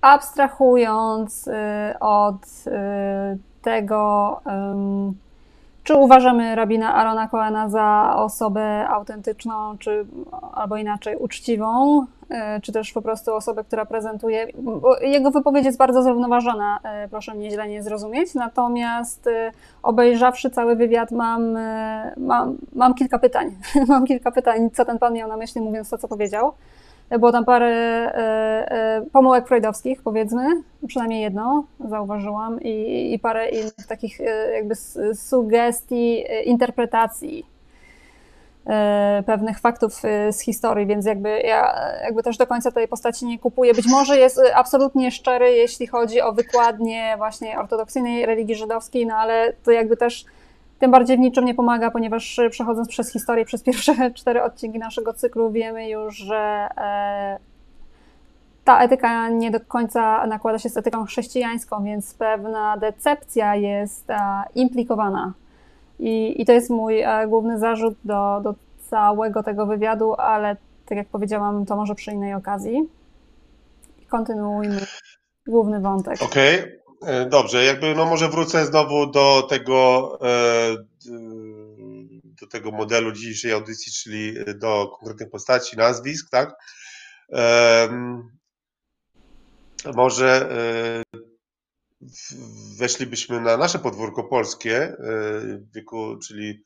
Abstrahując 0.00 1.48
od 2.00 2.46
tego, 3.62 4.40
czy 5.84 5.94
uważamy 5.94 6.54
rabina 6.54 6.94
Arona 6.94 7.28
Coena 7.28 7.68
za 7.68 8.14
osobę 8.16 8.88
autentyczną, 8.88 9.78
czy 9.78 10.06
albo 10.52 10.76
inaczej 10.76 11.16
uczciwą, 11.16 12.00
e, 12.30 12.60
czy 12.60 12.72
też 12.72 12.92
po 12.92 13.02
prostu 13.02 13.34
osobę, 13.34 13.64
która 13.64 13.86
prezentuje. 13.86 14.46
Jego 15.00 15.30
wypowiedź 15.30 15.64
jest 15.64 15.78
bardzo 15.78 16.02
zrównoważona, 16.02 16.80
e, 16.82 17.08
proszę 17.08 17.34
mnie 17.34 17.50
źle 17.50 17.68
nie 17.68 17.82
zrozumieć. 17.82 18.34
Natomiast 18.34 19.26
e, 19.26 19.50
obejrzawszy 19.82 20.50
cały 20.50 20.76
wywiad, 20.76 21.10
mam, 21.10 21.58
mam, 22.16 22.56
mam 22.72 22.94
kilka 22.94 23.18
pytań. 23.18 23.56
mam 23.88 24.06
kilka 24.06 24.30
pytań, 24.30 24.70
co 24.70 24.84
ten 24.84 24.98
pan 24.98 25.12
miał 25.12 25.28
na 25.28 25.36
myśli, 25.36 25.60
mówiąc 25.60 25.90
to, 25.90 25.98
co 25.98 26.08
powiedział. 26.08 26.52
Było 27.10 27.32
tam 27.32 27.44
parę 27.44 27.66
e, 27.66 28.70
e, 28.70 29.02
pomyłek 29.12 29.48
freudowskich, 29.48 30.02
powiedzmy, 30.02 30.62
przynajmniej 30.86 31.22
jedno 31.22 31.64
zauważyłam, 31.88 32.60
i, 32.60 33.12
i 33.14 33.18
parę 33.18 33.48
innych 33.48 33.86
takich 33.88 34.20
e, 34.20 34.52
jakby 34.52 34.74
sugestii, 35.14 36.24
interpretacji 36.44 37.54
pewnych 39.26 39.58
faktów 39.58 40.02
z 40.30 40.40
historii, 40.40 40.86
więc 40.86 41.06
jakby 41.06 41.28
ja 41.28 41.74
jakby 42.02 42.22
też 42.22 42.36
do 42.36 42.46
końca 42.46 42.70
tej 42.70 42.88
postaci 42.88 43.26
nie 43.26 43.38
kupuję. 43.38 43.74
Być 43.74 43.86
może 43.86 44.18
jest 44.18 44.40
absolutnie 44.54 45.10
szczery, 45.10 45.52
jeśli 45.52 45.86
chodzi 45.86 46.20
o 46.20 46.32
wykładnię 46.32 47.14
właśnie 47.16 47.58
ortodoksyjnej 47.58 48.26
religii 48.26 48.54
żydowskiej, 48.54 49.06
no 49.06 49.14
ale 49.14 49.52
to 49.64 49.70
jakby 49.70 49.96
też 49.96 50.24
tym 50.84 50.90
bardziej 50.90 51.16
w 51.16 51.20
niczym 51.20 51.44
nie 51.44 51.54
pomaga, 51.54 51.90
ponieważ 51.90 52.38
e, 52.38 52.50
przechodząc 52.50 52.88
przez 52.88 53.12
historię, 53.12 53.44
przez 53.44 53.62
pierwsze 53.62 53.94
cztery 54.18 54.42
odcinki 54.42 54.78
naszego 54.78 55.12
cyklu, 55.12 55.50
wiemy 55.50 55.88
już, 55.88 56.16
że 56.16 56.68
e, 56.76 57.38
ta 58.64 58.80
etyka 58.80 59.28
nie 59.28 59.50
do 59.50 59.60
końca 59.60 60.26
nakłada 60.26 60.58
się 60.58 60.68
z 60.68 60.76
etyką 60.76 61.04
chrześcijańską, 61.04 61.84
więc 61.84 62.14
pewna 62.14 62.76
decepcja 62.76 63.54
jest 63.54 64.10
e, 64.10 64.18
implikowana. 64.54 65.32
I, 65.98 66.42
I 66.42 66.44
to 66.44 66.52
jest 66.52 66.70
mój 66.70 67.04
główny 67.28 67.58
zarzut 67.58 67.94
do, 68.04 68.40
do 68.42 68.54
całego 68.90 69.42
tego 69.42 69.66
wywiadu, 69.66 70.14
ale 70.14 70.56
tak 70.86 70.98
jak 70.98 71.08
powiedziałam, 71.08 71.66
to 71.66 71.76
może 71.76 71.94
przy 71.94 72.12
innej 72.12 72.34
okazji. 72.34 72.88
Kontynuujmy 74.08 74.80
główny 75.46 75.80
wątek. 75.80 76.22
Okej. 76.22 76.60
Okay. 76.60 76.83
E, 77.06 77.26
dobrze, 77.26 77.64
jakby 77.64 77.94
no 77.94 78.04
może 78.04 78.28
wrócę 78.28 78.66
znowu 78.66 79.06
do 79.06 79.46
tego, 79.50 80.18
e, 80.22 80.76
do 82.40 82.46
tego 82.46 82.70
modelu 82.70 83.12
dzisiejszej 83.12 83.52
audycji, 83.52 83.92
czyli 83.92 84.34
do 84.54 84.88
konkretnych 84.88 85.30
postaci, 85.30 85.76
nazwisk, 85.76 86.30
tak? 86.30 86.54
Może 89.94 90.50
e, 90.50 91.18
weszlibyśmy 92.78 93.40
na 93.40 93.56
nasze 93.56 93.78
podwórko 93.78 94.24
polskie 94.24 94.96
wieku, 95.74 96.18
czyli 96.18 96.62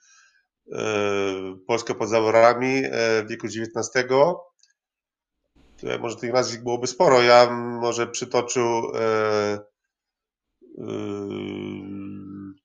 Polskę 1.66 1.94
pod 1.94 2.08
zaworami 2.08 2.82
wieku 3.28 3.46
XIX. 3.46 4.08
Tutaj 5.80 5.98
może 5.98 6.16
tych 6.16 6.32
nazwisk 6.32 6.62
byłoby 6.62 6.86
sporo. 6.86 7.22
Ja 7.22 7.50
może 7.80 8.06
przytoczył 8.06 8.92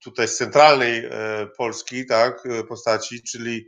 tutaj 0.04 0.28
z 0.28 0.38
centralnej 0.38 1.06
e, 1.06 1.10
Polski, 1.58 2.06
tak, 2.06 2.46
e, 2.46 2.64
postaci, 2.64 3.24
czyli 3.24 3.68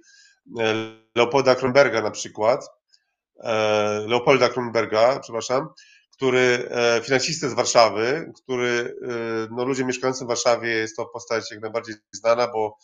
e, 0.60 0.74
Leopolda 1.16 1.56
Kronberga 1.56 2.02
na 2.02 2.12
przykład, 2.12 2.70
Leopolda 4.08 4.50
Kronberga, 4.50 5.20
przepraszam, 5.20 5.68
który 6.12 6.70
finansistę 7.04 7.50
z 7.50 7.54
Warszawy, 7.54 8.32
który 8.36 8.96
no, 9.52 9.66
ludziom 9.66 9.88
mieszkającym 9.88 10.28
w 10.28 10.30
Warszawie 10.30 10.70
jest 10.70 10.96
to 10.96 11.06
postać 11.06 11.52
jak 11.52 11.62
najbardziej 11.62 11.96
znana, 12.12 12.48
bo 12.48 12.78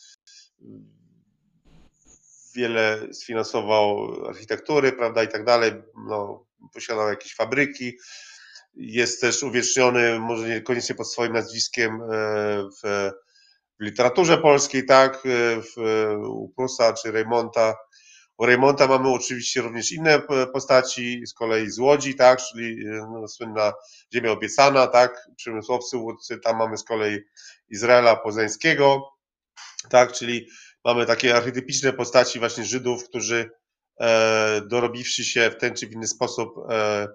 wiele 2.56 3.08
sfinansował 3.14 4.16
architektury, 4.28 4.92
prawda, 4.92 5.24
i 5.24 5.28
tak 5.28 5.46
dalej, 5.46 5.72
no, 6.08 6.46
posiadał 6.74 7.10
jakieś 7.10 7.36
fabryki, 7.36 7.98
jest 8.74 9.22
też 9.22 9.44
uwieczniony, 9.44 10.20
może 10.20 10.50
niekoniecznie 10.50 10.96
pod 10.96 11.12
swoim 11.12 11.34
nazwiskiem, 11.34 12.02
e, 12.02 12.08
w, 12.84 13.12
w 13.80 13.84
literaturze 13.84 14.38
polskiej, 14.38 14.86
tak, 14.86 15.16
e, 15.16 15.62
w, 15.62 15.78
u 16.28 16.50
Prusa 16.50 16.94
czy 16.94 17.12
Reymonta. 17.12 17.76
U 18.38 18.46
Reymonta 18.46 18.88
mamy 18.88 19.10
oczywiście 19.10 19.62
również 19.62 19.92
inne 19.92 20.22
postaci, 20.54 21.24
z 21.28 21.34
kolei 21.34 21.72
z 21.72 21.80
Łodzi, 21.80 22.16
tak, 22.16 22.40
czyli 22.42 22.88
e, 22.88 23.08
no, 23.14 23.28
słynna 23.28 23.74
Ziemia 24.14 24.32
Obiecana, 24.32 24.88
tak, 24.88 25.28
przemysłowcy 25.36 25.98
łódcy, 25.98 26.40
tam 26.40 26.58
mamy 26.58 26.78
z 26.78 26.84
kolei 26.84 27.20
Izraela 27.70 28.16
Poznańskiego, 28.16 29.10
tak, 29.90 30.12
czyli 30.12 30.48
mamy 30.86 31.06
takie 31.06 31.36
archetypiczne 31.36 31.94
postaci 31.94 32.40
właśnie 32.40 32.66
Żydów, 32.66 33.10
którzy 33.10 33.50
e, 34.00 34.62
dorobiwszy 34.68 35.24
się 35.24 35.50
w 35.50 35.58
ten 35.58 35.76
czy 35.76 35.88
w 35.88 35.92
inny 35.92 36.08
sposób 36.08 36.54
e, 36.70 37.08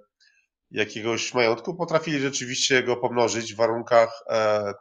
jakiegoś 0.70 1.34
majątku, 1.34 1.74
potrafili 1.74 2.20
rzeczywiście 2.20 2.82
go 2.82 2.96
pomnożyć 2.96 3.54
w 3.54 3.56
warunkach 3.56 4.22
e, 4.30 4.74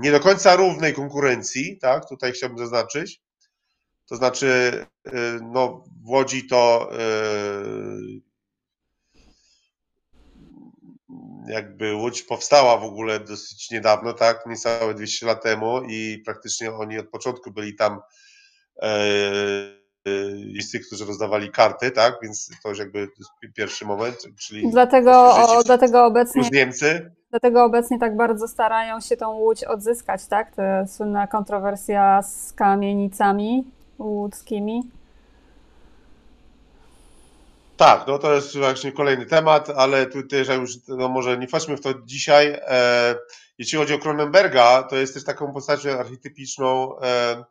nie 0.00 0.12
do 0.12 0.20
końca 0.20 0.56
równej 0.56 0.94
konkurencji, 0.94 1.78
tak, 1.78 2.08
tutaj 2.08 2.32
chciałbym 2.32 2.58
zaznaczyć. 2.58 3.20
To 4.06 4.16
znaczy, 4.16 4.72
no, 5.42 5.84
w 6.04 6.08
Łodzi 6.08 6.46
to 6.46 6.90
jakby 11.48 11.94
Łódź 11.94 12.22
powstała 12.22 12.78
w 12.78 12.84
ogóle 12.84 13.20
dosyć 13.20 13.70
niedawno, 13.70 14.12
tak, 14.12 14.46
niecałe 14.46 14.94
200 14.94 15.26
lat 15.26 15.42
temu 15.42 15.82
i 15.88 16.22
praktycznie 16.24 16.72
oni 16.72 16.98
od 16.98 17.08
początku 17.08 17.50
byli 17.50 17.74
tam 17.74 18.00
e, 20.06 20.10
jest 20.36 20.72
tych, 20.72 20.86
którzy 20.86 21.04
rozdawali 21.04 21.50
karty, 21.50 21.90
tak, 21.90 22.14
więc 22.22 22.50
to 22.62 22.68
już 22.68 22.78
jakby 22.78 23.08
pierwszy 23.54 23.84
moment, 23.84 24.16
czyli 24.38 24.70
dlatego, 24.70 25.12
o, 25.36 25.62
dlatego 25.62 26.04
obecnie 26.04 26.48
Niemcy. 26.52 27.12
Dlatego 27.30 27.64
obecnie 27.64 27.98
tak 27.98 28.16
bardzo 28.16 28.48
starają 28.48 29.00
się 29.00 29.16
tą 29.16 29.30
łódź 29.30 29.64
odzyskać, 29.64 30.26
tak? 30.26 30.54
Ta 30.54 30.86
słynna 30.86 31.26
kontrowersja 31.26 32.22
z 32.22 32.52
kamienicami 32.52 33.64
łódzkimi. 33.98 34.82
Tak, 37.76 38.06
no 38.06 38.18
to 38.18 38.34
jest 38.34 38.58
właśnie 38.58 38.92
kolejny 38.92 39.26
temat, 39.26 39.70
ale 39.70 40.06
tutaj 40.06 40.60
już 40.60 40.88
no 40.88 41.08
może 41.08 41.38
nie 41.38 41.48
wchodźmy 41.48 41.76
w 41.76 41.80
to 41.80 41.94
dzisiaj. 42.04 42.58
E, 42.66 43.14
jeśli 43.58 43.78
chodzi 43.78 43.94
o 43.94 43.98
Cronenberga, 43.98 44.82
to 44.82 44.96
jest 44.96 45.14
też 45.14 45.24
taką 45.24 45.52
postacią 45.52 45.90
archetypiczną 45.90 46.98
e, 47.00 47.44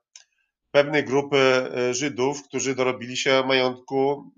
pewnej 0.72 1.04
grupy 1.04 1.38
e, 1.38 1.94
Żydów, 1.94 2.44
którzy 2.44 2.76
dorobili 2.76 3.18
się 3.18 3.44
majątku 3.48 4.32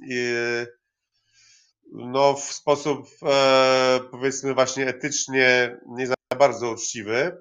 no, 1.92 2.34
w 2.34 2.54
sposób 2.54 3.08
e, 3.24 4.00
powiedzmy 4.12 4.54
właśnie 4.54 4.88
etycznie 4.88 5.78
nie 5.88 6.08
za 6.08 6.14
bardzo 6.38 6.72
uczciwy. 6.72 7.38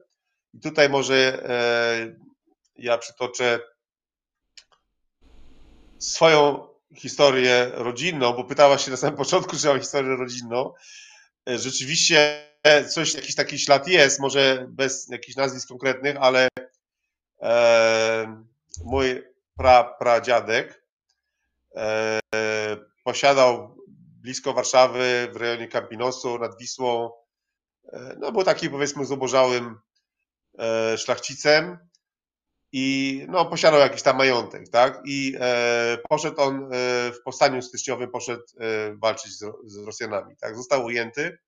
I 0.54 0.60
tutaj 0.60 0.88
może 0.88 1.48
e, 1.48 2.16
ja 2.76 2.98
przytoczę 2.98 3.60
swoją 5.98 6.68
historię 6.96 7.70
rodzinną, 7.74 8.32
bo 8.32 8.44
pytała 8.44 8.78
się 8.78 8.90
na 8.90 8.96
samym 8.96 9.16
początku, 9.16 9.56
czy 9.56 9.66
mam 9.66 9.80
historię 9.80 10.16
rodzinną. 10.16 10.72
Rzeczywiście 11.46 12.48
coś, 12.88 13.14
jakiś 13.14 13.34
taki 13.34 13.58
ślad 13.58 13.88
jest, 13.88 14.20
może 14.20 14.66
bez 14.68 15.08
jakichś 15.08 15.36
nazwisk 15.36 15.68
konkretnych, 15.68 16.16
ale 16.20 16.48
mój 18.84 19.22
pra, 19.56 19.84
pradziadek 19.84 20.84
e, 21.76 22.20
posiadał 23.04 23.76
blisko 24.22 24.52
Warszawy, 24.52 25.28
w 25.32 25.36
rejonie 25.36 25.68
Campinosu, 25.68 26.38
nad 26.38 26.58
Wisłą, 26.58 27.10
e, 27.92 28.16
no 28.18 28.32
był 28.32 28.42
taki 28.42 28.70
powiedzmy 28.70 29.04
zubożałym 29.04 29.78
e, 30.58 30.98
szlachcicem, 30.98 31.78
i 32.74 33.26
no, 33.28 33.46
posiadał 33.46 33.80
jakiś 33.80 34.02
tam 34.02 34.16
majątek, 34.16 34.68
tak? 34.68 35.02
I 35.06 35.36
poszedł 36.08 36.40
on 36.40 36.70
w 37.12 37.22
powstaniu 37.24 37.62
styczniowym, 37.62 38.10
poszedł 38.10 38.42
walczyć 38.94 39.32
z, 39.64 39.76
Rosjanami, 39.86 40.36
tak? 40.36 40.56
Został 40.56 40.84
ujęty, 40.84 41.38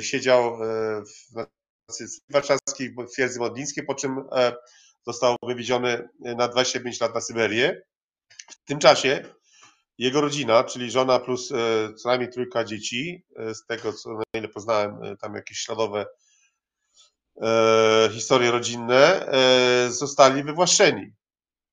siedział 0.00 0.64
e, 0.64 1.02
w 1.02 1.46
warszawskiej 2.30 2.94
w 2.94 3.12
twierdzy 3.12 3.38
modlińskiej, 3.38 3.84
po 3.84 3.94
czym 3.94 4.24
został 5.06 5.36
wywieziony 5.42 6.08
na 6.20 6.48
25 6.48 7.00
lat 7.00 7.14
na 7.14 7.20
Syberię. 7.20 7.82
W 8.48 8.64
tym 8.64 8.78
czasie 8.78 9.24
jego 9.98 10.20
rodzina, 10.20 10.64
czyli 10.64 10.90
żona 10.90 11.18
plus 11.18 11.48
co 11.96 12.08
najmniej 12.08 12.30
trójka 12.30 12.64
dzieci, 12.64 13.24
z 13.54 13.66
tego 13.66 13.92
co 13.92 14.12
na 14.12 14.22
ile 14.34 14.48
poznałem, 14.48 15.16
tam 15.20 15.34
jakieś 15.34 15.58
śladowe 15.58 16.06
e, 17.42 18.08
historie 18.12 18.50
rodzinne, 18.50 19.26
e, 19.26 19.90
zostali 19.90 20.44
wywłaszczeni. 20.44 21.12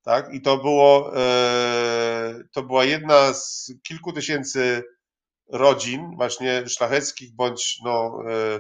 Tak? 0.04 0.34
I 0.34 0.42
to 0.42 0.58
było, 0.58 1.12
e, 1.18 2.44
to 2.52 2.64
była 2.64 2.86
jedna 2.86 3.34
z 3.34 3.74
kilku 3.84 4.14
tysięcy 4.14 4.84
rodzin, 5.50 6.16
właśnie 6.16 6.70
szlacheckich, 6.70 7.36
bądź 7.36 7.80
no, 7.84 8.20
e, 8.30 8.60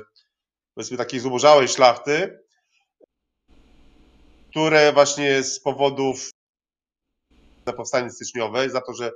powiedzmy 0.73 0.98
takiej 0.98 1.19
zubożałej 1.19 1.68
szlachty, 1.68 2.39
które 4.51 4.93
właśnie 4.93 5.43
z 5.43 5.59
powodów 5.59 6.29
na 7.65 7.73
powstanie 7.73 8.09
styczniowe, 8.09 8.69
za 8.69 8.81
to, 8.81 8.93
że 8.93 9.11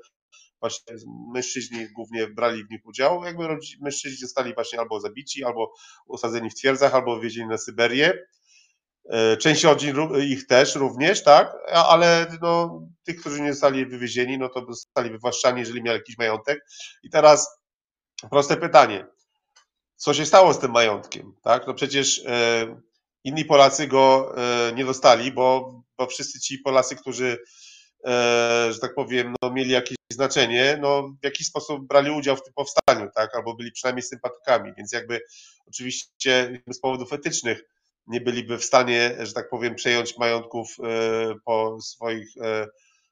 właśnie 0.59 0.95
mężczyźni 1.33 1.87
głównie 1.95 2.27
brali 2.27 2.63
w 2.63 2.69
nich 2.69 2.85
udział, 2.85 3.23
jakby 3.23 3.57
mężczyźni 3.81 4.17
zostali 4.17 4.53
właśnie 4.53 4.79
albo 4.79 4.99
zabici, 4.99 5.43
albo 5.43 5.73
osadzeni 6.07 6.49
w 6.49 6.55
twierdzach, 6.55 6.95
albo 6.95 7.15
wywiezieni 7.15 7.49
na 7.49 7.57
Syberię. 7.57 8.25
E, 9.09 9.37
część 9.37 9.63
rodzin 9.63 9.95
ich 10.21 10.47
też 10.47 10.75
również, 10.75 11.23
tak, 11.23 11.57
ale 11.71 12.37
no, 12.41 12.81
tych, 13.03 13.19
którzy 13.21 13.41
nie 13.41 13.53
zostali 13.53 13.85
wywiezieni, 13.85 14.37
no 14.37 14.49
to 14.49 14.65
zostali 14.69 15.09
wywłaszczani, 15.09 15.59
jeżeli 15.59 15.83
mieli 15.83 15.97
jakiś 15.97 16.17
majątek. 16.17 16.65
I 17.03 17.09
teraz 17.09 17.59
proste 18.29 18.57
pytanie, 18.57 19.07
co 19.95 20.13
się 20.13 20.25
stało 20.25 20.53
z 20.53 20.59
tym 20.59 20.71
majątkiem, 20.71 21.33
tak? 21.43 21.67
No 21.67 21.73
przecież 21.73 22.25
e, 22.25 22.81
inni 23.25 23.45
Polacy 23.45 23.87
go 23.87 24.35
e, 24.37 24.73
nie 24.73 24.85
dostali, 24.85 25.31
bo, 25.31 25.73
bo 25.97 26.07
wszyscy 26.07 26.39
ci 26.39 26.59
Polacy, 26.59 26.95
którzy 26.95 27.37
E, 28.05 28.73
że 28.73 28.79
tak 28.79 28.93
powiem, 28.93 29.35
no, 29.41 29.51
mieli 29.51 29.71
jakieś 29.71 29.97
znaczenie, 30.11 30.77
no, 30.81 31.09
w 31.21 31.25
jakiś 31.25 31.47
sposób 31.47 31.87
brali 31.87 32.11
udział 32.11 32.35
w 32.35 32.43
tym 32.43 32.53
powstaniu, 32.53 33.09
tak, 33.15 33.35
albo 33.35 33.55
byli 33.55 33.71
przynajmniej 33.71 34.03
sympatykami, 34.03 34.73
więc 34.77 34.91
jakby 34.91 35.21
oczywiście 35.67 36.61
z 36.71 36.79
powodów 36.79 37.13
etycznych 37.13 37.63
nie 38.07 38.21
byliby 38.21 38.57
w 38.57 38.63
stanie, 38.63 39.15
że 39.19 39.33
tak 39.33 39.49
powiem, 39.49 39.75
przejąć 39.75 40.17
majątków 40.17 40.75
e, 40.83 41.35
po 41.45 41.81
swoich 41.81 42.27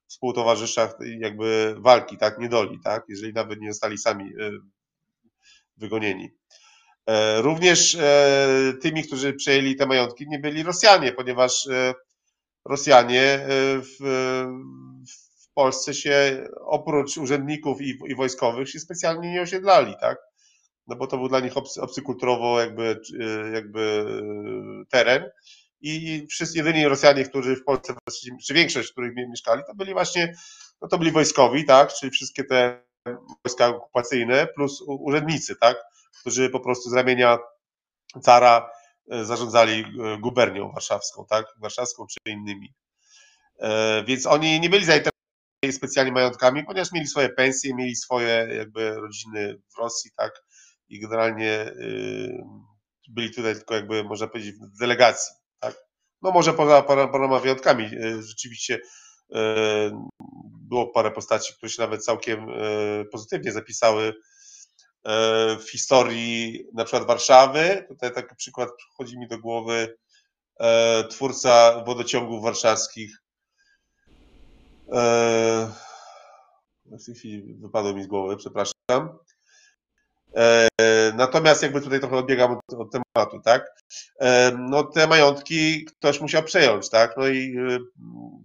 współtowarzyszach 0.07 0.95
jakby 1.19 1.75
walki, 1.79 2.17
tak, 2.17 2.39
niedoli, 2.39 2.79
tak, 2.83 3.03
jeżeli 3.09 3.33
nawet 3.33 3.59
nie 3.59 3.71
zostali 3.71 3.97
sami 3.97 4.33
wygonieni. 5.77 6.31
Również 7.37 7.97
tymi, 8.81 9.03
którzy 9.03 9.33
przejęli 9.33 9.75
te 9.75 9.85
majątki, 9.85 10.25
nie 10.27 10.39
byli 10.39 10.63
Rosjanie, 10.63 11.11
ponieważ 11.11 11.67
Rosjanie 12.65 13.45
w, 13.81 13.97
w 15.43 15.53
Polsce 15.53 15.93
się 15.93 16.47
oprócz 16.65 17.17
urzędników 17.17 17.81
i, 17.81 17.99
i 18.07 18.15
wojskowych 18.15 18.69
się 18.69 18.79
specjalnie 18.79 19.31
nie 19.31 19.41
osiedlali, 19.41 19.95
tak? 20.01 20.17
No 20.87 20.95
bo 20.95 21.07
to 21.07 21.17
był 21.17 21.29
dla 21.29 21.39
nich 21.39 21.57
obcy, 21.57 21.81
obcykulturowo 21.81 22.59
jakby, 22.59 22.99
jakby 23.53 24.05
teren. 24.89 25.23
I 25.81 26.25
wszyscy 26.29 26.57
jedyni 26.57 26.87
Rosjanie, 26.87 27.23
którzy 27.25 27.55
w 27.55 27.63
Polsce, 27.63 27.93
czy 28.47 28.53
większość, 28.53 28.91
których 28.91 29.15
mieszkali, 29.15 29.61
to 29.67 29.75
byli 29.75 29.93
właśnie, 29.93 30.33
no 30.81 30.87
to 30.87 30.97
byli 30.97 31.11
wojskowi, 31.11 31.65
tak, 31.65 31.93
czyli 31.93 32.11
wszystkie 32.11 32.43
te 32.43 32.83
wojska 33.45 33.67
okupacyjne 33.67 34.47
plus 34.55 34.83
urzędnicy, 34.87 35.55
tak, 35.55 35.77
którzy 36.19 36.49
po 36.49 36.59
prostu 36.59 36.89
z 36.89 36.93
ramienia 36.93 37.37
cara 38.23 38.69
E, 39.11 39.25
zarządzali 39.25 39.81
e, 39.81 40.17
gubernią 40.17 40.71
warszawską, 40.71 41.25
tak? 41.29 41.45
Warszawską 41.57 42.05
czy 42.07 42.31
innymi. 42.31 42.73
E, 43.59 44.03
więc 44.03 44.25
oni 44.25 44.59
nie 44.59 44.69
byli 44.69 44.85
zainteresowani 44.85 45.73
specjalnie 45.73 46.11
majątkami, 46.11 46.63
ponieważ 46.63 46.91
mieli 46.91 47.07
swoje 47.07 47.29
pensje, 47.29 47.75
mieli 47.75 47.95
swoje 47.95 48.47
jakby 48.57 48.93
rodziny 48.93 49.61
w 49.75 49.77
Rosji, 49.77 50.11
tak? 50.17 50.43
I 50.89 50.99
generalnie 50.99 51.71
byli 53.09 53.31
tutaj 53.33 53.55
tylko 53.55 53.75
jakby, 53.75 54.03
można 54.03 54.27
powiedzieć, 54.27 54.55
w 54.55 54.79
delegacji, 54.79 55.35
tak? 55.59 55.75
No 56.21 56.31
może 56.31 56.53
poza 56.53 56.81
paroma 56.81 57.39
wyjątkami 57.39 57.89
rzeczywiście 58.19 58.79
było 60.69 60.87
parę 60.87 61.11
postaci, 61.11 61.53
które 61.53 61.69
się 61.69 61.81
nawet 61.81 62.05
całkiem 62.05 62.47
pozytywnie 63.11 63.51
zapisały 63.51 64.13
w 65.59 65.69
historii 65.71 66.65
na 66.73 66.85
przykład 66.85 67.07
Warszawy. 67.07 67.85
Tutaj 67.89 68.13
taki 68.13 68.35
przykład 68.35 68.69
przychodzi 68.77 69.19
mi 69.19 69.27
do 69.27 69.39
głowy 69.39 69.97
e, 70.59 71.03
twórca 71.03 71.83
wodociągów 71.85 72.43
warszawskich. 72.43 73.21
E, 74.91 75.71
w 76.85 77.05
tej 77.05 77.15
chwili 77.15 77.55
wypadło 77.55 77.93
mi 77.93 78.03
z 78.03 78.07
głowy, 78.07 78.37
przepraszam. 78.37 79.19
Natomiast 81.15 81.63
jakby 81.63 81.81
tutaj 81.81 81.99
trochę 81.99 82.17
odbiegam 82.17 82.51
od, 82.51 82.79
od, 82.79 82.91
tematu, 82.91 83.41
tak? 83.41 83.65
No 84.57 84.83
te 84.83 85.07
majątki 85.07 85.85
ktoś 85.85 86.21
musiał 86.21 86.43
przejąć, 86.43 86.89
tak? 86.89 87.17
No 87.17 87.27
i 87.27 87.55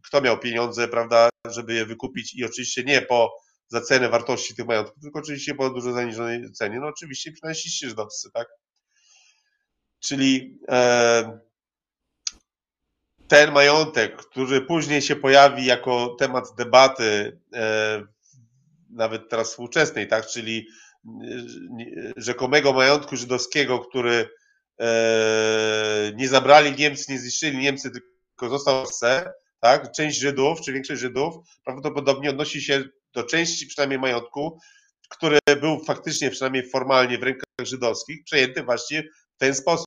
kto 0.04 0.20
miał 0.20 0.38
pieniądze, 0.38 0.88
prawda, 0.88 1.28
żeby 1.50 1.74
je 1.74 1.86
wykupić 1.86 2.34
i 2.34 2.44
oczywiście 2.44 2.84
nie 2.84 3.02
po 3.02 3.32
za 3.68 3.80
cenę 3.80 4.08
wartości 4.08 4.54
tych 4.54 4.66
majątków, 4.66 5.02
tylko 5.02 5.18
oczywiście 5.18 5.54
po 5.54 5.70
dużo 5.70 5.92
zaniżonej 5.92 6.52
cenie, 6.52 6.80
no 6.80 6.86
oczywiście 6.86 7.32
przynajmniej 7.32 7.62
żydowscy, 7.64 8.30
tak? 8.34 8.48
Czyli 10.00 10.58
e, 10.68 11.38
ten 13.28 13.52
majątek, 13.52 14.16
który 14.16 14.60
później 14.60 15.02
się 15.02 15.16
pojawi 15.16 15.64
jako 15.64 16.16
temat 16.18 16.44
debaty, 16.58 17.40
e, 17.54 18.02
nawet 18.90 19.28
teraz 19.28 19.50
współczesnej, 19.50 20.08
tak, 20.08 20.26
czyli 20.26 20.66
rzekomego 22.16 22.72
majątku 22.72 23.16
żydowskiego, 23.16 23.78
który 23.78 24.28
nie 26.14 26.28
zabrali 26.28 26.72
Niemcy, 26.72 27.12
nie 27.12 27.18
zniszczyli 27.18 27.58
Niemcy, 27.58 27.90
tylko 27.90 28.48
został 28.48 28.74
w 28.74 28.78
Polsce, 28.78 29.32
tak, 29.60 29.92
część 29.92 30.18
Żydów, 30.18 30.60
czy 30.60 30.72
większość 30.72 31.00
Żydów 31.00 31.34
prawdopodobnie 31.64 32.30
odnosi 32.30 32.62
się 32.62 32.84
do 33.14 33.22
części 33.22 33.66
przynajmniej 33.66 33.98
majątku, 33.98 34.58
który 35.08 35.38
był 35.60 35.84
faktycznie, 35.84 36.30
przynajmniej 36.30 36.70
formalnie 36.70 37.18
w 37.18 37.22
rękach 37.22 37.44
żydowskich, 37.62 38.24
przejęty 38.24 38.62
właśnie 38.62 39.02
w 39.36 39.38
ten 39.38 39.54
sposób. 39.54 39.86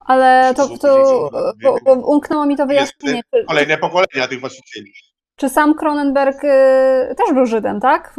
Ale 0.00 0.54
to, 0.56 0.78
to 0.78 1.30
bo, 1.62 1.92
umknęło 1.92 2.46
mi 2.46 2.56
to 2.56 2.66
wyjaśnienie. 2.66 3.22
Kolejne 3.48 3.78
pokolenia 3.78 4.28
tych 4.28 4.40
właścicieli. 4.40 4.92
Czy 5.36 5.48
sam 5.48 5.74
Cronenberg 5.74 6.44
y, 6.44 7.14
też 7.14 7.34
był 7.34 7.46
Żydem, 7.46 7.80
tak? 7.80 8.14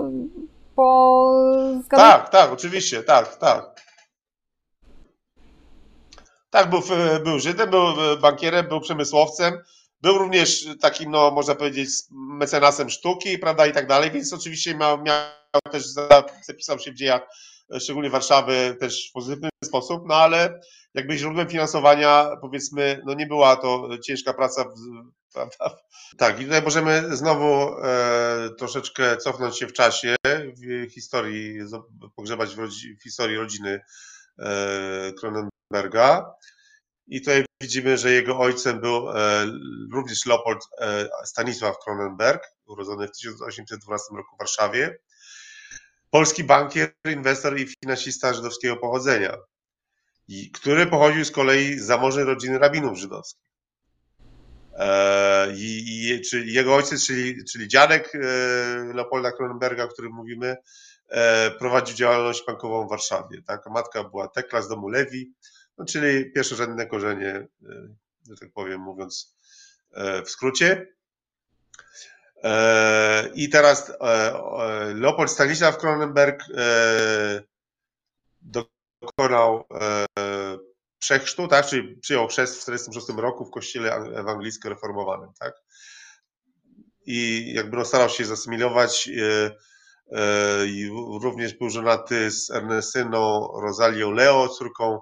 Po... 0.75 1.83
Tak, 1.89 2.29
tak, 2.29 2.51
oczywiście, 2.51 3.03
tak, 3.03 3.35
tak. 3.35 3.81
Tak, 6.49 6.69
był, 6.69 6.81
był 7.23 7.39
Żydem, 7.39 7.69
był 7.69 7.85
bankierem, 8.21 8.67
był 8.67 8.81
przemysłowcem, 8.81 9.53
był 10.01 10.17
również 10.17 10.65
takim, 10.81 11.11
no 11.11 11.31
można 11.31 11.55
powiedzieć, 11.55 11.89
mecenasem 12.11 12.89
sztuki, 12.89 13.39
prawda, 13.39 13.67
i 13.67 13.71
tak 13.71 13.87
dalej, 13.87 14.11
więc 14.11 14.33
oczywiście 14.33 14.75
miał, 14.75 15.03
miał 15.03 15.61
też, 15.71 15.83
zapisał 16.47 16.79
się 16.79 16.91
w 16.91 16.95
dziejach, 16.95 17.21
szczególnie 17.79 18.09
Warszawy, 18.09 18.77
też 18.79 19.09
w 19.09 19.13
pozytywny 19.13 19.49
sposób, 19.63 20.03
no 20.07 20.15
ale 20.15 20.59
jakby 20.93 21.17
źródłem 21.17 21.49
finansowania, 21.49 22.29
powiedzmy, 22.41 23.01
no 23.05 23.13
nie 23.13 23.27
była 23.27 23.55
to 23.55 23.89
ciężka 24.03 24.33
praca, 24.33 24.65
prawda? 25.33 25.77
Tak, 26.17 26.39
i 26.39 26.43
tutaj 26.43 26.61
możemy 26.61 27.17
znowu 27.17 27.77
e, 27.83 28.49
troszeczkę 28.57 29.17
cofnąć 29.17 29.59
się 29.59 29.67
w 29.67 29.73
czasie, 29.73 30.15
w 30.27 30.91
historii, 30.91 31.59
pogrzebać 32.15 32.55
w, 32.55 32.59
rodzi, 32.59 32.95
w 32.95 33.03
historii 33.03 33.37
rodziny 33.37 33.81
e, 34.39 35.13
Cronenberga. 35.13 36.33
I 37.07 37.21
tutaj 37.21 37.46
widzimy, 37.61 37.97
że 37.97 38.11
jego 38.11 38.39
ojcem 38.39 38.79
był 38.79 39.09
e, 39.09 39.45
również 39.91 40.25
Leopold 40.25 40.59
e, 40.79 41.09
Stanisław 41.25 41.75
Cronenberg, 41.83 42.43
urodzony 42.65 43.07
w 43.07 43.11
1812 43.11 44.05
roku 44.15 44.35
w 44.35 44.39
Warszawie. 44.39 44.97
Polski 46.09 46.43
bankier, 46.43 46.93
inwestor 47.05 47.59
i 47.59 47.67
finansista 47.67 48.33
żydowskiego 48.33 48.77
pochodzenia, 48.77 49.37
który 50.53 50.85
pochodził 50.85 51.25
z 51.25 51.31
kolei 51.31 51.79
z 51.79 51.85
zamożnej 51.85 52.25
rodziny 52.25 52.59
rabinów 52.59 52.97
żydowskich. 52.97 53.47
E, 54.73 55.53
I, 55.55 56.09
i, 56.09 56.21
czyli 56.21 56.53
jego 56.53 56.75
ojciec, 56.75 57.05
czyli, 57.05 57.45
czyli 57.51 57.67
dziadek 57.67 58.13
Leopolda 58.93 59.31
Cronenberga, 59.31 59.83
o 59.83 59.87
którym 59.87 60.11
mówimy, 60.11 60.57
prowadził 61.59 61.95
działalność 61.95 62.43
bankową 62.47 62.87
w 62.87 62.89
Warszawie. 62.89 63.41
Tak? 63.47 63.65
Matka 63.69 64.03
była 64.03 64.27
Tekla 64.27 64.61
z 64.61 64.67
domu 64.67 64.87
Lewi, 64.87 65.33
no, 65.77 65.85
czyli 65.85 66.31
pierwszorzędne 66.31 66.85
korzenie, 66.85 67.29
e, 67.29 67.47
że 68.29 68.37
tak 68.39 68.51
powiem, 68.53 68.81
mówiąc 68.81 69.37
e, 69.91 70.23
w 70.23 70.29
skrócie. 70.29 70.87
E, 72.43 73.29
I 73.35 73.49
teraz 73.49 73.93
Leopold 74.95 75.31
Stanisław 75.31 75.77
Cronenberg 75.77 76.43
dokonał 78.41 79.67
przechrztu, 80.99 81.47
tak, 81.47 81.65
czyli 81.65 81.97
przyjął 81.97 82.27
chrzest 82.27 82.53
w 82.55 82.65
1946 82.65 83.21
roku 83.21 83.45
w 83.45 83.51
kościele 83.51 83.93
ewangelicko 83.95 84.69
reformowanym, 84.69 85.29
tak. 85.39 85.53
I 87.05 87.51
jakby 87.53 87.85
starał 87.85 88.09
się 88.09 88.25
zasymilować 88.25 89.09
i 90.67 90.89
również 91.21 91.53
był 91.53 91.69
żonaty 91.69 92.31
z 92.31 92.49
Ernestyną 92.49 93.47
Rosalią 93.61 94.11
Leo, 94.11 94.49
córką 94.49 94.99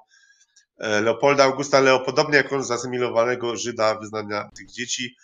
Leopolda 0.78 1.44
Augusta 1.44 1.80
Leo, 1.80 2.00
podobnie 2.00 2.38
jak 2.38 2.54
on 2.54 2.64
zasymilowanego 2.64 3.56
Żyda 3.56 4.00
wyznania 4.00 4.50
tych 4.58 4.72
dzieci, 4.72 5.16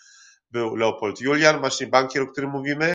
był 0.50 0.76
Leopold 0.76 1.20
Julian, 1.20 1.60
właśnie 1.60 1.86
bankier, 1.86 2.22
o 2.22 2.26
którym 2.26 2.50
mówimy, 2.50 2.92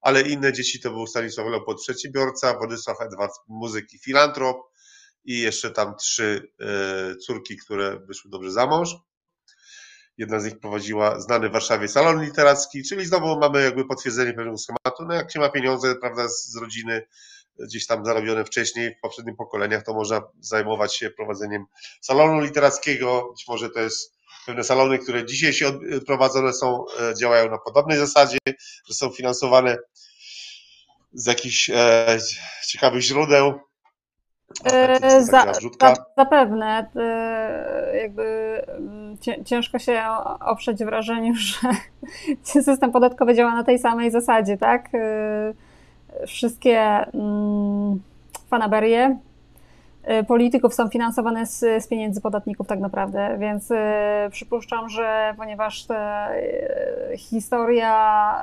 ale 0.00 0.22
inne 0.22 0.52
dzieci 0.52 0.80
to 0.80 0.90
był 0.90 1.06
Stanisław 1.06 1.46
Leopold 1.46 1.80
przedsiębiorca, 1.80 2.58
Władysław 2.58 3.00
Edward 3.00 3.32
muzyk 3.48 3.92
i 3.92 3.98
filantrop 3.98 4.56
i 5.24 5.40
jeszcze 5.40 5.70
tam 5.70 5.96
trzy 5.96 6.52
e, 6.60 7.16
córki, 7.16 7.56
które 7.56 8.00
wyszły 8.06 8.30
dobrze 8.30 8.50
za 8.52 8.66
mąż. 8.66 8.94
Jedna 10.18 10.40
z 10.40 10.44
nich 10.44 10.58
prowadziła 10.58 11.20
znany 11.20 11.48
w 11.48 11.52
Warszawie 11.52 11.88
salon 11.88 12.24
literacki, 12.24 12.82
czyli 12.82 13.06
znowu 13.06 13.38
mamy 13.38 13.62
jakby 13.62 13.84
potwierdzenie 13.84 14.32
pewnego 14.32 14.58
schematu. 14.58 15.04
No 15.08 15.14
jak 15.14 15.32
się 15.32 15.40
ma 15.40 15.48
pieniądze, 15.48 15.94
prawda, 15.94 16.28
z 16.28 16.56
rodziny, 16.56 17.06
gdzieś 17.64 17.86
tam 17.86 18.04
zarobione 18.04 18.44
wcześniej, 18.44 18.94
w 18.94 19.00
poprzednich 19.00 19.36
pokoleniach, 19.36 19.84
to 19.84 19.94
można 19.94 20.22
zajmować 20.40 20.96
się 20.96 21.10
prowadzeniem 21.10 21.66
salonu 22.00 22.40
literackiego. 22.40 23.28
Być 23.30 23.48
może 23.48 23.70
to 23.70 23.80
jest 23.80 24.20
pewne 24.46 24.64
salony, 24.64 24.98
które 24.98 25.26
dzisiaj 25.26 25.52
się 25.52 25.78
prowadzone 26.06 26.52
są, 26.52 26.84
e, 27.00 27.14
działają 27.14 27.50
na 27.50 27.58
podobnej 27.58 27.98
zasadzie, 27.98 28.38
że 28.88 28.94
są 28.94 29.10
finansowane 29.10 29.76
z 31.12 31.26
jakichś 31.26 31.70
e, 31.70 32.18
ciekawych 32.68 33.02
źródeł. 33.02 33.60
E, 34.64 35.24
za, 35.24 35.52
za, 35.80 35.94
zapewne. 36.16 36.90
E, 36.96 37.98
jakby 38.02 38.22
mm, 38.68 39.18
ciężko 39.44 39.78
się 39.78 40.02
oprzeć 40.40 40.84
wrażeniu, 40.84 41.34
że 42.54 42.62
system 42.62 42.92
podatkowy 42.92 43.34
działa 43.34 43.54
na 43.54 43.64
tej 43.64 43.78
samej 43.78 44.10
zasadzie, 44.10 44.56
tak? 44.56 44.88
Wszystkie 46.26 46.80
mm, 46.80 48.00
fanaberie 48.50 49.16
y, 50.20 50.24
polityków 50.24 50.74
są 50.74 50.88
finansowane 50.88 51.46
z, 51.46 51.84
z, 51.84 51.86
pieniędzy 51.86 52.20
podatników 52.20 52.66
tak 52.66 52.80
naprawdę, 52.80 53.36
więc 53.38 53.70
y, 53.70 53.76
przypuszczam, 54.30 54.88
że 54.88 55.34
ponieważ 55.36 55.86
y, 55.90 57.16
historia 57.16 58.34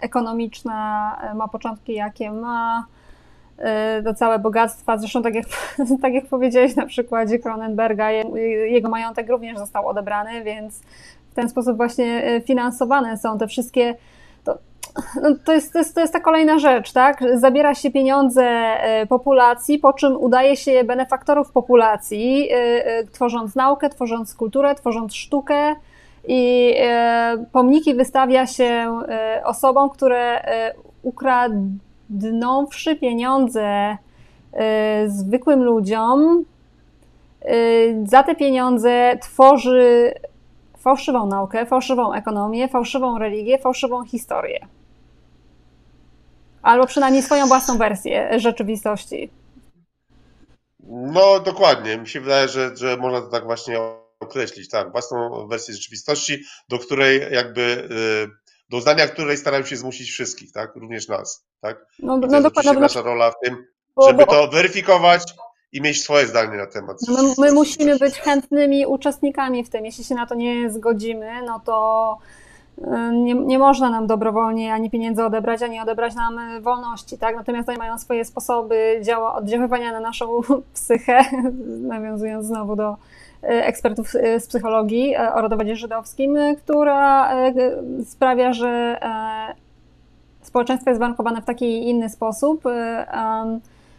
ekonomiczna 0.00 1.16
ma 1.34 1.48
początki 1.48 1.94
jakie 1.94 2.30
ma, 2.30 2.86
to 4.04 4.14
całe 4.14 4.38
bogactwa, 4.38 4.98
zresztą 4.98 5.22
tak 5.22 5.34
jak, 5.34 5.46
tak 6.02 6.14
jak 6.14 6.26
powiedziałeś 6.26 6.76
na 6.76 6.86
przykładzie 6.86 7.38
Cronenberga, 7.38 8.10
jego 8.10 8.88
majątek 8.88 9.28
również 9.28 9.58
został 9.58 9.88
odebrany, 9.88 10.44
więc 10.44 10.82
w 11.30 11.34
ten 11.34 11.48
sposób 11.48 11.76
właśnie 11.76 12.40
finansowane 12.46 13.16
są 13.16 13.38
te 13.38 13.46
wszystkie 13.46 13.94
no 15.22 15.34
to, 15.44 15.52
jest, 15.52 15.72
to, 15.72 15.78
jest, 15.78 15.94
to 15.94 16.00
jest 16.00 16.12
ta 16.12 16.20
kolejna 16.20 16.58
rzecz, 16.58 16.92
tak? 16.92 17.24
Zabiera 17.34 17.74
się 17.74 17.90
pieniądze 17.90 18.44
e, 18.44 19.06
populacji, 19.06 19.78
po 19.78 19.92
czym 19.92 20.16
udaje 20.16 20.56
się 20.56 20.84
benefaktorów 20.84 21.52
populacji, 21.52 22.48
e, 22.52 22.54
e, 22.54 23.04
tworząc 23.04 23.54
naukę, 23.54 23.88
tworząc 23.88 24.34
kulturę, 24.34 24.74
tworząc 24.74 25.14
sztukę 25.14 25.74
i 26.30 26.74
pomniki 27.52 27.94
wystawia 27.94 28.46
się 28.46 29.00
osobom, 29.44 29.90
które 29.90 30.42
ukradnąwszy 31.02 32.96
pieniądze 32.96 33.96
zwykłym 35.06 35.62
ludziom, 35.62 36.44
za 38.04 38.22
te 38.22 38.34
pieniądze 38.34 39.18
tworzy 39.22 40.12
fałszywą 40.88 41.26
naukę, 41.26 41.66
fałszywą 41.66 42.12
ekonomię, 42.12 42.68
fałszywą 42.68 43.18
religię, 43.18 43.58
fałszywą 43.58 44.04
historię. 44.04 44.66
Albo 46.62 46.86
przynajmniej 46.86 47.22
swoją 47.22 47.46
własną 47.46 47.78
wersję 47.78 48.40
rzeczywistości. 48.40 49.30
No 50.90 51.40
dokładnie. 51.40 51.98
Mi 51.98 52.08
się 52.08 52.20
wydaje, 52.20 52.48
że, 52.48 52.76
że 52.76 52.96
można 52.96 53.20
to 53.20 53.26
tak 53.26 53.44
właśnie 53.44 53.78
określić, 54.20 54.70
tak, 54.70 54.92
własną 54.92 55.46
wersję 55.48 55.74
rzeczywistości, 55.74 56.44
do 56.68 56.78
której 56.78 57.20
jakby, 57.32 57.62
y, 57.62 58.68
do 58.70 58.76
uznania 58.76 59.08
której 59.08 59.36
starają 59.36 59.64
się 59.64 59.76
zmusić 59.76 60.10
wszystkich, 60.10 60.52
tak, 60.52 60.76
również 60.76 61.08
nas, 61.08 61.46
tak. 61.60 61.86
No, 61.98 62.16
no, 62.16 62.26
jest 62.26 62.42
dokładnie. 62.42 62.80
nasza 62.80 63.02
rola 63.02 63.30
w 63.30 63.34
tym, 63.44 63.66
żeby 64.06 64.26
to 64.26 64.48
weryfikować 64.48 65.34
i 65.72 65.80
mieć 65.80 66.02
swoje 66.02 66.26
zdanie 66.26 66.56
na 66.56 66.66
temat. 66.66 66.96
No 67.08 67.22
my, 67.22 67.34
my 67.38 67.52
musimy 67.52 67.98
być 67.98 68.14
chętnymi 68.14 68.86
uczestnikami 68.86 69.64
w 69.64 69.68
tym. 69.68 69.84
Jeśli 69.84 70.04
się 70.04 70.14
na 70.14 70.26
to 70.26 70.34
nie 70.34 70.70
zgodzimy, 70.70 71.42
no 71.46 71.60
to 71.64 72.18
nie, 73.12 73.34
nie 73.34 73.58
można 73.58 73.90
nam 73.90 74.06
dobrowolnie 74.06 74.74
ani 74.74 74.90
pieniędzy 74.90 75.24
odebrać, 75.24 75.62
ani 75.62 75.80
odebrać 75.80 76.14
nam 76.14 76.62
wolności, 76.62 77.18
tak? 77.18 77.36
Natomiast 77.36 77.68
oni 77.68 77.78
mają 77.78 77.98
swoje 77.98 78.24
sposoby 78.24 79.00
działa, 79.02 79.34
oddziaływania 79.34 79.92
na 79.92 80.00
naszą 80.00 80.40
psychę, 80.74 81.20
nawiązując 81.80 82.46
znowu 82.46 82.76
do 82.76 82.96
e, 83.42 83.46
ekspertów 83.46 84.08
z 84.38 84.46
psychologii 84.46 85.16
o 85.16 85.40
rodowodzie 85.40 85.76
żydowskim, 85.76 86.36
która 86.56 87.30
sprawia, 88.04 88.52
że 88.52 89.00
społeczeństwo 90.42 90.90
jest 90.90 91.00
warunkowane 91.00 91.42
w 91.42 91.44
taki 91.44 91.88
inny 91.88 92.08
sposób, 92.10 92.64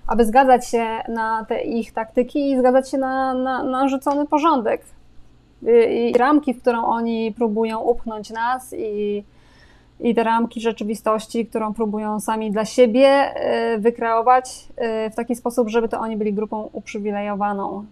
aby 0.10 0.26
zgadzać 0.26 0.68
się 0.68 0.86
na 1.08 1.46
te 1.50 1.62
ich 1.62 1.94
taktyki 1.94 2.52
i 2.52 2.60
zgadzać 2.60 2.92
się 2.92 2.98
na, 2.98 3.34
na, 3.34 3.64
na 3.64 3.88
rzucony 3.88 4.28
porządek. 4.28 4.82
I 5.90 6.14
ramki, 6.18 6.54
w 6.54 6.62
którą 6.62 6.86
oni 6.86 7.34
próbują 7.38 7.80
upchnąć 7.80 8.30
nas 8.30 8.74
i, 8.74 9.24
i 10.00 10.16
te 10.16 10.24
ramki 10.24 10.62
rzeczywistości, 10.62 11.46
którą 11.46 11.74
próbują 11.74 12.20
sami 12.20 12.52
dla 12.52 12.66
siebie 12.66 13.34
wykreować 13.80 14.68
w 15.12 15.16
taki 15.16 15.36
sposób, 15.36 15.70
żeby 15.70 15.90
to 15.90 16.00
oni 16.00 16.18
byli 16.18 16.34
grupą 16.34 16.70
uprzywilejowaną. 16.74 17.86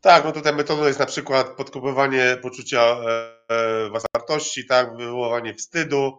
Tak, 0.00 0.24
no 0.24 0.32
tutaj 0.32 0.54
metodą 0.54 0.86
jest 0.86 0.98
na 0.98 1.06
przykład 1.06 1.48
podkopywanie 1.48 2.36
poczucia 2.42 2.80
e, 2.80 3.88
własnej 3.88 4.08
wartości, 4.14 4.66
tak, 4.66 4.96
wywoływanie 4.96 5.54
wstydu, 5.54 6.18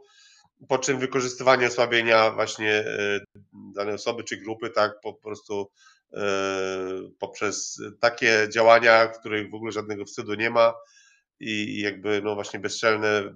po 0.68 0.78
czym 0.78 1.00
wykorzystywanie 1.00 1.68
osłabienia 1.68 2.32
właśnie 2.32 2.74
e, 2.74 3.20
danej 3.54 3.94
osoby 3.94 4.24
czy 4.24 4.38
grupy, 4.38 4.70
tak, 4.70 5.00
po 5.04 5.14
prostu 5.14 5.72
e, 6.14 6.26
poprzez 7.20 7.82
takie 8.00 8.48
działania, 8.54 9.08
których 9.08 9.52
w 9.52 9.56
ogóle 9.56 9.72
żadnego 9.72 10.06
wstydu 10.06 10.34
nie 10.34 10.50
ma 10.50 10.74
i 11.40 11.82
jakby 11.82 12.22
no 12.22 12.36
właśnie 12.36 12.60
bezczelne 12.60 13.36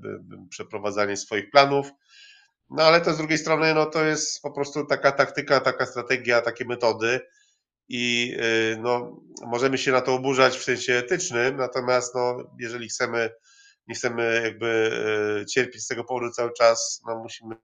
przeprowadzanie 0.50 1.18
swoich 1.18 1.50
planów. 1.50 1.92
No 2.70 2.84
ale 2.84 3.02
to 3.02 3.14
z 3.14 3.18
drugiej 3.18 3.38
strony 3.38 3.74
no 3.74 3.86
to 3.86 4.06
jest 4.06 4.42
po 4.42 4.52
prostu 4.52 4.86
taka 4.86 5.12
taktyka, 5.12 5.60
taka 5.60 5.86
strategia, 5.86 6.42
takie 6.42 6.66
metody, 6.66 7.20
i 7.90 8.36
y, 8.74 8.78
no, 8.82 9.22
możemy 9.46 9.78
się 9.78 9.92
na 9.92 10.02
to 10.02 10.14
oburzać 10.14 10.58
w 10.58 10.64
sensie 10.64 10.94
etycznym, 10.94 11.58
natomiast 11.58 12.16
no, 12.16 12.38
jeżeli 12.60 12.90
chcemy, 12.90 13.30
nie 13.90 13.96
chcemy 13.96 14.42
jakby 14.44 14.92
y, 15.42 15.46
cierpieć 15.46 15.84
z 15.84 15.88
tego 15.88 16.04
powodu 16.04 16.32
cały 16.32 16.54
czas, 16.54 17.02
no, 17.08 17.20
musimy 17.20 17.56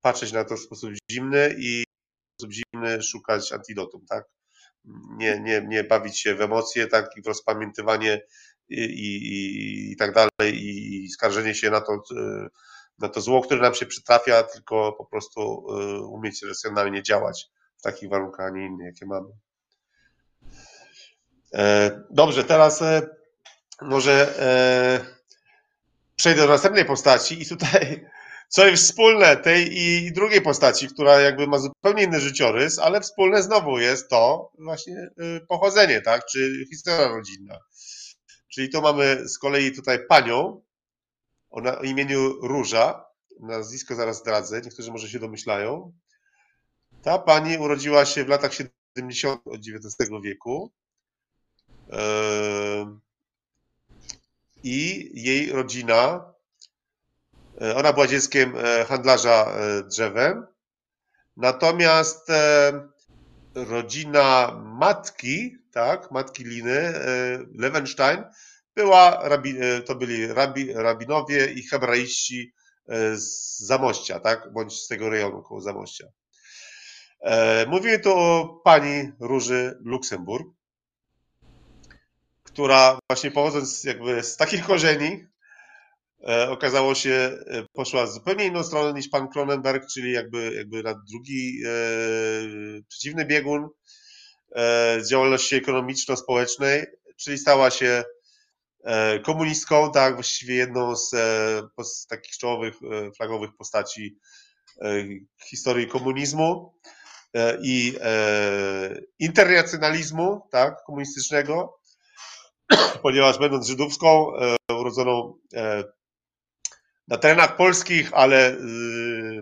patrzeć 0.00 0.32
na 0.32 0.44
to 0.44 0.56
w 0.56 0.60
sposób 0.60 0.90
zimny 1.10 1.54
i 1.58 1.84
w 1.84 2.42
sposób 2.42 2.52
zimny 2.52 3.02
szukać 3.02 3.52
antidotum, 3.52 4.06
tak? 4.08 4.24
Nie, 5.16 5.40
nie, 5.40 5.66
nie 5.68 5.84
bawić 5.84 6.18
się 6.18 6.34
w 6.34 6.40
emocje, 6.40 6.86
tak, 6.86 7.16
i 7.16 7.22
w 7.22 7.26
rozpamiętywanie 7.26 8.20
i, 8.68 8.84
i, 8.84 9.92
i 9.92 9.96
tak 9.96 10.14
dalej, 10.14 10.54
i 10.54 11.08
skarżenie 11.08 11.54
się 11.54 11.70
na 11.70 11.80
to, 11.80 11.94
y, 11.94 12.48
na 12.98 13.08
to 13.08 13.20
zło, 13.20 13.42
które 13.42 13.60
nam 13.60 13.74
się 13.74 13.86
przytrafia, 13.86 14.42
tylko 14.42 14.92
po 14.92 15.06
prostu 15.06 15.66
umieć 16.10 16.42
racjonalnie 16.42 17.02
działać 17.02 17.50
w 17.76 17.82
takich 17.82 18.08
warunkach, 18.08 18.46
a 18.46 18.50
nie 18.50 18.66
innych, 18.66 18.86
jakie 18.86 19.06
mamy. 19.06 19.28
E, 21.54 21.90
dobrze, 22.10 22.44
teraz 22.44 22.82
e, 22.82 23.17
może 23.82 24.38
e, 24.38 25.18
przejdę 26.16 26.42
do 26.42 26.48
następnej 26.48 26.84
postaci 26.84 27.42
i 27.42 27.46
tutaj 27.46 28.06
co 28.48 28.66
jest 28.66 28.84
wspólne 28.84 29.36
tej 29.36 29.78
i 29.78 30.12
drugiej 30.12 30.42
postaci, 30.42 30.88
która 30.88 31.20
jakby 31.20 31.46
ma 31.46 31.58
zupełnie 31.58 32.02
inny 32.02 32.20
życiorys, 32.20 32.78
ale 32.78 33.00
wspólne 33.00 33.42
znowu 33.42 33.78
jest 33.78 34.10
to 34.10 34.52
właśnie 34.58 35.10
pochodzenie, 35.48 36.00
tak, 36.00 36.26
czy 36.26 36.66
historia 36.70 37.08
rodzinna. 37.08 37.58
Czyli 38.48 38.70
to 38.70 38.80
mamy 38.80 39.28
z 39.28 39.38
kolei 39.38 39.72
tutaj 39.72 40.06
panią 40.06 40.62
o 41.50 41.82
imieniu 41.82 42.46
Róża, 42.46 43.04
nazwisko 43.40 43.94
zaraz 43.94 44.18
zdradzę, 44.18 44.60
niektórzy 44.60 44.92
może 44.92 45.08
się 45.08 45.18
domyślają. 45.18 45.92
Ta 47.02 47.18
pani 47.18 47.58
urodziła 47.58 48.04
się 48.04 48.24
w 48.24 48.28
latach 48.28 48.54
70. 48.54 49.42
XIX 49.46 50.10
wieku 50.22 50.72
i 54.68 55.10
jej 55.14 55.52
rodzina, 55.52 56.32
e, 57.60 57.76
ona 57.76 57.92
była 57.92 58.06
dzieckiem 58.06 58.54
e, 58.56 58.84
handlarza 58.84 59.46
e, 59.46 59.82
drzewem, 59.82 60.46
natomiast 61.36 62.28
rodzina 63.54 64.60
matki, 64.64 65.56
tak, 65.72 66.10
matki 66.10 66.44
Liny, 66.44 66.92
Lewenstein, 67.54 68.24
była, 68.74 69.28
to 69.86 69.94
byli 69.94 70.26
rabi, 70.26 70.72
rabinowie 70.72 71.52
i 71.52 71.62
hebraiści 71.62 72.52
z 73.14 73.58
Zamościa, 73.58 74.20
tak, 74.20 74.52
bądź 74.52 74.72
z 74.72 74.88
tego 74.88 75.10
rejonu 75.10 75.42
koło 75.42 75.60
Zamościa. 75.60 76.06
Mówię 77.66 77.98
tu 77.98 78.12
o 78.18 78.60
pani 78.64 79.12
Róży 79.20 79.78
Luksemburg, 79.84 80.57
która 82.58 82.98
właśnie 83.10 83.30
pochodząc 83.30 83.84
jakby 83.84 84.22
z 84.22 84.36
takich 84.36 84.66
korzeni, 84.66 85.26
e, 86.28 86.50
okazało 86.50 86.94
się, 86.94 87.10
e, 87.10 87.64
poszła 87.72 88.06
w 88.06 88.10
zupełnie 88.10 88.44
inną 88.44 88.62
stronę 88.62 88.92
niż 88.92 89.08
pan 89.08 89.28
Cronenberg, 89.28 89.86
czyli 89.92 90.12
jakby, 90.12 90.54
jakby 90.54 90.82
na 90.82 90.94
drugi 90.94 91.62
przeciwny 92.88 93.24
biegun 93.24 93.68
działalności 95.10 95.56
ekonomiczno-społecznej, 95.56 96.86
czyli 97.16 97.38
stała 97.38 97.70
się 97.70 98.04
komunistką, 99.24 99.92
tak, 99.92 100.14
właściwie 100.14 100.54
jedną 100.54 100.96
z, 100.96 101.10
z 101.82 102.06
takich 102.06 102.36
czołowych, 102.36 102.74
flagowych 103.16 103.50
postaci 103.58 104.18
historii 105.50 105.88
komunizmu. 105.88 106.74
E, 107.34 107.58
i 107.62 107.96
e, 108.00 109.00
internacjonalizmu 109.18 110.48
tak, 110.50 110.84
komunistycznego, 110.86 111.77
ponieważ 113.02 113.38
będąc 113.38 113.66
żydówską, 113.66 114.36
e, 114.36 114.56
urodzoną 114.74 115.34
na 117.08 117.18
terenach 117.18 117.56
polskich, 117.56 118.10
ale 118.12 118.56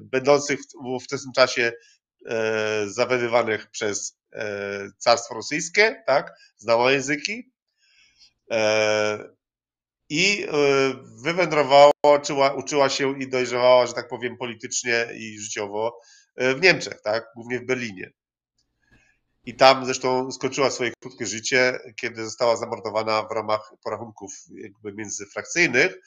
będących 0.01 0.61
w 0.61 0.87
ówczesnym 0.87 1.33
czasie 1.33 1.73
zawiadywanych 2.87 3.71
przez 3.71 4.19
carstwo 4.99 5.35
rosyjskie, 5.35 6.03
tak, 6.07 6.33
znała 6.57 6.93
języki 6.93 7.53
i 10.09 10.47
wywędrowała, 11.25 11.93
uczyła, 12.03 12.55
uczyła 12.55 12.89
się 12.89 13.21
i 13.21 13.29
dojrzewała, 13.29 13.87
że 13.87 13.93
tak 13.93 14.09
powiem, 14.09 14.37
politycznie 14.37 15.07
i 15.15 15.39
życiowo 15.39 16.01
E, 16.37 16.55
w 16.55 16.61
Niemczech, 16.61 17.03
tak? 17.03 17.33
głównie 17.37 17.59
w 17.59 17.67
Berlinie. 17.67 18.11
I 19.47 19.55
tam 19.55 19.85
zresztą 19.85 20.33
skończyła 20.33 20.71
swoje 20.71 20.93
krótkie 21.01 21.27
życie, 21.27 21.79
kiedy 22.01 22.25
została 22.25 22.57
zamordowana 22.57 23.23
w 23.23 23.33
ramach 23.33 23.73
porachunków 23.85 24.33
jakby 24.55 24.93
międzyfrakcyjnych. 24.93 26.01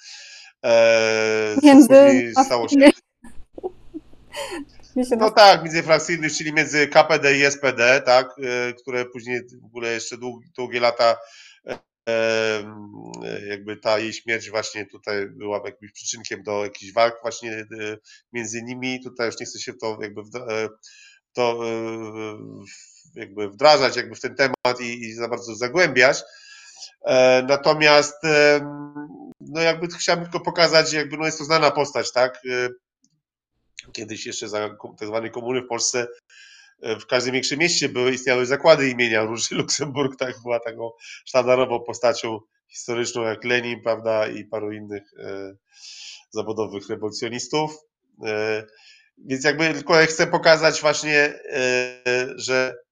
E, 0.65 1.55
Między... 1.63 2.31
stało 2.45 2.69
się... 2.69 2.75
No 5.17 5.31
tak, 5.31 5.63
międzyfrakcyjnych, 5.63 6.33
czyli 6.33 6.53
między 6.53 6.87
KPD 6.87 7.37
i 7.37 7.51
SPD, 7.51 8.01
tak, 8.01 8.27
e, 8.27 8.73
które 8.73 9.05
później 9.05 9.41
w 9.61 9.65
ogóle 9.65 9.93
jeszcze 9.93 10.17
długie 10.57 10.79
lata 10.79 11.17
jakby 13.47 13.77
ta 13.77 13.99
jej 13.99 14.13
śmierć 14.13 14.49
właśnie 14.49 14.85
tutaj 14.85 15.29
była 15.29 15.61
jakimś 15.65 15.91
przyczynkiem 15.91 16.43
do 16.43 16.63
jakichś 16.63 16.93
walk 16.93 17.19
właśnie 17.21 17.51
e, 17.51 17.65
między 18.33 18.63
nimi. 18.63 19.03
Tutaj 19.03 19.27
już 19.27 19.39
nie 19.39 19.45
chcę 19.45 19.59
się 19.59 19.73
w 19.73 19.77
to 19.77 19.97
jakby 20.01 20.23
w 20.23 20.35
e, 20.35 20.69
to 21.33 21.59
e, 21.67 22.37
jakby 23.15 23.49
wdrażać 23.49 23.95
jakby 23.95 24.15
w 24.15 24.21
ten 24.21 24.35
temat 24.35 24.81
i, 24.81 25.01
i 25.01 25.13
za 25.13 25.27
bardzo 25.27 25.55
zagłębiać. 25.55 26.23
Natomiast 27.47 28.15
no 29.41 29.61
jakby 29.61 29.87
chciałbym 29.87 30.25
tylko 30.25 30.39
pokazać, 30.39 30.93
jakby 30.93 31.17
no 31.17 31.25
jest 31.25 31.37
to 31.37 31.43
znana 31.43 31.71
postać, 31.71 32.11
tak? 32.11 32.41
Kiedyś 33.91 34.25
jeszcze 34.25 34.49
za 34.49 34.69
tak 34.99 35.07
zwanej 35.07 35.31
komuny 35.31 35.61
w 35.61 35.67
Polsce 35.67 36.07
w 36.81 37.05
każdym 37.05 37.33
większym 37.33 37.59
mieście 37.59 37.89
były, 37.89 38.11
istniały 38.11 38.45
zakłady 38.45 38.89
imienia 38.89 39.23
Róży 39.23 39.55
Luksemburg, 39.55 40.19
tak 40.19 40.41
była 40.41 40.59
taką 40.59 40.91
sztandarową 41.25 41.79
postacią 41.79 42.39
historyczną 42.69 43.21
jak 43.21 43.43
Lenin, 43.43 43.81
prawda, 43.83 44.27
i 44.27 44.45
paru 44.45 44.71
innych 44.71 45.03
e, 45.17 45.55
zawodowych 46.29 46.89
rewolucjonistów. 46.89 47.77
E, 48.25 48.63
więc 49.17 49.43
jakby 49.43 49.73
tylko 49.73 49.93
chcę 49.93 50.27
pokazać 50.27 50.81
właśnie, 50.81 51.33
e, 51.51 52.03
że 52.35 52.75
e, 52.75 52.88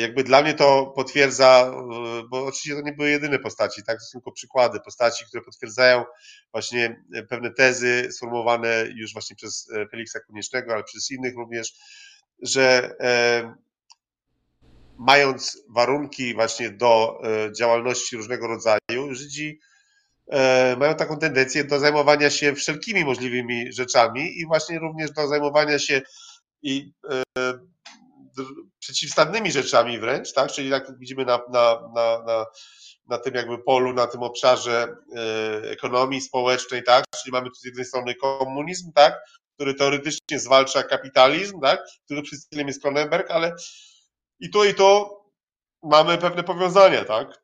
jakby 0.00 0.24
dla 0.24 0.42
mnie 0.42 0.54
to 0.54 0.92
potwierdza, 0.96 1.72
e, 1.74 2.22
bo 2.30 2.46
oczywiście 2.46 2.74
to 2.74 2.82
nie 2.82 2.92
były 2.92 3.10
jedyne 3.10 3.38
postaci, 3.38 3.82
tak, 3.84 3.98
to 3.98 4.04
są 4.04 4.18
tylko 4.18 4.32
przykłady 4.32 4.80
postaci, 4.80 5.24
które 5.24 5.42
potwierdzają 5.42 6.04
właśnie 6.52 7.04
pewne 7.28 7.50
tezy 7.50 8.08
sformułowane 8.12 8.84
już 8.94 9.12
właśnie 9.12 9.36
przez 9.36 9.70
e, 9.74 9.88
Feliksa 9.88 10.20
Koniecznego, 10.20 10.72
ale 10.72 10.84
przez 10.84 11.10
innych 11.10 11.36
również, 11.36 11.72
że 12.42 12.94
e, 13.00 13.54
mając 14.98 15.64
warunki 15.68 16.34
właśnie 16.34 16.70
do 16.70 17.20
e, 17.24 17.52
działalności 17.52 18.16
różnego 18.16 18.46
rodzaju, 18.46 19.14
Żydzi 19.14 19.60
e, 20.30 20.76
mają 20.78 20.94
taką 20.94 21.18
tendencję 21.18 21.64
do 21.64 21.78
zajmowania 21.78 22.30
się 22.30 22.54
wszelkimi 22.54 23.04
możliwymi 23.04 23.72
rzeczami 23.72 24.38
i 24.38 24.46
właśnie 24.46 24.78
również 24.78 25.10
do 25.10 25.28
zajmowania 25.28 25.78
się 25.78 26.02
i 26.62 26.92
przeciwstawnymi 28.78 29.52
rzeczami 29.52 29.98
wręcz, 29.98 30.32
tak? 30.32 30.52
Czyli 30.52 30.68
jak 30.68 30.98
widzimy 30.98 31.24
na, 31.24 31.40
na, 31.52 31.80
na, 31.94 32.22
na, 32.26 32.46
na 33.08 33.18
tym 33.18 33.34
jakby 33.34 33.58
polu, 33.58 33.92
na 33.92 34.06
tym 34.06 34.22
obszarze 34.22 34.96
ekonomii 35.62 36.20
społecznej, 36.20 36.82
tak? 36.84 37.04
Czyli 37.22 37.32
mamy 37.32 37.48
tu 37.48 37.54
z 37.54 37.64
jednej 37.64 37.84
strony 37.84 38.14
komunizm, 38.14 38.92
tak? 38.92 39.20
który 39.54 39.74
teoretycznie 39.74 40.38
zwalcza 40.38 40.82
kapitalizm, 40.82 41.60
tak? 41.60 41.80
który 42.04 42.22
przedstawicielem 42.22 42.68
jest 42.68 42.82
Cronenberg, 42.82 43.30
ale 43.30 43.54
i 44.40 44.50
to 44.50 44.64
i 44.64 44.74
to 44.74 45.20
mamy 45.82 46.18
pewne 46.18 46.42
powiązania, 46.42 47.04
tak? 47.04 47.42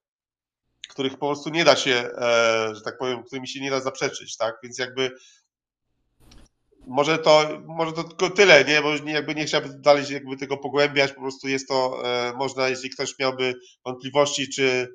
Których 0.89 1.13
po 1.13 1.27
prostu 1.27 1.51
nie 1.51 1.65
da 1.65 1.77
się, 1.77 2.11
e, 2.19 2.75
że 2.75 2.81
tak 2.81 2.99
powiem, 2.99 3.25
którymi 3.25 3.49
się 3.49 3.61
nie 3.61 3.71
da 3.71 3.81
zaprzeczyć, 3.81 4.37
tak? 4.37 4.57
Więc 4.63 4.79
jakby 4.79 5.11
może 6.89 7.19
to, 7.19 7.63
może 7.67 7.93
to 7.93 8.05
tylko 8.05 8.31
tyle, 8.31 8.65
nie? 8.65 8.83
Bo 8.83 9.11
jakby 9.11 9.35
nie 9.35 9.45
chciałbym 9.45 9.83
dalej 9.83 10.05
jakby 10.11 10.37
tego 10.37 10.57
pogłębiać, 10.57 11.13
po 11.13 11.21
prostu 11.21 11.49
jest 11.49 11.69
to, 11.69 12.03
e, 12.05 12.33
można, 12.33 12.69
jeśli 12.69 12.91
ktoś 12.91 13.19
miałby 13.19 13.55
wątpliwości, 13.85 14.49
czy, 14.49 14.89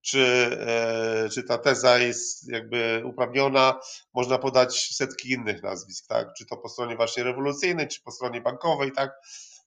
czy, 0.00 0.20
e, 0.60 1.28
czy 1.28 1.42
ta 1.42 1.58
teza 1.58 1.98
jest 1.98 2.52
jakby 2.52 3.02
uprawniona, 3.06 3.80
można 4.14 4.38
podać 4.38 4.94
setki 4.94 5.30
innych 5.30 5.62
nazwisk, 5.62 6.06
tak? 6.08 6.28
Czy 6.38 6.46
to 6.46 6.56
po 6.56 6.68
stronie 6.68 6.96
właśnie 6.96 7.22
rewolucyjnej, 7.22 7.88
czy 7.88 8.02
po 8.02 8.10
stronie 8.10 8.40
bankowej, 8.40 8.92
tak? 8.92 9.10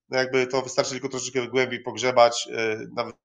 No 0.09 0.17
jakby 0.17 0.47
to 0.47 0.61
wystarczy 0.61 0.91
tylko 0.91 1.09
troszeczkę 1.09 1.47
głębiej 1.47 1.79
pogrzebać, 1.79 2.47
e, 2.51 2.77
nawet 2.95 3.15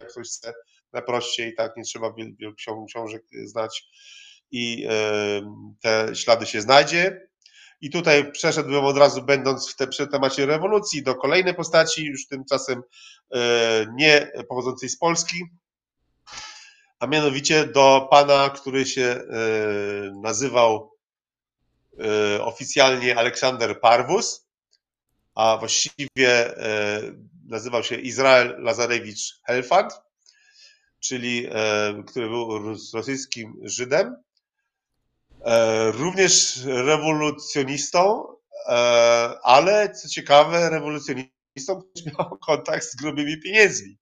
jak 0.00 0.10
ktoś 0.10 0.28
chce 0.28 0.52
najprościej, 0.92 1.54
tak? 1.54 1.76
Nie 1.76 1.82
trzeba 1.82 2.12
wielu 2.12 2.54
książek 2.86 3.22
znać 3.44 3.82
i 4.50 4.88
te 5.82 6.14
ślady 6.14 6.46
się 6.46 6.60
znajdzie. 6.60 7.28
I 7.80 7.90
tutaj 7.90 8.32
przeszedłbym 8.32 8.84
od 8.84 8.98
razu, 8.98 9.22
będąc 9.22 9.72
w 9.72 9.76
te, 9.76 9.86
przy 9.86 10.06
temacie 10.06 10.46
rewolucji, 10.46 11.02
do 11.02 11.14
kolejnej 11.14 11.54
postaci, 11.54 12.04
już 12.04 12.26
tymczasem 12.26 12.82
e, 13.34 13.40
nie 13.94 14.32
pochodzącej 14.48 14.88
z 14.88 14.98
Polski, 14.98 15.44
a 16.98 17.06
mianowicie 17.06 17.66
do 17.66 18.08
pana, 18.10 18.50
który 18.50 18.86
się 18.86 19.02
e, 19.02 19.24
nazywał 20.20 20.92
e, 22.00 22.44
oficjalnie 22.44 23.18
Aleksander 23.18 23.80
Parvus, 23.80 24.48
a 25.34 25.56
właściwie 25.56 26.54
nazywał 27.46 27.84
się 27.84 27.94
Izrael 27.94 28.56
Lazarewicz 28.58 29.40
Helfand, 29.46 29.92
czyli 31.00 31.48
który 32.06 32.28
był 32.28 32.74
rosyjskim 32.94 33.60
Żydem, 33.62 34.16
również 35.92 36.64
rewolucjonistą, 36.64 38.24
e, 38.68 38.74
ale 39.42 39.94
co 39.94 40.08
ciekawe, 40.08 40.70
rewolucjonistą, 40.70 41.82
który 41.94 42.16
miał 42.18 42.38
kontakt 42.38 42.84
z 42.84 42.96
grubymi 42.96 43.40
pieniędzmi. 43.40 43.98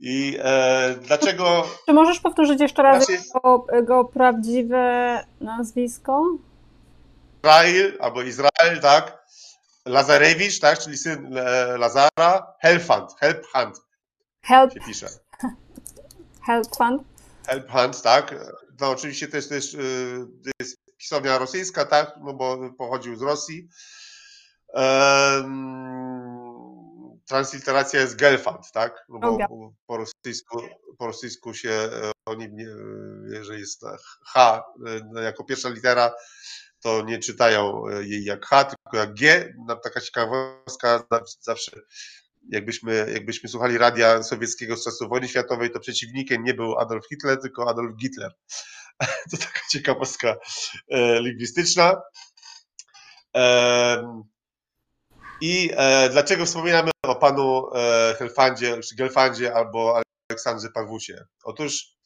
I 0.00 0.38
e, 0.42 0.94
dlaczego. 1.02 1.66
Czy 1.86 1.92
możesz 1.92 2.20
powtórzyć 2.20 2.60
jeszcze 2.60 2.82
raz 2.82 3.08
jego, 3.08 3.66
jego 3.72 4.04
prawdziwe 4.04 5.24
nazwisko? 5.40 6.24
Izrael 7.38 7.98
albo 8.00 8.22
Izrael, 8.22 8.80
tak? 8.82 9.20
Lazarewicz, 9.86 10.60
tak? 10.60 10.78
Czyli 10.78 10.96
syn 10.96 11.34
Lazara, 11.78 12.54
Helfand, 12.60 13.10
Helphand 13.20 13.80
Help. 14.42 14.72
się 14.72 14.80
pisze. 14.80 15.06
Helphand. 16.46 17.02
Helphand, 17.46 18.02
tak? 18.02 18.34
No 18.80 18.90
oczywiście 18.90 19.28
to 19.28 19.36
jest 19.36 19.48
też 19.48 19.74
y, 19.74 20.26
jest 20.60 20.78
pisownia 20.96 21.38
rosyjska, 21.38 21.84
tak, 21.84 22.12
no 22.20 22.34
bo 22.34 22.70
pochodził 22.78 23.16
z 23.16 23.22
Rosji. 23.22 23.68
Transliteracja 27.26 28.00
jest 28.00 28.16
Gelfand, 28.16 28.72
tak, 28.72 29.04
no 29.08 29.18
bo 29.18 29.72
po 29.86 29.96
rosyjsku, 29.96 30.62
po 30.98 31.06
rosyjsku 31.06 31.54
się 31.54 31.70
e, 31.70 32.12
oni, 32.26 32.48
jeżeli 33.32 33.60
jest 33.60 33.84
H 34.24 34.64
e, 35.16 35.22
jako 35.22 35.44
pierwsza 35.44 35.68
litera, 35.68 36.14
to 36.80 37.02
nie 37.02 37.18
czytają 37.18 37.88
jej 38.00 38.24
jak 38.24 38.46
H, 38.46 38.64
tylko 38.64 38.96
jak 38.96 39.14
G. 39.14 39.54
Taka 39.82 40.00
ciekawostka 40.00 41.04
zawsze 41.40 41.80
jakbyśmy, 42.48 43.06
jakbyśmy 43.14 43.48
słuchali 43.48 43.78
radia 43.78 44.22
sowieckiego 44.22 44.76
z 44.76 44.84
czasów 44.84 45.08
wojny 45.08 45.28
światowej, 45.28 45.70
to 45.70 45.80
przeciwnikiem 45.80 46.44
nie 46.44 46.54
był 46.54 46.78
Adolf 46.78 47.08
Hitler, 47.08 47.40
tylko 47.40 47.70
Adolf 47.70 48.00
Hitler. 48.00 48.32
To 49.30 49.36
taka 49.36 49.60
ciekawostka 49.70 50.36
e, 50.88 51.20
lingwistyczna. 51.20 52.02
I 55.40 55.70
e, 55.76 56.08
dlaczego 56.08 56.46
wspominamy 56.46 56.90
o 57.02 57.16
panu 57.16 57.74
e, 57.74 58.14
Helfandzie, 58.18 58.80
czy 58.80 58.96
Gelfandzie 58.96 59.54
albo 59.54 60.02
Aleksandrze 60.30 60.68
Pawusie? 60.70 61.24
Otóż 61.44 61.96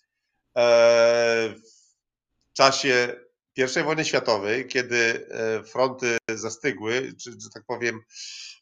w 0.56 2.52
czasie 2.52 3.23
i 3.56 3.84
wojny 3.84 4.04
światowej, 4.04 4.66
kiedy 4.66 5.28
fronty 5.72 6.18
zastygły, 6.28 7.12
czy 7.22 7.30
że 7.30 7.50
tak 7.54 7.64
powiem, 7.66 8.00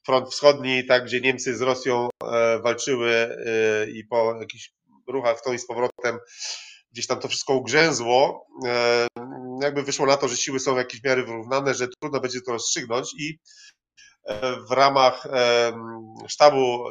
front 0.07 0.29
wschodni, 0.29 0.87
tak, 0.87 1.05
gdzie 1.05 1.21
Niemcy 1.21 1.57
z 1.57 1.61
Rosją 1.61 2.09
walczyły 2.63 3.37
i 3.95 4.05
po 4.05 4.37
jakichś 4.41 4.73
ruchach 5.07 5.39
w 5.39 5.43
tą 5.43 5.53
i 5.53 5.59
z 5.59 5.67
powrotem 5.67 6.19
gdzieś 6.93 7.07
tam 7.07 7.21
to 7.21 7.29
wszystko 7.29 7.55
ugrzęzło, 7.55 8.47
e, 8.67 9.07
jakby 9.63 9.83
wyszło 9.83 10.07
na 10.07 10.17
to, 10.17 10.29
że 10.29 10.37
siły 10.37 10.61
są 10.61 10.75
w 10.75 10.77
jakiejś 10.77 11.05
miary 11.05 11.25
wyrównane, 11.25 11.75
że 11.75 11.89
trudno 11.89 12.21
będzie 12.21 12.41
to 12.41 12.53
rozstrzygnąć 12.53 13.15
i 13.19 13.39
e, 14.25 14.57
w 14.69 14.71
ramach 14.71 15.27
e, 15.27 15.73
sztabu 16.29 16.85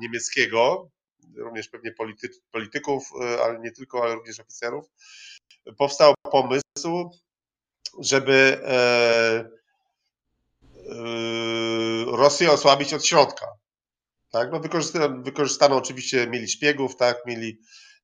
niemieckiego, 0.00 0.90
również 1.36 1.68
pewnie 1.68 1.92
polity, 1.92 2.28
polityków, 2.50 3.02
ale 3.44 3.60
nie 3.60 3.72
tylko, 3.72 4.02
ale 4.02 4.14
również 4.14 4.40
oficerów, 4.40 4.86
powstał 5.78 6.14
pomysł, 6.30 7.10
żeby 8.00 8.60
Rosję 12.06 12.52
osłabić 12.52 12.94
od 12.94 13.06
środka. 13.06 13.46
Tak? 14.30 14.52
No 14.52 14.60
wykorzystano, 14.60 15.22
wykorzystano 15.22 15.76
oczywiście, 15.76 16.26
mieli 16.26 16.48
szpiegów, 16.48 16.96
tak? 16.96 17.16
mieli 17.26 17.58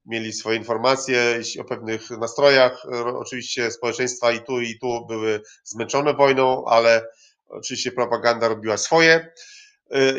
mieli 0.07 0.33
swoje 0.33 0.59
informacje 0.59 1.41
o 1.61 1.65
pewnych 1.65 2.11
nastrojach. 2.11 2.87
Oczywiście 3.15 3.71
społeczeństwa 3.71 4.33
i 4.33 4.41
tu, 4.41 4.61
i 4.61 4.79
tu 4.79 5.07
były 5.07 5.43
zmęczone 5.65 6.15
wojną, 6.15 6.65
ale 6.65 7.07
oczywiście 7.49 7.93
propaganda 7.93 8.49
robiła 8.49 8.77
swoje. 8.77 9.33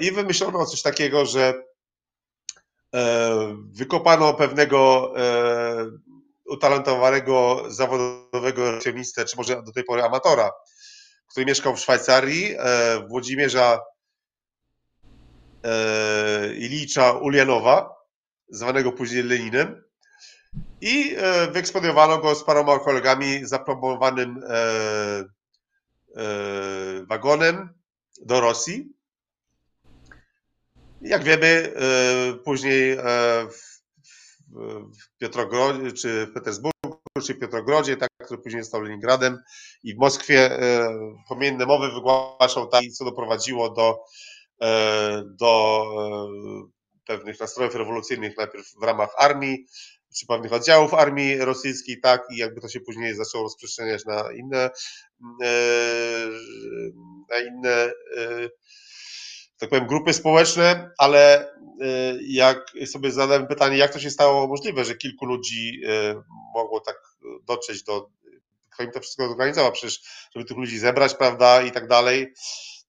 I 0.02 0.11
wymyślono 0.11 0.65
coś 0.65 0.81
takiego, 0.81 1.26
że 1.26 1.53
e, 2.93 3.56
wykopano 3.72 4.34
pewnego 4.34 5.14
e, 5.18 5.85
utalentowanego 6.45 7.63
zawodowego 7.67 8.72
racjonistę, 8.72 9.26
czy 9.26 9.38
może 9.38 9.63
do 9.63 9.72
tej 9.72 9.84
pory 9.84 10.03
amatora, 10.03 10.51
który 11.31 11.45
mieszkał 11.45 11.76
w 11.76 11.80
Szwajcarii, 11.80 12.55
e, 12.57 13.07
Włodzimierza 13.07 13.80
Ilicza 16.57 17.11
Ulianowa, 17.11 17.95
zwanego 18.49 18.91
później 18.91 19.23
Leninem. 19.23 19.84
I 20.81 21.15
e, 21.17 21.47
wyekspediowano 21.51 22.17
go 22.17 22.35
z 22.35 22.43
paroma 22.43 22.80
kolegami 22.80 23.45
zapromowanym 23.45 24.43
e, 24.43 24.55
e, 26.15 26.26
wagonem 27.05 27.69
do 28.22 28.41
Rosji. 28.41 28.95
Jak 31.01 31.23
wiemy, 31.23 31.73
później 32.43 32.97
w 33.51 33.74
Piotrogrodzie, 35.18 35.91
czy 35.91 36.26
w 36.26 36.34
Petersburgu, 36.34 37.02
czy 37.26 37.36
Piotrogrodzie, 37.36 37.98
tak, 37.98 38.10
który 38.26 38.41
później 38.41 38.64
stał 38.64 38.82
Leningradem. 38.82 39.38
I 39.84 39.95
w 39.95 39.98
Moskwie 39.98 40.60
pomienne 41.30 41.65
mowy 41.65 41.91
wygłaszał 41.91 42.68
tak, 42.68 42.84
co 42.98 43.06
doprowadziło 43.06 43.69
do, 43.69 43.98
do 45.26 45.86
pewnych 47.06 47.40
nastrojów 47.40 47.76
rewolucyjnych 47.76 48.38
najpierw 48.38 48.65
w 48.82 48.84
ramach 48.84 49.10
armii, 49.18 49.65
czy 50.19 50.26
pewnych 50.26 50.53
oddziałów 50.53 50.94
armii 50.94 51.38
rosyjskiej, 51.38 51.99
tak, 52.02 52.23
i 52.32 52.38
jakby 52.38 52.61
to 52.61 52.69
się 52.69 52.80
później 52.80 53.15
zaczęło 53.15 53.44
rozprzestrzeniać 53.44 54.06
na 54.06 54.32
inne, 54.32 54.69
e, 55.44 55.49
na 57.30 57.38
inne, 57.38 57.94
e, 58.18 58.49
tak 59.57 59.69
powiem, 59.69 59.88
grupy 59.88 60.14
społeczne, 60.14 60.91
ale 60.98 61.49
e, 61.49 61.53
jak 62.27 62.72
sobie 62.86 63.11
zadałem 63.11 63.48
pytanie, 63.48 63.77
jak 63.77 63.94
to 63.94 63.99
się 63.99 64.10
stało 64.10 64.48
możliwe, 64.48 64.86
że 64.86 64.95
kilku 64.95 65.26
ludzi 65.26 65.82
mogło 66.53 66.80
tak 66.80 66.98
dotrzeć 67.48 67.84
do, 67.84 68.10
kto 68.76 68.84
im 68.84 68.91
to 68.91 68.99
wszystko 68.99 69.27
zorganizował, 69.27 69.72
przecież, 69.72 70.02
żeby 70.36 70.45
tych 70.45 70.57
ludzi 70.57 70.80
zebrać, 70.80 71.15
prawda, 71.15 71.61
i 71.61 71.72
tak 71.72 71.88
dalej, 71.88 72.34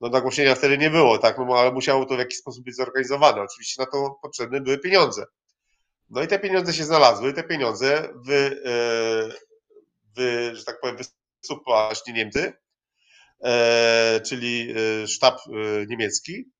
no 0.01 0.09
nagłośnienia 0.09 0.55
wtedy 0.55 0.79
nie 0.79 0.91
było, 0.91 1.19
tak, 1.19 1.39
no 1.39 1.59
ale 1.59 1.73
musiało 1.73 2.05
to 2.07 2.17
w 2.17 2.19
jakiś 2.19 2.39
sposób 2.39 2.65
być 2.65 2.77
zorganizowane. 2.77 3.43
Oczywiście 3.43 3.83
na 3.83 3.87
to 3.87 4.19
potrzebne 4.23 4.61
były 4.61 4.79
pieniądze. 4.79 5.25
No 6.11 6.23
i 6.23 6.27
te 6.27 6.39
pieniądze 6.39 6.73
się 6.73 6.85
znalazły, 6.85 7.33
te 7.33 7.45
pieniądze 7.45 8.09
wy, 8.25 8.63
że 10.53 10.65
tak 10.65 10.81
powiem, 10.81 10.97
wysupła 11.43 11.87
właśnie 11.87 12.13
Niemcy, 12.13 12.53
e, 13.41 14.21
czyli 14.27 14.75
e, 15.03 15.07
sztab 15.07 15.41
niemiecki. 15.89 16.51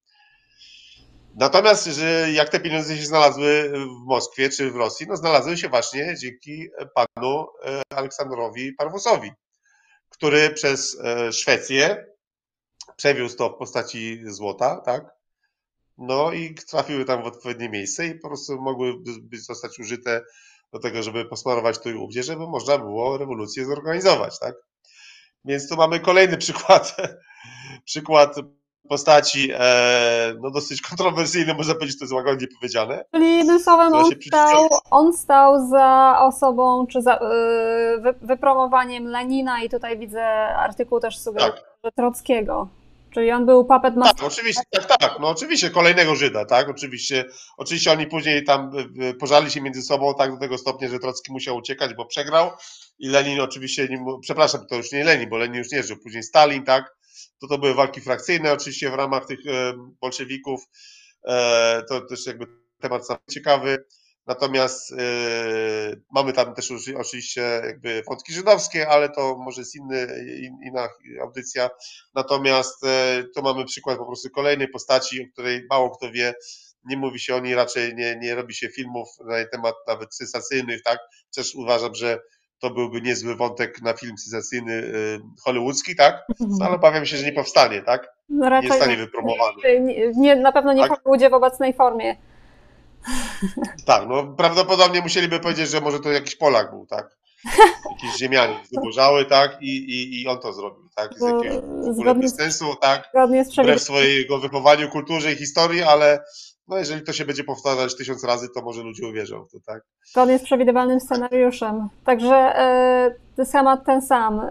Natomiast 1.37 1.87
że 1.87 2.33
jak 2.33 2.49
te 2.49 2.61
pieniądze 2.61 2.97
się 2.97 3.07
znalazły 3.07 3.73
w 3.73 4.07
Moskwie 4.07 4.51
czy 4.51 4.71
w 4.71 4.77
Rosji, 4.77 5.07
no 5.09 5.17
znalazły 5.17 5.57
się 5.57 5.69
właśnie 5.69 6.15
dzięki 6.23 6.69
panu 6.95 7.47
Aleksandrowi 7.91 8.73
Parwusowi, 8.73 9.33
który 10.09 10.51
przez 10.51 10.99
Szwecję 11.33 12.07
przewiózł 12.97 13.37
to 13.37 13.51
w 13.51 13.59
postaci 13.59 14.21
złota, 14.25 14.81
tak? 14.81 15.17
no 15.99 16.33
i 16.33 16.55
trafiły 16.55 17.05
tam 17.05 17.23
w 17.23 17.27
odpowiednie 17.27 17.69
miejsce 17.69 18.07
i 18.07 18.15
po 18.15 18.29
prostu 18.29 18.63
mogły 18.63 18.95
być, 19.23 19.45
zostać 19.45 19.79
użyte 19.79 20.25
do 20.73 20.79
tego, 20.79 21.03
żeby 21.03 21.25
posmarować 21.25 21.79
tu 21.79 21.91
i 21.91 21.95
ówdzie, 21.95 22.23
żeby 22.23 22.47
można 22.47 22.79
było 22.79 23.19
rewolucję 23.19 23.65
zorganizować, 23.65 24.39
tak? 24.39 24.55
Więc 25.45 25.69
tu 25.69 25.77
mamy 25.77 26.01
kolejny 26.01 26.37
przykład, 26.47 26.97
przykład 27.85 28.37
postaci 28.87 29.51
e, 29.55 30.35
no 30.43 30.51
dosyć 30.51 30.83
kontrowersyjny, 30.83 31.55
można 31.55 31.75
powiedzieć, 31.75 31.99
to 31.99 32.05
jest 32.05 32.15
łagodnie 32.15 32.47
powiedziane. 32.61 33.05
Czyli 33.15 33.37
jednym 33.37 33.61
słowem 33.61 33.95
on 33.95 34.11
stał, 34.27 34.69
on 34.91 35.17
stał 35.17 35.69
za 35.69 36.17
osobą, 36.21 36.87
czy 36.87 37.03
za 37.03 37.19
yy, 38.05 38.13
wypromowaniem 38.23 39.07
Lenina 39.07 39.63
i 39.63 39.69
tutaj 39.69 39.99
widzę 39.99 40.25
artykuł 40.57 41.01
też 41.01 41.19
sugeruje, 41.19 41.53
tak. 41.83 41.95
Trockiego. 41.95 42.69
Czyli 43.17 43.33
on 43.33 43.47
był 43.47 43.65
puppet 43.65 43.97
master. 43.97 44.17
Tak, 44.17 44.27
oczywiście, 44.27 44.63
tak, 44.71 44.99
tak, 44.99 45.17
no 45.21 45.29
oczywiście, 45.29 45.71
kolejnego 45.71 46.15
Żyda, 46.15 46.45
tak, 46.45 46.69
oczywiście, 46.69 47.25
oczywiście 47.57 47.93
oni 47.93 48.07
później 48.07 48.45
tam 48.45 48.71
e, 49.01 49.15
pożali 49.15 49.51
się 49.51 49.61
między 49.61 49.83
sobą 49.83 50.15
tak 50.15 50.33
do 50.33 50.39
tego 50.39 50.59
stopnia, 50.59 50.89
że 50.89 50.99
Trocki 50.99 51.33
musiał 51.33 51.57
uciekać, 51.57 51.95
bo 51.95 52.07
przegrał 52.07 52.51
i 52.99 53.09
Lenin 53.09 53.41
oczywiście, 53.41 53.89
nim, 53.89 54.05
przepraszam, 54.21 54.67
to 54.67 54.77
już 54.77 54.93
nie 54.93 55.05
Lenin, 55.05 55.29
bo 55.29 55.37
Lenin 55.37 55.59
już 55.59 55.73
nie 55.73 55.83
żył, 55.83 55.97
później 56.03 56.23
Stalin, 56.23 56.65
tak, 56.65 56.97
to 57.41 57.49
to 57.49 57.59
były 57.59 57.75
walki 57.75 58.01
frakcyjne 58.01 58.53
oczywiście 58.53 58.91
w 58.91 58.95
ramach 58.95 59.27
tych 59.27 59.47
e, 59.47 59.73
bolszewików, 60.01 60.65
e, 61.29 61.83
to 61.89 62.01
też 62.01 62.27
jakby 62.27 62.47
temat 62.81 63.03
ciekawy, 63.31 63.85
natomiast 64.27 64.93
e, 64.93 64.97
mamy 66.15 66.33
tam 66.33 66.55
też 66.55 66.73
oczywiście 66.97 67.41
jakby 67.65 68.03
wątki 68.09 68.33
żydowskie, 68.33 68.89
ale 68.89 69.09
to 69.09 69.37
może 69.39 69.61
jest 69.61 69.77
inny, 69.77 70.25
inna 70.67 70.89
audycja, 71.23 71.71
natomiast 72.15 72.83
tu 73.35 73.43
mamy 73.43 73.65
przykład 73.65 73.99
po 73.99 74.07
prostu 74.07 74.31
kolejnej 74.31 74.69
postaci, 74.69 75.23
o 75.23 75.33
której 75.33 75.67
mało 75.71 75.97
kto 75.97 76.13
wie, 76.13 76.35
nie 76.85 76.97
mówi 76.97 77.21
się 77.21 77.37
o 77.37 77.41
niej, 77.41 77.55
raczej 77.55 77.95
nie, 77.95 78.17
nie 78.17 78.35
robi 78.35 78.55
się 78.55 78.69
filmów 78.69 79.09
na 79.25 79.45
temat 79.53 79.75
nawet 79.87 80.15
sensacyjnych, 80.15 80.83
tak, 80.83 80.99
chociaż 81.27 81.55
uważam, 81.55 81.95
że 81.95 82.21
to 82.61 82.71
byłby 82.71 83.01
niezły 83.01 83.37
wątek 83.37 83.83
na 83.83 83.93
film 83.93 84.19
sensacyjny 84.19 84.73
y, 84.73 85.21
hollywoodzki, 85.45 85.97
tak? 85.97 86.27
No, 86.41 86.67
ale 86.67 86.75
obawiam 86.75 87.07
się, 87.07 87.17
że 87.17 87.27
nie 87.27 87.33
powstanie, 87.33 87.83
tak? 87.83 88.09
No 88.29 88.61
nie 88.61 88.69
zostanie 88.69 88.97
wypromowany. 88.97 89.81
Nie, 89.81 90.13
nie, 90.17 90.37
na 90.37 90.53
pewno 90.53 90.73
nie 90.73 90.83
tak? 90.83 90.91
w 90.91 90.95
Hollywoodzie 90.95 91.31
w 91.31 91.35
obecnej 91.35 91.75
formie. 91.75 92.17
Tak, 93.87 94.09
no 94.09 94.27
prawdopodobnie 94.27 95.01
musieliby 95.01 95.41
powiedzieć, 95.41 95.69
że 95.69 95.81
może 95.81 96.01
to 96.01 96.11
jakiś 96.13 96.37
Polak 96.37 96.71
był, 96.71 96.87
tak? 96.87 97.17
Jakiś 97.93 98.19
ziemianin 98.19 98.57
wyburzały, 98.75 99.25
tak? 99.25 99.59
I, 99.61 99.77
i, 99.77 100.23
I 100.23 100.29
on 100.29 100.41
to 100.41 100.53
zrobił, 100.53 100.89
tak? 100.95 101.15
Z 101.19 101.99
jakiegoś 101.99 102.31
sensu, 102.31 102.75
tak? 102.81 103.11
Wbrew 103.59 103.83
swojego 103.83 104.39
wychowaniu, 104.39 104.89
kulturze 104.89 105.33
i 105.33 105.37
historii, 105.37 105.83
ale 105.83 106.25
no 106.69 106.79
jeżeli 106.79 107.03
to 107.03 107.13
się 107.13 107.25
będzie 107.25 107.45
powtarzać 107.45 107.97
tysiąc 107.97 108.25
razy, 108.25 108.49
to 108.55 108.63
może 108.63 108.83
ludzie 108.83 109.09
uwierzą 109.09 109.45
w 109.45 109.51
to, 109.51 109.59
tak? 109.67 109.83
Zgodnie 110.05 110.39
z 110.39 110.43
przewidywalnym 110.43 111.01
scenariuszem. 111.01 111.89
Także 112.05 112.57
y, 113.39 113.45
schemat 113.45 113.85
ten 113.85 114.03
sam. 114.03 114.41
Y, 114.41 114.49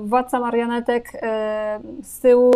władca 0.00 0.40
marionetek 0.40 1.14
y, 1.14 1.18
z 2.02 2.20
tyłu 2.20 2.52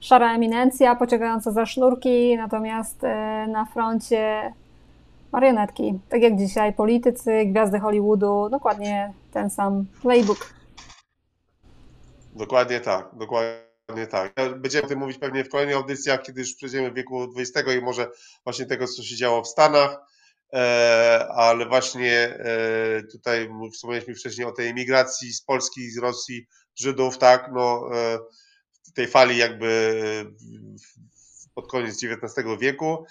szara 0.00 0.34
eminencja 0.34 0.96
pociągająca 0.96 1.50
za 1.50 1.66
sznurki, 1.66 2.36
natomiast 2.36 3.02
na 3.48 3.64
froncie 3.72 4.52
marionetki. 5.32 5.98
Tak 6.08 6.22
jak 6.22 6.36
dzisiaj 6.36 6.72
politycy, 6.72 7.44
gwiazdy 7.46 7.80
Hollywoodu, 7.80 8.48
dokładnie 8.50 9.12
ten 9.32 9.50
sam 9.50 9.86
playbook. 10.02 10.54
Dokładnie 12.34 12.80
tak, 12.80 13.08
dokładnie 13.12 13.71
Dokładnie 13.88 14.06
tak. 14.06 14.60
Będziemy 14.60 14.84
o 14.84 14.88
tym 14.88 14.98
mówić 14.98 15.18
pewnie 15.18 15.44
w 15.44 15.48
kolejnych 15.48 15.76
audycjach, 15.76 16.22
kiedy 16.22 16.40
już 16.40 16.54
przejdziemy 16.54 16.90
w 16.90 16.94
wieku 16.94 17.32
XX 17.36 17.68
i 17.78 17.80
może 17.80 18.10
właśnie 18.44 18.66
tego, 18.66 18.86
co 18.86 19.02
się 19.02 19.16
działo 19.16 19.42
w 19.42 19.48
Stanach, 19.48 19.96
e, 20.52 21.28
ale 21.34 21.66
właśnie 21.68 22.18
e, 22.18 23.02
tutaj 23.12 23.50
wspomnieliśmy 23.72 24.14
wcześniej 24.14 24.46
o 24.46 24.52
tej 24.52 24.68
emigracji 24.68 25.32
z 25.32 25.42
Polski, 25.42 25.90
z 25.90 25.98
Rosji, 25.98 26.46
Żydów, 26.74 27.18
tak, 27.18 27.50
no 27.54 27.88
e, 27.94 28.18
tej 28.94 29.08
fali 29.08 29.36
jakby 29.36 29.94
pod 31.54 31.70
koniec 31.70 32.04
XIX 32.04 32.48
wieku. 32.60 33.04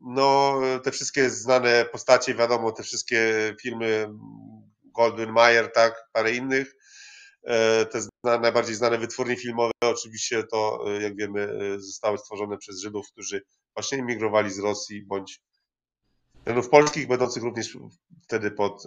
No, 0.00 0.60
te 0.84 0.90
wszystkie 0.90 1.30
znane 1.30 1.84
postacie, 1.84 2.34
wiadomo, 2.34 2.72
te 2.72 2.82
wszystkie 2.82 3.54
filmy 3.62 4.08
Golden 4.84 5.32
Mayer, 5.32 5.72
tak, 5.72 5.94
parę 6.12 6.32
innych, 6.32 6.74
E, 7.44 7.86
te 7.86 8.00
najbardziej 8.24 8.74
znane 8.74 8.98
wytwórnie 8.98 9.36
filmowe 9.36 9.72
oczywiście 9.84 10.44
to, 10.44 10.84
e, 10.86 11.02
jak 11.02 11.16
wiemy, 11.16 11.40
e, 11.42 11.80
zostały 11.80 12.18
stworzone 12.18 12.58
przez 12.58 12.80
Żydów, 12.80 13.06
którzy 13.12 13.42
właśnie 13.74 13.98
emigrowali 13.98 14.50
z 14.50 14.58
Rosji 14.58 15.06
bądź 15.06 15.40
Żydów 16.46 16.68
polskich, 16.68 17.08
będących 17.08 17.42
również 17.42 17.78
wtedy 18.22 18.50
pod, 18.50 18.82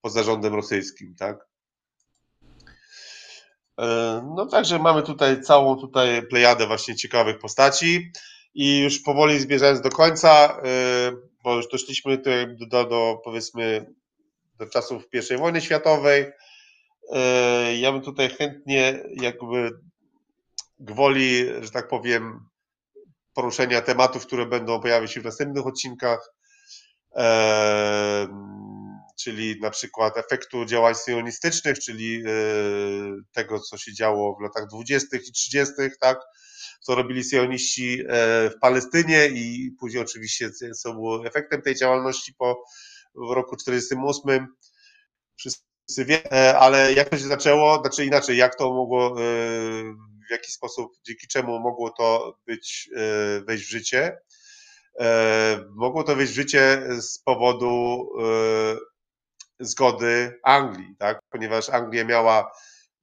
pod 0.00 0.12
zarządem 0.12 0.54
rosyjskim, 0.54 1.14
tak? 1.18 1.48
No 4.36 4.46
także 4.50 4.78
mamy 4.78 5.02
tutaj 5.02 5.42
całą 5.42 5.76
tutaj 5.76 6.26
plejadę 6.26 6.66
właśnie 6.66 6.96
ciekawych 6.96 7.38
postaci 7.38 8.12
i 8.54 8.78
już 8.78 8.98
powoli 8.98 9.40
zbierzając 9.40 9.80
do 9.80 9.90
końca, 9.90 10.62
bo 11.44 11.56
już 11.56 11.68
doszliśmy 11.68 12.18
do, 12.18 12.30
do, 12.66 12.84
do 12.84 13.20
powiedzmy 13.24 13.94
do 14.58 14.66
czasów 14.66 15.02
I 15.34 15.36
wojny 15.36 15.60
światowej, 15.60 16.32
ja 17.80 17.92
bym 17.92 18.02
tutaj 18.02 18.28
chętnie 18.28 19.02
jakby 19.10 19.70
gwoli, 20.78 21.46
że 21.60 21.70
tak 21.70 21.88
powiem, 21.88 22.40
poruszenia 23.34 23.82
tematów, 23.82 24.26
które 24.26 24.46
będą 24.46 24.80
pojawiać 24.80 25.12
się 25.12 25.20
w 25.20 25.24
następnych 25.24 25.66
odcinkach, 25.66 26.32
e, 27.16 28.28
czyli 29.20 29.60
na 29.60 29.70
przykład 29.70 30.16
efektu 30.16 30.64
działań 30.64 30.94
sionistycznych, 30.94 31.78
czyli 31.78 32.22
e, 32.26 32.30
tego, 33.32 33.60
co 33.60 33.78
się 33.78 33.94
działo 33.94 34.36
w 34.36 34.42
latach 34.42 34.66
20. 34.68 35.16
i 35.16 35.32
30., 35.32 35.74
tak, 36.00 36.18
co 36.80 36.94
robili 36.94 37.24
sioniści 37.24 38.02
w 38.50 38.52
Palestynie 38.60 39.26
i 39.26 39.70
później 39.80 40.02
oczywiście 40.02 40.50
co 40.50 40.92
było 40.92 41.26
efektem 41.26 41.62
tej 41.62 41.74
działalności 41.74 42.34
po 42.38 42.64
w 43.14 43.34
roku 43.34 43.56
1948. 43.56 44.46
E, 45.98 46.58
ale 46.58 46.92
jak 46.92 47.08
to 47.08 47.18
się 47.18 47.24
zaczęło, 47.24 47.80
znaczy 47.80 48.04
inaczej, 48.04 48.36
jak 48.36 48.54
to 48.54 48.74
mogło, 48.74 49.06
e, 49.06 49.14
w 50.28 50.30
jaki 50.30 50.52
sposób, 50.52 50.92
dzięki 51.06 51.26
czemu 51.26 51.58
mogło 51.60 51.90
to 51.90 52.38
być, 52.46 52.90
e, 52.96 53.40
wejść 53.40 53.64
w 53.64 53.70
życie? 53.70 54.18
Mogło 55.70 56.02
to 56.04 56.16
wejść 56.16 56.32
w 56.32 56.36
życie 56.36 56.82
z 56.98 57.18
powodu 57.18 58.08
zgody 59.60 60.40
Anglii, 60.44 60.96
tak? 60.98 61.20
ponieważ 61.30 61.70
Anglia 61.70 62.04
miała, 62.04 62.52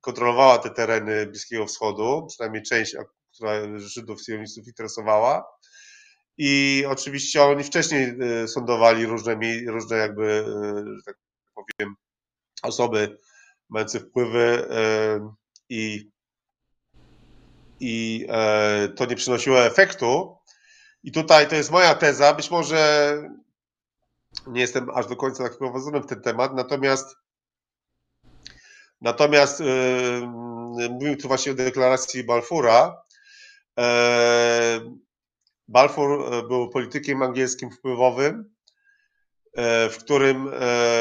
kontrolowała 0.02 0.58
te 0.58 0.70
tereny 0.70 1.26
Bliskiego 1.26 1.66
Wschodu, 1.66 2.26
przynajmniej 2.30 2.64
część, 2.64 2.96
która 3.34 3.80
Żydów, 3.80 4.24
sionistów 4.24 4.68
interesowała. 4.68 5.48
I 6.38 6.84
oczywiście 6.90 7.44
oni 7.44 7.64
wcześniej 7.64 8.18
sądowali 8.48 9.06
różne, 9.06 9.40
różne 9.68 9.98
jakby, 9.98 10.46
że 10.98 11.04
tak 11.06 11.16
powiem, 11.56 11.96
osoby 12.64 13.18
mające 13.70 14.00
wpływy 14.00 14.68
i, 15.70 16.12
i 17.80 18.26
e, 18.30 18.90
to 18.90 19.06
nie 19.06 19.16
przynosiło 19.16 19.66
efektu. 19.66 20.38
I 21.04 21.12
tutaj 21.12 21.48
to 21.48 21.56
jest 21.56 21.72
moja 21.72 21.96
teza, 21.96 22.34
być 22.34 22.52
może 22.52 23.22
nie 24.48 24.62
jestem 24.62 24.90
aż 24.90 25.08
do 25.08 25.16
końca 25.16 25.44
tak 25.44 25.54
wprowadzony 25.54 26.00
w 26.00 26.06
ten 26.06 26.22
temat, 26.22 26.54
natomiast 26.54 27.16
natomiast 29.02 29.64
mówimy 30.90 31.18
tu 31.18 31.28
właśnie 31.28 31.52
o 31.52 31.56
deklaracji 31.56 32.24
Balfoura. 32.24 33.02
E, 33.80 34.80
Balfour 35.68 36.34
e, 36.34 36.44
był 36.44 36.70
politykiem 36.70 37.22
angielskim 37.22 37.72
wpływowym, 37.72 38.56
w 39.90 39.96
którym 40.00 40.48
e, 40.48 40.52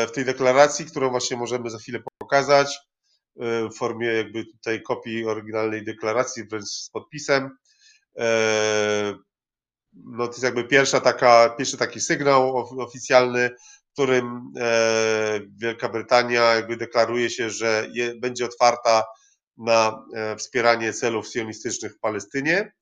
w 0.06 0.12
tej 0.12 0.24
deklaracji, 0.24 0.86
którą 0.86 1.10
właśnie 1.10 1.36
możemy 1.36 1.70
za 1.70 1.78
chwilę 1.78 1.98
pokazać, 2.18 2.78
e, 3.40 3.68
w 3.68 3.74
formie 3.74 4.06
jakby 4.06 4.44
tutaj 4.44 4.82
kopii 4.82 5.26
oryginalnej 5.26 5.84
deklaracji, 5.84 6.44
wręcz 6.44 6.66
z 6.66 6.90
podpisem. 6.90 7.50
No 9.92 10.26
to 10.26 10.32
jest 10.32 10.42
jakby 10.42 10.64
pierwsza 10.64 11.00
taka, 11.00 11.54
pierwszy 11.58 11.76
taki 11.76 12.00
sygnał 12.00 12.56
oficjalny, 12.56 13.50
w 13.88 13.92
którym 13.92 14.52
Wielka 15.56 15.88
Brytania 15.88 16.54
jakby 16.54 16.76
deklaruje 16.76 17.30
się, 17.30 17.50
że 17.50 17.88
będzie 18.20 18.44
otwarta 18.44 19.04
na 19.56 20.04
wspieranie 20.38 20.92
celów 20.92 21.28
sionistycznych 21.28 21.94
w 21.94 21.98
Palestynie. 21.98 22.72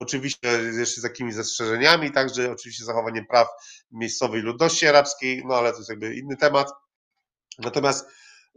Oczywiście 0.00 0.48
jeszcze 0.78 1.00
z 1.00 1.04
jakimiś 1.04 1.34
zastrzeżeniami, 1.34 2.12
także 2.12 2.52
oczywiście 2.52 2.84
zachowaniem 2.84 3.26
praw 3.26 3.48
miejscowej 3.90 4.42
ludności 4.42 4.86
arabskiej, 4.86 5.42
no 5.46 5.54
ale 5.54 5.72
to 5.72 5.78
jest 5.78 5.90
jakby 5.90 6.14
inny 6.14 6.36
temat. 6.36 6.72
Natomiast 7.58 8.06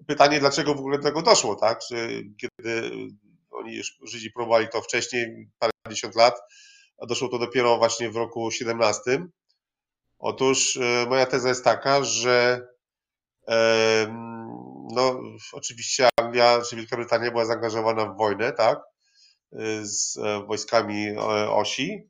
pytanie, 0.07 0.39
dlaczego 0.39 0.75
w 0.75 0.79
ogóle 0.79 0.97
do 0.97 1.03
tego 1.03 1.21
doszło, 1.21 1.55
tak? 1.55 1.79
Czy 1.87 2.23
kiedy 2.37 2.91
oni 3.51 3.75
już 3.75 3.99
Żydzi 4.03 4.31
próbowali 4.31 4.67
to 4.67 4.81
wcześniej, 4.81 5.49
parędziesiąt 5.59 6.15
lat, 6.15 6.41
a 6.97 7.05
doszło 7.05 7.27
to 7.27 7.39
dopiero 7.39 7.77
właśnie 7.77 8.09
w 8.09 8.15
roku 8.15 8.51
17. 8.51 9.27
Otóż 10.19 10.79
moja 11.09 11.25
teza 11.25 11.49
jest 11.49 11.63
taka, 11.63 12.03
że 12.03 12.67
no, 14.93 15.21
oczywiście 15.51 16.09
Anglia 16.19 16.61
czy 16.69 16.75
Wielka 16.75 16.95
Brytania 16.95 17.31
była 17.31 17.45
zaangażowana 17.45 18.05
w 18.05 18.17
wojnę, 18.17 18.53
tak, 18.53 18.79
z 19.81 20.17
wojskami 20.47 21.17
osi 21.49 22.09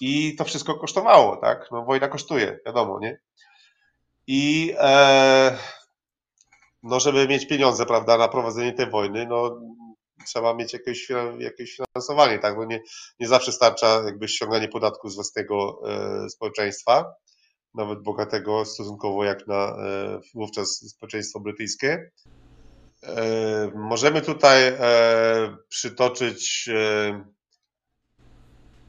i 0.00 0.36
to 0.36 0.44
wszystko 0.44 0.74
kosztowało, 0.74 1.36
tak, 1.36 1.68
no 1.72 1.84
wojna 1.84 2.08
kosztuje, 2.08 2.58
wiadomo, 2.66 2.98
nie? 3.00 3.20
I 4.26 4.74
e, 4.78 5.58
no, 6.82 7.00
żeby 7.00 7.28
mieć 7.28 7.48
pieniądze, 7.48 7.86
prawda, 7.86 8.18
na 8.18 8.28
prowadzenie 8.28 8.72
tej 8.72 8.90
wojny, 8.90 9.26
no 9.26 9.60
trzeba 10.26 10.54
mieć 10.54 10.72
jakieś, 10.72 11.08
jakieś 11.38 11.76
finansowanie, 11.76 12.38
tak, 12.38 12.56
bo 12.56 12.64
nie, 12.64 12.80
nie 13.20 13.28
zawsze 13.28 13.52
starcza 13.52 14.02
jakby 14.04 14.28
ściąganie 14.28 14.68
podatków 14.68 15.12
z 15.12 15.14
własnego 15.14 15.80
e, 15.90 16.30
społeczeństwa, 16.30 17.14
nawet 17.74 18.02
bogatego 18.02 18.64
stosunkowo 18.64 19.24
jak 19.24 19.46
na 19.46 19.54
e, 19.54 20.20
wówczas 20.34 20.68
społeczeństwo 20.68 21.40
brytyjskie. 21.40 22.10
E, 23.02 23.70
możemy 23.74 24.22
tutaj 24.22 24.66
e, 24.66 25.56
przytoczyć 25.68 26.68
e, 26.72 27.24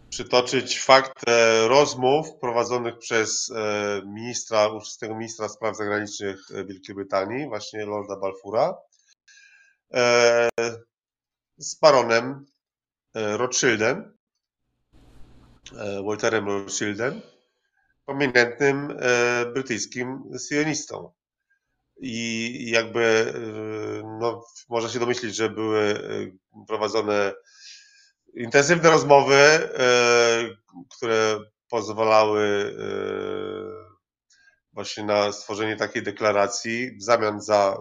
przytoczyć 0.09 0.79
fakt 0.79 1.23
rozmów 1.67 2.27
prowadzonych 2.41 2.97
przez 2.97 3.51
ministra, 4.05 4.67
ówczesnego 4.67 5.15
ministra 5.15 5.49
spraw 5.49 5.77
zagranicznych 5.77 6.39
Wielkiej 6.65 6.95
Brytanii, 6.95 7.47
właśnie 7.47 7.85
Lorda 7.85 8.15
Balfoura, 8.15 8.77
z 11.57 11.79
baronem 11.79 12.45
Rothschildem, 13.13 14.17
Walterem 16.05 16.47
Rothschildem, 16.47 17.21
prominentnym 18.05 18.97
brytyjskim 19.53 20.23
sionistą. 20.49 21.11
I 21.99 22.69
jakby, 22.71 23.33
no, 24.19 24.45
można 24.69 24.89
się 24.89 24.99
domyślić, 24.99 25.35
że 25.35 25.49
były 25.49 26.01
prowadzone 26.67 27.33
intensywne 28.33 28.89
rozmowy, 28.89 29.35
e, 29.35 30.49
które 30.97 31.39
pozwalały 31.69 32.75
właśnie 34.73 35.03
na 35.03 35.31
stworzenie 35.31 35.75
takiej 35.75 36.03
deklaracji 36.03 36.97
w 36.97 37.03
zamian 37.03 37.41
za 37.41 37.77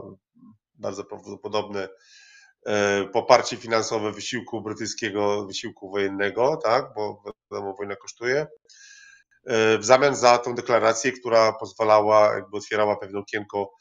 bardzo 0.74 1.05
prawdopodobne 1.05 1.88
poparcie 3.12 3.56
finansowe 3.56 4.12
wysiłku 4.12 4.62
brytyjskiego, 4.62 5.47
wysiłku 5.47 5.90
wojennego, 5.90 6.56
tak, 6.56 6.94
bo 6.94 7.22
wiadomo, 7.51 7.74
wojna 7.74 7.97
kosztuje, 7.97 8.47
w 9.78 9.78
zamian 9.80 10.16
za 10.16 10.38
tą 10.38 10.55
deklarację, 10.55 11.12
która 11.12 11.52
pozwalała, 11.52 12.34
jakby 12.34 12.56
otwierała 12.56 12.97
pewne 12.97 13.18
okienko 13.18 13.72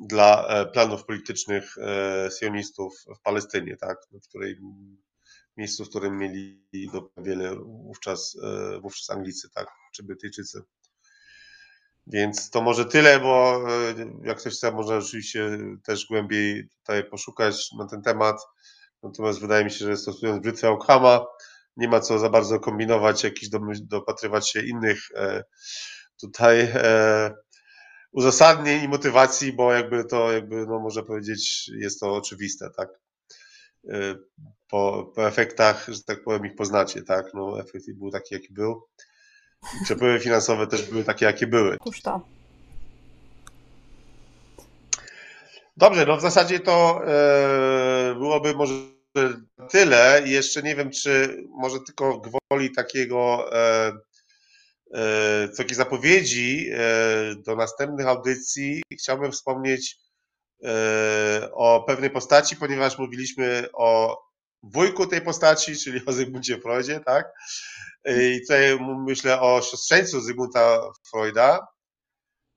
dla 0.00 0.66
planów 0.72 1.04
politycznych 1.04 1.74
sionistów 2.38 2.94
w 3.18 3.20
Palestynie, 3.22 3.76
tak, 3.76 3.98
w 4.12 4.28
której 4.28 4.56
miejscu, 5.56 5.84
w 5.84 5.88
którym 5.88 6.18
mieli 6.18 6.64
wiele 7.16 7.56
wówczas, 7.56 8.36
e, 8.42 8.80
wówczas 8.80 9.10
Anglicy, 9.10 9.50
tak, 9.50 9.68
czy 9.94 10.02
Brytyjczycy. 10.02 10.62
Więc 12.06 12.50
to 12.50 12.62
może 12.62 12.84
tyle, 12.84 13.20
bo 13.20 13.64
e, 13.70 13.94
jak 14.24 14.38
ktoś 14.38 14.54
chce, 14.54 14.72
można 14.72 14.96
oczywiście 14.96 15.58
też 15.84 16.06
głębiej 16.06 16.68
tutaj 16.78 17.04
poszukać 17.04 17.72
na 17.78 17.86
ten 17.86 18.02
temat. 18.02 18.36
Natomiast 19.02 19.40
wydaje 19.40 19.64
mi 19.64 19.70
się, 19.70 19.84
że 19.84 19.96
stosując 19.96 20.42
brzytwę 20.42 20.70
Okhama, 20.70 21.26
nie 21.76 21.88
ma 21.88 22.00
co 22.00 22.18
za 22.18 22.30
bardzo 22.30 22.60
kombinować, 22.60 23.24
jakiś 23.24 23.48
dopatrywać 23.82 24.50
się 24.50 24.62
innych 24.62 25.00
e, 25.14 25.44
tutaj 26.20 26.72
uzasadnień 28.12 28.84
i 28.84 28.88
motywacji, 28.88 29.52
bo 29.52 29.72
jakby 29.72 30.04
to, 30.04 30.32
jakby, 30.32 30.66
no 30.66 30.78
można 30.78 31.02
powiedzieć, 31.02 31.70
jest 31.78 32.00
to 32.00 32.14
oczywiste, 32.14 32.70
tak 32.76 32.88
po, 34.68 35.12
po 35.14 35.26
efektach, 35.26 35.86
że 35.88 36.02
tak 36.02 36.24
powiem, 36.24 36.46
ich 36.46 36.54
poznacie, 36.54 37.02
tak? 37.02 37.34
No, 37.34 37.60
efekt 37.60 37.84
był 37.94 38.10
taki, 38.10 38.34
jaki 38.34 38.52
był. 38.52 38.82
Przepływy 39.84 40.20
finansowe 40.20 40.66
też 40.66 40.90
były 40.90 41.04
takie, 41.04 41.26
jakie 41.26 41.46
były. 41.46 41.78
To. 42.02 42.20
Dobrze, 45.76 46.06
no 46.06 46.16
w 46.16 46.20
zasadzie 46.20 46.60
to 46.60 47.00
e, 47.06 48.14
byłoby 48.14 48.54
może 48.54 48.74
tyle. 49.70 50.22
Jeszcze 50.24 50.62
nie 50.62 50.76
wiem, 50.76 50.90
czy 50.90 51.44
może 51.48 51.80
tylko 51.80 52.20
gwoli 52.20 52.72
takiego 52.72 53.50
e, 53.52 53.92
e, 54.94 55.48
takiej 55.56 55.74
zapowiedzi 55.76 56.70
e, 56.72 57.34
do 57.46 57.56
następnych 57.56 58.06
audycji 58.06 58.82
chciałbym 59.00 59.32
wspomnieć 59.32 59.96
e, 60.64 61.48
o 61.52 61.84
pewnej 61.86 62.10
postaci, 62.10 62.56
ponieważ 62.56 62.98
mówiliśmy 62.98 63.68
o 63.72 64.18
wujku 64.62 65.06
tej 65.06 65.20
postaci, 65.20 65.76
czyli 65.76 66.06
o 66.06 66.12
Zygmuncie 66.12 66.60
Freudzie, 66.60 67.00
tak? 67.00 67.32
I 68.06 68.40
tutaj 68.40 68.78
myślę 69.06 69.40
o 69.40 69.62
siostrzeńcu 69.62 70.20
Zygmunta 70.20 70.80
Freuda, 71.10 71.66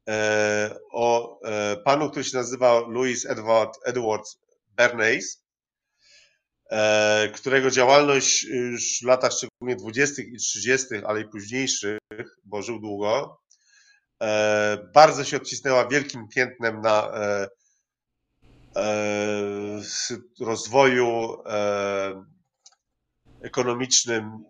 e, 0.09 0.75
o 0.91 1.39
e, 1.43 1.77
panu, 1.77 2.09
który 2.09 2.25
się 2.25 2.37
nazywa 2.37 2.79
Louis 2.79 3.25
Edward, 3.25 3.79
Edward 3.85 4.23
Bernays, 4.67 5.37
e, 5.37 5.42
którego 7.33 7.71
działalność 7.71 8.43
już 8.43 8.99
w 9.01 9.05
latach 9.05 9.31
szczególnie 9.31 9.75
20. 9.75 10.21
i 10.21 10.37
30., 10.37 10.85
ale 11.05 11.21
i 11.21 11.25
późniejszych, 11.25 11.99
bo 12.43 12.61
żył 12.61 12.79
długo, 12.79 13.41
bardzo 14.93 15.23
się 15.23 15.37
odcisnęła 15.37 15.87
wielkim 15.87 16.27
piętnem 16.27 16.81
na 16.81 17.11
E, 18.75 19.81
rozwoju 20.39 21.37
e, 21.45 22.25
ekonomicznym 23.41 24.43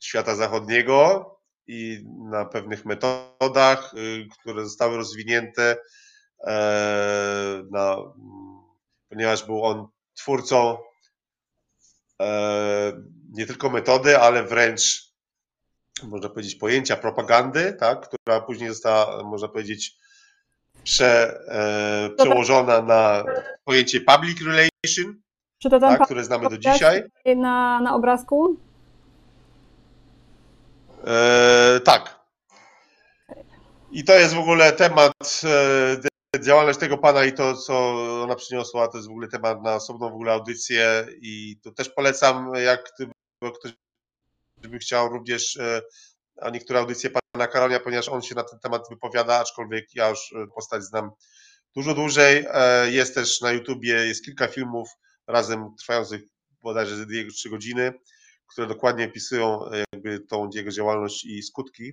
świata 0.00 0.34
zachodniego 0.34 1.30
i 1.66 2.04
na 2.30 2.44
pewnych 2.44 2.84
metodach, 2.84 3.94
y, 3.94 4.28
które 4.40 4.64
zostały 4.64 4.96
rozwinięte, 4.96 5.76
e, 6.46 7.62
na, 7.70 7.96
ponieważ 9.08 9.44
był 9.46 9.64
on 9.64 9.86
twórcą 10.14 10.78
nie 13.32 13.46
tylko 13.46 13.70
metody, 13.70 14.18
ale 14.18 14.44
wręcz 14.44 15.14
można 16.02 16.28
powiedzieć 16.28 16.54
pojęcia 16.54 16.96
propagandy, 16.96 17.72
tak, 17.72 18.08
która 18.08 18.40
później 18.40 18.68
została, 18.68 19.22
można 19.22 19.48
powiedzieć, 19.48 19.96
prze, 20.84 21.40
e, 21.48 22.10
przełożona 22.16 22.82
na 22.82 23.24
pojęcie 23.64 24.00
public 24.00 24.38
relation, 24.40 25.20
Czy 25.58 25.70
to 25.70 25.80
tak, 25.80 26.04
które 26.04 26.24
znamy 26.24 26.48
do 26.48 26.58
dzisiaj. 26.58 27.02
Na, 27.36 27.80
na 27.80 27.94
obrazku? 27.94 28.56
E, 31.06 31.80
tak. 31.84 32.24
I 33.92 34.04
to 34.04 34.14
jest 34.14 34.34
w 34.34 34.38
ogóle 34.38 34.72
temat, 34.72 35.12
e, 35.44 35.96
działalność 36.40 36.78
tego 36.78 36.98
pana 36.98 37.24
i 37.24 37.32
to, 37.32 37.56
co 37.56 37.94
ona 38.22 38.34
przyniosła, 38.34 38.88
to 38.88 38.98
jest 38.98 39.08
w 39.08 39.10
ogóle 39.10 39.28
temat 39.28 39.62
na 39.62 39.74
osobną 39.74 40.10
w 40.10 40.14
ogóle 40.14 40.32
audycję 40.32 41.06
i 41.20 41.56
to 41.62 41.72
też 41.72 41.88
polecam, 41.90 42.54
jak 42.54 42.84
ktoś 42.84 43.72
by 44.68 44.78
chciał 44.78 45.08
również 45.08 45.56
e, 45.56 45.82
a 46.40 46.50
niektóre 46.50 46.80
audycje 46.80 47.10
pana 47.10 47.46
Karolia, 47.46 47.80
ponieważ 47.80 48.08
on 48.08 48.22
się 48.22 48.34
na 48.34 48.42
ten 48.42 48.58
temat 48.58 48.88
wypowiada, 48.90 49.40
aczkolwiek 49.40 49.94
ja 49.94 50.08
już 50.08 50.32
e, 50.32 50.46
postać 50.54 50.84
znam 50.84 51.10
dużo 51.76 51.94
dłużej. 51.94 52.46
E, 52.50 52.90
jest 52.90 53.14
też 53.14 53.40
na 53.40 53.52
YouTubie, 53.52 53.92
jest 53.92 54.24
kilka 54.24 54.48
filmów 54.48 54.88
razem 55.26 55.74
trwających 55.78 56.22
bodajże 56.62 56.96
2-3 56.96 57.50
godziny, 57.50 57.92
które 58.46 58.66
dokładnie 58.66 59.04
opisują 59.04 59.66
e, 59.66 59.84
jakby 59.92 60.20
tą 60.20 60.50
jego 60.54 60.70
działalność 60.70 61.24
i 61.24 61.42
skutki. 61.42 61.92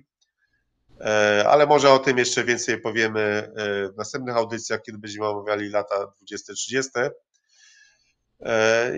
Ale 1.48 1.66
może 1.66 1.90
o 1.90 1.98
tym 1.98 2.18
jeszcze 2.18 2.44
więcej 2.44 2.80
powiemy 2.80 3.52
w 3.94 3.96
następnych 3.96 4.36
audycjach, 4.36 4.82
kiedy 4.82 4.98
będziemy 4.98 5.26
omawiali 5.26 5.68
lata 5.68 5.94
20-30. 6.32 7.10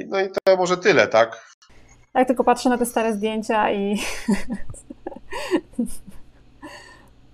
No 0.07 0.21
i 0.21 0.29
to 0.45 0.57
może 0.57 0.77
tyle, 0.77 1.09
tak? 1.09 1.57
Tak, 2.13 2.27
tylko 2.27 2.45
patrzę 2.45 2.69
na 2.69 2.79
te 2.79 2.87
stare 2.87 3.13
zdjęcia 3.15 3.73
i 3.73 3.99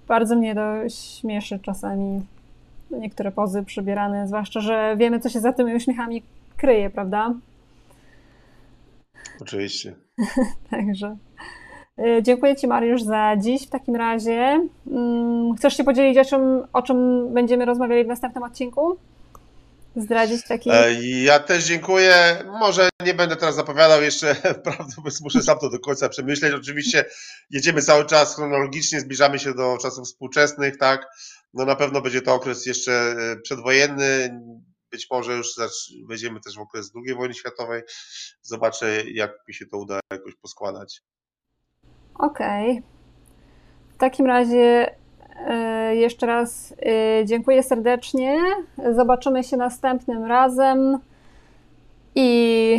bardzo 0.08 0.36
mnie 0.36 0.54
to 0.54 0.88
śmieszy 0.88 1.58
czasami 1.58 2.26
niektóre 2.90 3.32
pozy 3.32 3.62
przybierane, 3.62 4.28
zwłaszcza, 4.28 4.60
że 4.60 4.96
wiemy, 4.98 5.20
co 5.20 5.28
się 5.28 5.40
za 5.40 5.52
tymi 5.52 5.74
uśmiechami 5.74 6.22
kryje, 6.56 6.90
prawda? 6.90 7.34
Oczywiście. 9.40 9.94
Także 10.70 11.16
dziękuję 12.22 12.56
Ci, 12.56 12.66
Mariusz, 12.66 13.02
za 13.02 13.36
dziś 13.36 13.66
w 13.66 13.70
takim 13.70 13.96
razie. 13.96 14.68
Mm, 14.90 15.54
chcesz 15.56 15.76
się 15.76 15.84
podzielić, 15.84 16.18
o 16.18 16.24
czym, 16.24 16.62
o 16.72 16.82
czym 16.82 17.28
będziemy 17.34 17.64
rozmawiali 17.64 18.04
w 18.04 18.08
następnym 18.08 18.44
odcinku? 18.44 18.98
zdradzić 19.96 20.44
taki... 20.44 20.70
E, 20.70 21.02
ja 21.02 21.38
też 21.38 21.64
dziękuję. 21.64 22.44
Może 22.46 22.88
nie 23.04 23.14
będę 23.14 23.36
teraz 23.36 23.54
zapowiadał 23.54 24.02
jeszcze, 24.02 24.34
prawda, 24.64 24.94
bo 25.04 25.10
muszę 25.20 25.42
sam 25.42 25.58
to 25.58 25.70
do 25.70 25.78
końca 25.78 26.08
przemyśleć. 26.08 26.54
Oczywiście 26.54 27.04
jedziemy 27.50 27.82
cały 27.82 28.06
czas 28.06 28.36
chronologicznie, 28.36 29.00
zbliżamy 29.00 29.38
się 29.38 29.54
do 29.54 29.78
czasów 29.82 30.04
współczesnych, 30.06 30.76
tak. 30.76 31.06
No 31.54 31.64
na 31.64 31.76
pewno 31.76 32.00
będzie 32.00 32.22
to 32.22 32.34
okres 32.34 32.66
jeszcze 32.66 32.92
e, 32.92 33.36
przedwojenny. 33.36 34.40
Być 34.90 35.06
może 35.10 35.36
już 35.36 35.48
wejdziemy 36.08 36.40
też 36.40 36.56
w 36.56 36.60
okres 36.60 36.92
II 37.06 37.14
wojny 37.14 37.34
światowej. 37.34 37.82
Zobaczę, 38.42 39.02
jak 39.10 39.30
mi 39.48 39.54
się 39.54 39.66
to 39.66 39.78
uda 39.78 40.00
jakoś 40.12 40.34
poskładać. 40.36 41.02
Okej. 42.18 42.82
W 43.94 43.98
takim 43.98 44.26
razie 44.26 44.90
E, 45.46 45.96
jeszcze 45.96 46.26
raz 46.26 46.74
e, 46.82 47.24
dziękuję 47.24 47.62
serdecznie. 47.62 48.38
Zobaczymy 48.94 49.44
się 49.44 49.56
następnym 49.56 50.24
razem. 50.24 50.98
I 52.14 52.78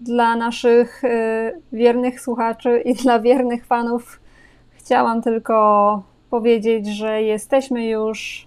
dla 0.00 0.36
naszych 0.36 1.04
e, 1.04 1.52
wiernych 1.72 2.20
słuchaczy 2.20 2.82
i 2.84 2.94
dla 2.94 3.20
wiernych 3.20 3.66
fanów 3.66 4.20
chciałam 4.72 5.22
tylko 5.22 6.02
powiedzieć, 6.30 6.86
że 6.86 7.22
jesteśmy 7.22 7.86
już 7.86 8.46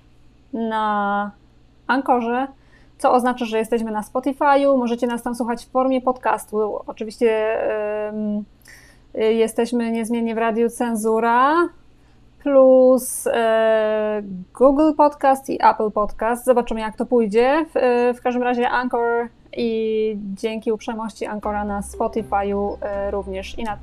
na 0.54 1.32
Ankorze, 1.88 2.48
co 2.98 3.14
oznacza, 3.14 3.46
że 3.46 3.58
jesteśmy 3.58 3.92
na 3.92 4.02
Spotify'u. 4.02 4.78
Możecie 4.78 5.08
nas 5.08 5.24
tam 5.24 5.36
słuchać 5.36 5.66
w 5.66 5.72
formie 5.72 6.02
podcastu. 6.02 6.80
Oczywiście 6.88 7.58
jesteśmy 9.14 9.92
niezmiennie 9.92 10.36
w 10.36 10.38
Radiu 10.38 10.70
Cenzura 10.70 11.70
plus 12.44 13.28
e, 13.28 14.22
Google 14.60 14.94
Podcast 14.98 15.50
i 15.50 15.60
Apple 15.64 15.92
Podcast. 15.92 16.46
Zobaczymy, 16.46 16.80
jak 16.80 16.98
to 16.98 17.06
pójdzie. 17.06 17.66
W, 17.74 17.78
e, 17.78 18.14
w 18.14 18.22
każdym 18.22 18.44
razie 18.44 18.70
Anchor 18.70 19.28
i 19.58 20.18
dzięki 20.36 20.72
uprzejmości 20.72 21.26
Anchora 21.26 21.66
na 21.66 21.82
Spotify'u 21.82 22.78
również 23.12 23.60
i 23.60 23.64
na, 23.64 23.78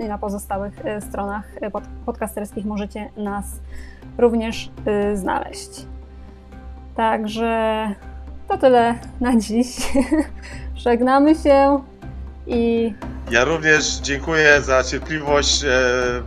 i 0.00 0.04
na 0.04 0.18
pozostałych 0.18 0.82
stronach 1.08 1.44
pod, 1.72 1.84
podcasterskich 2.06 2.64
możecie 2.64 3.10
nas 3.16 3.44
również 4.18 4.70
znaleźć. 5.14 5.86
Także 6.96 7.88
to 8.48 8.58
tyle 8.58 8.94
na 9.20 9.36
dziś. 9.36 9.92
Żegnamy 10.74 11.34
się 11.34 11.80
i 12.48 12.94
ja 13.30 13.44
również 13.44 13.98
dziękuję 14.02 14.62
za 14.62 14.84
cierpliwość 14.84 15.64
e, 15.64 15.68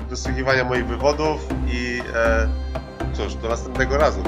wysłuchiwania 0.10 0.64
moich 0.64 0.88
wywodów 0.88 1.48
i 1.68 2.02
e, 2.16 2.48
cóż, 3.14 3.36
do 3.36 3.50
następnego 3.50 3.98
razu. 3.98 4.24